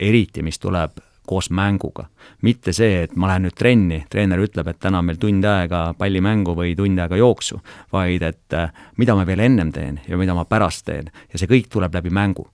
eriti, 0.00 0.42
mis 0.42 0.58
tuleb 0.58 0.96
koos 1.26 1.50
mänguga. 1.50 2.08
mitte 2.42 2.72
see, 2.72 3.02
et 3.04 3.16
ma 3.16 3.30
lähen 3.30 3.46
nüüd 3.48 3.56
trenni, 3.58 4.04
treener 4.10 4.40
ütleb, 4.42 4.68
et 4.68 4.80
täna 4.80 4.98
on 4.98 5.06
meil 5.10 5.20
tund 5.20 5.44
aega 5.44 5.94
pallimängu 5.98 6.56
või 6.56 6.74
tund 6.76 6.98
aega 6.98 7.16
jooksu, 7.16 7.60
vaid 7.92 8.22
et 8.22 8.54
äh, 8.54 8.72
mida 8.96 9.14
ma 9.14 9.26
veel 9.26 9.40
ennem 9.40 9.72
teen 9.72 10.00
ja 10.08 10.16
mida 10.16 10.34
ma 10.34 10.44
pärast 10.44 10.86
teen 10.86 11.10
ja 11.32 11.38
see 11.38 11.50
kõik 11.50 11.70
tuleb 11.72 11.94
läbi 11.94 12.10
mängu 12.10 12.46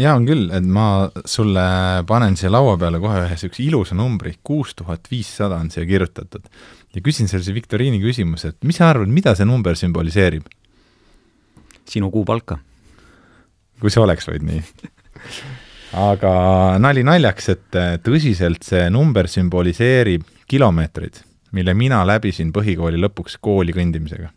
jaa, 0.00 0.14
on 0.16 0.26
küll, 0.28 0.48
et 0.54 0.66
ma 0.66 0.86
sulle 1.28 1.62
panen 2.08 2.36
siia 2.38 2.50
laua 2.52 2.76
peale 2.80 3.00
kohe 3.02 3.24
ühe 3.24 3.34
niisuguse 3.34 3.64
ilusa 3.64 3.96
numbri, 3.98 4.36
kuus 4.44 4.74
tuhat 4.78 5.10
viissada 5.10 5.58
on 5.60 5.70
siia 5.72 5.86
kirjutatud 5.88 6.46
ja 6.94 7.02
küsin 7.04 7.30
sellise 7.30 7.54
viktoriini 7.56 8.00
küsimuse, 8.02 8.54
et 8.54 8.66
mis 8.66 8.80
sa 8.80 8.90
arvad, 8.90 9.10
mida 9.12 9.34
see 9.38 9.48
number 9.48 9.78
sümboliseerib? 9.78 10.48
sinu 11.90 12.10
kuupalka. 12.14 12.60
kui 13.80 13.90
see 13.90 14.02
oleks 14.02 14.28
vaid 14.28 14.44
nii 14.46 14.62
aga 15.96 16.32
nali 16.82 17.04
naljaks, 17.06 17.48
et 17.54 17.78
äh, 17.78 17.94
tõsiselt 18.04 18.66
see 18.66 18.88
number 18.92 19.28
sümboliseerib 19.30 20.26
kilomeetreid, 20.50 21.22
mille 21.56 21.74
mina 21.74 22.02
läbisin 22.06 22.52
põhikooli 22.54 23.00
lõpuks 23.00 23.38
kooli 23.42 23.74
kõndimisega. 23.74 24.30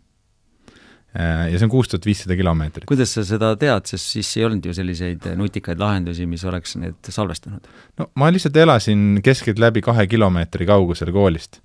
Äh, 1.13 1.51
ja 1.51 1.59
see 1.59 1.67
on 1.67 1.73
kuus 1.73 1.91
tuhat 1.91 2.07
viissada 2.09 2.37
kilomeetrit. 2.37 2.87
kuidas 2.89 3.13
sa 3.13 3.25
seda 3.27 3.51
tead, 3.59 3.85
sest 3.89 4.15
siis 4.15 4.31
ei 4.39 4.47
olnud 4.47 4.65
ju 4.65 4.73
selliseid 4.73 5.27
nutikaid 5.37 5.81
lahendusi, 5.81 6.25
mis 6.29 6.45
oleks 6.49 6.77
need 6.81 7.13
salvestanud? 7.13 7.69
no 8.01 8.09
ma 8.17 8.31
lihtsalt 8.33 8.57
elasin 8.57 9.21
keskeltläbi 9.23 9.85
kahe 9.85 10.07
kilomeetri 10.09 10.65
kaugusel 10.65 11.13
koolist 11.13 11.61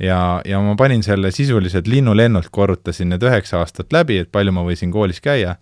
ja, 0.00 0.40
ja 0.44 0.60
ma 0.60 0.74
panin 0.76 1.02
selle 1.04 1.30
sisuliselt 1.34 1.88
linnulennult, 1.90 2.48
korrutasin 2.52 3.12
need 3.12 3.24
üheksa 3.24 3.60
aastat 3.62 3.92
läbi, 3.92 4.20
et 4.24 4.32
palju 4.32 4.54
ma 4.54 4.64
võisin 4.66 4.92
koolis 4.94 5.20
käia, 5.24 5.56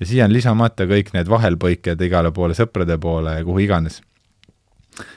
ja 0.00 0.06
siia 0.06 0.26
on 0.26 0.34
lisamata 0.34 0.86
kõik 0.88 1.12
need 1.14 1.28
vahelpõiked 1.30 2.04
igale 2.06 2.32
poole, 2.34 2.56
sõprade 2.56 2.96
poole 3.00 3.38
ja 3.38 3.46
kuhu 3.46 3.64
iganes. 3.66 4.00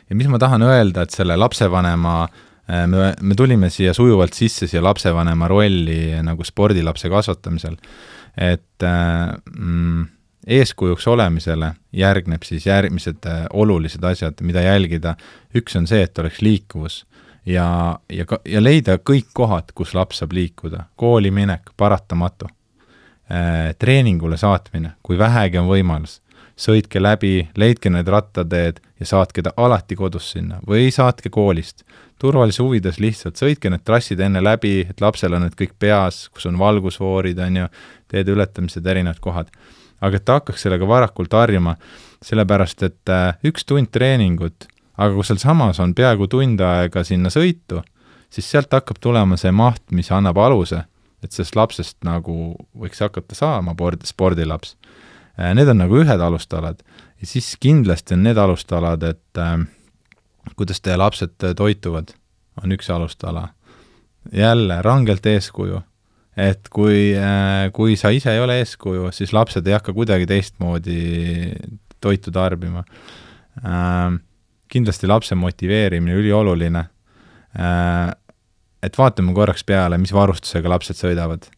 ja 0.10 0.16
mis 0.16 0.28
ma 0.28 0.40
tahan 0.40 0.62
öelda, 0.62 1.04
et 1.04 1.16
selle 1.16 1.38
lapsevanema 1.40 2.16
äh, 2.24 2.88
me, 2.88 3.14
me 3.22 3.36
tulime 3.36 3.70
siia 3.70 3.94
sujuvalt 3.94 4.34
sisse, 4.34 4.68
siia 4.68 4.84
lapsevanema 4.84 5.48
rolli 5.48 6.12
nagu 6.24 6.44
spordilapse 6.44 7.10
kasvatamisel, 7.10 7.78
et 8.38 8.84
äh, 8.84 9.32
mm, 9.56 10.06
eeskujuks 10.48 11.08
olemisele 11.08 11.74
järgneb 11.96 12.44
siis 12.44 12.68
järgmised 12.68 13.26
äh, 13.26 13.46
olulised 13.54 14.04
asjad, 14.04 14.42
mida 14.42 14.62
jälgida. 14.62 15.16
üks 15.56 15.76
on 15.80 15.88
see, 15.88 16.04
et 16.04 16.20
oleks 16.20 16.42
liikuvus 16.42 17.06
ja, 17.46 18.00
ja 18.10 18.26
ja 18.46 18.64
leida 18.64 18.98
kõik 18.98 19.32
kohad, 19.34 19.72
kus 19.76 19.94
laps 19.94 20.22
saab 20.22 20.34
liikuda, 20.34 20.88
kooli 20.96 21.32
minek, 21.32 21.72
paratamatu. 21.78 22.48
Treeningule 23.80 24.38
saatmine, 24.38 24.94
kui 25.04 25.18
vähegi 25.18 25.58
on 25.58 25.70
võimalus, 25.70 26.20
sõitke 26.60 27.02
läbi, 27.02 27.48
leidke 27.58 27.90
need 27.90 28.08
rattateed 28.12 28.82
ja 29.00 29.08
saatke 29.08 29.42
ta 29.42 29.54
alati 29.58 29.96
kodus 29.98 30.32
sinna 30.36 30.60
või 30.68 30.92
saatke 30.92 31.32
koolist. 31.34 31.84
turvalisuse 32.20 32.64
huvides 32.64 33.00
lihtsalt 33.00 33.40
sõitke 33.40 33.70
need 33.70 33.84
trassid 33.84 34.20
enne 34.20 34.44
läbi, 34.44 34.86
et 34.90 35.02
lapsel 35.02 35.34
on 35.34 35.42
need 35.48 35.56
kõik 35.56 35.74
peas, 35.80 36.30
kus 36.30 36.46
on 36.46 36.60
valgusfoorid, 36.60 37.40
on 37.40 37.58
ju, 37.58 37.68
teede 38.08 38.32
ületamised, 38.32 38.86
erinevad 38.86 39.20
kohad. 39.20 39.50
aga 40.02 40.16
et 40.16 40.26
ta 40.26 40.34
hakkaks 40.34 40.62
sellega 40.62 40.88
varakult 40.88 41.34
harjuma, 41.34 41.78
sellepärast 42.22 42.84
et 42.84 43.10
äh, 43.10 43.36
üks 43.44 43.66
tund 43.66 43.88
treeningut 43.92 44.68
aga 44.98 45.14
kui 45.16 45.26
sealsamas 45.26 45.80
on 45.84 45.94
peaaegu 45.98 46.28
tund 46.30 46.62
aega 46.64 47.04
sinna 47.08 47.32
sõitu, 47.34 47.82
siis 48.34 48.50
sealt 48.50 48.74
hakkab 48.74 49.00
tulema 49.02 49.38
see 49.40 49.54
maht, 49.56 49.84
mis 49.92 50.12
annab 50.14 50.38
aluse, 50.42 50.84
et 51.24 51.32
sellest 51.32 51.56
lapsest 51.56 51.98
nagu 52.04 52.56
võiks 52.78 53.00
hakata 53.04 53.36
saama 53.38 53.74
sport, 53.78 54.06
spordilaps. 54.06 54.76
Äh, 55.40 55.54
need 55.58 55.70
on 55.72 55.82
nagu 55.82 56.02
ühed 56.04 56.22
alustalad 56.22 56.84
ja 57.20 57.30
siis 57.30 57.56
kindlasti 57.60 58.18
on 58.18 58.24
need 58.28 58.38
alustalad, 58.38 59.04
et 59.04 59.42
äh, 59.42 59.58
kuidas 60.60 60.84
teie 60.84 60.98
lapsed 61.00 61.38
toituvad, 61.58 62.14
on 62.62 62.76
üks 62.76 62.90
alustala 62.94 63.50
jälle 64.32 64.82
rangelt 64.82 65.26
eeskuju. 65.26 65.82
et 66.38 66.70
kui, 66.70 67.14
äh, 67.14 67.70
kui 67.74 67.94
sa 67.96 68.10
ise 68.10 68.32
ei 68.34 68.40
ole 68.42 68.56
eeskuju, 68.58 69.12
siis 69.14 69.36
lapsed 69.38 69.68
ei 69.70 69.76
hakka 69.76 69.94
kuidagi 69.94 70.26
teistmoodi 70.26 71.54
toitu 72.02 72.32
tarbima. 72.34 72.82
Äh, 73.62 74.16
kindlasti 74.68 75.08
lapse 75.08 75.36
motiveerimine 75.36 76.16
ülioluline. 76.18 76.88
Äh, 77.54 78.16
et 78.84 78.98
vaatame 78.98 79.34
korraks 79.36 79.64
peale, 79.64 79.98
mis 79.98 80.14
varustusega 80.14 80.70
lapsed 80.70 81.00
sõidavad. 81.00 81.50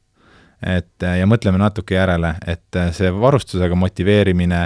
et 0.66 1.04
ja 1.04 1.26
mõtleme 1.28 1.60
natuke 1.60 1.98
järele, 1.98 2.36
et 2.48 2.78
see 2.96 3.10
varustusega 3.12 3.76
motiveerimine 3.76 4.62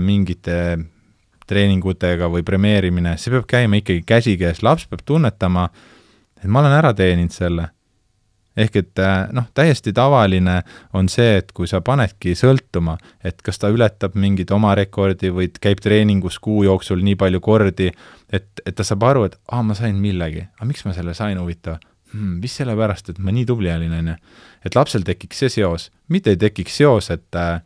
mingite 0.00 0.78
treeningutega 1.46 2.28
või 2.32 2.44
premeerimine, 2.44 3.16
see 3.20 3.32
peab 3.32 3.46
käima 3.48 3.80
ikkagi 3.80 4.02
käsikäes, 4.08 4.62
laps 4.62 4.88
peab 4.88 5.04
tunnetama, 5.04 5.68
et 6.40 6.48
ma 6.48 6.62
olen 6.62 6.74
ära 6.76 6.94
teeninud 6.96 7.34
selle. 7.34 7.68
Ehk 8.58 8.78
et 8.80 9.02
äh, 9.02 9.28
noh, 9.34 9.46
täiesti 9.54 9.92
tavaline 9.96 10.60
on 10.96 11.08
see, 11.12 11.38
et 11.40 11.52
kui 11.56 11.68
sa 11.70 11.80
panedki 11.84 12.34
sõltuma, 12.38 12.96
et 13.24 13.40
kas 13.46 13.60
ta 13.62 13.70
ületab 13.72 14.16
mingit 14.18 14.50
oma 14.54 14.74
rekordi 14.78 15.30
või 15.34 15.50
käib 15.60 15.82
treeningus 15.84 16.40
kuu 16.42 16.64
jooksul 16.66 17.04
nii 17.06 17.18
palju 17.20 17.40
kordi, 17.44 17.92
et, 18.32 18.48
et 18.64 18.74
ta 18.74 18.86
saab 18.86 19.06
aru, 19.08 19.28
et 19.28 19.38
aa, 19.52 19.62
ma 19.62 19.78
sain 19.78 19.96
millegi, 20.02 20.44
aga 20.58 20.68
miks 20.68 20.84
ma 20.88 20.96
selle 20.96 21.14
sain, 21.18 21.38
huvitav? 21.40 21.78
Hmm,, 22.08 22.38
vist 22.40 22.56
sellepärast, 22.56 23.10
et 23.12 23.18
ma 23.20 23.32
nii 23.36 23.44
tubli 23.48 23.68
olin, 23.68 23.92
on 23.92 24.12
ju. 24.14 24.18
et 24.64 24.76
lapsel 24.76 25.02
tekiks 25.04 25.42
see 25.44 25.58
seos, 25.58 25.90
mitte 26.08 26.32
ei 26.32 26.38
tekiks 26.40 26.78
seos, 26.80 27.10
et 27.12 27.36
äh, 27.36 27.58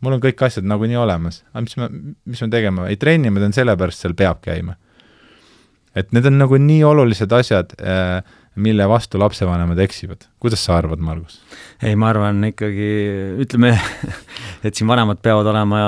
mul 0.00 0.16
on 0.16 0.22
kõik 0.22 0.44
asjad 0.46 0.68
nagunii 0.68 0.98
olemas, 1.00 1.42
aga 1.50 1.64
mis 1.66 1.76
ma, 1.80 1.88
mis 2.30 2.44
ma 2.44 2.48
tegema, 2.52 2.86
ei 2.88 3.00
trenni 3.00 3.32
ma 3.34 3.42
teen 3.42 3.56
sellepärast, 3.56 4.06
seal 4.06 4.14
peab 4.18 4.40
käima. 4.46 4.76
et 5.90 6.12
need 6.14 6.26
on 6.30 6.36
nagu 6.38 6.54
nii 6.54 6.84
olulised 6.86 7.32
asjad 7.34 7.74
äh,, 7.82 8.22
mille 8.54 8.88
vastu 8.88 9.18
lapsevanemad 9.18 9.78
eksivad. 9.78 10.26
kuidas 10.40 10.64
sa 10.64 10.76
arvad, 10.76 10.98
Margus? 10.98 11.40
ei, 11.82 11.96
ma 11.96 12.10
arvan 12.10 12.44
ikkagi, 12.50 12.90
ütleme, 13.44 13.72
et 14.66 14.74
siin 14.74 14.90
vanemad 14.90 15.22
peavad 15.22 15.46
olema 15.52 15.82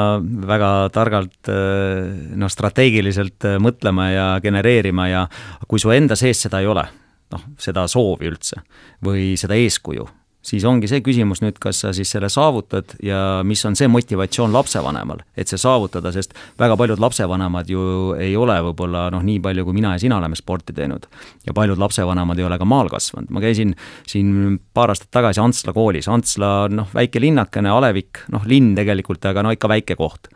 väga 0.46 0.72
targalt 0.94 1.50
äh, 1.50 2.08
noh, 2.38 2.50
strateegiliselt 2.52 3.48
äh, 3.48 3.58
mõtlema 3.62 4.08
ja 4.12 4.26
genereerima 4.42 5.08
ja 5.10 5.26
kui 5.68 5.82
su 5.82 5.90
enda 5.94 6.16
sees 6.18 6.44
seda 6.46 6.62
ei 6.62 6.70
ole, 6.70 6.86
noh, 7.34 7.46
seda 7.58 7.86
soovi 7.90 8.30
üldse 8.30 8.62
või 9.04 9.32
seda 9.40 9.58
eeskuju 9.58 10.06
siis 10.42 10.64
ongi 10.66 10.88
see 10.90 11.00
küsimus 11.04 11.40
nüüd, 11.42 11.56
kas 11.62 11.82
sa 11.84 11.92
siis 11.94 12.10
selle 12.12 12.28
saavutad 12.32 12.96
ja 13.04 13.40
mis 13.46 13.62
on 13.68 13.76
see 13.78 13.88
motivatsioon 13.90 14.52
lapsevanemal, 14.54 15.22
et 15.38 15.50
see 15.50 15.60
saavutada, 15.60 16.12
sest 16.14 16.34
väga 16.60 16.76
paljud 16.78 17.02
lapsevanemad 17.02 17.70
ju 17.70 17.84
ei 18.18 18.34
ole 18.38 18.58
võib-olla 18.68 19.06
noh, 19.14 19.22
nii 19.24 19.38
palju 19.42 19.66
kui 19.68 19.76
mina 19.78 19.94
ja 19.94 20.02
sina 20.02 20.18
oleme 20.18 20.38
sporti 20.38 20.74
teinud. 20.76 21.06
ja 21.46 21.54
paljud 21.54 21.78
lapsevanemad 21.78 22.38
ei 22.38 22.48
ole 22.48 22.58
ka 22.58 22.68
maal 22.68 22.90
kasvanud, 22.92 23.30
ma 23.30 23.42
käisin 23.44 23.76
siin 24.08 24.58
paar 24.74 24.92
aastat 24.92 25.12
tagasi 25.14 25.40
Antsla 25.42 25.74
koolis, 25.76 26.10
Antsla 26.10 26.52
noh, 26.70 26.90
väike 26.94 27.22
linnakene, 27.22 27.70
alevik, 27.70 28.24
noh 28.34 28.46
linn 28.46 28.74
tegelikult, 28.78 29.22
aga 29.30 29.46
no 29.46 29.54
ikka 29.54 29.70
väike 29.70 29.96
koht. 29.96 30.28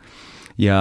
ja 0.57 0.77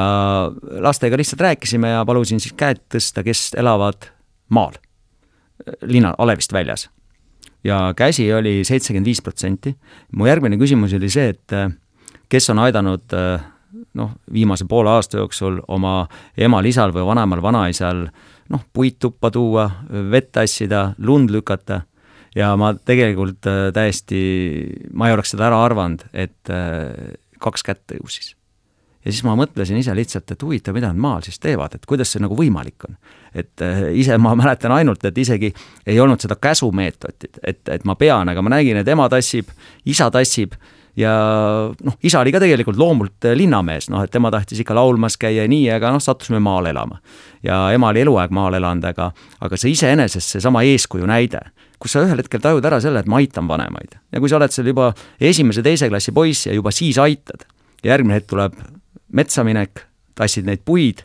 lastega 0.80 1.18
lihtsalt 1.18 1.42
rääkisime 1.42 1.96
ja 1.96 2.04
palusin 2.06 2.40
siis 2.40 2.54
käed 2.56 2.86
tõsta, 2.94 3.26
kes 3.26 3.50
elavad 3.58 4.12
maal, 4.48 4.78
linna, 5.82 6.14
alevist 6.18 6.54
väljas 6.54 6.86
ja 7.64 7.92
käsi 7.96 8.28
oli 8.34 8.64
seitsekümmend 8.64 9.06
viis 9.06 9.22
protsenti. 9.22 9.76
mu 10.12 10.26
järgmine 10.26 10.56
küsimus 10.56 10.94
oli 10.96 11.10
see, 11.10 11.28
et 11.34 11.52
äh, 11.52 11.70
kes 12.28 12.50
on 12.50 12.58
aidanud 12.58 13.16
äh, 13.16 13.42
noh, 13.94 14.14
viimase 14.32 14.64
poole 14.68 14.90
aasta 14.90 15.18
jooksul 15.18 15.60
oma 15.68 16.06
emal-isal 16.36 16.94
või 16.94 17.06
vanemal 17.06 17.42
vanaisal 17.42 18.06
noh, 18.48 18.64
puit 18.72 18.98
tuppa 18.98 19.30
tuua, 19.30 19.70
vett 20.10 20.32
tassida, 20.32 20.92
lund 20.98 21.30
lükata 21.30 21.82
ja 22.36 22.54
ma 22.56 22.74
tegelikult 22.74 23.46
äh, 23.50 23.68
täiesti, 23.74 24.22
ma 24.92 25.08
ei 25.08 25.16
oleks 25.16 25.34
seda 25.34 25.50
ära 25.50 25.64
arvanud, 25.64 26.06
et 26.12 26.56
kaks 27.40 27.62
kätt 27.66 27.86
tõusis 27.90 28.35
ja 29.06 29.12
siis 29.14 29.22
ma 29.26 29.36
mõtlesin 29.38 29.78
ise 29.78 29.94
lihtsalt, 29.94 30.30
et 30.34 30.42
huvitav, 30.42 30.74
mida 30.74 30.90
nad 30.90 30.98
maal 31.00 31.22
siis 31.24 31.38
teevad, 31.42 31.76
et 31.76 31.86
kuidas 31.86 32.10
see 32.12 32.22
nagu 32.22 32.36
võimalik 32.38 32.88
on. 32.88 32.96
et 33.36 33.62
äh, 33.62 33.82
ise 34.00 34.16
ma 34.18 34.34
mäletan 34.38 34.72
ainult, 34.74 35.04
et 35.04 35.18
isegi 35.18 35.52
ei 35.86 36.00
olnud 36.00 36.20
seda 36.22 36.38
käsumeetodit, 36.40 37.38
et, 37.42 37.60
et 37.68 37.84
ma 37.84 37.94
pean, 37.94 38.28
aga 38.32 38.42
ma 38.42 38.56
nägin, 38.56 38.80
et 38.80 38.88
ema 38.88 39.08
tassib, 39.12 39.52
isa 39.86 40.10
tassib 40.10 40.56
ja 40.96 41.12
noh, 41.70 41.98
isa 42.02 42.22
oli 42.24 42.32
ka 42.34 42.40
tegelikult 42.42 42.78
loomult 42.80 43.28
äh, 43.28 43.36
linnamees, 43.38 43.90
noh 43.92 44.02
et 44.02 44.12
tema 44.12 44.32
tahtis 44.34 44.62
ikka 44.64 44.74
laulmas 44.74 45.18
käia 45.20 45.44
ja 45.44 45.50
nii, 45.50 45.68
aga 45.76 45.92
noh, 45.94 46.02
sattusime 46.02 46.40
maale 46.42 46.72
elama. 46.74 46.98
ja 47.46 47.66
ema 47.76 47.92
oli 47.92 48.02
eluaeg 48.02 48.34
maal 48.34 48.58
elanud, 48.58 48.88
aga, 48.90 49.10
aga 49.40 49.60
see 49.60 49.76
iseenesest 49.76 50.38
seesama 50.38 50.64
eeskuju 50.66 51.06
näide, 51.06 51.44
kus 51.78 51.94
sa 51.94 52.02
ühel 52.02 52.24
hetkel 52.24 52.42
tajud 52.42 52.64
ära 52.64 52.80
selle, 52.82 53.04
et 53.04 53.10
ma 53.10 53.20
aitan 53.20 53.46
vanemaid. 53.48 54.00
ja 54.10 54.22
kui 54.24 54.32
sa 54.32 54.40
oled 54.40 54.56
seal 54.56 54.72
juba 54.72 54.94
esimese-teise 55.20 55.92
klassi 55.92 56.16
poiss 56.16 56.48
ja 56.48 56.56
juba 56.56 56.74
siis 56.74 56.98
aitad, 56.98 57.46
järgmine 57.84 58.18
hetk 58.18 58.32
tuleb 58.32 58.56
metsa 59.12 59.44
minek, 59.44 59.84
tassid 60.14 60.46
neid 60.48 60.64
puid 60.64 61.04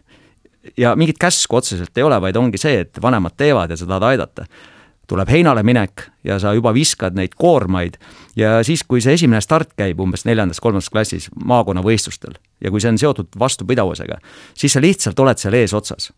ja 0.77 0.95
mingit 0.95 1.19
käsku 1.19 1.55
otseselt 1.55 1.97
ei 1.97 2.03
ole, 2.03 2.19
vaid 2.21 2.37
ongi 2.37 2.59
see, 2.61 2.83
et 2.85 3.01
vanemad 3.01 3.35
teevad 3.37 3.71
ja 3.71 3.77
sa 3.77 3.87
tahad 3.89 4.11
aidata. 4.11 4.45
tuleb 5.11 5.27
heinale 5.27 5.63
minek 5.63 6.05
ja 6.23 6.37
sa 6.39 6.53
juba 6.55 6.71
viskad 6.73 7.17
neid 7.17 7.33
koormaid 7.35 7.97
ja 8.35 8.63
siis, 8.63 8.83
kui 8.83 9.01
see 9.01 9.13
esimene 9.17 9.41
start 9.41 9.73
käib 9.75 9.99
umbes 9.99 10.23
neljandas-kolmandas 10.25 10.89
klassis 10.89 11.27
maakonnavõistlustel 11.35 12.37
ja 12.61 12.71
kui 12.71 12.79
see 12.79 12.93
on 12.93 12.97
seotud 13.01 13.27
vastupidavusega, 13.39 14.21
siis 14.55 14.73
sa 14.73 14.81
lihtsalt 14.81 15.19
oled 15.19 15.37
seal 15.37 15.57
eesotsas. 15.59 16.13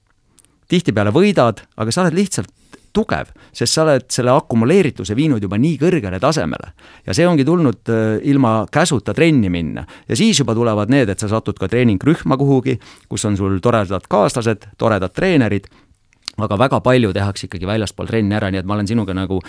tihtipeale 0.68 1.10
võidad, 1.10 1.64
aga 1.78 1.92
sa 1.92 2.04
oled 2.04 2.14
lihtsalt 2.14 2.52
tugev, 2.94 3.32
sest 3.54 3.74
sa 3.74 3.84
oled 3.86 4.06
selle 4.14 4.34
akumuleerituse 4.34 5.16
viinud 5.18 5.44
juba 5.44 5.58
nii 5.62 5.78
kõrgele 5.82 6.20
tasemele. 6.22 6.74
ja 7.06 7.14
see 7.14 7.28
ongi 7.28 7.46
tulnud 7.46 7.90
äh, 7.90 8.20
ilma 8.30 8.66
käsuta 8.72 9.14
trenni 9.14 9.50
minna. 9.50 9.86
ja 10.08 10.16
siis 10.16 10.40
juba 10.40 10.56
tulevad 10.56 10.90
need, 10.90 11.10
et 11.10 11.20
sa 11.20 11.28
satud 11.28 11.58
ka 11.60 11.68
treeningrühma 11.68 12.38
kuhugi, 12.38 12.80
kus 13.10 13.26
on 13.26 13.38
sul 13.38 13.60
toredad 13.60 14.06
kaaslased, 14.10 14.70
toredad 14.78 15.14
treenerid, 15.14 15.68
aga 16.38 16.58
väga 16.58 16.82
palju 16.82 17.14
tehakse 17.14 17.48
ikkagi 17.48 17.68
väljaspool 17.70 18.10
trenni 18.10 18.36
ära, 18.36 18.52
nii 18.52 18.64
et 18.64 18.70
ma 18.70 18.78
olen 18.78 18.88
sinuga 18.90 19.14
nagu 19.18 19.42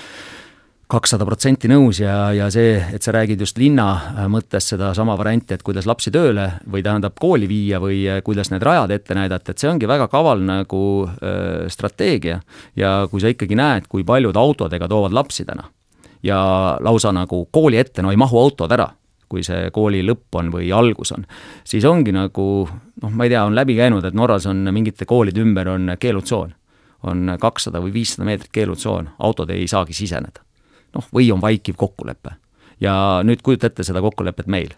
kakssada 0.90 1.24
protsenti 1.24 1.68
nõus 1.70 1.98
ja, 2.02 2.28
ja 2.36 2.48
see, 2.52 2.76
et 2.94 3.04
sa 3.04 3.12
räägid 3.14 3.40
just 3.40 3.58
linna 3.60 3.86
äh, 3.94 4.26
mõttes 4.30 4.68
sedasama 4.68 5.16
varianti, 5.18 5.56
et 5.56 5.64
kuidas 5.64 5.88
lapsi 5.88 6.12
tööle 6.14 6.48
või 6.70 6.84
tähendab 6.84 7.16
kooli 7.20 7.48
viia 7.48 7.80
või 7.82 8.02
äh, 8.10 8.20
kuidas 8.24 8.50
need 8.52 8.64
rajad 8.64 8.92
ette 8.92 9.16
näidata, 9.16 9.52
et 9.52 9.62
see 9.62 9.70
ongi 9.70 9.88
väga 9.88 10.08
kaval 10.12 10.44
nagu 10.44 10.82
äh, 11.06 11.64
strateegia. 11.72 12.40
ja 12.76 12.92
kui 13.10 13.22
sa 13.22 13.32
ikkagi 13.32 13.56
näed, 13.56 13.88
kui 13.88 14.04
paljud 14.04 14.36
autodega 14.36 14.88
toovad 14.88 15.16
lapsi 15.16 15.44
täna 15.48 15.70
ja 16.22 16.38
lausa 16.80 17.12
nagu 17.12 17.46
kooli 17.52 17.80
ette, 17.80 18.02
no 18.02 18.12
ei 18.12 18.20
mahu 18.20 18.38
autod 18.40 18.72
ära 18.72 18.90
kui 19.28 19.42
see 19.42 19.70
kooli 19.74 20.04
lõpp 20.04 20.36
on 20.38 20.50
või 20.52 20.68
algus 20.70 21.14
on, 21.16 21.24
siis 21.64 21.84
ongi 21.88 22.12
nagu 22.12 22.44
noh, 22.68 23.10
ma 23.10 23.24
ei 23.24 23.32
tea, 23.32 23.42
on 23.42 23.56
läbi 23.56 23.74
käinud, 23.74 24.04
et 24.04 24.14
Norras 24.14 24.46
on 24.46 24.68
mingite 24.70 25.08
koolide 25.08 25.40
ümber 25.40 25.72
on 25.72 25.96
keelutsoon. 25.98 26.54
on 27.04 27.36
kakssada 27.40 27.80
või 27.84 27.92
viissada 27.92 28.24
meetrit 28.24 28.52
keelutsoon, 28.52 29.10
autod 29.18 29.50
ei 29.50 29.66
saagi 29.68 29.92
siseneda 29.92 30.44
noh, 30.94 31.10
või 31.14 31.30
on 31.32 31.42
vaikiv 31.42 31.76
kokkulepe. 31.76 32.36
ja 32.80 33.22
nüüd 33.24 33.42
kujuta 33.42 33.70
ette 33.70 33.84
seda 33.86 34.02
kokkulepet 34.02 34.46
meil. 34.46 34.74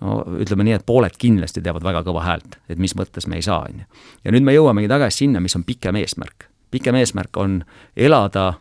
no 0.00 0.22
ütleme 0.40 0.64
nii, 0.64 0.78
et 0.80 0.86
pooled 0.86 1.16
kindlasti 1.18 1.62
teevad 1.62 1.84
väga 1.84 2.02
kõva 2.06 2.24
häält, 2.24 2.58
et 2.68 2.78
mis 2.78 2.94
mõttes 2.96 3.28
me 3.28 3.36
ei 3.36 3.42
saa, 3.42 3.66
on 3.68 3.82
ju. 3.82 4.02
ja 4.24 4.34
nüüd 4.34 4.46
me 4.46 4.54
jõuamegi 4.54 4.88
tagasi 4.88 5.24
sinna, 5.24 5.40
mis 5.40 5.56
on 5.56 5.64
pikem 5.64 5.96
eesmärk. 6.00 6.48
pikem 6.70 6.94
eesmärk 6.94 7.36
on 7.36 7.62
elada 7.96 8.52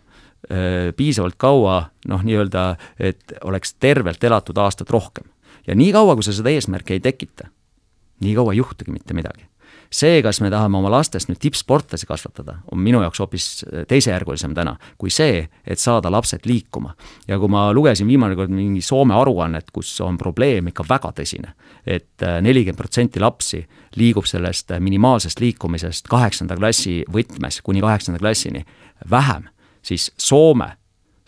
öö, 0.52 0.92
piisavalt 0.98 1.38
kaua, 1.38 1.90
noh, 2.08 2.24
nii-öelda, 2.24 2.76
et 3.00 3.38
oleks 3.44 3.74
tervelt 3.80 4.24
elatud 4.24 4.58
aastat 4.58 4.90
rohkem. 4.90 5.30
ja 5.68 5.76
nii 5.76 5.92
kaua, 5.94 6.16
kui 6.16 6.24
sa 6.24 6.34
seda 6.34 6.50
eesmärki 6.50 6.98
ei 6.98 7.00
tekita, 7.00 7.50
nii 8.22 8.36
kaua 8.36 8.54
ei 8.54 8.64
juhtugi 8.64 8.92
mitte 8.92 9.14
midagi 9.14 9.50
see, 9.92 10.22
kas 10.22 10.42
me 10.42 10.52
tahame 10.54 10.78
oma 10.78 10.92
lastest 10.94 11.30
nüüd 11.30 11.40
tippsportlasi 11.42 12.06
kasvatada, 12.10 12.60
on 12.72 12.80
minu 12.84 13.02
jaoks 13.02 13.20
hoopis 13.24 13.48
äh, 13.66 13.86
teisejärgulisem 13.90 14.54
täna, 14.58 14.76
kui 14.98 15.10
see, 15.14 15.48
et 15.66 15.80
saada 15.80 16.12
lapsed 16.12 16.46
liikuma. 16.46 16.96
ja 17.28 17.40
kui 17.40 17.50
ma 17.50 17.70
lugesin 17.74 18.08
viimane 18.08 18.36
kord 18.36 18.54
mingi 18.54 18.82
Soome 18.82 19.14
aruannet, 19.16 19.72
kus 19.74 19.92
on 20.02 20.18
probleem 20.18 20.68
ikka 20.72 20.86
väga 20.90 21.14
tõsine 21.22 21.54
et, 21.86 22.04
et 22.20 22.24
äh, 22.24 22.40
nelikümmend 22.42 22.78
protsenti 22.78 23.20
lapsi 23.20 23.62
liigub 23.96 24.28
sellest 24.30 24.72
äh, 24.72 24.80
minimaalsest 24.80 25.40
liikumisest 25.40 26.08
kaheksanda 26.12 26.58
klassi 26.60 27.04
võtmes 27.12 27.62
kuni 27.64 27.82
kaheksanda 27.82 28.20
klassini 28.20 28.66
vähem, 29.10 29.48
siis 29.82 30.12
Soome 30.18 30.76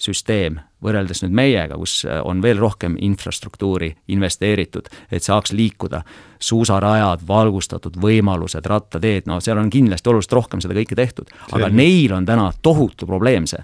süsteem 0.01 0.59
võrreldes 0.83 1.21
nüüd 1.23 1.33
meiega, 1.37 1.77
kus 1.79 2.01
äh, 2.07 2.19
on 2.25 2.41
veel 2.43 2.59
rohkem 2.61 2.95
infrastruktuuri 2.99 3.91
investeeritud, 4.13 4.89
et 5.11 5.23
saaks 5.23 5.53
liikuda, 5.55 6.01
suusarajad, 6.41 7.25
valgustatud 7.27 7.99
võimalused, 8.01 8.65
rattateed, 8.65 9.27
no 9.29 9.39
seal 9.43 9.61
on 9.61 9.69
kindlasti 9.73 10.09
oluliselt 10.09 10.37
rohkem 10.39 10.63
seda 10.63 10.77
kõike 10.77 10.97
tehtud, 10.97 11.29
aga 11.51 11.67
see. 11.67 11.77
neil 11.77 12.15
on 12.17 12.27
täna 12.27 12.49
tohutu 12.61 13.09
probleem 13.09 13.47
see. 13.49 13.61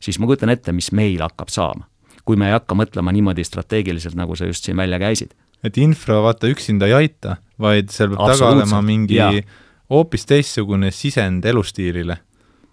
siis 0.00 0.18
ma 0.18 0.26
kujutan 0.26 0.50
ette, 0.50 0.72
mis 0.72 0.92
meil 0.96 1.20
hakkab 1.22 1.52
saama, 1.52 1.86
kui 2.24 2.36
me 2.36 2.50
ei 2.50 2.56
hakka 2.56 2.74
mõtlema 2.74 3.12
niimoodi 3.14 3.44
strateegiliselt, 3.46 4.18
nagu 4.18 4.36
sa 4.36 4.50
just 4.50 4.64
siin 4.64 4.76
välja 4.76 4.98
käisid. 4.98 5.36
et 5.62 5.76
infra 5.78 6.22
vaata 6.22 6.50
üksinda 6.50 6.90
ei 6.90 6.96
aita, 7.04 7.36
vaid 7.60 7.90
seal 7.94 8.14
peab 8.14 8.34
taga 8.34 8.54
olema 8.56 8.82
mingi 8.82 9.20
hoopis 9.90 10.26
teistsugune 10.26 10.90
sisend 10.90 11.44
elustiilile 11.44 12.18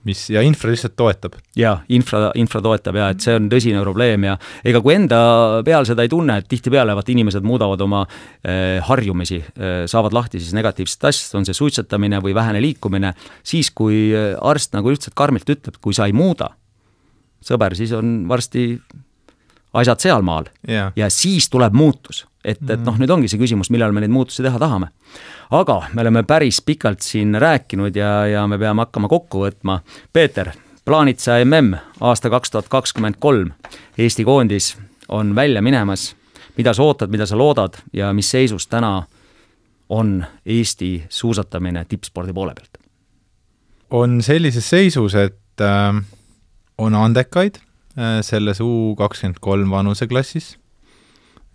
mis 0.07 0.23
ja 0.34 0.43
infra 0.45 0.71
lihtsalt 0.71 0.95
toetab. 0.99 1.38
jaa, 1.57 1.75
infra, 1.93 2.31
infra 2.39 2.61
toetab 2.63 2.99
ja 2.99 3.09
et 3.13 3.23
see 3.23 3.35
on 3.38 3.49
tõsine 3.51 3.81
probleem 3.84 4.27
ja 4.29 4.38
ega 4.67 4.81
kui 4.84 4.95
enda 4.95 5.19
peal 5.67 5.88
seda 5.89 6.05
ei 6.05 6.11
tunne, 6.11 6.39
et 6.41 6.49
tihtipeale 6.49 6.95
vaata 6.97 7.13
inimesed 7.13 7.45
muudavad 7.47 7.81
oma 7.85 8.03
eh, 8.07 8.77
harjumisi 8.88 9.41
eh,, 9.41 9.81
saavad 9.89 10.15
lahti 10.15 10.41
siis 10.41 10.55
negatiivsest 10.57 11.09
asjast, 11.09 11.35
on 11.39 11.47
see 11.47 11.57
suitsetamine 11.57 12.21
või 12.23 12.35
vähene 12.38 12.61
liikumine, 12.63 13.13
siis 13.43 13.71
kui 13.75 14.07
eh, 14.13 14.31
arst 14.41 14.75
nagu 14.77 14.93
lihtsalt 14.93 15.17
karmilt 15.17 15.49
ütleb, 15.49 15.81
kui 15.81 15.95
sa 15.97 16.07
ei 16.07 16.15
muuda, 16.15 16.51
sõber, 17.45 17.75
siis 17.77 17.93
on 17.95 18.23
varsti 18.29 18.69
asjad 19.77 20.01
sealmaal 20.01 20.47
yeah. 20.69 20.91
ja 20.95 21.09
siis 21.13 21.49
tuleb 21.49 21.75
muutus. 21.75 22.25
et, 22.43 22.61
et 22.69 22.84
noh, 22.85 22.95
nüüd 22.95 23.11
ongi 23.11 23.27
see 23.27 23.39
küsimus, 23.41 23.67
millal 23.73 23.91
me 23.91 23.99
neid 24.03 24.13
muutusi 24.13 24.45
teha 24.45 24.59
tahame. 24.61 24.88
Aga 25.52 25.82
me 25.94 26.02
oleme 26.02 26.24
päris 26.24 26.61
pikalt 26.61 27.02
siin 27.02 27.36
rääkinud 27.41 27.95
ja, 27.95 28.28
ja 28.28 28.48
me 28.48 28.57
peame 28.57 28.82
hakkama 28.86 29.07
kokku 29.07 29.45
võtma. 29.45 29.80
Peeter, 30.14 30.52
plaanitsa 30.86 31.40
mm 31.45 31.76
aasta 32.02 32.30
kaks 32.30 32.52
tuhat 32.52 32.68
kakskümmend 32.68 33.15
kolm, 33.19 33.52
Eesti 33.98 34.24
koondis 34.24 34.78
on 35.07 35.36
välja 35.36 35.61
minemas. 35.61 36.15
mida 36.57 36.74
sa 36.74 36.84
ootad, 36.84 37.10
mida 37.10 37.26
sa 37.26 37.38
loodad 37.38 37.74
ja 37.94 38.14
mis 38.14 38.32
seisus 38.32 38.68
täna 38.68 39.03
on 39.90 40.26
Eesti 40.45 41.06
suusatamine 41.10 41.86
tippspordi 41.86 42.34
poole 42.34 42.53
pealt? 42.53 42.78
on 43.90 44.22
sellises 44.22 44.69
seisus, 44.69 45.15
et 45.15 45.61
äh, 45.61 46.03
on 46.78 46.95
andekaid 46.95 47.68
Äh, 47.98 48.19
selles 48.22 48.60
U 48.61 48.94
kakskümmend 48.98 49.40
kolm 49.41 49.72
vanuseklassis, 49.74 50.52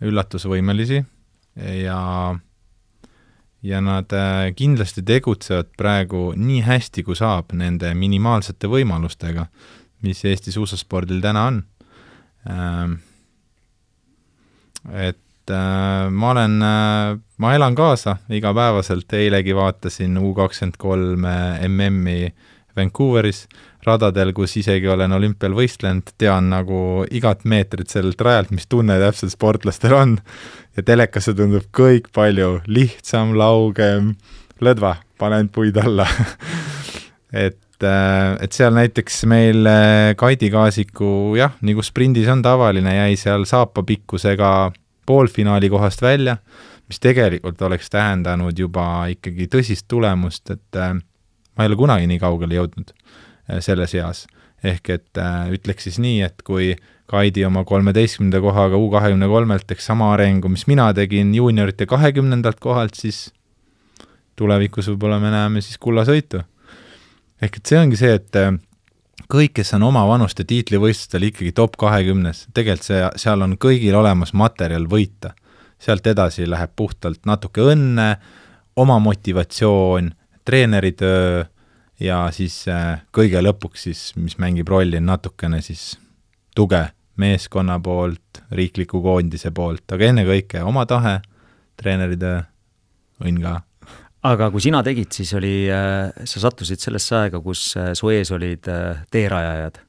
üllatusvõimelisi 0.02 1.04
ja 1.84 1.98
ja 3.62 3.80
nad 3.80 4.12
äh, 4.12 4.50
kindlasti 4.56 5.04
tegutsevad 5.06 5.72
praegu 5.78 6.32
nii 6.36 6.62
hästi, 6.66 7.04
kui 7.06 7.16
saab 7.18 7.54
nende 7.58 7.92
minimaalsete 7.94 8.70
võimalustega, 8.70 9.46
mis 10.02 10.24
Eesti 10.26 10.54
suusaspordil 10.54 11.22
täna 11.22 11.46
on. 11.50 11.60
Ähm, 12.50 12.96
et 14.90 15.50
äh, 15.50 16.08
ma 16.10 16.32
olen, 16.34 16.58
ma 17.38 17.54
elan 17.54 17.78
kaasa 17.78 18.16
igapäevaselt, 18.30 19.12
eilegi 19.18 19.54
vaatasin 19.54 20.18
U 20.18 20.34
kakskümmend 20.34 20.80
kolm 20.82 21.28
MM-i 21.68 22.32
Vancouveris 22.76 23.46
radadel, 23.86 24.30
kus 24.36 24.54
isegi 24.60 24.88
olen 24.90 25.12
olümpial 25.16 25.54
võistlenud, 25.56 26.14
tean 26.20 26.50
nagu 26.52 27.02
igat 27.10 27.44
meetrit 27.48 27.90
sellelt 27.90 28.20
rajalt, 28.22 28.52
mis 28.54 28.68
tunne 28.70 28.98
täpselt 29.02 29.34
sportlastel 29.34 29.94
on, 29.96 30.16
ja 30.76 30.84
telekasse 30.86 31.34
tundub 31.38 31.66
kõik 31.74 32.12
palju 32.14 32.60
lihtsam, 32.70 33.34
laugem, 33.38 34.14
lõdva, 34.62 34.96
panen 35.18 35.50
puid 35.52 35.78
alla. 35.82 36.06
Et, 37.32 37.80
äh, 37.80 38.34
et 38.44 38.52
seal 38.52 38.74
näiteks 38.76 39.22
meil 39.24 39.64
äh, 39.64 40.10
Kaidi 40.20 40.50
Kaasiku 40.52 41.32
jah, 41.32 41.54
nagu 41.64 41.80
sprindis 41.80 42.26
on 42.28 42.42
tavaline, 42.44 42.92
jäi 42.92 43.14
seal 43.16 43.46
saapapikkusega 43.48 44.50
poolfinaali 45.08 45.70
kohast 45.72 46.04
välja, 46.04 46.34
mis 46.92 47.00
tegelikult 47.00 47.64
oleks 47.64 47.88
tähendanud 47.88 48.60
juba 48.60 49.06
ikkagi 49.14 49.48
tõsist 49.48 49.88
tulemust, 49.88 50.52
et 50.52 50.76
äh, 50.76 50.92
ma 50.92 51.64
ei 51.64 51.72
ole 51.72 51.80
kunagi 51.80 52.10
nii 52.12 52.20
kaugele 52.20 52.60
jõudnud 52.60 52.92
selles 53.60 53.94
eas. 53.94 54.26
ehk 54.62 54.90
et 54.94 55.18
äh, 55.18 55.50
ütleks 55.50 55.88
siis 55.88 55.98
nii, 55.98 56.22
et 56.22 56.42
kui 56.46 56.76
Kaidi 57.12 57.44
oma 57.44 57.64
kolmeteistkümnenda 57.68 58.40
kohaga 58.40 58.78
U 58.78 58.86
kahekümne 58.90 59.26
kolmelt 59.28 59.66
teeks 59.66 59.84
sama 59.90 60.12
arengu, 60.14 60.48
mis 60.48 60.64
mina 60.70 60.86
tegin 60.94 61.34
juuniorite 61.34 61.86
kahekümnendalt 61.86 62.60
kohalt, 62.62 62.94
siis 62.94 63.32
tulevikus 64.38 64.88
võib-olla 64.88 65.18
me 65.20 65.32
näeme 65.34 65.60
siis 65.60 65.78
kullasõitu. 65.82 66.40
ehk 67.42 67.56
et 67.56 67.66
see 67.66 67.78
ongi 67.78 67.98
see, 67.98 68.14
et 68.14 68.38
äh, 68.38 68.54
kõik, 69.32 69.56
kes 69.58 69.74
on 69.76 69.82
oma 69.90 70.06
vanuste 70.08 70.44
tiitlivõistlustel 70.48 71.28
ikkagi 71.28 71.52
top 71.56 71.76
kahekümnes, 71.80 72.46
tegelikult 72.54 72.86
see, 72.86 73.02
seal 73.16 73.42
on 73.44 73.56
kõigil 73.60 73.96
olemas 73.98 74.32
materjal 74.32 74.86
võita. 74.88 75.34
sealt 75.82 76.06
edasi 76.06 76.46
läheb 76.46 76.70
puhtalt 76.76 77.26
natuke 77.26 77.60
õnne, 77.60 78.16
oma 78.76 78.98
motivatsioon, 79.02 80.12
treeneritöö 80.44 81.44
ja 82.02 82.24
siis 82.34 82.64
äh, 82.70 83.02
kõige 83.14 83.42
lõpuks 83.42 83.86
siis, 83.88 84.02
mis 84.18 84.38
mängib 84.42 84.70
rolli, 84.70 84.98
on 85.00 85.10
natukene 85.12 85.62
siis 85.64 85.92
tuge 86.56 86.84
meeskonna 87.20 87.78
poolt, 87.82 88.42
riikliku 88.52 89.02
koondise 89.04 89.52
poolt, 89.54 89.84
aga 89.92 90.08
ennekõike 90.10 90.62
oma 90.66 90.84
tahe, 90.88 91.18
treeneritöö, 91.80 92.40
õnn 93.22 93.42
ka. 93.44 93.54
aga 94.32 94.50
kui 94.54 94.64
sina 94.64 94.82
tegid, 94.82 95.12
siis 95.14 95.32
oli, 95.38 95.54
äh, 95.70 96.10
sa 96.24 96.44
sattusid 96.46 96.82
sellesse 96.82 97.16
aega, 97.20 97.40
kus 97.44 97.70
äh, 97.76 97.92
su 97.98 98.10
ees 98.12 98.32
olid 98.34 98.68
teerajajad 99.10 99.82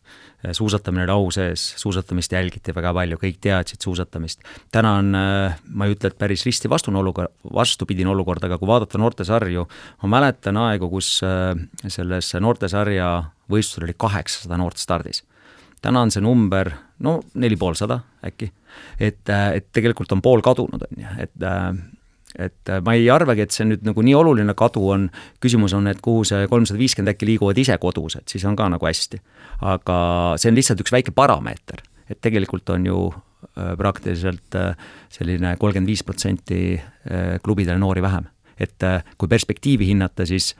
suusatamine 0.51 1.03
oli 1.03 1.11
au 1.11 1.31
sees, 1.31 1.63
suusatamist 1.79 2.31
jälgiti 2.35 2.73
väga 2.75 2.93
palju, 2.93 3.17
kõik 3.21 3.39
teadsid 3.41 3.83
suusatamist. 3.83 4.41
täna 4.71 4.95
on, 4.99 5.15
äh, 5.15 5.59
ma 5.69 5.85
ei 5.85 5.95
ütle, 5.95 6.11
et 6.11 6.17
päris 6.17 6.45
risti 6.45 6.69
vastune 6.69 6.99
olukord, 6.99 7.31
vastupidine 7.53 8.09
olukord, 8.09 8.43
aga 8.43 8.57
kui 8.57 8.67
vaadata 8.67 8.97
noortesarju, 8.97 9.67
ma 10.03 10.09
mäletan 10.17 10.57
aegu, 10.57 10.89
kus 10.89 11.21
äh, 11.23 11.55
selles 11.87 12.33
noortesarja 12.39 13.09
võistlusel 13.49 13.87
oli 13.87 13.95
kaheksasada 13.97 14.57
noort 14.57 14.77
stardis. 14.77 15.23
täna 15.81 16.01
on 16.01 16.11
see 16.11 16.21
number 16.21 16.71
no 16.99 17.21
neli 17.33 17.55
poolsada 17.59 17.99
äkki, 18.25 18.51
et, 18.99 19.29
äh, 19.29 19.55
et 19.55 19.71
tegelikult 19.71 20.11
on 20.11 20.21
pool 20.21 20.41
kadunud, 20.41 20.87
on 20.91 21.03
ju, 21.03 21.17
et 21.19 21.35
et 22.35 22.69
äh, 22.69 22.81
ma 22.81 22.95
ei 22.97 23.09
arvagi, 23.13 23.45
et 23.45 23.53
see 23.55 23.67
nüüd 23.67 23.83
nagu 23.85 24.03
nii 24.05 24.15
oluline 24.17 24.55
kadu 24.57 24.85
on, 24.95 25.07
küsimus 25.43 25.75
on, 25.77 25.87
et 25.91 26.01
kuhu 26.03 26.23
see 26.27 26.47
kolmsada 26.51 26.79
viiskümmend 26.81 27.13
äkki 27.13 27.29
liiguvad 27.29 27.59
ise 27.61 27.77
kodus, 27.81 28.17
et 28.19 28.33
siis 28.33 28.45
on 28.49 28.57
ka 28.57 28.69
nagu 28.73 28.89
hästi. 28.89 29.21
aga 29.61 29.97
see 30.41 30.49
on 30.51 30.57
lihtsalt 30.57 30.81
üks 30.83 30.93
väike 30.93 31.13
parameeter, 31.15 31.83
et 32.09 32.19
tegelikult 32.21 32.69
on 32.73 32.89
ju 32.89 32.99
äh, 33.13 33.73
praktiliselt 33.77 34.57
äh, 34.59 34.73
selline 35.13 35.55
kolmkümmend 35.61 35.89
viis 35.89 36.03
protsenti 36.03 36.81
klubidel 37.43 37.77
noori 37.77 38.01
vähem. 38.01 38.29
et 38.57 38.79
kui 39.17 39.27
perspektiivi 39.27 39.85
hinnata, 39.89 40.25
siis 40.25 40.53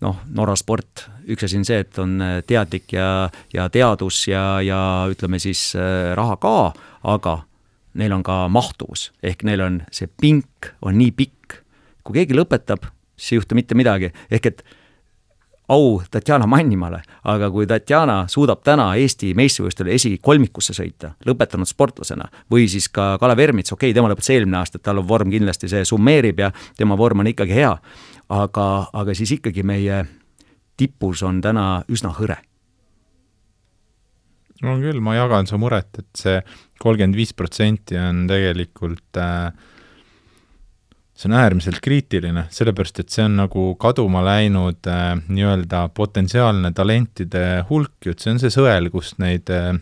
noh, 0.00 0.22
Norra 0.34 0.54
sport, 0.56 1.06
üks 1.28 1.44
asi 1.44 1.58
on 1.58 1.64
see, 1.66 1.78
et 1.84 1.98
on 1.98 2.16
teadlik 2.46 2.94
ja, 2.94 3.28
ja 3.52 3.68
teadus 3.68 4.24
ja, 4.26 4.60
ja 4.64 5.06
ütleme 5.10 5.38
siis 5.42 5.72
raha 6.16 6.36
ka, 6.40 6.72
aga 7.02 7.36
neil 7.94 8.12
on 8.12 8.22
ka 8.26 8.46
mahtuvus, 8.48 9.10
ehk 9.22 9.44
neil 9.48 9.60
on 9.64 9.80
see 9.92 10.10
pink 10.20 10.72
on 10.82 10.98
nii 10.98 11.12
pikk. 11.16 11.60
kui 12.02 12.16
keegi 12.18 12.34
lõpetab, 12.34 12.88
siis 13.14 13.32
ei 13.32 13.36
juhtu 13.38 13.54
mitte 13.54 13.76
midagi, 13.78 14.08
ehk 14.30 14.46
et 14.46 14.64
au 15.70 16.02
Tatjana 16.10 16.46
Mannimale, 16.50 17.02
aga 17.24 17.50
kui 17.50 17.66
Tatjana 17.66 18.24
suudab 18.28 18.64
täna 18.66 18.88
Eesti 18.98 19.30
meistrivõistlustel 19.38 19.92
esikolmikusse 19.94 20.74
sõita, 20.74 21.12
lõpetanud 21.26 21.70
sportlasena, 21.70 22.26
või 22.50 22.66
siis 22.68 22.88
ka 22.90 23.14
Kalev 23.22 23.44
Ermits, 23.46 23.72
okei 23.72 23.92
okay,, 23.92 23.94
tema 23.94 24.10
lõpetas 24.10 24.32
eelmine 24.34 24.58
aasta, 24.58 24.80
et 24.80 24.86
tal 24.88 24.98
on 24.98 25.08
vorm 25.08 25.30
kindlasti, 25.30 25.70
see 25.70 25.86
summeerib 25.86 26.42
ja 26.42 26.50
tema 26.76 26.98
vorm 26.98 27.22
on 27.22 27.30
ikkagi 27.30 27.54
hea, 27.62 27.76
aga, 28.28 28.68
aga 28.92 29.14
siis 29.14 29.36
ikkagi 29.38 29.62
meie 29.62 30.04
tipus 30.76 31.22
on 31.22 31.40
täna 31.44 31.84
üsna 31.92 32.10
hõre 32.18 32.42
on 34.70 34.82
küll, 34.82 35.00
ma 35.02 35.16
jagan 35.16 35.48
su 35.50 35.58
muret, 35.58 35.98
et 35.98 36.22
see 36.22 36.38
kolmkümmend 36.82 37.18
viis 37.18 37.32
protsenti 37.34 37.98
on 37.98 38.24
tegelikult 38.30 39.20
äh, 39.20 39.50
see 41.22 41.30
on 41.30 41.38
äärmiselt 41.38 41.80
kriitiline, 41.84 42.46
sellepärast 42.50 43.02
et 43.02 43.14
see 43.14 43.24
on 43.26 43.36
nagu 43.42 43.72
kaduma 43.80 44.24
läinud 44.26 44.88
äh, 44.90 45.14
nii-öelda 45.28 45.86
potentsiaalne 45.94 46.72
talentide 46.74 47.64
hulk 47.70 48.06
ju, 48.06 48.14
et 48.14 48.22
see 48.22 48.34
on 48.34 48.42
see 48.42 48.52
sõel, 48.54 48.90
kus 48.94 49.14
neid 49.22 49.50
äh,, 49.52 49.74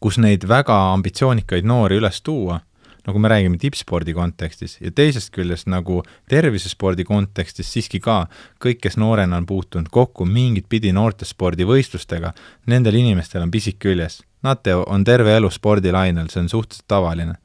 kus 0.00 0.18
neid 0.22 0.46
väga 0.48 0.76
ambitsioonikaid 0.94 1.68
noori 1.68 2.00
üles 2.00 2.22
tuua 2.26 2.60
nagu 3.06 3.18
me 3.18 3.30
räägime 3.32 3.58
tippspordi 3.60 4.14
kontekstis 4.16 4.76
ja 4.80 4.92
teisest 4.94 5.32
küljest 5.34 5.68
nagu 5.70 6.00
tervisespordi 6.30 7.04
kontekstis 7.08 7.72
siiski 7.72 8.00
ka 8.04 8.24
kõik, 8.62 8.80
kes 8.84 8.98
noorena 9.00 9.38
on 9.40 9.46
puutunud 9.48 9.90
kokku 9.92 10.26
mingit 10.28 10.68
pidi 10.68 10.92
noortespordivõistlustega, 10.96 12.32
nendel 12.70 12.98
inimestel 13.00 13.44
on 13.44 13.50
pisik 13.50 13.80
küljes. 13.82 14.20
Nad 14.46 14.62
te-, 14.64 14.76
on 14.76 15.04
terve 15.04 15.36
elu 15.36 15.50
spordilainel, 15.52 16.30
see 16.32 16.44
on 16.44 16.48
suhteliselt 16.52 16.88
tavaline. 16.88 17.36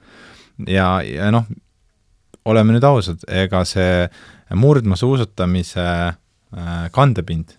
ja, 0.68 1.02
ja 1.03 1.32
noh, 1.32 1.48
oleme 2.45 2.76
nüüd 2.76 2.86
ausad, 2.88 3.26
ega 3.27 3.64
see 3.68 4.07
murdmaasuusatamise 4.56 5.86
äh, 5.86 6.90
kandepind 6.95 7.57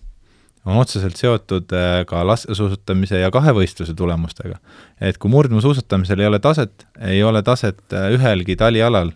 on 0.67 0.81
otseselt 0.83 1.17
seotud 1.17 1.73
äh, 1.73 2.01
ka 2.09 2.25
laskesuusatamise 2.27 3.21
ja 3.21 3.31
kahevõistluse 3.35 3.95
tulemustega. 3.95 4.59
et 5.01 5.19
kui 5.19 5.31
murdmaasuusatamisel 5.31 6.21
ei 6.21 6.27
ole 6.27 6.41
taset, 6.43 6.87
ei 7.01 7.23
ole 7.23 7.43
taset 7.43 7.81
äh, 7.93 8.11
ühelgi 8.17 8.57
talialal, 8.57 9.13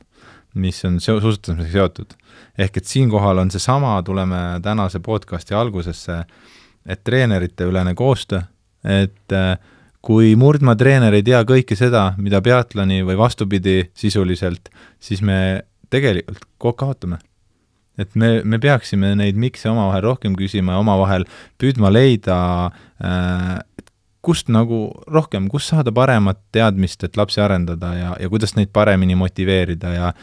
mis 0.55 0.85
on 0.85 1.01
seo-, 1.02 1.20
suusatamisega 1.20 1.72
seotud. 1.72 2.14
ehk 2.59 2.77
et 2.77 2.85
siinkohal 2.85 3.39
on 3.39 3.51
seesama, 3.51 4.02
tuleme 4.02 4.60
tänase 4.62 5.01
podcasti 5.01 5.55
algusesse, 5.55 6.24
et 6.86 7.05
treenerite 7.05 7.64
ülene 7.64 7.94
koostöö, 7.94 8.43
et 8.85 9.32
äh, 9.32 9.56
kui 10.01 10.36
murdmaatreener 10.36 11.14
ei 11.14 11.22
tea 11.22 11.43
kõike 11.44 11.77
seda, 11.77 12.12
mida 12.16 12.40
peatloni 12.40 13.02
või 13.05 13.18
vastupidi 13.18 13.90
sisuliselt, 13.94 14.70
siis 15.01 15.20
me 15.22 15.64
tegelikult 15.90 16.47
kaotame 16.78 17.18
et 18.01 18.14
me, 18.18 18.40
me 18.44 18.60
peaksime 18.62 19.14
neid 19.18 19.39
miks'e 19.40 19.70
omavahel 19.70 20.06
rohkem 20.09 20.36
küsima 20.39 20.77
ja 20.77 20.85
omavahel 20.85 21.27
püüdma 21.60 21.93
leida 21.93 22.39
äh, 23.02 23.59
kust 24.24 24.51
nagu 24.52 24.82
rohkem, 25.09 25.48
kust 25.52 25.72
saada 25.72 25.93
paremat 25.97 26.40
teadmist, 26.52 27.05
et 27.06 27.16
lapsi 27.16 27.40
arendada 27.40 27.94
ja, 27.97 28.14
ja 28.20 28.31
kuidas 28.32 28.56
neid 28.56 28.72
paremini 28.72 29.16
motiveerida 29.18 29.94
ja 29.97 30.14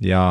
ja 0.00 0.22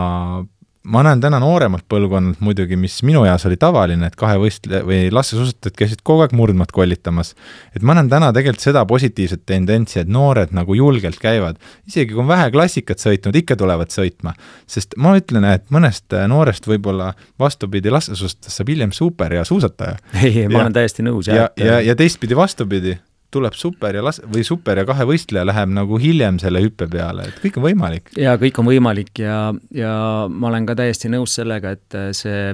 ma 0.83 1.01
näen 1.03 1.19
täna 1.21 1.39
nooremalt 1.43 1.83
põlvkonnalt 1.91 2.39
muidugi, 2.43 2.77
mis 2.79 2.99
minu 3.03 3.25
eas 3.27 3.43
oli 3.49 3.57
tavaline, 3.59 4.07
et 4.07 4.15
kahe 4.19 4.37
võistle- 4.39 4.81
või 4.87 5.09
laskesuusatajad 5.11 5.75
käisid 5.77 6.03
kogu 6.07 6.23
aeg 6.23 6.35
murdmaad 6.37 6.71
kollitamas. 6.71 7.35
et 7.75 7.83
ma 7.83 7.93
näen 7.93 8.09
täna 8.09 8.31
tegelikult 8.33 8.63
seda 8.63 8.85
positiivset 8.85 9.45
tendentsi, 9.45 9.99
et 9.99 10.07
noored 10.07 10.53
nagu 10.55 10.73
julgelt 10.73 11.19
käivad, 11.19 11.59
isegi 11.87 12.13
kui 12.13 12.23
on 12.23 12.27
vähe 12.27 12.51
klassikat 12.51 12.99
sõitnud, 12.99 13.35
ikka 13.35 13.55
tulevad 13.55 13.91
sõitma. 13.91 14.33
sest 14.67 14.95
ma 14.97 15.15
ütlen, 15.19 15.45
et 15.53 15.69
mõnest 15.69 16.15
noorest 16.27 16.67
võib-olla 16.67 17.13
vastupidi, 17.39 17.89
laskesuusatajast 17.89 18.57
saab 18.57 18.69
hiljem 18.69 18.91
superhea 18.91 19.43
suusataja. 19.43 19.97
ei, 20.23 20.47
ma 20.47 20.63
olen 20.63 20.73
täiesti 20.73 21.03
nõus, 21.03 21.27
jah. 21.27 21.35
ja, 21.35 21.49
ja, 21.57 21.65
ja, 21.65 21.81
ja 21.81 21.95
teistpidi 21.95 22.35
vastupidi 22.35 22.97
tuleb 23.31 23.53
super 23.57 23.95
ja 23.95 24.03
las-, 24.05 24.21
või 24.25 24.43
super 24.47 24.81
ja 24.81 24.87
kahevõistleja 24.89 25.45
läheb 25.47 25.75
nagu 25.75 25.99
hiljem 26.01 26.39
selle 26.41 26.63
hüppe 26.63 26.89
peale, 26.91 27.29
et 27.29 27.39
kõik 27.43 27.59
on 27.59 27.69
võimalik. 27.69 28.11
jaa, 28.17 28.35
kõik 28.41 28.59
on 28.61 28.69
võimalik 28.71 29.23
ja, 29.23 29.39
ja 29.75 29.93
ma 30.29 30.51
olen 30.51 30.67
ka 30.69 30.77
täiesti 30.79 31.11
nõus 31.11 31.37
sellega, 31.39 31.75
et 31.77 31.99
see 32.17 32.51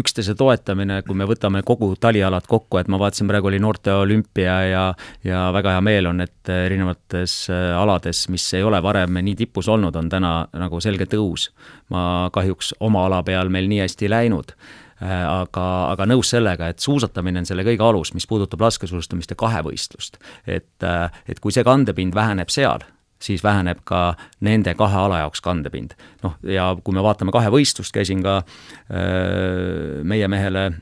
üksteise 0.00 0.32
toetamine, 0.38 1.02
kui 1.04 1.16
me 1.18 1.26
võtame 1.28 1.60
kogu 1.66 1.90
talialad 2.00 2.46
kokku, 2.48 2.78
et 2.80 2.88
ma 2.88 2.96
vaatasin, 3.02 3.28
praegu 3.28 3.50
oli 3.50 3.58
noorte 3.60 3.92
olümpia 3.92 4.54
ja 4.64 4.84
ja 5.24 5.42
väga 5.52 5.74
hea 5.74 5.82
meel 5.84 6.08
on, 6.08 6.24
et 6.24 6.48
erinevates 6.48 7.34
alades, 7.52 8.24
mis 8.32 8.46
ei 8.56 8.64
ole 8.64 8.80
varem 8.82 9.20
nii 9.20 9.36
tipus 9.42 9.68
olnud, 9.68 9.96
on 10.00 10.08
täna 10.08 10.32
nagu 10.56 10.80
selge 10.80 11.04
tõus. 11.10 11.50
ma 11.92 12.30
kahjuks 12.32 12.74
oma 12.80 13.04
ala 13.06 13.22
peal 13.22 13.52
meil 13.52 13.68
nii 13.68 13.84
hästi 13.84 14.08
ei 14.08 14.14
läinud 14.16 14.56
Äh, 14.56 14.83
aga, 15.04 15.66
aga 15.92 16.06
nõus 16.08 16.30
sellega, 16.32 16.68
et 16.70 16.82
suusatamine 16.82 17.42
on 17.42 17.48
selle 17.48 17.64
kõige 17.66 17.84
alus, 17.84 18.14
mis 18.16 18.26
puudutab 18.30 18.62
laskesuusatamist 18.64 19.34
ja 19.34 19.38
kahevõistlust. 19.38 20.18
et, 20.46 20.82
äh, 20.82 21.10
et 21.28 21.40
kui 21.40 21.52
see 21.52 21.64
kandepind 21.64 22.14
väheneb 22.14 22.48
seal, 22.48 22.84
siis 23.18 23.44
väheneb 23.44 23.80
ka 23.84 24.16
nende 24.40 24.74
kahe 24.74 24.96
ala 24.96 25.18
jaoks 25.24 25.40
kandepind. 25.40 25.94
noh, 26.22 26.36
ja 26.42 26.76
kui 26.82 26.94
me 26.94 27.02
vaatame 27.02 27.32
kahevõistlust, 27.32 27.92
käisin 27.92 28.22
ka 28.22 28.42
öö, 28.90 30.00
äh, 30.00 30.04
meie 30.04 30.28
mehele 30.28 30.72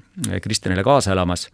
Kristjanile 0.42 0.84
kaasa 0.84 1.12
elamas 1.12 1.48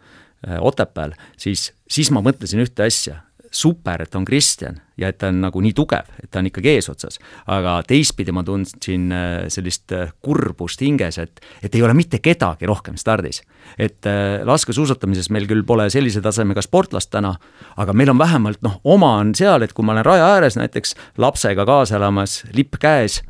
Otepääl, 0.59 1.11
siis, 1.35 1.73
siis 1.89 2.11
ma 2.15 2.21
mõtlesin 2.23 2.61
ühte 2.63 2.85
asja, 2.85 3.17
super, 3.51 4.01
et 4.01 4.15
on 4.15 4.25
Kristjan 4.25 4.79
ja 4.99 5.09
et 5.09 5.17
ta 5.19 5.29
on 5.31 5.39
nagu 5.43 5.61
nii 5.63 5.73
tugev, 5.75 6.07
et 6.21 6.29
ta 6.31 6.41
on 6.41 6.49
ikkagi 6.49 6.73
eesotsas. 6.75 7.19
aga 7.47 7.79
teistpidi 7.87 8.33
ma 8.35 8.43
tundsin 8.43 9.11
äh, 9.11 9.47
sellist 9.51 9.91
äh, 9.95 10.11
kurbust 10.21 10.81
hinges, 10.81 11.17
et, 11.17 11.41
et 11.63 11.75
ei 11.75 11.83
ole 11.83 11.95
mitte 11.97 12.19
kedagi 12.19 12.67
rohkem 12.69 12.97
stardis. 12.97 13.41
et 13.77 14.05
äh, 14.05 14.45
laskesuusatamises 14.45 15.29
meil 15.29 15.47
küll 15.47 15.63
pole 15.63 15.89
sellise 15.89 16.21
tasemega 16.21 16.61
sportlast 16.61 17.11
täna, 17.11 17.35
aga 17.77 17.93
meil 17.93 18.13
on 18.13 18.19
vähemalt 18.19 18.61
noh, 18.61 18.79
oma 18.83 19.15
on 19.23 19.35
seal, 19.35 19.63
et 19.63 19.73
kui 19.73 19.85
ma 19.85 19.95
olen 19.97 20.05
raja 20.05 20.33
ääres 20.35 20.59
näiteks 20.59 20.95
lapsega 21.17 21.65
kaasa 21.65 21.97
elamas, 21.97 22.43
lipp 22.53 22.79
käes, 22.79 23.21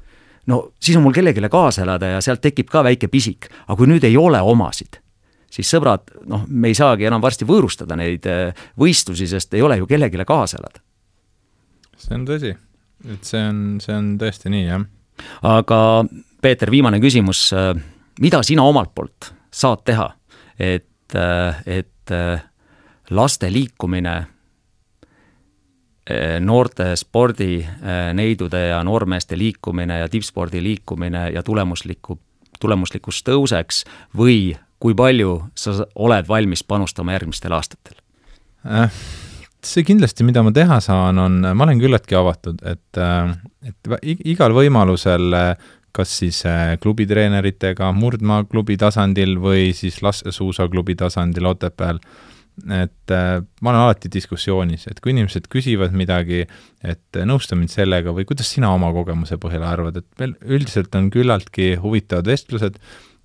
no 0.48 0.72
siis 0.80 0.98
on 0.98 1.06
mul 1.06 1.16
kellelegi 1.16 1.50
kaasa 1.50 1.86
elada 1.86 2.16
ja 2.16 2.22
sealt 2.22 2.42
tekib 2.42 2.70
ka 2.72 2.84
väike 2.84 3.08
pisik, 3.08 3.52
aga 3.68 3.78
kui 3.78 3.88
nüüd 3.90 4.04
ei 4.04 4.18
ole 4.18 4.42
omasid 4.42 5.02
siis 5.50 5.70
sõbrad, 5.74 6.14
noh, 6.30 6.46
me 6.48 6.72
ei 6.72 6.78
saagi 6.78 7.08
enam 7.10 7.22
varsti 7.24 7.48
võõrustada 7.50 7.98
neid 8.00 8.26
äh, 8.30 8.64
võistlusi, 8.80 9.28
sest 9.30 9.54
ei 9.58 9.66
ole 9.66 9.80
ju 9.80 9.90
kellelegi 9.90 10.26
kaasa 10.28 10.60
elada. 10.62 10.82
see 11.98 12.16
on 12.16 12.26
tõsi, 12.28 12.56
et 13.10 13.28
see 13.28 13.44
on, 13.44 13.62
see 13.84 13.96
on 13.96 14.16
tõesti 14.22 14.54
nii, 14.54 14.66
jah. 14.70 14.86
aga 15.50 15.80
Peeter, 16.42 16.72
viimane 16.72 17.02
küsimus, 17.04 17.50
äh, 17.54 17.74
mida 18.22 18.44
sina 18.44 18.64
omalt 18.64 18.94
poolt 18.96 19.34
saad 19.52 19.84
teha, 19.86 20.12
et, 20.60 21.16
äh, 21.16 21.64
et 21.66 21.96
laste 23.10 23.52
liikumine 23.54 24.14
noorte 26.42 26.96
spordineidude 26.98 28.62
ja 28.72 28.80
noormeeste 28.82 29.38
liikumine 29.38 30.00
ja 30.00 30.08
tippspordi 30.10 30.58
liikumine 30.64 31.28
ja 31.36 31.44
tulemuslikku, 31.46 32.16
tulemuslikkus 32.58 33.22
tõuseks 33.28 33.84
või 34.18 34.56
kui 34.80 34.96
palju 34.98 35.40
sa 35.60 35.76
oled 35.96 36.28
valmis 36.28 36.64
panustama 36.64 37.18
järgmistel 37.18 37.56
aastatel 37.58 38.00
äh,? 38.66 39.02
see 39.66 39.84
kindlasti, 39.84 40.24
mida 40.24 40.40
ma 40.46 40.54
teha 40.56 40.78
saan, 40.80 41.18
on, 41.20 41.42
ma 41.44 41.66
olen 41.66 41.82
küllaltki 41.82 42.16
avatud, 42.16 42.62
et, 42.64 42.96
äh, 42.96 43.34
et 43.68 44.24
igal 44.32 44.56
võimalusel 44.56 45.36
kas 45.96 46.12
siis 46.22 46.42
äh, 46.48 46.78
klubitreeneritega 46.82 47.92
murdmaaklubi 47.98 48.78
tasandil 48.80 49.38
või 49.42 49.72
siis 49.78 50.02
laskesuusaklubi 50.06 50.96
tasandil 51.00 51.50
Otepääl, 51.50 52.00
et 52.76 53.14
äh, 53.16 53.42
ma 53.62 53.74
olen 53.74 53.82
alati 53.88 54.12
diskussioonis, 54.14 54.88
et 54.92 55.00
kui 55.04 55.14
inimesed 55.16 55.50
küsivad 55.52 55.96
midagi, 55.98 56.46
et 56.84 57.22
nõusta 57.26 57.58
mind 57.60 57.74
sellega 57.74 58.14
või 58.16 58.28
kuidas 58.30 58.52
sina 58.54 58.72
oma 58.76 58.92
kogemuse 58.96 59.40
põhjal 59.42 59.66
arvad, 59.68 60.02
et 60.02 60.10
meil 60.22 60.36
üldiselt 60.46 60.96
on 61.00 61.10
küllaltki 61.14 61.74
huvitavad 61.82 62.30
vestlused 62.30 62.80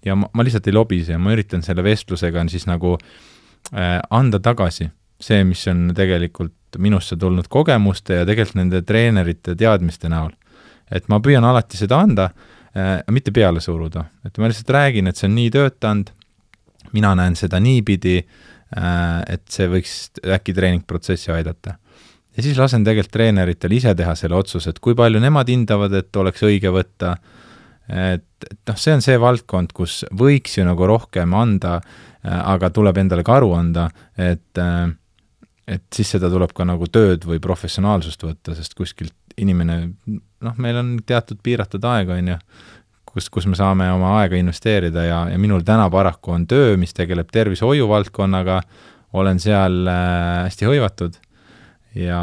ja 0.05 0.17
ma, 0.19 0.29
ma 0.33 0.45
lihtsalt 0.45 0.69
ei 0.69 0.77
lobise 0.77 1.15
ja 1.15 1.21
ma 1.21 1.33
üritan 1.35 1.63
selle 1.65 1.85
vestlusega 1.85 2.45
siis 2.53 2.67
nagu 2.71 2.97
äh, 2.97 4.01
anda 4.11 4.41
tagasi 4.41 4.91
see, 5.21 5.45
mis 5.47 5.63
on 5.71 5.89
tegelikult 5.97 6.79
minusse 6.83 7.17
tulnud 7.21 7.47
kogemuste 7.51 8.21
ja 8.21 8.27
tegelikult 8.29 8.59
nende 8.59 8.83
treenerite 8.87 9.55
teadmiste 9.59 10.11
näol. 10.13 10.33
et 10.91 11.07
ma 11.09 11.17
püüan 11.21 11.45
alati 11.45 11.79
seda 11.81 12.03
anda 12.05 12.29
äh,, 12.77 13.01
mitte 13.11 13.33
peale 13.33 13.61
suruda, 13.61 14.05
et 14.27 14.37
ma 14.39 14.51
lihtsalt 14.51 14.71
räägin, 14.75 15.09
et 15.09 15.17
see 15.17 15.29
on 15.31 15.35
nii 15.39 15.53
töötanud, 15.55 16.11
mina 16.93 17.15
näen 17.17 17.37
seda 17.39 17.61
niipidi 17.63 18.19
äh,, 18.21 19.23
et 19.29 19.47
see 19.49 19.71
võiks 19.71 19.95
äkki 20.37 20.55
treeningprotsessi 20.55 21.33
aidata. 21.33 21.79
ja 22.37 22.43
siis 22.43 22.59
lasen 22.59 22.85
tegelikult 22.85 23.15
treeneritel 23.17 23.73
ise 23.73 23.95
teha 23.95 24.15
selle 24.19 24.37
otsuse, 24.37 24.75
et 24.75 24.83
kui 24.83 24.95
palju 24.99 25.23
nemad 25.23 25.49
hindavad, 25.49 25.95
et 25.95 26.21
oleks 26.21 26.43
õige 26.45 26.75
võtta 26.75 27.15
äh,, 27.15 27.44
et, 27.89 28.27
et 28.51 28.59
noh, 28.71 28.81
see 28.81 28.95
on 28.97 29.05
see 29.05 29.17
valdkond, 29.21 29.73
kus 29.77 30.03
võiks 30.17 30.59
ju 30.59 30.67
nagu 30.67 30.89
rohkem 30.89 31.35
anda, 31.37 31.79
äh, 32.25 32.39
aga 32.55 32.71
tuleb 32.75 33.01
endale 33.03 33.25
ka 33.27 33.39
aru 33.41 33.55
anda, 33.57 33.89
et 34.17 34.63
äh, 34.63 34.93
et 35.65 35.85
siis 35.95 36.11
seda 36.13 36.29
tuleb 36.29 36.53
ka 36.53 36.67
nagu 36.69 36.87
tööd 36.93 37.25
või 37.25 37.41
professionaalsust 37.43 38.25
võtta, 38.25 38.55
sest 38.57 38.75
kuskilt 38.77 39.15
inimene, 39.41 39.79
noh, 40.45 40.57
meil 40.61 40.79
on 40.81 40.91
teatud 41.07 41.41
piiratud 41.43 41.85
aeg, 41.89 42.13
on 42.13 42.33
ju, 42.35 42.37
kus, 43.09 43.31
kus 43.33 43.49
me 43.49 43.59
saame 43.59 43.89
oma 43.95 44.19
aega 44.21 44.39
investeerida 44.39 45.07
ja, 45.07 45.23
ja 45.33 45.41
minul 45.41 45.65
täna 45.67 45.89
paraku 45.91 46.35
on 46.37 46.47
töö, 46.51 46.75
mis 46.81 46.95
tegeleb 46.95 47.33
tervishoiu 47.33 47.89
valdkonnaga, 47.91 48.61
olen 49.15 49.41
seal 49.43 49.85
äh, 49.89 50.45
hästi 50.45 50.69
hõivatud 50.69 51.19
ja 51.97 52.21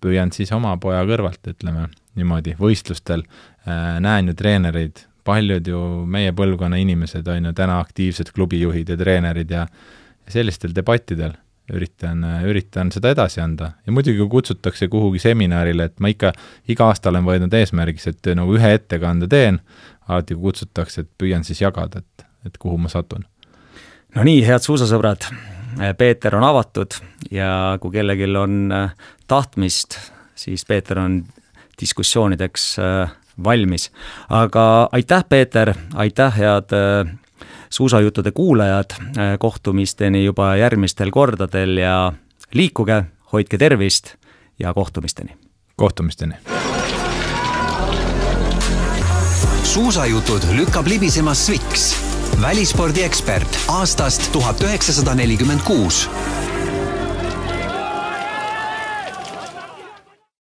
püüan 0.00 0.32
siis 0.32 0.52
oma 0.56 0.76
poja 0.80 1.02
kõrvalt, 1.08 1.42
ütleme 1.52 1.88
niimoodi, 2.18 2.56
võistlustel 2.58 3.26
näen 3.66 4.30
ju 4.30 4.34
treenereid, 4.34 5.04
paljud 5.24 5.66
ju 5.68 5.80
meie 6.08 6.32
põlvkonna 6.32 6.78
inimesed 6.80 7.28
on 7.28 7.50
ju 7.50 7.52
täna 7.52 7.80
aktiivsed 7.80 8.32
klubijuhid 8.34 8.88
ja 8.88 8.96
treenerid 8.96 9.50
ja 9.50 9.66
sellistel 10.30 10.74
debattidel 10.74 11.34
üritan, 11.74 12.24
üritan 12.46 12.90
seda 12.94 13.12
edasi 13.14 13.40
anda. 13.40 13.72
ja 13.86 13.92
muidugi, 13.92 14.18
kui 14.18 14.28
kutsutakse 14.28 14.88
kuhugi 14.88 15.18
seminarile, 15.22 15.90
et 15.90 16.00
ma 16.00 16.10
ikka 16.10 16.32
iga 16.68 16.90
aasta 16.90 17.10
olen 17.10 17.26
võtnud 17.26 17.54
eesmärgiks, 17.54 18.06
et 18.10 18.30
nagu 18.38 18.56
ühe 18.56 18.72
ettekande 18.74 19.28
teen, 19.30 19.60
alati 20.08 20.34
kui 20.34 20.50
kutsutakse, 20.50 21.04
et 21.04 21.10
püüan 21.18 21.44
siis 21.46 21.62
jagada, 21.62 22.02
et, 22.02 22.26
et 22.46 22.58
kuhu 22.58 22.78
ma 22.78 22.90
satun. 22.92 23.26
no 24.16 24.26
nii, 24.26 24.42
head 24.46 24.66
suusasõbrad, 24.66 25.28
Peeter 25.98 26.34
on 26.36 26.44
avatud 26.44 26.98
ja 27.30 27.76
kui 27.80 27.94
kellelgi 27.94 28.26
on 28.36 28.72
tahtmist, 29.30 29.98
siis 30.34 30.66
Peeter 30.66 30.98
on 30.98 31.22
diskussioonideks 31.80 32.64
äh, 32.78 33.12
valmis. 33.44 33.90
aga 34.28 34.88
aitäh, 34.92 35.24
Peeter, 35.28 35.74
aitäh, 35.94 36.38
head 36.38 36.72
äh, 36.72 37.18
suusajuttude 37.70 38.30
kuulajad, 38.30 38.90
äh, 38.92 39.38
kohtumisteni 39.38 40.24
juba 40.24 40.56
järgmistel 40.56 41.10
kordadel 41.10 41.76
ja 41.76 42.12
liikuge, 42.52 43.04
hoidke 43.32 43.58
tervist 43.58 44.14
ja 44.58 44.74
kohtumisteni! 44.74 45.36
kohtumisteni! 45.76 46.34
suusajutud 49.64 50.42
lükkab 50.56 50.86
libisema 50.86 51.34
Sviks, 51.34 51.96
välispordiekspert 52.42 53.58
aastast 53.68 54.32
tuhat 54.32 54.62
üheksasada 54.66 55.14
nelikümmend 55.14 55.62
kuus 55.62 56.08